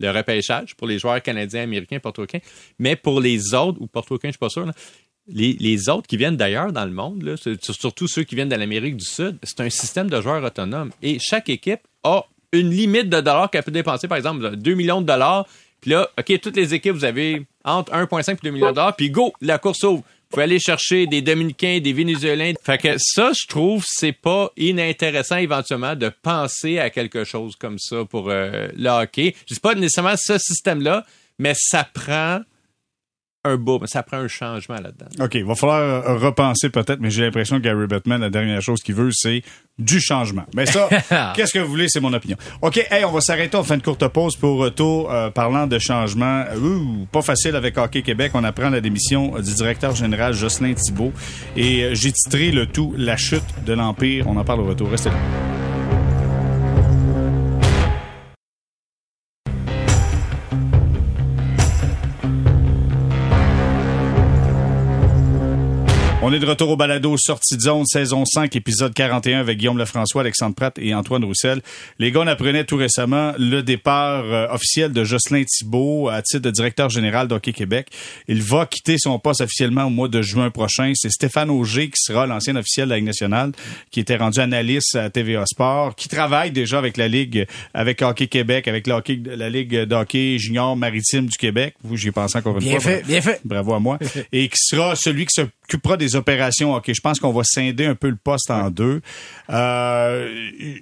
Le 0.00 0.10
repêchage 0.10 0.74
pour 0.74 0.88
les 0.88 0.98
joueurs 0.98 1.22
canadiens, 1.22 1.62
américains, 1.62 2.00
portoricains, 2.00 2.40
mais 2.80 2.96
pour 2.96 3.20
les 3.20 3.54
autres, 3.54 3.80
ou 3.80 3.86
portoricains, 3.86 4.28
je 4.28 4.32
suis 4.32 4.38
pas 4.38 4.48
sûr, 4.48 4.66
les, 5.28 5.88
autres 5.88 6.06
qui 6.06 6.16
viennent 6.16 6.36
d'ailleurs 6.36 6.72
dans 6.72 6.84
le 6.84 6.90
monde, 6.90 7.36
surtout 7.60 8.08
ceux 8.08 8.24
qui 8.24 8.34
viennent 8.34 8.48
de 8.48 8.56
l'Amérique 8.56 8.96
du 8.96 9.04
Sud, 9.04 9.38
c'est 9.42 9.60
un 9.60 9.70
système 9.70 10.08
de 10.08 10.20
joueurs 10.20 10.42
autonomes. 10.42 10.90
Et 11.02 11.18
chaque 11.20 11.48
équipe 11.48 11.80
a 12.02 12.24
une 12.52 12.70
limite 12.70 13.10
de 13.10 13.20
dollars 13.20 13.50
qu'elle 13.50 13.62
peut 13.62 13.70
dépenser, 13.70 14.08
par 14.08 14.16
exemple, 14.16 14.56
2 14.56 14.74
millions 14.74 15.02
de 15.02 15.06
dollars. 15.06 15.46
Puis 15.80 15.90
là, 15.90 16.08
OK, 16.18 16.40
toutes 16.40 16.56
les 16.56 16.74
équipes, 16.74 16.94
vous 16.94 17.04
avez 17.04 17.46
entre 17.64 17.92
1,5 17.92 18.32
et 18.32 18.38
2 18.42 18.50
millions 18.50 18.70
de 18.70 18.74
dollars, 18.74 18.96
puis 18.96 19.10
go, 19.10 19.32
la 19.40 19.58
course 19.58 19.82
ouvre. 19.84 20.02
Vous 20.30 20.34
pouvez 20.34 20.44
aller 20.44 20.58
chercher 20.58 21.06
des 21.06 21.22
Dominicains, 21.22 21.80
des 21.80 21.94
Vénézuéliens. 21.94 22.52
Fait 22.62 22.76
que 22.76 22.96
ça, 22.98 23.32
je 23.32 23.46
trouve, 23.46 23.82
c'est 23.88 24.12
pas 24.12 24.50
inintéressant 24.58 25.36
éventuellement 25.36 25.96
de 25.96 26.10
penser 26.22 26.78
à 26.78 26.90
quelque 26.90 27.24
chose 27.24 27.56
comme 27.56 27.78
ça 27.78 28.04
pour 28.04 28.28
euh, 28.28 28.68
le 28.76 28.90
hockey. 28.90 29.34
Je 29.48 29.54
dis 29.54 29.60
pas 29.60 29.74
nécessairement 29.74 30.16
ce 30.18 30.36
système-là, 30.36 31.06
mais 31.38 31.54
ça 31.56 31.82
prend 31.84 32.40
un 33.44 33.56
beau, 33.56 33.80
ça 33.86 34.02
prend 34.02 34.18
un 34.18 34.28
changement 34.28 34.76
là-dedans. 34.76 35.06
OK, 35.20 35.34
il 35.34 35.44
va 35.44 35.54
falloir 35.54 35.80
euh, 35.80 36.16
repenser 36.16 36.70
peut-être, 36.70 37.00
mais 37.00 37.10
j'ai 37.10 37.22
l'impression 37.22 37.58
que 37.58 37.62
Gary 37.62 37.86
Bettman, 37.86 38.20
la 38.20 38.30
dernière 38.30 38.60
chose 38.60 38.82
qu'il 38.82 38.94
veut, 38.94 39.10
c'est 39.12 39.42
du 39.78 40.00
changement. 40.00 40.44
Mais 40.54 40.66
ça, 40.66 40.88
qu'est-ce 41.34 41.52
que 41.52 41.60
vous 41.60 41.68
voulez, 41.68 41.88
c'est 41.88 42.00
mon 42.00 42.12
opinion. 42.12 42.36
OK, 42.62 42.84
hey, 42.90 43.04
on 43.04 43.12
va 43.12 43.20
s'arrêter, 43.20 43.56
on 43.56 43.62
fait 43.62 43.76
une 43.76 43.82
courte 43.82 44.06
pause 44.08 44.36
pour 44.36 44.58
retour 44.58 45.12
euh, 45.12 45.30
parlant 45.30 45.66
de 45.66 45.78
changement. 45.78 46.44
Ouh, 46.60 47.06
pas 47.12 47.22
facile 47.22 47.54
avec 47.54 47.78
Hockey 47.78 48.02
Québec. 48.02 48.32
On 48.34 48.44
apprend 48.44 48.70
la 48.70 48.80
démission 48.80 49.38
du 49.38 49.54
directeur 49.54 49.94
général 49.94 50.34
Jocelyn 50.34 50.74
Thibault. 50.74 51.12
Et 51.56 51.84
euh, 51.84 51.94
j'ai 51.94 52.12
titré 52.12 52.50
le 52.50 52.66
tout 52.66 52.94
La 52.96 53.16
chute 53.16 53.44
de 53.64 53.72
l'Empire. 53.72 54.26
On 54.28 54.36
en 54.36 54.44
parle 54.44 54.60
au 54.60 54.66
retour. 54.66 54.90
Restez 54.90 55.10
là. 55.10 55.57
On 66.20 66.32
est 66.32 66.40
de 66.40 66.46
retour 66.46 66.70
au 66.70 66.76
balado 66.76 67.16
Sortie 67.16 67.56
de 67.56 67.60
zone, 67.60 67.86
saison 67.86 68.24
5, 68.24 68.56
épisode 68.56 68.92
41 68.92 69.38
avec 69.38 69.56
Guillaume 69.56 69.78
Lefrançois, 69.78 70.22
Alexandre 70.22 70.56
Pratt 70.56 70.76
et 70.76 70.92
Antoine 70.92 71.24
Roussel. 71.24 71.62
Les 72.00 72.10
gars, 72.10 72.22
on 72.22 72.26
apprenait 72.26 72.64
tout 72.64 72.76
récemment 72.76 73.34
le 73.38 73.62
départ 73.62 74.24
euh, 74.24 74.48
officiel 74.50 74.92
de 74.92 75.04
Jocelyn 75.04 75.44
Thibault 75.44 76.08
à 76.08 76.20
titre 76.20 76.42
de 76.42 76.50
directeur 76.50 76.90
général 76.90 77.28
d'Hockey 77.28 77.52
Québec. 77.52 77.86
Il 78.26 78.42
va 78.42 78.66
quitter 78.66 78.96
son 78.98 79.20
poste 79.20 79.42
officiellement 79.42 79.84
au 79.84 79.90
mois 79.90 80.08
de 80.08 80.20
juin 80.20 80.50
prochain. 80.50 80.90
C'est 80.96 81.08
Stéphane 81.08 81.50
Auger 81.50 81.86
qui 81.86 82.00
sera 82.02 82.26
l'ancien 82.26 82.56
officiel 82.56 82.86
de 82.86 82.90
la 82.90 82.96
Ligue 82.96 83.06
nationale, 83.06 83.52
qui 83.92 84.00
était 84.00 84.16
rendu 84.16 84.40
analyste 84.40 84.96
à 84.96 85.10
TVA 85.10 85.46
Sport, 85.46 85.94
qui 85.94 86.08
travaille 86.08 86.50
déjà 86.50 86.78
avec 86.78 86.96
la 86.96 87.06
Ligue, 87.06 87.46
avec 87.74 88.02
Hockey 88.02 88.26
Québec, 88.26 88.66
avec 88.66 88.88
la, 88.88 89.00
la 89.36 89.50
Ligue 89.50 89.84
d'hockey 89.84 90.36
junior 90.38 90.76
maritime 90.76 91.26
du 91.26 91.38
Québec. 91.38 91.76
Vous, 91.84 91.96
j'y 91.96 92.10
pense 92.10 92.34
encore 92.34 92.58
une 92.58 92.64
bien 92.64 92.80
fois. 92.80 92.90
Bien 92.90 93.00
fait, 93.02 93.06
bien 93.06 93.20
fait. 93.20 93.40
Bravo 93.44 93.74
à 93.74 93.78
moi. 93.78 94.00
et 94.32 94.48
qui 94.48 94.58
sera 94.58 94.96
celui 94.96 95.24
qui 95.26 95.34
s'occupera 95.34 95.96
des 95.96 96.07
opérations. 96.16 96.74
OK, 96.74 96.90
je 96.92 97.00
pense 97.00 97.20
qu'on 97.20 97.32
va 97.32 97.42
scinder 97.44 97.86
un 97.86 97.94
peu 97.94 98.08
le 98.08 98.16
poste 98.16 98.50
en 98.50 98.70
deux. 98.70 99.00
Euh, 99.50 100.28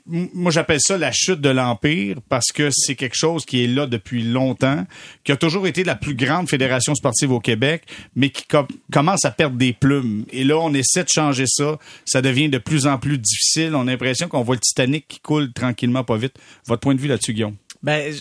moi, 0.06 0.50
j'appelle 0.50 0.80
ça 0.80 0.98
la 0.98 1.12
chute 1.12 1.40
de 1.40 1.48
l'Empire 1.48 2.18
parce 2.28 2.52
que 2.52 2.70
c'est 2.70 2.94
quelque 2.94 3.16
chose 3.16 3.44
qui 3.44 3.64
est 3.64 3.66
là 3.66 3.86
depuis 3.86 4.22
longtemps, 4.22 4.84
qui 5.24 5.32
a 5.32 5.36
toujours 5.36 5.66
été 5.66 5.84
la 5.84 5.94
plus 5.94 6.14
grande 6.14 6.48
fédération 6.48 6.94
sportive 6.94 7.32
au 7.32 7.40
Québec, 7.40 7.82
mais 8.14 8.30
qui 8.30 8.44
commence 8.92 9.24
à 9.24 9.30
perdre 9.30 9.56
des 9.56 9.72
plumes. 9.72 10.24
Et 10.30 10.44
là, 10.44 10.58
on 10.58 10.72
essaie 10.74 11.04
de 11.04 11.08
changer 11.08 11.46
ça. 11.46 11.78
Ça 12.04 12.22
devient 12.22 12.48
de 12.48 12.58
plus 12.58 12.86
en 12.86 12.98
plus 12.98 13.18
difficile. 13.18 13.74
On 13.74 13.82
a 13.82 13.90
l'impression 13.92 14.28
qu'on 14.28 14.42
voit 14.42 14.56
le 14.56 14.60
Titanic 14.60 15.06
qui 15.08 15.20
coule 15.20 15.52
tranquillement, 15.52 16.04
pas 16.04 16.16
vite. 16.16 16.34
Votre 16.66 16.80
point 16.80 16.94
de 16.94 17.00
vue 17.00 17.08
là-dessus, 17.08 17.32
Guillaume? 17.32 17.56
Ben, 17.82 18.14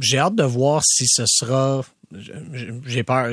j'ai 0.00 0.18
hâte 0.18 0.34
de 0.34 0.42
voir 0.42 0.82
si 0.84 1.06
ce 1.06 1.24
sera 1.26 1.84
j'ai 2.86 3.02
peur. 3.02 3.30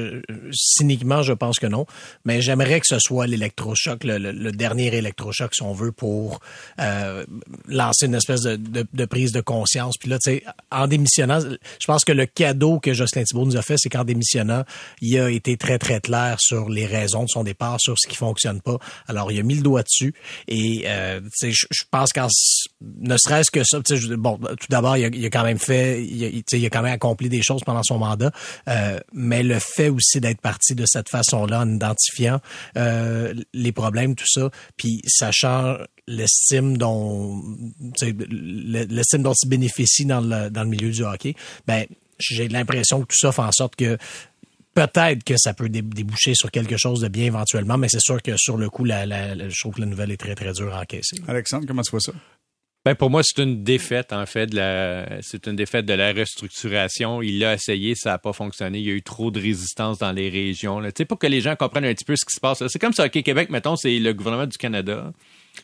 Cyniquement, 0.52 1.22
je 1.22 1.34
pense 1.34 1.60
que 1.60 1.68
non. 1.68 1.86
Mais 2.26 2.42
j'aimerais 2.42 2.80
que 2.80 2.88
ce 2.88 3.00
soit 3.00 3.28
l'électrochoc, 3.28 4.04
le, 4.04 4.52
dernier 4.52 4.94
électrochoc, 4.96 5.54
si 5.54 5.64
on 5.64 5.74
veut, 5.74 5.92
pour 5.92 6.40
euh, 6.80 7.26
lancer 7.68 8.08
une 8.08 8.16
espèce 8.16 8.42
de, 8.42 8.86
de, 8.92 9.06
prise 9.06 9.32
de 9.32 9.42
conscience. 9.42 9.96
Puis 9.98 10.10
là, 10.10 10.18
tu 10.20 10.32
sais, 10.32 10.44
en 10.72 10.88
démissionnant, 10.88 11.40
je 11.40 11.86
pense 11.86 12.04
que 12.04 12.12
le 12.12 12.26
cadeau 12.26 12.80
que 12.80 12.94
Jocelyn 12.94 13.24
Thibault 13.24 13.46
nous 13.46 13.58
a 13.58 13.62
fait, 13.62 13.76
c'est 13.78 13.90
qu'en 13.90 14.04
démissionnant, 14.04 14.64
il 15.02 15.20
a 15.20 15.30
été 15.30 15.58
très, 15.58 15.78
très 15.78 16.02
clair 16.02 16.38
sur 16.40 16.70
les 16.70 16.86
raisons 16.86 17.24
de 17.24 17.30
son 17.30 17.44
départ, 17.44 17.78
sur 17.80 17.98
ce 17.98 18.08
qui 18.08 18.16
fonctionne 18.16 18.62
pas. 18.62 18.78
Alors, 19.08 19.32
il 19.32 19.40
a 19.40 19.44
mis 19.44 19.56
le 19.56 19.62
doigt 19.62 19.84
dessus. 19.84 20.14
Et, 20.48 20.84
euh, 20.86 21.22
tu 21.40 21.52
je 21.52 21.84
pense 21.90 22.12
qu'en 22.12 22.28
ne 22.82 23.18
serait-ce 23.18 23.52
que 23.52 23.64
ça, 23.64 23.80
bon, 24.18 24.38
tout 24.38 24.68
d'abord, 24.70 24.98
il, 24.98 25.16
il, 25.16 25.26
a 25.26 25.30
quand 25.30 25.44
même 25.44 25.60
fait, 25.60 26.04
il, 26.04 26.44
il 26.52 26.66
a 26.66 26.70
quand 26.70 26.82
même 26.82 26.94
accompli 26.94 27.30
des 27.30 27.42
choses 27.42 27.62
pendant 27.66 27.84
son 27.84 27.98
mandat. 27.98 28.32
Euh, 28.68 28.99
mais 29.13 29.43
le 29.43 29.59
fait 29.59 29.89
aussi 29.89 30.20
d'être 30.20 30.41
parti 30.41 30.76
de 30.76 30.86
cette 30.86 31.09
façon-là, 31.09 31.61
en 31.61 31.76
identifiant 31.76 32.39
euh, 32.78 33.34
les 33.53 33.72
problèmes, 33.72 34.16
tout 34.16 34.28
ça, 34.28 34.49
puis 34.78 35.01
sachant 35.07 35.78
l'estime 36.07 36.78
dont 36.78 37.41
l'estime 38.01 39.24
dont 39.24 39.34
il 39.43 39.49
bénéficie 39.49 40.05
dans 40.05 40.22
le, 40.22 40.49
dans 40.49 40.63
le 40.63 40.70
milieu 40.70 40.91
du 40.91 41.03
hockey, 41.03 41.36
ben 41.68 41.86
j'ai 42.20 42.47
l'impression 42.47 43.01
que 43.01 43.07
tout 43.07 43.18
ça 43.18 43.32
fait 43.32 43.41
en 43.41 43.51
sorte 43.51 43.76
que 43.76 43.97
peut-être 44.74 45.24
que 45.24 45.36
ça 45.38 45.53
peut 45.53 45.70
déboucher 45.70 46.36
sur 46.36 46.51
quelque 46.51 46.78
chose 46.78 47.01
de 47.01 47.07
bien 47.07 47.26
éventuellement, 47.26 47.78
mais 47.78 47.88
c'est 47.89 48.01
sûr 48.01 48.22
que 48.22 48.38
sur 48.38 48.57
le 48.57 48.70
coup, 48.70 48.84
la, 48.84 49.05
la, 49.05 49.49
je 49.49 49.59
trouve 49.59 49.76
que 49.76 49.82
la 49.82 49.88
nouvelle 49.88 50.11
est 50.11 50.18
très, 50.18 50.36
très 50.36 50.51
dure 50.51 50.76
à 50.76 50.82
encaisser. 50.82 51.18
Alexandre, 51.28 51.66
comment 51.66 51.82
tu 51.82 51.91
vois 51.91 52.01
ça? 52.01 52.11
Ben 52.86 52.94
pour 52.94 53.10
moi, 53.10 53.24
c'est 53.24 53.42
une 53.42 53.64
défaite, 53.64 54.14
en 54.14 54.28
fait, 54.28 54.46
de 54.46 54.58
la, 54.58 55.08
c'est 55.22 55.48
une 55.48 55.56
défaite 55.56 55.88
de 55.88 55.94
la 55.94 56.14
restructuration. 56.14 57.24
Il 57.24 57.40
l'a 57.40 57.56
essayé, 57.56 57.96
ça 57.96 58.12
n'a 58.12 58.18
pas 58.20 58.32
fonctionné. 58.32 58.78
Il 58.78 58.86
y 58.86 58.92
a 58.92 58.94
eu 58.94 59.02
trop 59.02 59.32
de 59.32 59.40
résistance 59.42 59.98
dans 59.98 60.12
les 60.12 60.30
régions. 60.30 60.80
Tu 60.84 60.92
sais, 60.96 61.06
pour 61.06 61.18
que 61.18 61.26
les 61.26 61.42
gens 61.42 61.56
comprennent 61.56 61.86
un 61.86 61.94
petit 61.96 62.06
peu 62.06 62.16
ce 62.16 62.24
qui 62.24 62.36
se 62.36 62.40
passe. 62.40 62.64
C'est 62.68 62.78
comme 62.78 62.94
ça, 62.94 63.08
OK, 63.08 63.24
Québec, 63.24 63.50
mettons, 63.50 63.76
c'est 63.76 63.98
le 63.98 64.14
gouvernement 64.14 64.46
du 64.46 64.60
Canada. 64.60 65.12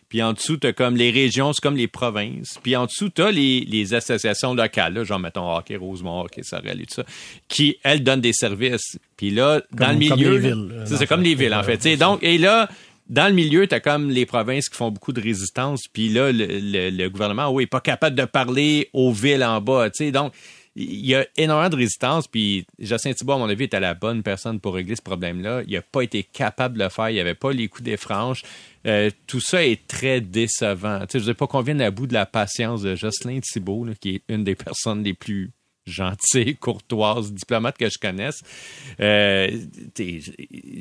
Puis 0.10 0.24
en 0.24 0.34
dessous, 0.34 0.58
t'as 0.58 0.74
comme 0.74 0.96
les 0.96 1.12
régions, 1.12 1.54
c'est 1.54 1.62
comme 1.62 1.76
les 1.76 1.88
provinces. 1.88 2.58
Puis 2.64 2.76
en 2.76 2.86
dessous, 2.86 3.10
t'as 3.10 3.30
les, 3.30 3.62
les 3.62 3.94
associations 3.94 4.56
locales, 4.56 4.94
là, 4.94 5.04
genre 5.04 5.20
mettons 5.20 5.56
Hockey 5.56 5.76
Rosemont, 5.76 6.22
Hockey 6.22 6.42
Sorel 6.44 6.82
et 6.82 6.86
tout 6.86 6.96
ça, 6.96 7.04
qui, 7.48 7.78
elles, 7.84 8.04
donnent 8.04 8.22
des 8.22 8.34
services. 8.34 8.98
Puis 9.16 9.30
là, 9.30 9.62
dans 9.72 9.92
le 9.92 9.98
milieu... 9.98 10.86
C'est 10.86 11.06
comme 11.06 11.22
les 11.22 11.36
villes, 11.36 11.54
en 11.54 11.64
fait. 11.64 11.98
donc, 11.98 12.24
et 12.24 12.40
là, 12.40 12.68
dans 13.12 13.28
le 13.28 13.34
milieu, 13.34 13.68
tu 13.68 13.80
comme 13.82 14.10
les 14.10 14.26
provinces 14.26 14.70
qui 14.70 14.78
font 14.78 14.90
beaucoup 14.90 15.12
de 15.12 15.20
résistance, 15.20 15.82
puis 15.92 16.08
là, 16.08 16.32
le, 16.32 16.90
le, 16.90 17.10
gouvernement, 17.10 17.52
oui, 17.52 17.66
pas 17.66 17.82
capable 17.82 18.16
de 18.16 18.24
parler 18.24 18.90
aux 18.94 19.12
villes 19.12 19.44
en 19.44 19.60
bas, 19.60 19.90
tu 19.90 20.06
sais. 20.06 20.12
Donc, 20.12 20.34
il 20.78 21.06
y 21.06 21.14
a 21.14 21.28
énormément 21.36 21.70
de 21.70 21.76
résistance, 21.76 22.30
puis 22.30 22.66
Justin 22.80 23.12
Thibault, 23.12 23.34
à 23.34 23.38
mon 23.40 23.50
avis, 23.50 23.66
était 23.66 23.82
la 23.82 23.96
bonne 23.96 24.24
personne 24.24 24.62
pour 24.62 24.76
régler 24.76 24.96
ce 24.96 25.02
problème-là. 25.02 25.64
Il 25.68 25.74
n'a 25.74 25.82
pas 25.82 26.04
été 26.04 26.24
capable 26.24 26.78
de 26.78 26.84
le 26.84 26.90
faire, 26.90 27.10
il 27.10 27.16
n'y 27.16 27.20
avait 27.20 27.36
pas 27.36 27.52
les 27.52 27.68
coups 27.68 27.84
des 27.84 27.98
franches. 27.98 28.44
Euh, 28.88 29.12
tout 29.28 29.42
ça 29.42 29.66
est 29.66 29.86
très 29.88 30.22
décevant. 30.22 31.02
Tu 31.02 31.06
sais, 31.12 31.20
je 31.20 31.24
ne 31.26 31.32
sais 31.32 31.34
pas 31.34 31.48
qu'on 31.48 31.62
vienne 31.62 31.82
à 31.82 31.92
bout 31.92 32.08
de 32.08 32.14
la 32.14 32.26
patience 32.26 32.82
de 32.82 32.96
Jocelyn 32.96 33.42
Thibault, 33.42 33.88
qui 34.00 34.16
est 34.16 34.24
une 34.30 34.46
des 34.46 34.56
personnes 34.56 35.04
les 35.04 35.14
plus 35.14 35.52
gentilles, 35.86 36.56
courtoises, 36.58 37.34
diplomates 37.34 37.78
que 37.78 37.90
je 37.90 37.98
connaisse. 37.98 38.42
Euh, 39.00 39.50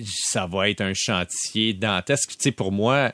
ça 0.05 0.46
va 0.46 0.70
être 0.70 0.80
un 0.80 0.92
chantier 0.94 1.74
dantesque. 1.74 2.30
Tu 2.30 2.36
sais, 2.40 2.53
pour 2.53 2.72
moi, 2.72 3.12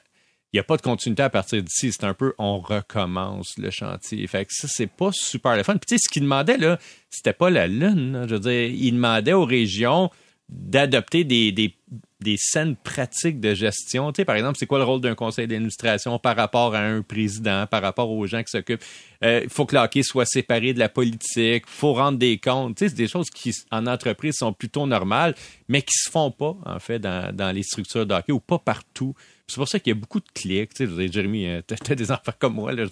il 0.53 0.57
n'y 0.57 0.61
a 0.61 0.65
pas 0.65 0.77
de 0.77 0.83
continuité 0.83 1.23
à 1.23 1.31
partir 1.31 1.63
d'ici. 1.63 1.93
C'est 1.93 2.05
un 2.05 2.15
peu 2.15 2.35
on 2.39 2.59
recommence 2.59 3.59
le 3.59 3.71
chantier. 3.71 4.27
Fait 4.27 4.45
que 4.45 4.53
ça, 4.53 4.69
c'est 4.69 4.87
pas 4.87 5.11
super 5.13 5.57
le 5.57 5.63
fun. 5.63 5.77
Puis 5.77 5.99
ce 5.99 6.09
qu'il 6.09 6.23
demandait, 6.23 6.57
là, 6.57 6.79
c'était 7.11 7.33
pas 7.33 7.51
la 7.51 7.67
Lune. 7.67 8.25
Je 8.29 8.35
veux 8.35 8.41
dire, 8.41 8.71
il 8.71 8.93
demandait 8.93 9.33
aux 9.33 9.45
régions 9.45 10.11
d'adopter 10.49 11.25
des, 11.25 11.77
des 12.21 12.37
saines 12.39 12.77
pratiques 12.77 13.41
de 13.41 13.55
gestion. 13.55 14.13
Tu 14.13 14.25
par 14.25 14.37
exemple, 14.37 14.57
c'est 14.59 14.67
quoi 14.67 14.79
le 14.79 14.85
rôle 14.85 15.01
d'un 15.01 15.15
conseil 15.15 15.47
d'administration 15.47 16.19
par 16.19 16.37
rapport 16.37 16.75
à 16.75 16.81
un 16.81 17.03
président, 17.03 17.67
par 17.67 17.83
rapport 17.83 18.11
aux 18.11 18.27
gens 18.27 18.43
qui 18.43 18.51
s'occupent? 18.51 18.83
Euh, 19.23 19.41
il 19.45 19.51
faut 19.51 19.67
que 19.67 19.75
l'hockey 19.75 20.03
soit 20.03 20.25
séparé 20.25 20.73
de 20.73 20.79
la 20.79 20.89
politique, 20.89 21.65
il 21.67 21.71
faut 21.71 21.93
rendre 21.93 22.19
des 22.19 22.39
comptes. 22.39 22.77
Tu 22.77 22.85
sais, 22.85 22.89
c'est 22.91 22.97
des 22.97 23.09
choses 23.09 23.31
qui, 23.31 23.53
en 23.71 23.87
entreprise, 23.87 24.37
sont 24.37 24.53
plutôt 24.53 24.87
normales, 24.87 25.35
mais 25.69 25.83
qui 25.83 25.95
se 25.95 26.11
font 26.11 26.31
pas, 26.31 26.57
en 26.65 26.79
fait, 26.79 26.99
dans, 26.99 27.35
dans 27.35 27.55
les 27.55 27.63
structures 27.63 28.07
d'hockey 28.07 28.33
ou 28.33 28.41
pas 28.41 28.59
partout. 28.59 29.15
C'est 29.49 29.57
pour 29.57 29.69
ça 29.69 29.79
qu'il 29.79 29.93
y 29.93 29.97
a 29.97 29.99
beaucoup 29.99 30.19
de 30.19 30.29
clics. 30.35 30.75
Tu 30.75 30.89
sais, 30.89 31.13
Jérémy, 31.13 31.47
euh, 31.47 31.63
t'as 31.65 31.95
des 31.95 32.11
enfants 32.11 32.33
comme 32.39 32.55
moi, 32.55 32.73
là, 32.73 32.87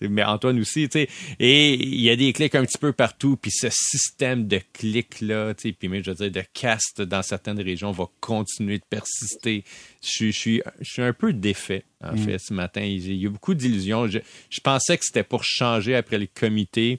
mais 0.00 0.24
Antoine 0.24 0.58
aussi. 0.58 0.88
Tu 0.88 1.00
sais, 1.00 1.08
et 1.38 1.74
il 1.74 2.00
y 2.00 2.10
a 2.10 2.16
des 2.16 2.32
clics 2.32 2.54
un 2.56 2.64
petit 2.64 2.78
peu 2.78 2.92
partout. 2.92 3.36
Puis 3.36 3.52
ce 3.52 3.68
système 3.70 4.48
de 4.48 4.60
clics-là, 4.72 5.54
tu 5.54 5.68
sais, 5.68 5.72
puis 5.72 5.88
mais 5.88 6.02
je 6.02 6.10
veux 6.10 6.16
dire, 6.16 6.42
de 6.42 6.46
cast 6.52 7.02
dans 7.02 7.22
certaines 7.22 7.60
régions 7.60 7.92
va 7.92 8.06
continuer 8.20 8.78
de 8.78 8.84
persister. 8.90 9.62
Je, 10.02 10.30
suis, 10.30 10.62
je 10.80 10.90
suis 10.90 11.02
un 11.02 11.12
peu 11.12 11.32
défait, 11.32 11.84
en 12.02 12.14
mm. 12.14 12.18
fait, 12.18 12.38
ce 12.40 12.52
matin. 12.52 12.82
Il, 12.82 13.14
y 13.14 13.26
a 13.26 13.30
beaucoup 13.30 13.54
d'illusions. 13.54 14.08
Je, 14.08 14.18
je 14.50 14.60
pensais 14.60 14.98
que 14.98 15.04
c'était 15.04 15.22
pour 15.22 15.44
changer 15.44 15.94
après 15.94 16.18
le 16.18 16.26
comité. 16.26 16.98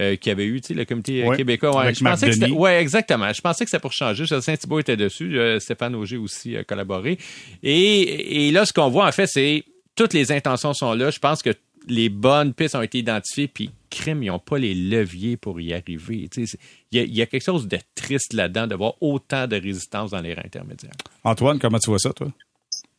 Euh, 0.00 0.16
qui 0.16 0.28
avait 0.28 0.46
eu, 0.46 0.60
tu 0.60 0.68
sais, 0.68 0.74
le 0.74 0.84
comité 0.84 1.24
euh, 1.24 1.36
québécois. 1.36 1.76
Ouais, 1.76 1.94
je 1.94 2.02
pensais 2.02 2.28
que 2.28 2.50
ouais, 2.50 2.80
exactement. 2.80 3.32
Je 3.32 3.40
pensais 3.40 3.64
que 3.64 3.70
c'était 3.70 3.80
pour 3.80 3.92
changer. 3.92 4.26
Saint-Thibault 4.26 4.80
était 4.80 4.96
dessus. 4.96 5.38
Euh, 5.38 5.60
Stéphane 5.60 5.94
Auger 5.94 6.16
aussi 6.16 6.56
a 6.56 6.64
collaboré. 6.64 7.16
Et, 7.62 8.48
et 8.48 8.50
là, 8.50 8.66
ce 8.66 8.72
qu'on 8.72 8.88
voit, 8.88 9.06
en 9.06 9.12
fait, 9.12 9.28
c'est 9.28 9.62
toutes 9.94 10.12
les 10.12 10.32
intentions 10.32 10.74
sont 10.74 10.94
là. 10.94 11.10
Je 11.10 11.20
pense 11.20 11.42
que 11.42 11.50
les 11.86 12.08
bonnes 12.08 12.54
pistes 12.54 12.74
ont 12.74 12.82
été 12.82 12.98
identifiées, 12.98 13.46
puis 13.46 13.70
crime, 13.88 14.24
ils 14.24 14.28
n'ont 14.28 14.40
pas 14.40 14.58
les 14.58 14.74
leviers 14.74 15.36
pour 15.36 15.60
y 15.60 15.72
arriver. 15.72 16.28
Il 16.36 16.48
y, 16.90 17.18
y, 17.18 17.22
a 17.22 17.26
quelque 17.26 17.44
chose 17.44 17.68
de 17.68 17.78
triste 17.94 18.32
là-dedans 18.32 18.66
de 18.66 18.74
voir 18.74 18.94
autant 19.00 19.46
de 19.46 19.54
résistance 19.54 20.10
dans 20.10 20.20
les 20.20 20.34
rangs 20.34 20.42
intermédiaires. 20.44 20.94
Antoine, 21.22 21.60
comment 21.60 21.78
tu 21.78 21.90
vois 21.90 22.00
ça, 22.00 22.12
toi? 22.12 22.28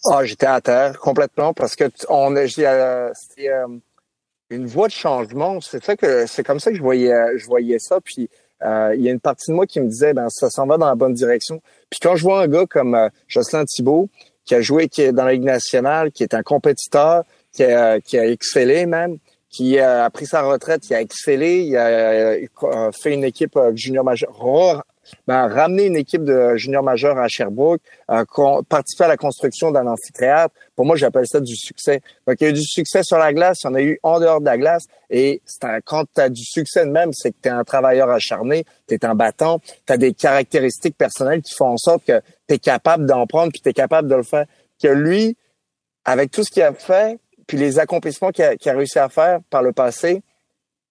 Ah, 0.06 0.24
j'étais 0.24 0.46
à 0.46 0.62
terre 0.62 0.98
complètement 1.00 1.54
parce 1.54 1.76
que 1.76 1.86
on 2.08 2.36
a, 2.38 2.46
une 4.50 4.66
voie 4.66 4.88
de 4.88 4.94
changement. 4.94 5.60
C'est 5.62 5.84
ça 5.84 5.96
que 5.96 6.26
c'est 6.28 6.44
comme 6.44 6.60
ça 6.60 6.72
que 6.72 6.78
je 6.78 6.82
voyais 6.82 7.38
je 7.38 7.46
voyais 7.46 7.80
ça. 7.80 8.00
Puis 8.02 8.30
euh, 8.64 8.94
il 8.96 9.02
y 9.02 9.10
a 9.10 9.12
une 9.12 9.20
partie 9.20 9.52
de 9.52 9.56
moi 9.56 9.66
qui 9.66 9.80
me 9.80 9.88
disait 9.88 10.14
ben 10.14 10.30
ça 10.30 10.50
s'en 10.50 10.66
va 10.66 10.78
dans 10.78 10.88
la 10.88 10.96
bonne 10.96 11.14
direction. 11.14 11.62
Puis 11.90 12.00
quand 12.02 12.16
je 12.16 12.24
vois 12.24 12.42
un 12.42 12.48
gars 12.48 12.66
comme 12.66 12.96
euh, 12.96 13.10
Jocelyn 13.28 13.66
Thibault 13.66 14.10
qui 14.46 14.56
a 14.56 14.62
joué 14.62 14.88
qui 14.88 15.02
est 15.02 15.12
dans 15.12 15.26
la 15.26 15.34
Ligue 15.34 15.44
nationale, 15.44 16.12
qui 16.12 16.24
est 16.24 16.34
un 16.34 16.44
compétiteur, 16.44 17.24
qui 17.52 17.64
a, 17.64 18.00
qui 18.00 18.18
a 18.18 18.28
excellé 18.28 18.86
même, 18.86 19.18
qui 19.50 19.80
a 19.80 20.10
pris 20.10 20.28
sa 20.28 20.44
retraite, 20.44 20.82
qui 20.82 20.94
a 20.94 21.02
excellé, 21.02 21.62
il 21.62 21.78
a, 21.78 22.92
fait 22.92 23.14
une 23.14 23.24
équipe 23.24 23.56
euh, 23.56 23.72
junior 23.74 24.04
majeur, 24.04 24.84
ben, 25.28 25.48
ramener 25.48 25.86
une 25.86 25.96
équipe 25.96 26.24
de 26.24 26.56
junior 26.56 26.84
majeur 26.84 27.18
à 27.18 27.28
Sherbrooke, 27.28 27.82
euh, 28.12 28.24
participer 28.68 29.06
à 29.06 29.08
la 29.08 29.18
construction 29.18 29.72
d'un 29.72 29.88
amphithéâtre, 29.88 30.54
pour 30.76 30.86
moi, 30.86 30.96
j'appelle 30.96 31.26
ça 31.28 31.40
du 31.40 31.56
succès. 31.56 32.02
Donc, 32.28 32.38
il 32.40 32.44
y 32.44 32.48
a 32.48 32.50
eu 32.50 32.54
du 32.54 32.64
succès 32.64 33.02
sur 33.04 33.18
la 33.18 33.34
glace, 33.34 33.60
il 33.64 33.68
y 33.68 33.70
en 33.70 33.76
a 33.76 33.82
eu 33.82 34.00
en 34.04 34.20
dehors 34.20 34.42
de 34.42 34.46
la 34.46 34.58
glace. 34.58 34.86
Et 35.10 35.42
quand 35.86 36.06
tu 36.14 36.22
as 36.22 36.30
du 36.30 36.44
succès 36.44 36.86
de 36.86 36.92
même, 36.92 37.12
c'est 37.14 37.32
que 37.32 37.38
tu 37.42 37.50
es 37.50 37.52
un 37.52 37.64
travailleur 37.64 38.10
acharné, 38.10 38.66
tu 38.88 38.96
es 38.96 39.06
un 39.06 39.16
battant, 39.16 39.60
tu 39.60 39.94
as 39.94 39.98
des 39.98 40.14
caractéristiques 40.14 40.98
personnelles 40.98 41.42
qui 41.42 41.54
font 41.54 41.68
en 41.68 41.78
sorte 41.78 42.04
que 42.06 42.22
tu 42.48 42.56
es 42.56 42.60
capable 42.60 43.06
d'en 43.06 43.26
prendre, 43.26 43.52
puis 43.52 43.62
tu 43.62 43.70
es 43.70 43.74
capable 43.74 44.10
de 44.10 44.16
le 44.16 44.24
faire. 44.24 44.46
Que 44.82 44.90
lui, 44.90 45.38
avec 46.04 46.32
tout 46.32 46.44
ce 46.44 46.52
qu'il 46.52 46.64
a 46.64 46.74
fait, 46.74 47.20
puis 47.48 47.58
les 47.58 47.80
accomplissements 47.80 48.32
qu'il 48.32 48.44
a, 48.44 48.74
réussi 48.74 49.00
à 49.00 49.10
faire 49.10 49.40
par 49.50 49.64
le 49.64 49.72
passé, 49.72 50.24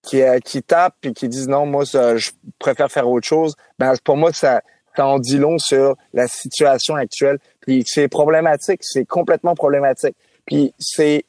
qui, 0.05 0.23
euh, 0.23 0.39
qui 0.39 0.63
tapent 0.63 0.97
puis 1.01 1.13
qui 1.13 1.29
disent 1.29 1.49
non, 1.49 1.67
moi, 1.67 1.85
je 1.85 2.31
préfère 2.59 2.91
faire 2.91 3.09
autre 3.09 3.27
chose, 3.27 3.55
ben 3.79 3.95
pour 4.05 4.17
moi, 4.17 4.33
ça, 4.33 4.63
ça 4.97 5.07
en 5.07 5.19
dit 5.19 5.39
long 5.39 5.59
sur 5.59 5.97
la 6.13 6.29
situation 6.29 6.95
actuelle. 6.95 7.39
Puis 7.61 7.83
c'est 7.87 8.09
problématique, 8.09 8.81
c'est 8.83 9.05
complètement 9.05 9.55
problématique. 9.55 10.17
Puis 10.47 10.73
c'est 10.79 11.25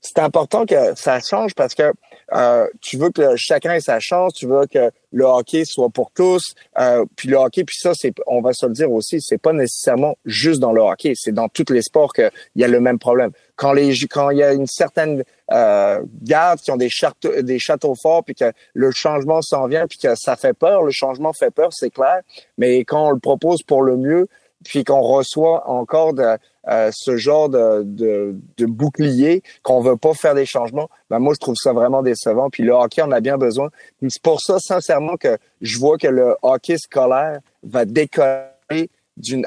c'est 0.00 0.20
important 0.20 0.64
que 0.64 0.94
ça 0.94 1.18
change 1.20 1.54
parce 1.54 1.74
que 1.74 1.92
euh, 2.34 2.66
tu 2.80 2.98
veux 2.98 3.10
que 3.10 3.36
chacun 3.36 3.74
ait 3.74 3.80
sa 3.80 4.00
chance, 4.00 4.34
tu 4.34 4.46
veux 4.46 4.66
que 4.66 4.90
le 5.12 5.24
hockey 5.24 5.64
soit 5.64 5.88
pour 5.88 6.10
tous. 6.10 6.54
Euh, 6.78 7.04
puis 7.16 7.28
le 7.28 7.36
hockey, 7.36 7.64
puis 7.64 7.76
ça, 7.78 7.92
c'est, 7.94 8.12
on 8.26 8.40
va 8.40 8.52
se 8.52 8.66
le 8.66 8.72
dire 8.72 8.92
aussi, 8.92 9.20
c'est 9.20 9.38
pas 9.38 9.52
nécessairement 9.52 10.16
juste 10.24 10.60
dans 10.60 10.72
le 10.72 10.82
hockey, 10.82 11.14
c'est 11.16 11.32
dans 11.32 11.48
tous 11.48 11.72
les 11.72 11.82
sports 11.82 12.12
qu'il 12.12 12.30
y 12.56 12.64
a 12.64 12.68
le 12.68 12.80
même 12.80 12.98
problème. 12.98 13.30
Quand 13.56 13.72
les, 13.72 13.94
quand 14.10 14.30
il 14.30 14.38
y 14.38 14.42
a 14.42 14.52
une 14.52 14.66
certaine 14.66 15.24
euh, 15.50 16.02
garde 16.22 16.60
qui 16.60 16.70
ont 16.70 16.76
des, 16.76 16.90
châteaux, 16.90 17.40
des 17.40 17.58
châteaux 17.58 17.94
forts, 18.00 18.24
puis 18.24 18.34
que 18.34 18.52
le 18.74 18.90
changement 18.90 19.40
s'en 19.40 19.66
vient, 19.66 19.86
puis 19.86 19.98
que 19.98 20.14
ça 20.14 20.36
fait 20.36 20.52
peur, 20.52 20.82
le 20.82 20.92
changement 20.92 21.32
fait 21.32 21.50
peur, 21.50 21.70
c'est 21.72 21.90
clair. 21.90 22.20
Mais 22.58 22.80
quand 22.84 23.08
on 23.08 23.10
le 23.10 23.20
propose 23.20 23.62
pour 23.62 23.82
le 23.82 23.96
mieux, 23.96 24.28
puis 24.64 24.84
qu'on 24.84 25.00
reçoit 25.00 25.68
encore 25.68 26.14
de, 26.14 26.36
euh, 26.68 26.90
ce 26.94 27.16
genre 27.16 27.48
de, 27.48 27.82
de, 27.84 28.66
bouclier, 28.66 29.42
qu'on 29.62 29.80
veut 29.80 29.96
pas 29.96 30.14
faire 30.14 30.34
des 30.34 30.46
changements, 30.46 30.88
ben 31.08 31.18
moi 31.18 31.34
je 31.34 31.40
trouve 31.40 31.56
ça 31.56 31.72
vraiment 31.72 32.02
décevant. 32.02 32.50
Puis 32.50 32.62
le 32.62 32.72
hockey 32.72 33.02
en 33.02 33.10
a 33.10 33.20
bien 33.20 33.38
besoin. 33.38 33.70
C'est 34.06 34.22
pour 34.22 34.40
ça 34.40 34.58
sincèrement 34.58 35.16
que 35.16 35.38
je 35.60 35.78
vois 35.78 35.96
que 35.98 36.08
le 36.08 36.36
hockey 36.42 36.76
scolaire 36.76 37.40
va 37.62 37.84
décoller 37.84 38.90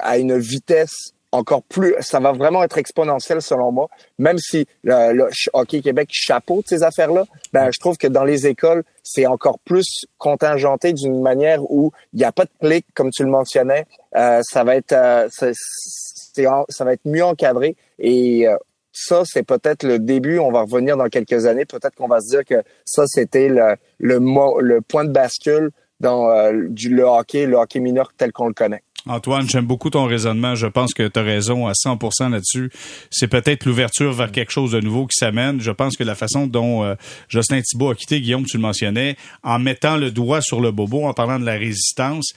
à 0.02 0.18
une 0.18 0.38
vitesse 0.38 1.14
encore 1.32 1.64
plus, 1.64 1.96
ça 2.02 2.20
va 2.20 2.32
vraiment 2.32 2.64
être 2.64 2.78
exponentiel 2.78 3.42
selon 3.42 3.72
moi. 3.72 3.90
Même 4.20 4.38
si 4.38 4.66
le, 4.84 5.30
Hockey 5.54 5.82
Québec 5.82 6.10
chapeau 6.12 6.62
de 6.62 6.68
ces 6.68 6.84
affaires-là, 6.84 7.26
ben 7.54 7.72
je 7.72 7.80
trouve 7.80 7.98
que 7.98 8.08
dans 8.08 8.24
les 8.24 8.48
écoles, 8.48 8.84
c'est 9.04 9.26
encore 9.26 9.60
plus 9.60 10.06
contingenté 10.18 10.94
d'une 10.94 11.22
manière 11.22 11.64
où 11.72 11.92
il 12.14 12.20
n'y 12.20 12.26
a 12.26 12.32
pas 12.32 12.46
de 12.46 12.52
clic, 12.60 12.86
comme 12.94 13.10
tu 13.12 13.24
le 13.24 13.30
mentionnais. 13.30 13.86
Euh, 14.16 14.42
ça 14.44 14.64
va 14.64 14.76
être, 14.76 14.94
euh, 14.94 15.30
ça 15.32 16.86
va 16.86 16.94
être 16.94 17.06
mieux 17.06 17.24
encadré 17.24 17.76
et 18.00 18.48
euh, 18.48 18.56
ça, 18.94 19.24
c'est 19.26 19.44
peut-être 19.44 19.84
le 19.84 20.00
début. 20.00 20.40
On 20.40 20.52
va 20.52 20.62
revenir 20.64 20.98
dans 20.98 21.08
quelques 21.08 21.46
années. 21.46 21.66
Peut-être 21.66 21.96
qu'on 21.96 22.10
va 22.10 22.20
se 22.20 22.28
dire 22.28 22.46
que 22.46 22.62
ça, 22.84 23.04
c'était 23.08 23.48
le, 23.48 23.76
le, 24.00 24.20
le 24.20 24.82
point 24.82 25.06
de 25.06 25.12
bascule 25.12 25.72
dans 26.02 26.30
euh, 26.30 26.68
du, 26.68 26.90
le 26.90 27.04
hockey, 27.04 27.46
le 27.46 27.56
hockey 27.56 27.80
mineur 27.80 28.12
tel 28.18 28.34
qu'on 28.34 28.48
le 28.48 28.54
connaît. 28.54 28.84
Antoine, 29.08 29.50
j'aime 29.50 29.66
beaucoup 29.66 29.90
ton 29.90 30.06
raisonnement. 30.06 30.56
Je 30.56 30.68
pense 30.68 30.94
que 30.94 31.08
tu 31.08 31.20
as 31.20 31.24
raison 31.24 31.68
à 31.68 31.72
100% 31.72 32.30
là-dessus. 32.30 32.72
C'est 33.10 33.28
peut-être 33.28 33.66
l'ouverture 33.66 34.14
vers 34.14 34.32
quelque 34.32 34.52
chose 34.52 34.72
de 34.72 34.80
nouveau 34.80 35.08
qui 35.08 35.16
s'amène. 35.18 35.60
Je 35.60 35.72
pense 35.72 35.98
que 35.98 36.04
la 36.04 36.16
façon 36.16 36.46
dont 36.48 36.84
euh, 36.84 36.96
Jocelyn 37.28 37.62
Thibault 37.62 37.90
a 37.90 37.96
quitté, 37.96 38.22
Guillaume, 38.22 38.46
tu 38.46 38.58
le 38.58 38.62
mentionnais, 38.62 39.16
en 39.44 39.60
mettant 39.60 39.98
le 39.98 40.12
doigt 40.12 40.42
sur 40.42 40.62
le 40.62 40.72
bobo, 40.72 41.06
en 41.06 41.14
parlant 41.14 41.40
de 41.40 41.46
la 41.46 41.58
résistance, 41.58 42.34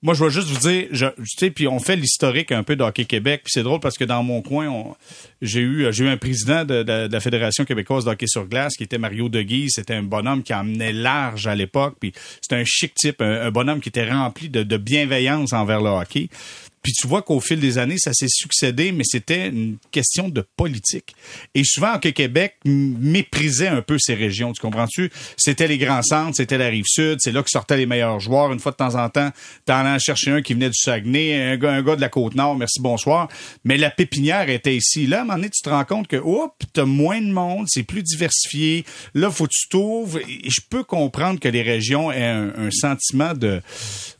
moi, 0.00 0.14
je 0.14 0.22
veux 0.22 0.30
juste 0.30 0.48
vous 0.48 0.68
dire, 0.68 0.86
je, 0.92 1.06
tu 1.06 1.24
sais, 1.26 1.50
puis 1.50 1.66
on 1.66 1.80
fait 1.80 1.96
l'historique 1.96 2.52
un 2.52 2.62
peu 2.62 2.76
d'Hockey 2.76 3.04
Québec, 3.04 3.42
puis 3.44 3.50
c'est 3.52 3.64
drôle 3.64 3.80
parce 3.80 3.98
que 3.98 4.04
dans 4.04 4.22
mon 4.22 4.42
coin, 4.42 4.94
j'ai 5.42 5.60
eu, 5.60 5.92
j'ai 5.92 6.04
eu 6.04 6.08
un 6.08 6.16
président 6.16 6.64
de, 6.64 6.84
la 7.10 7.20
Fédération 7.20 7.64
québécoise 7.64 8.04
d'hockey 8.04 8.28
sur 8.28 8.46
glace 8.46 8.76
qui 8.76 8.84
était 8.84 8.98
Mario 8.98 9.28
Deguy. 9.28 9.70
C'était 9.70 9.94
un 9.94 10.04
bonhomme 10.04 10.44
qui 10.44 10.54
emmenait 10.54 10.92
large 10.92 11.48
à 11.48 11.56
l'époque, 11.56 11.96
puis 11.98 12.12
c'était 12.40 12.56
un 12.56 12.64
chic 12.64 12.94
type, 12.94 13.20
un, 13.20 13.50
bonhomme 13.50 13.80
qui 13.80 13.88
était 13.88 14.08
rempli 14.08 14.48
de, 14.48 14.62
de 14.62 14.76
bienveillance 14.76 15.52
envers 15.52 15.80
le 15.80 15.90
hockey. 15.90 16.28
Puis 16.82 16.92
tu 16.92 17.06
vois 17.06 17.22
qu'au 17.22 17.40
fil 17.40 17.60
des 17.60 17.78
années, 17.78 17.98
ça 17.98 18.12
s'est 18.12 18.28
succédé, 18.28 18.92
mais 18.92 19.04
c'était 19.04 19.48
une 19.48 19.76
question 19.90 20.28
de 20.28 20.44
politique. 20.56 21.14
Et 21.54 21.64
souvent, 21.64 21.98
que 21.98 22.08
Québec 22.08 22.56
méprisait 22.64 23.68
un 23.68 23.82
peu 23.82 23.98
ces 23.98 24.14
régions, 24.14 24.52
tu 24.52 24.60
comprends-tu? 24.60 25.10
C'était 25.36 25.68
les 25.68 25.78
grands 25.78 26.02
centres, 26.02 26.36
c'était 26.36 26.58
la 26.58 26.68
rive 26.68 26.84
sud, 26.86 27.18
c'est 27.20 27.32
là 27.32 27.42
que 27.42 27.50
sortaient 27.50 27.76
les 27.76 27.86
meilleurs 27.86 28.20
joueurs. 28.20 28.52
Une 28.52 28.60
fois 28.60 28.72
de 28.72 28.76
temps 28.76 28.94
en 28.94 29.08
temps, 29.08 29.30
t'en 29.64 29.84
allais 29.84 29.98
chercher 29.98 30.30
un 30.30 30.42
qui 30.42 30.54
venait 30.54 30.70
du 30.70 30.78
Saguenay, 30.78 31.34
un 31.34 31.56
gars, 31.56 31.72
un 31.72 31.82
gars 31.82 31.96
de 31.96 32.00
la 32.00 32.08
Côte-Nord, 32.08 32.56
merci, 32.56 32.80
bonsoir. 32.80 33.28
Mais 33.64 33.76
la 33.76 33.90
pépinière 33.90 34.48
était 34.48 34.76
ici. 34.76 35.06
Là, 35.06 35.18
à 35.18 35.20
un 35.20 35.24
moment 35.24 35.36
donné, 35.36 35.50
tu 35.50 35.62
te 35.62 35.70
rends 35.70 35.84
compte 35.84 36.08
que, 36.08 36.16
hop, 36.16 36.54
t'as 36.72 36.84
moins 36.84 37.20
de 37.20 37.30
monde, 37.30 37.66
c'est 37.68 37.82
plus 37.82 38.02
diversifié. 38.02 38.84
Là, 39.14 39.30
faut 39.30 39.44
que 39.44 39.52
tu 39.52 39.68
t'ouvres. 39.68 40.18
Et 40.18 40.48
je 40.48 40.60
peux 40.68 40.84
comprendre 40.84 41.40
que 41.40 41.48
les 41.48 41.62
régions 41.62 42.12
aient 42.12 42.24
un, 42.24 42.68
sentiment 42.70 43.32
de, 43.32 43.60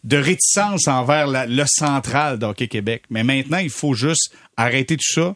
de 0.04 0.16
réticence 0.16 0.88
envers 0.88 1.26
le 1.28 1.64
central 1.66 2.38
Québec. 2.54 3.02
Mais 3.10 3.24
maintenant, 3.24 3.58
il 3.58 3.70
faut 3.70 3.94
juste 3.94 4.32
arrêter 4.56 4.96
tout 4.96 5.14
ça 5.14 5.34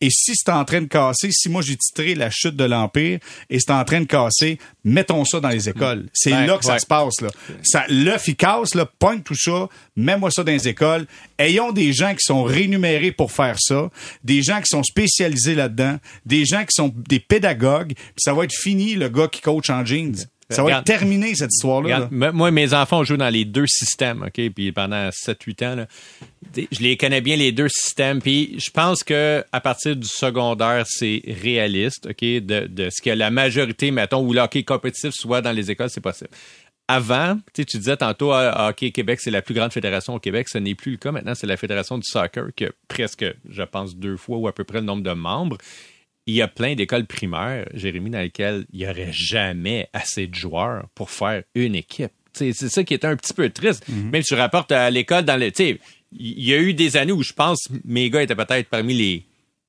Et 0.00 0.10
si 0.10 0.32
c'est 0.34 0.50
en 0.50 0.64
train 0.64 0.82
de 0.82 0.86
casser, 0.88 1.30
si 1.30 1.48
moi 1.48 1.62
j'ai 1.62 1.76
titré 1.76 2.14
la 2.14 2.28
chute 2.28 2.56
de 2.56 2.64
l'Empire 2.64 3.20
et 3.48 3.58
c'est 3.60 3.70
en 3.70 3.84
train 3.84 4.00
de 4.00 4.06
casser, 4.06 4.58
mettons 4.82 5.24
ça 5.24 5.40
dans 5.40 5.48
les 5.48 5.68
écoles. 5.68 6.08
C'est 6.12 6.32
Ouais, 6.32 6.46
là 6.46 6.58
que 6.58 6.64
ça 6.64 6.74
ouais. 6.74 6.78
se 6.80 6.84
passe. 6.86 7.20
Là. 7.22 7.28
Ça, 7.62 7.84
l'œuf, 7.88 8.26
il 8.28 8.36
casse, 8.36 8.74
là, 8.74 8.84
pointe 8.98 9.24
tout 9.24 9.36
ça, 9.36 9.68
mets-moi 9.96 10.30
ça 10.30 10.42
dans 10.42 10.52
les 10.52 10.66
écoles. 10.68 11.06
Ayons 11.38 11.72
des 11.72 11.92
gens 11.92 12.12
qui 12.12 12.24
sont 12.24 12.42
rémunérés 12.42 13.12
pour 13.12 13.30
faire 13.32 13.56
ça, 13.58 13.88
des 14.24 14.42
gens 14.42 14.58
qui 14.60 14.66
sont 14.68 14.82
spécialisés 14.82 15.54
là-dedans, 15.54 15.98
des 16.26 16.44
gens 16.44 16.62
qui 16.62 16.72
sont 16.74 16.92
des 17.08 17.20
pédagogues, 17.20 17.94
puis 17.94 18.14
ça 18.18 18.34
va 18.34 18.44
être 18.44 18.54
fini, 18.54 18.96
le 18.96 19.08
gars 19.08 19.28
qui 19.28 19.40
coach 19.40 19.70
en 19.70 19.86
jeans. 19.86 20.16
Ça 20.50 20.56
va 20.62 20.64
Regarde. 20.64 20.88
être 20.88 20.98
terminé, 20.98 21.34
cette 21.34 21.52
histoire-là. 21.52 22.08
là. 22.10 22.32
Moi, 22.32 22.50
mes 22.50 22.74
enfants 22.74 23.02
jouent 23.02 23.16
dans 23.16 23.30
les 23.30 23.44
deux 23.44 23.66
systèmes, 23.66 24.22
OK? 24.22 24.50
Puis 24.54 24.72
pendant 24.72 25.08
7-8 25.08 25.66
ans, 25.66 25.74
là, 25.76 25.86
je 26.70 26.80
les 26.80 26.96
connais 26.96 27.20
bien, 27.22 27.36
les 27.36 27.50
deux 27.52 27.68
systèmes. 27.68 28.20
Puis 28.20 28.54
je 28.58 28.70
pense 28.70 29.02
que 29.02 29.44
à 29.52 29.60
partir 29.60 29.96
du 29.96 30.06
secondaire, 30.06 30.84
c'est 30.86 31.22
réaliste, 31.42 32.06
OK? 32.10 32.20
De, 32.20 32.66
de 32.66 32.90
ce 32.90 33.00
que 33.02 33.10
la 33.10 33.30
majorité, 33.30 33.90
mettons, 33.90 34.20
où 34.20 34.32
le 34.32 34.40
hockey 34.40 34.62
compétitif 34.64 35.12
soit 35.14 35.40
dans 35.40 35.52
les 35.52 35.70
écoles, 35.70 35.90
c'est 35.90 36.00
possible. 36.02 36.30
Avant, 36.86 37.36
tu 37.54 37.62
sais, 37.62 37.64
tu 37.64 37.78
disais 37.78 37.96
tantôt, 37.96 38.32
ah, 38.32 38.68
Hockey 38.68 38.90
Québec, 38.90 39.18
c'est 39.22 39.30
la 39.30 39.40
plus 39.40 39.54
grande 39.54 39.72
fédération 39.72 40.14
au 40.14 40.18
Québec. 40.18 40.50
Ce 40.50 40.58
n'est 40.58 40.74
plus 40.74 40.92
le 40.92 40.98
cas. 40.98 41.12
Maintenant, 41.12 41.34
c'est 41.34 41.46
la 41.46 41.56
fédération 41.56 41.96
du 41.96 42.04
soccer 42.04 42.48
qui 42.54 42.66
a 42.66 42.70
presque, 42.88 43.24
je 43.48 43.62
pense, 43.62 43.96
deux 43.96 44.18
fois 44.18 44.36
ou 44.36 44.48
à 44.48 44.52
peu 44.54 44.64
près 44.64 44.80
le 44.80 44.84
nombre 44.84 45.02
de 45.02 45.12
membres. 45.12 45.56
Il 46.26 46.34
y 46.34 46.42
a 46.42 46.48
plein 46.48 46.74
d'écoles 46.74 47.06
primaires, 47.06 47.68
Jérémy, 47.74 48.10
dans 48.10 48.20
lesquelles 48.20 48.64
il 48.72 48.80
n'y 48.80 48.86
aurait 48.86 49.12
jamais 49.12 49.88
assez 49.92 50.26
de 50.26 50.34
joueurs 50.34 50.88
pour 50.94 51.10
faire 51.10 51.42
une 51.54 51.74
équipe. 51.74 52.12
C'est 52.32 52.52
ça 52.52 52.82
qui 52.82 52.94
est 52.94 53.04
un 53.04 53.16
petit 53.16 53.34
peu 53.34 53.48
triste. 53.50 53.86
Même 53.88 54.22
si 54.22 54.28
tu 54.28 54.34
rapportes 54.34 54.72
à 54.72 54.90
l'école, 54.90 55.24
dans 55.24 55.38
le, 55.38 55.52
il 56.16 56.44
y 56.44 56.54
a 56.54 56.58
eu 56.58 56.74
des 56.74 56.96
années 56.96 57.12
où 57.12 57.22
je 57.22 57.32
pense 57.32 57.68
mes 57.84 58.10
gars 58.10 58.22
étaient 58.22 58.34
peut-être 58.34 58.68
parmi 58.68 58.94
les 58.94 59.24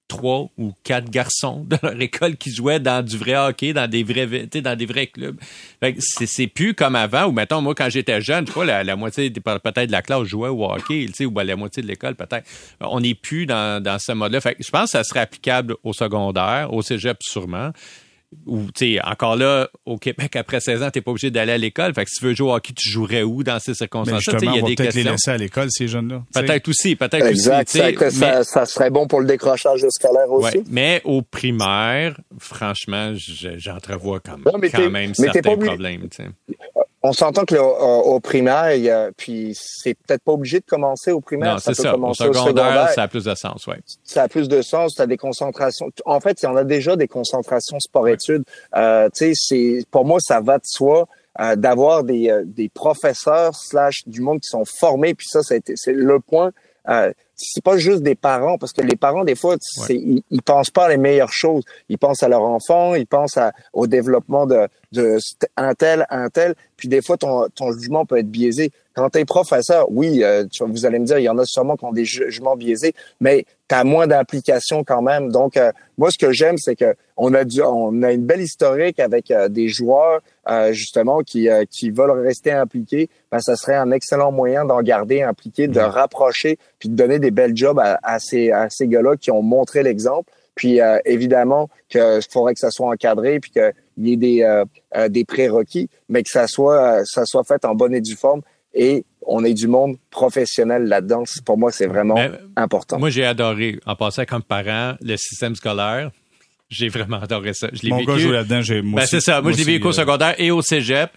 trois 0.07 0.49
ou 0.57 0.73
quatre 0.83 1.09
garçons 1.09 1.65
de 1.67 1.77
leur 1.81 1.99
école 1.99 2.37
qui 2.37 2.53
jouaient 2.53 2.79
dans 2.79 3.03
du 3.03 3.17
vrai 3.17 3.35
hockey, 3.35 3.73
dans 3.73 3.89
des 3.89 4.03
vrais, 4.03 4.27
dans 4.27 4.77
des 4.77 4.85
vrais 4.85 5.07
clubs. 5.07 5.39
C'est, 5.99 6.47
plus 6.47 6.73
comme 6.73 6.95
avant, 6.95 7.25
ou 7.25 7.31
mettons, 7.31 7.61
moi, 7.61 7.73
quand 7.75 7.89
j'étais 7.89 8.21
jeune, 8.21 8.45
je 8.45 8.51
crois, 8.51 8.65
la, 8.65 8.83
la 8.83 8.95
moitié 8.95 9.29
peut-être 9.29 9.87
de 9.87 9.91
la 9.91 10.01
classe 10.01 10.23
jouait 10.23 10.49
au 10.49 10.63
hockey, 10.65 11.07
ou 11.25 11.31
ben, 11.31 11.43
la 11.43 11.55
moitié 11.55 11.81
de 11.81 11.87
l'école, 11.87 12.15
peut-être. 12.15 12.47
On 12.81 12.99
n'est 12.99 13.15
plus 13.15 13.45
dans, 13.45 13.81
dans 13.81 13.99
ce 13.99 14.11
mode-là. 14.11 14.39
Je 14.59 14.69
pense 14.69 14.85
que 14.85 14.97
ça 14.97 15.03
serait 15.03 15.21
applicable 15.21 15.75
au 15.83 15.93
secondaire, 15.93 16.73
au 16.73 16.81
cégep 16.81 17.17
sûrement. 17.21 17.71
Ou, 18.45 18.63
tu 18.75 18.95
sais, 18.95 19.01
encore 19.03 19.35
là, 19.35 19.69
au 19.85 19.97
Québec, 19.97 20.35
après 20.35 20.59
16 20.59 20.83
ans, 20.83 20.89
t'es 20.91 21.01
pas 21.01 21.11
obligé 21.11 21.31
d'aller 21.31 21.53
à 21.53 21.57
l'école. 21.57 21.93
Fait 21.93 22.03
que 22.05 22.09
si 22.11 22.19
tu 22.19 22.25
veux 22.25 22.33
jouer 22.33 22.49
au 22.49 22.53
hockey, 22.55 22.73
tu 22.73 22.89
jouerais 22.89 23.23
où 23.23 23.43
dans 23.43 23.59
ces 23.59 23.73
circonstances-là? 23.73 24.39
Tu 24.39 24.45
il 24.45 24.49
y 24.49 24.49
on 24.49 24.51
a 24.57 24.61
va 24.61 24.67
des 24.67 24.75
peut-être 24.75 24.93
les 24.95 25.03
laisser 25.03 25.31
à 25.31 25.37
l'école, 25.37 25.67
ces 25.71 25.87
jeunes-là. 25.87 26.23
Tu. 26.33 26.41
Peut-être 26.41 26.67
aussi, 26.69 26.95
peut-être 26.95 27.25
Exact. 27.25 27.67
aussi. 27.69 27.79
tu 27.79 27.85
sais, 27.85 27.95
Ça, 27.97 28.11
ça, 28.11 28.37
mais- 28.37 28.43
ça 28.43 28.65
serait 28.65 28.89
bon 28.89 29.07
pour 29.07 29.21
le 29.21 29.27
décrochage 29.27 29.85
scolaire 29.89 30.29
aussi. 30.31 30.57
Ouais, 30.57 30.63
mais 30.69 31.01
au 31.05 31.21
primaire, 31.21 32.19
franchement, 32.39 33.13
je- 33.15 33.57
j'entrevois 33.57 34.19
quand, 34.19 34.37
Non, 34.45 34.57
mais 34.59 34.69
quand 34.69 34.89
même 34.89 35.11
mais 35.19 35.27
t'es 35.31 35.41
pas 35.41 35.49
certains 35.49 35.51
obligé- 35.53 35.67
problèmes. 35.67 36.09
tu 36.09 36.17
sais. 36.23 36.29
On 37.07 37.13
s'entend 37.13 37.45
que 37.45 37.55
au, 37.55 38.15
au 38.15 38.19
primaire, 38.19 38.73
il 38.73 38.83
y 38.83 38.89
a- 38.89 39.11
puis 39.15 39.53
c'est 39.55 39.93
peut-être 39.93 40.23
pas 40.23 40.31
obligé 40.31 40.59
de 40.59 40.65
commencer 40.65 41.11
au 41.11 41.21
primaire. 41.21 41.53
Non, 41.53 41.57
c'est 41.59 41.71
peut 41.75 41.83
ça. 41.83 41.89
Au 41.89 41.93
commencer 41.93 42.23
secondaire, 42.23 42.89
ça 42.95 43.03
a 43.03 43.07
plus 43.07 43.23
de 43.25 43.35
sens, 43.35 43.67
ouais. 43.67 43.79
ça 44.03 44.23
a 44.23 44.27
plus 44.27 44.47
de 44.47 44.61
sens, 44.61 44.95
tu 44.95 45.01
as 45.01 45.07
des 45.07 45.17
concentrations. 45.17 45.87
En 46.05 46.19
fait, 46.19 46.41
il 46.41 46.45
y 46.45 46.47
en 46.47 46.55
a 46.55 46.63
déjà 46.63 46.95
des 46.95 47.07
concentrations 47.07 47.79
sport-études. 47.79 48.43
Euh, 48.75 49.07
tu 49.15 49.33
sais, 49.33 49.79
c'est 49.79 49.85
pour 49.91 50.05
moi, 50.05 50.19
ça 50.19 50.41
va 50.41 50.57
de 50.57 50.63
soi 50.65 51.07
euh, 51.41 51.55
d'avoir 51.57 52.03
des, 52.05 52.29
euh, 52.29 52.43
des 52.45 52.69
professeurs 52.69 53.53
slash 53.55 54.03
du 54.07 54.21
monde 54.21 54.39
qui 54.39 54.47
sont 54.49 54.63
formés. 54.79 55.13
Puis 55.13 55.27
ça, 55.29 55.43
ça 55.43 55.53
a 55.53 55.57
été- 55.57 55.73
c'est 55.75 55.91
le 55.93 56.19
point. 56.21 56.51
Euh, 56.89 57.11
c'est 57.35 57.63
pas 57.63 57.77
juste 57.77 58.01
des 58.01 58.15
parents, 58.15 58.57
parce 58.57 58.71
que 58.71 58.81
les 58.81 58.95
parents, 58.95 59.25
des 59.25 59.35
fois, 59.35 59.57
c'est, 59.59 59.95
ils, 59.95 60.23
ils 60.31 60.41
pensent 60.41 60.69
pas 60.69 60.85
à 60.85 60.89
les 60.89 60.97
meilleures 60.97 61.33
choses. 61.33 61.63
Ils 61.89 61.97
pensent 61.97 62.23
à 62.23 62.29
leur 62.29 62.43
enfant, 62.43 62.95
ils 62.95 63.07
pensent 63.07 63.35
à, 63.37 63.51
au 63.73 63.87
développement 63.87 64.45
de, 64.45 64.67
de 64.93 65.17
un 65.57 65.73
tel, 65.73 66.05
un 66.09 66.29
tel. 66.29 66.55
Puis 66.77 66.87
des 66.87 67.01
fois, 67.01 67.17
ton, 67.17 67.47
ton 67.53 67.73
jugement 67.73 68.05
peut 68.05 68.17
être 68.19 68.29
biaisé. 68.31 68.71
Quand 68.93 69.09
tu 69.09 69.19
es 69.19 69.25
professeur, 69.25 69.87
oui, 69.89 70.23
euh, 70.23 70.45
tu- 70.49 70.63
vous 70.63 70.85
allez 70.85 70.99
me 70.99 71.05
dire, 71.05 71.19
il 71.19 71.23
y 71.23 71.29
en 71.29 71.37
a 71.37 71.43
sûrement 71.45 71.75
qui 71.75 71.83
ont 71.83 71.91
des 71.91 72.05
jugements 72.05 72.55
biaisés, 72.55 72.93
mais 73.19 73.45
tu 73.67 73.75
as 73.75 73.83
moins 73.83 74.07
d'implication 74.07 74.85
quand 74.85 75.01
même. 75.01 75.29
Donc, 75.29 75.57
euh, 75.57 75.73
moi, 75.97 76.11
ce 76.11 76.17
que 76.17 76.31
j'aime, 76.31 76.57
c'est 76.57 76.77
que 76.77 76.95
on 77.17 77.33
a 77.33 77.43
dû, 77.43 77.61
on 77.61 78.01
a 78.03 78.13
une 78.13 78.25
belle 78.25 78.41
historique 78.41 79.01
avec 79.01 79.31
euh, 79.31 79.49
des 79.49 79.67
joueurs 79.67 80.21
euh, 80.49 80.73
justement 80.73 81.21
qui 81.21 81.49
euh, 81.49 81.63
qui 81.69 81.91
veulent 81.91 82.11
rester 82.11 82.51
impliqués. 82.51 83.09
Ben, 83.31 83.39
ça 83.39 83.55
serait 83.55 83.75
un 83.75 83.91
excellent 83.91 84.31
moyen 84.31 84.65
d'en 84.65 84.81
garder 84.81 85.21
impliqués, 85.21 85.67
de 85.67 85.79
rapprocher, 85.79 86.57
puis 86.79 86.89
de 86.89 86.95
donner 86.95 87.19
des 87.19 87.31
belles 87.31 87.55
jobs 87.55 87.79
à, 87.79 87.99
à 88.03 88.19
ces 88.19 88.51
à 88.51 88.69
ces 88.69 88.87
gars-là 88.87 89.17
qui 89.17 89.31
ont 89.31 89.41
montré 89.41 89.83
l'exemple. 89.83 90.31
Puis 90.55 90.79
euh, 90.79 90.99
évidemment 91.05 91.69
que 91.89 92.19
faudrait 92.31 92.53
que 92.53 92.59
ça 92.59 92.71
soit 92.71 92.87
encadré, 92.87 93.39
puis 93.39 93.51
qu'il 93.51 93.73
y 93.97 94.13
ait 94.13 94.17
des 94.17 94.41
euh, 94.43 95.09
des 95.09 95.25
prérequis, 95.25 95.89
mais 96.09 96.23
que 96.23 96.29
ça 96.29 96.47
soit 96.47 97.03
ça 97.05 97.25
soit 97.25 97.43
fait 97.43 97.65
en 97.65 97.75
bonne 97.75 97.93
et 97.93 98.01
due 98.01 98.15
forme 98.15 98.41
et 98.75 99.05
on 99.25 99.43
ait 99.43 99.53
du 99.53 99.67
monde 99.67 99.97
professionnel 100.11 100.83
là-dedans. 100.83 101.23
Pour 101.45 101.57
moi, 101.57 101.71
c'est 101.71 101.87
vraiment 101.87 102.15
Mais, 102.15 102.31
important. 102.55 102.99
Moi, 102.99 103.09
j'ai 103.09 103.25
adoré, 103.25 103.79
en 103.85 103.95
passant 103.95 104.25
comme 104.25 104.43
parent, 104.43 104.95
le 105.01 105.17
système 105.17 105.55
scolaire. 105.55 106.11
J'ai 106.75 106.89
vraiment 106.89 107.21
adoré 107.21 107.53
ça. 107.53 107.69
Je 107.73 107.81
l'ai 107.83 107.89
Mon 107.89 107.97
vécu. 107.99 108.11
gars 108.11 108.17
joue 108.17 108.31
là-dedans. 108.31 108.61
j'ai- 108.61 108.81
moi 108.81 109.01
Ben, 109.01 109.07
c'est 109.07 109.21
ça. 109.21 109.41
Moi, 109.41 109.51
je 109.53 109.57
l'ai 109.57 109.63
vécu 109.63 109.85
au 109.85 109.89
euh, 109.89 109.93
secondaire 109.93 110.35
et 110.37 110.51
au 110.51 110.61
cégep. 110.61 111.09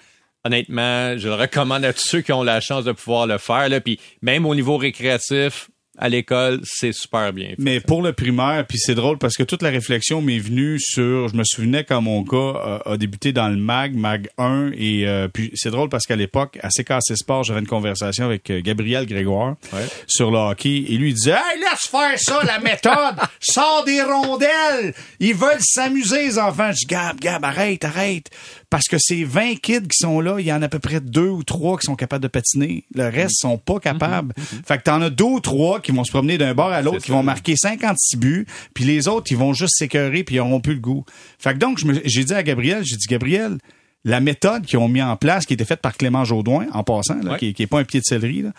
Honnêtement, 0.44 1.18
je 1.18 1.28
le 1.28 1.34
recommande 1.34 1.84
à 1.84 1.92
tous 1.92 2.06
ceux 2.06 2.20
qui 2.20 2.32
ont 2.32 2.42
la 2.44 2.60
chance 2.60 2.84
de 2.84 2.92
pouvoir 2.92 3.26
le 3.26 3.38
faire. 3.38 3.68
Là. 3.68 3.80
Puis 3.80 3.98
même 4.22 4.46
au 4.46 4.54
niveau 4.54 4.76
récréatif, 4.76 5.68
à 5.98 6.08
l'école, 6.08 6.60
c'est 6.64 6.92
super 6.92 7.32
bien. 7.32 7.48
fait. 7.48 7.56
Mais 7.58 7.80
pour 7.80 8.02
le 8.02 8.12
primaire, 8.12 8.64
puis 8.66 8.78
c'est 8.78 8.94
drôle 8.94 9.18
parce 9.18 9.34
que 9.34 9.42
toute 9.42 9.62
la 9.62 9.70
réflexion 9.70 10.22
m'est 10.22 10.38
venue 10.38 10.78
sur, 10.78 11.28
je 11.28 11.34
me 11.36 11.42
souvenais 11.44 11.84
quand 11.84 12.00
mon 12.00 12.22
gars 12.22 12.80
a, 12.86 12.92
a 12.92 12.96
débuté 12.96 13.32
dans 13.32 13.48
le 13.48 13.56
MAG, 13.56 13.94
MAG 13.96 14.28
1, 14.38 14.70
et 14.76 15.06
euh, 15.08 15.28
puis 15.28 15.50
c'est 15.54 15.70
drôle 15.70 15.88
parce 15.88 16.06
qu'à 16.06 16.16
l'époque, 16.16 16.58
à 16.62 16.68
CKC 16.68 17.16
Sport, 17.16 17.42
j'avais 17.44 17.60
une 17.60 17.66
conversation 17.66 18.24
avec 18.26 18.48
euh, 18.50 18.60
Gabriel 18.62 19.06
Grégoire 19.06 19.56
Ouais. 19.72 19.86
sur 20.06 20.30
le 20.30 20.38
hockey, 20.38 20.84
et 20.88 20.96
lui 20.96 21.10
il 21.10 21.14
disait, 21.14 21.32
hey, 21.32 21.58
laisse 21.60 21.88
faire 21.90 22.18
ça, 22.18 22.42
la 22.44 22.60
méthode, 22.60 23.16
sors 23.40 23.84
des 23.84 24.00
rondelles, 24.02 24.94
ils 25.20 25.34
veulent 25.34 25.60
s'amuser 25.60 26.26
les 26.26 26.38
enfants. 26.38 26.70
Je 26.72 26.78
dis, 26.78 26.86
Gab, 26.86 27.18
Gab, 27.20 27.44
arrête, 27.44 27.84
arrête, 27.84 28.30
parce 28.70 28.86
que 28.86 28.96
ces 28.98 29.24
20 29.24 29.56
kids 29.56 29.82
qui 29.82 29.98
sont 29.98 30.20
là, 30.20 30.36
il 30.38 30.46
y 30.46 30.52
en 30.52 30.62
a 30.62 30.66
à 30.66 30.68
peu 30.68 30.78
près 30.78 31.00
deux 31.00 31.28
ou 31.28 31.42
trois 31.42 31.78
qui 31.78 31.86
sont 31.86 31.96
capables 31.96 32.22
de 32.22 32.28
patiner, 32.28 32.84
le 32.94 33.08
reste 33.08 33.36
sont 33.40 33.58
pas 33.58 33.78
capables. 33.80 34.34
Fait 34.66 34.78
que 34.78 34.82
t'en 34.84 35.00
as 35.02 35.10
deux 35.10 35.24
ou 35.24 35.40
trois 35.40 35.80
qui 35.80 35.87
vont 35.92 36.04
se 36.04 36.10
promener 36.10 36.38
d'un 36.38 36.54
bord 36.54 36.70
à 36.70 36.82
l'autre, 36.82 36.98
qui 37.04 37.10
vont 37.10 37.22
marquer 37.22 37.56
56 37.56 38.16
buts, 38.16 38.46
puis 38.74 38.84
les 38.84 39.08
autres, 39.08 39.30
ils 39.30 39.36
vont 39.38 39.52
juste 39.52 39.74
s'écœurer, 39.78 40.24
puis 40.24 40.36
ils 40.36 40.40
auront 40.40 40.60
plus 40.60 40.74
le 40.74 40.80
goût. 40.80 41.04
Fait 41.38 41.54
que 41.54 41.58
donc, 41.58 41.78
j'ai 42.04 42.24
dit 42.24 42.34
à 42.34 42.42
Gabriel, 42.42 42.82
j'ai 42.84 42.96
dit, 42.96 43.06
Gabriel, 43.08 43.58
la 44.04 44.20
méthode 44.20 44.64
qu'ils 44.64 44.78
ont 44.78 44.88
mis 44.88 45.02
en 45.02 45.16
place, 45.16 45.44
qui 45.44 45.54
était 45.54 45.64
faite 45.64 45.80
par 45.80 45.96
Clément 45.96 46.24
Jaudoin, 46.24 46.66
en 46.72 46.84
passant, 46.84 47.16
là, 47.22 47.32
Ouais. 47.32 47.38
qui, 47.38 47.52
qui 47.52 47.64
est 47.64 47.66
pas 47.66 47.80
un 47.80 47.84
pied 47.84 47.98
de 48.00 48.04
céleri, 48.04 48.42
là, 48.42 48.52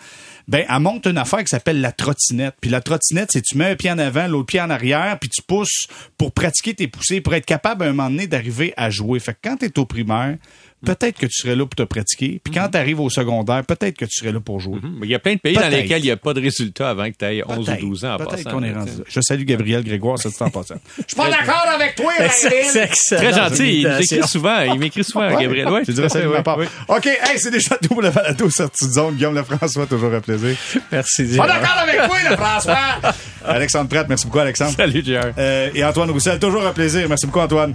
ben, 0.46 0.64
elle 0.68 0.80
monte 0.80 1.06
une 1.06 1.16
affaire 1.16 1.40
qui 1.40 1.46
s'appelle 1.48 1.80
la 1.80 1.92
trottinette. 1.92 2.54
Puis 2.60 2.70
la 2.70 2.80
trottinette, 2.82 3.30
c'est 3.32 3.40
tu 3.42 3.56
mets 3.56 3.70
un 3.70 3.74
pied 3.74 3.90
en 3.90 3.98
avant, 3.98 4.26
l'autre 4.28 4.46
pied 4.46 4.60
en 4.60 4.68
arrière, 4.68 5.18
puis 5.18 5.30
tu 5.30 5.40
pousses 5.42 5.86
pour 6.18 6.32
pratiquer 6.32 6.74
tes 6.74 6.88
poussées, 6.88 7.20
pour 7.22 7.34
être 7.34 7.46
capable 7.46 7.84
à 7.84 7.86
un 7.86 7.92
moment 7.92 8.10
donné 8.10 8.26
d'arriver 8.26 8.74
à 8.76 8.90
jouer. 8.90 9.18
Fait 9.18 9.32
que 9.32 9.38
quand 9.42 9.56
t'es 9.56 9.76
au 9.78 9.86
primaire, 9.86 10.36
peut-être 10.84 11.18
que 11.18 11.26
tu 11.26 11.32
serais 11.42 11.54
là 11.56 11.64
pour 11.66 11.74
te 11.74 11.82
pratiquer. 11.82 12.40
Puis 12.42 12.52
quand 12.54 12.68
t'arrives 12.68 13.00
au 13.00 13.10
secondaire, 13.10 13.64
peut-être 13.64 13.96
que 13.96 14.04
tu 14.04 14.12
serais 14.20 14.32
là 14.32 14.40
pour 14.40 14.60
jouer. 14.60 14.78
Mais 14.82 15.06
Il 15.06 15.10
y 15.10 15.14
a 15.14 15.18
plein 15.18 15.34
de 15.34 15.40
pays 15.40 15.54
dans 15.54 15.68
lesquels 15.68 16.00
il 16.00 16.04
n'y 16.06 16.10
a 16.10 16.16
pas 16.16 16.34
de 16.34 16.40
résultat 16.40 16.90
avant 16.90 17.10
que 17.10 17.16
tu 17.18 17.24
aies 17.24 17.42
11 17.46 17.58
ou 17.58 17.64
Peut-être. 17.64 17.80
12 17.80 18.04
ans 18.04 18.14
en 18.14 18.16
Peut-être 18.18 18.30
passant. 18.44 18.50
qu'on 18.50 18.62
est 18.62 18.72
rendu 18.72 18.90
tu 18.92 18.98
là. 18.98 19.04
Je 19.08 19.20
salue 19.20 19.44
Gabriel 19.44 19.84
Grégoire, 19.84 20.18
ça 20.18 20.28
dit 20.28 20.36
en 20.40 20.50
passant. 20.50 20.74
Je 20.98 21.02
suis 21.06 21.16
pas 21.16 21.30
d'accord 21.30 21.64
avec 21.74 21.94
toi, 21.96 22.12
C'est. 22.30 23.16
Très 23.16 23.32
gentil. 23.32 23.82
Il 23.82 23.88
m'écrit 23.88 24.28
souvent. 24.28 24.60
Il 24.62 24.78
m'écrit 24.78 25.04
souvent, 25.04 25.28
Ouais. 25.34 25.42
Gabriel. 25.42 25.68
Ouais, 25.68 25.84
Tu 25.84 25.92
dirais 25.92 26.08
ça 26.08 26.20
de 26.20 26.26
ma 26.26 26.42
part. 26.42 26.58
OK, 26.88 27.06
hey, 27.06 27.38
c'est 27.38 27.50
déjà 27.50 27.76
tout 27.76 27.88
pour 27.88 28.02
le 28.02 28.10
balado 28.10 28.48
sortie 28.50 28.86
de 28.86 28.92
zone. 28.92 29.14
Guillaume 29.14 29.34
Lefrançois, 29.34 29.86
toujours 29.86 30.12
un 30.14 30.20
plaisir. 30.20 30.56
Merci, 30.92 31.24
Pas 31.24 31.30
Gérard. 31.32 31.46
d'accord 31.48 31.78
avec 31.82 31.96
toi, 31.96 32.16
le 32.30 32.36
François. 32.36 32.78
Alexandre 33.44 33.88
Pratt, 33.88 34.08
merci 34.08 34.26
beaucoup, 34.26 34.38
Alexandre. 34.38 34.74
Salut. 34.76 35.02
Euh, 35.08 35.70
et 35.74 35.84
Antoine 35.84 36.10
Roussel, 36.10 36.38
toujours 36.38 36.66
un 36.66 36.72
plaisir. 36.72 37.08
Merci 37.08 37.26
beaucoup, 37.26 37.40
Antoine. 37.40 37.74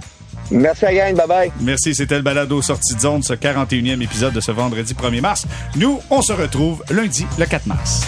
Merci 0.50 0.84
à 0.84 0.92
la 0.92 1.12
gang. 1.12 1.16
Bye 1.16 1.26
bye. 1.26 1.52
Merci, 1.60 1.94
c'était 1.94 2.16
le 2.16 2.22
balado 2.22 2.60
sortie 2.62 2.94
de 2.94 3.00
zone, 3.00 3.22
ce 3.22 3.34
41e 3.34 4.02
épisode 4.02 4.32
de 4.34 4.40
ce 4.40 4.52
vendredi 4.52 4.94
1er 4.94 5.20
mars. 5.20 5.46
Nous, 5.76 6.00
on 6.10 6.22
se 6.22 6.32
retrouve 6.32 6.84
lundi, 6.90 7.26
le 7.38 7.46
4 7.46 7.66
mars. 7.66 8.06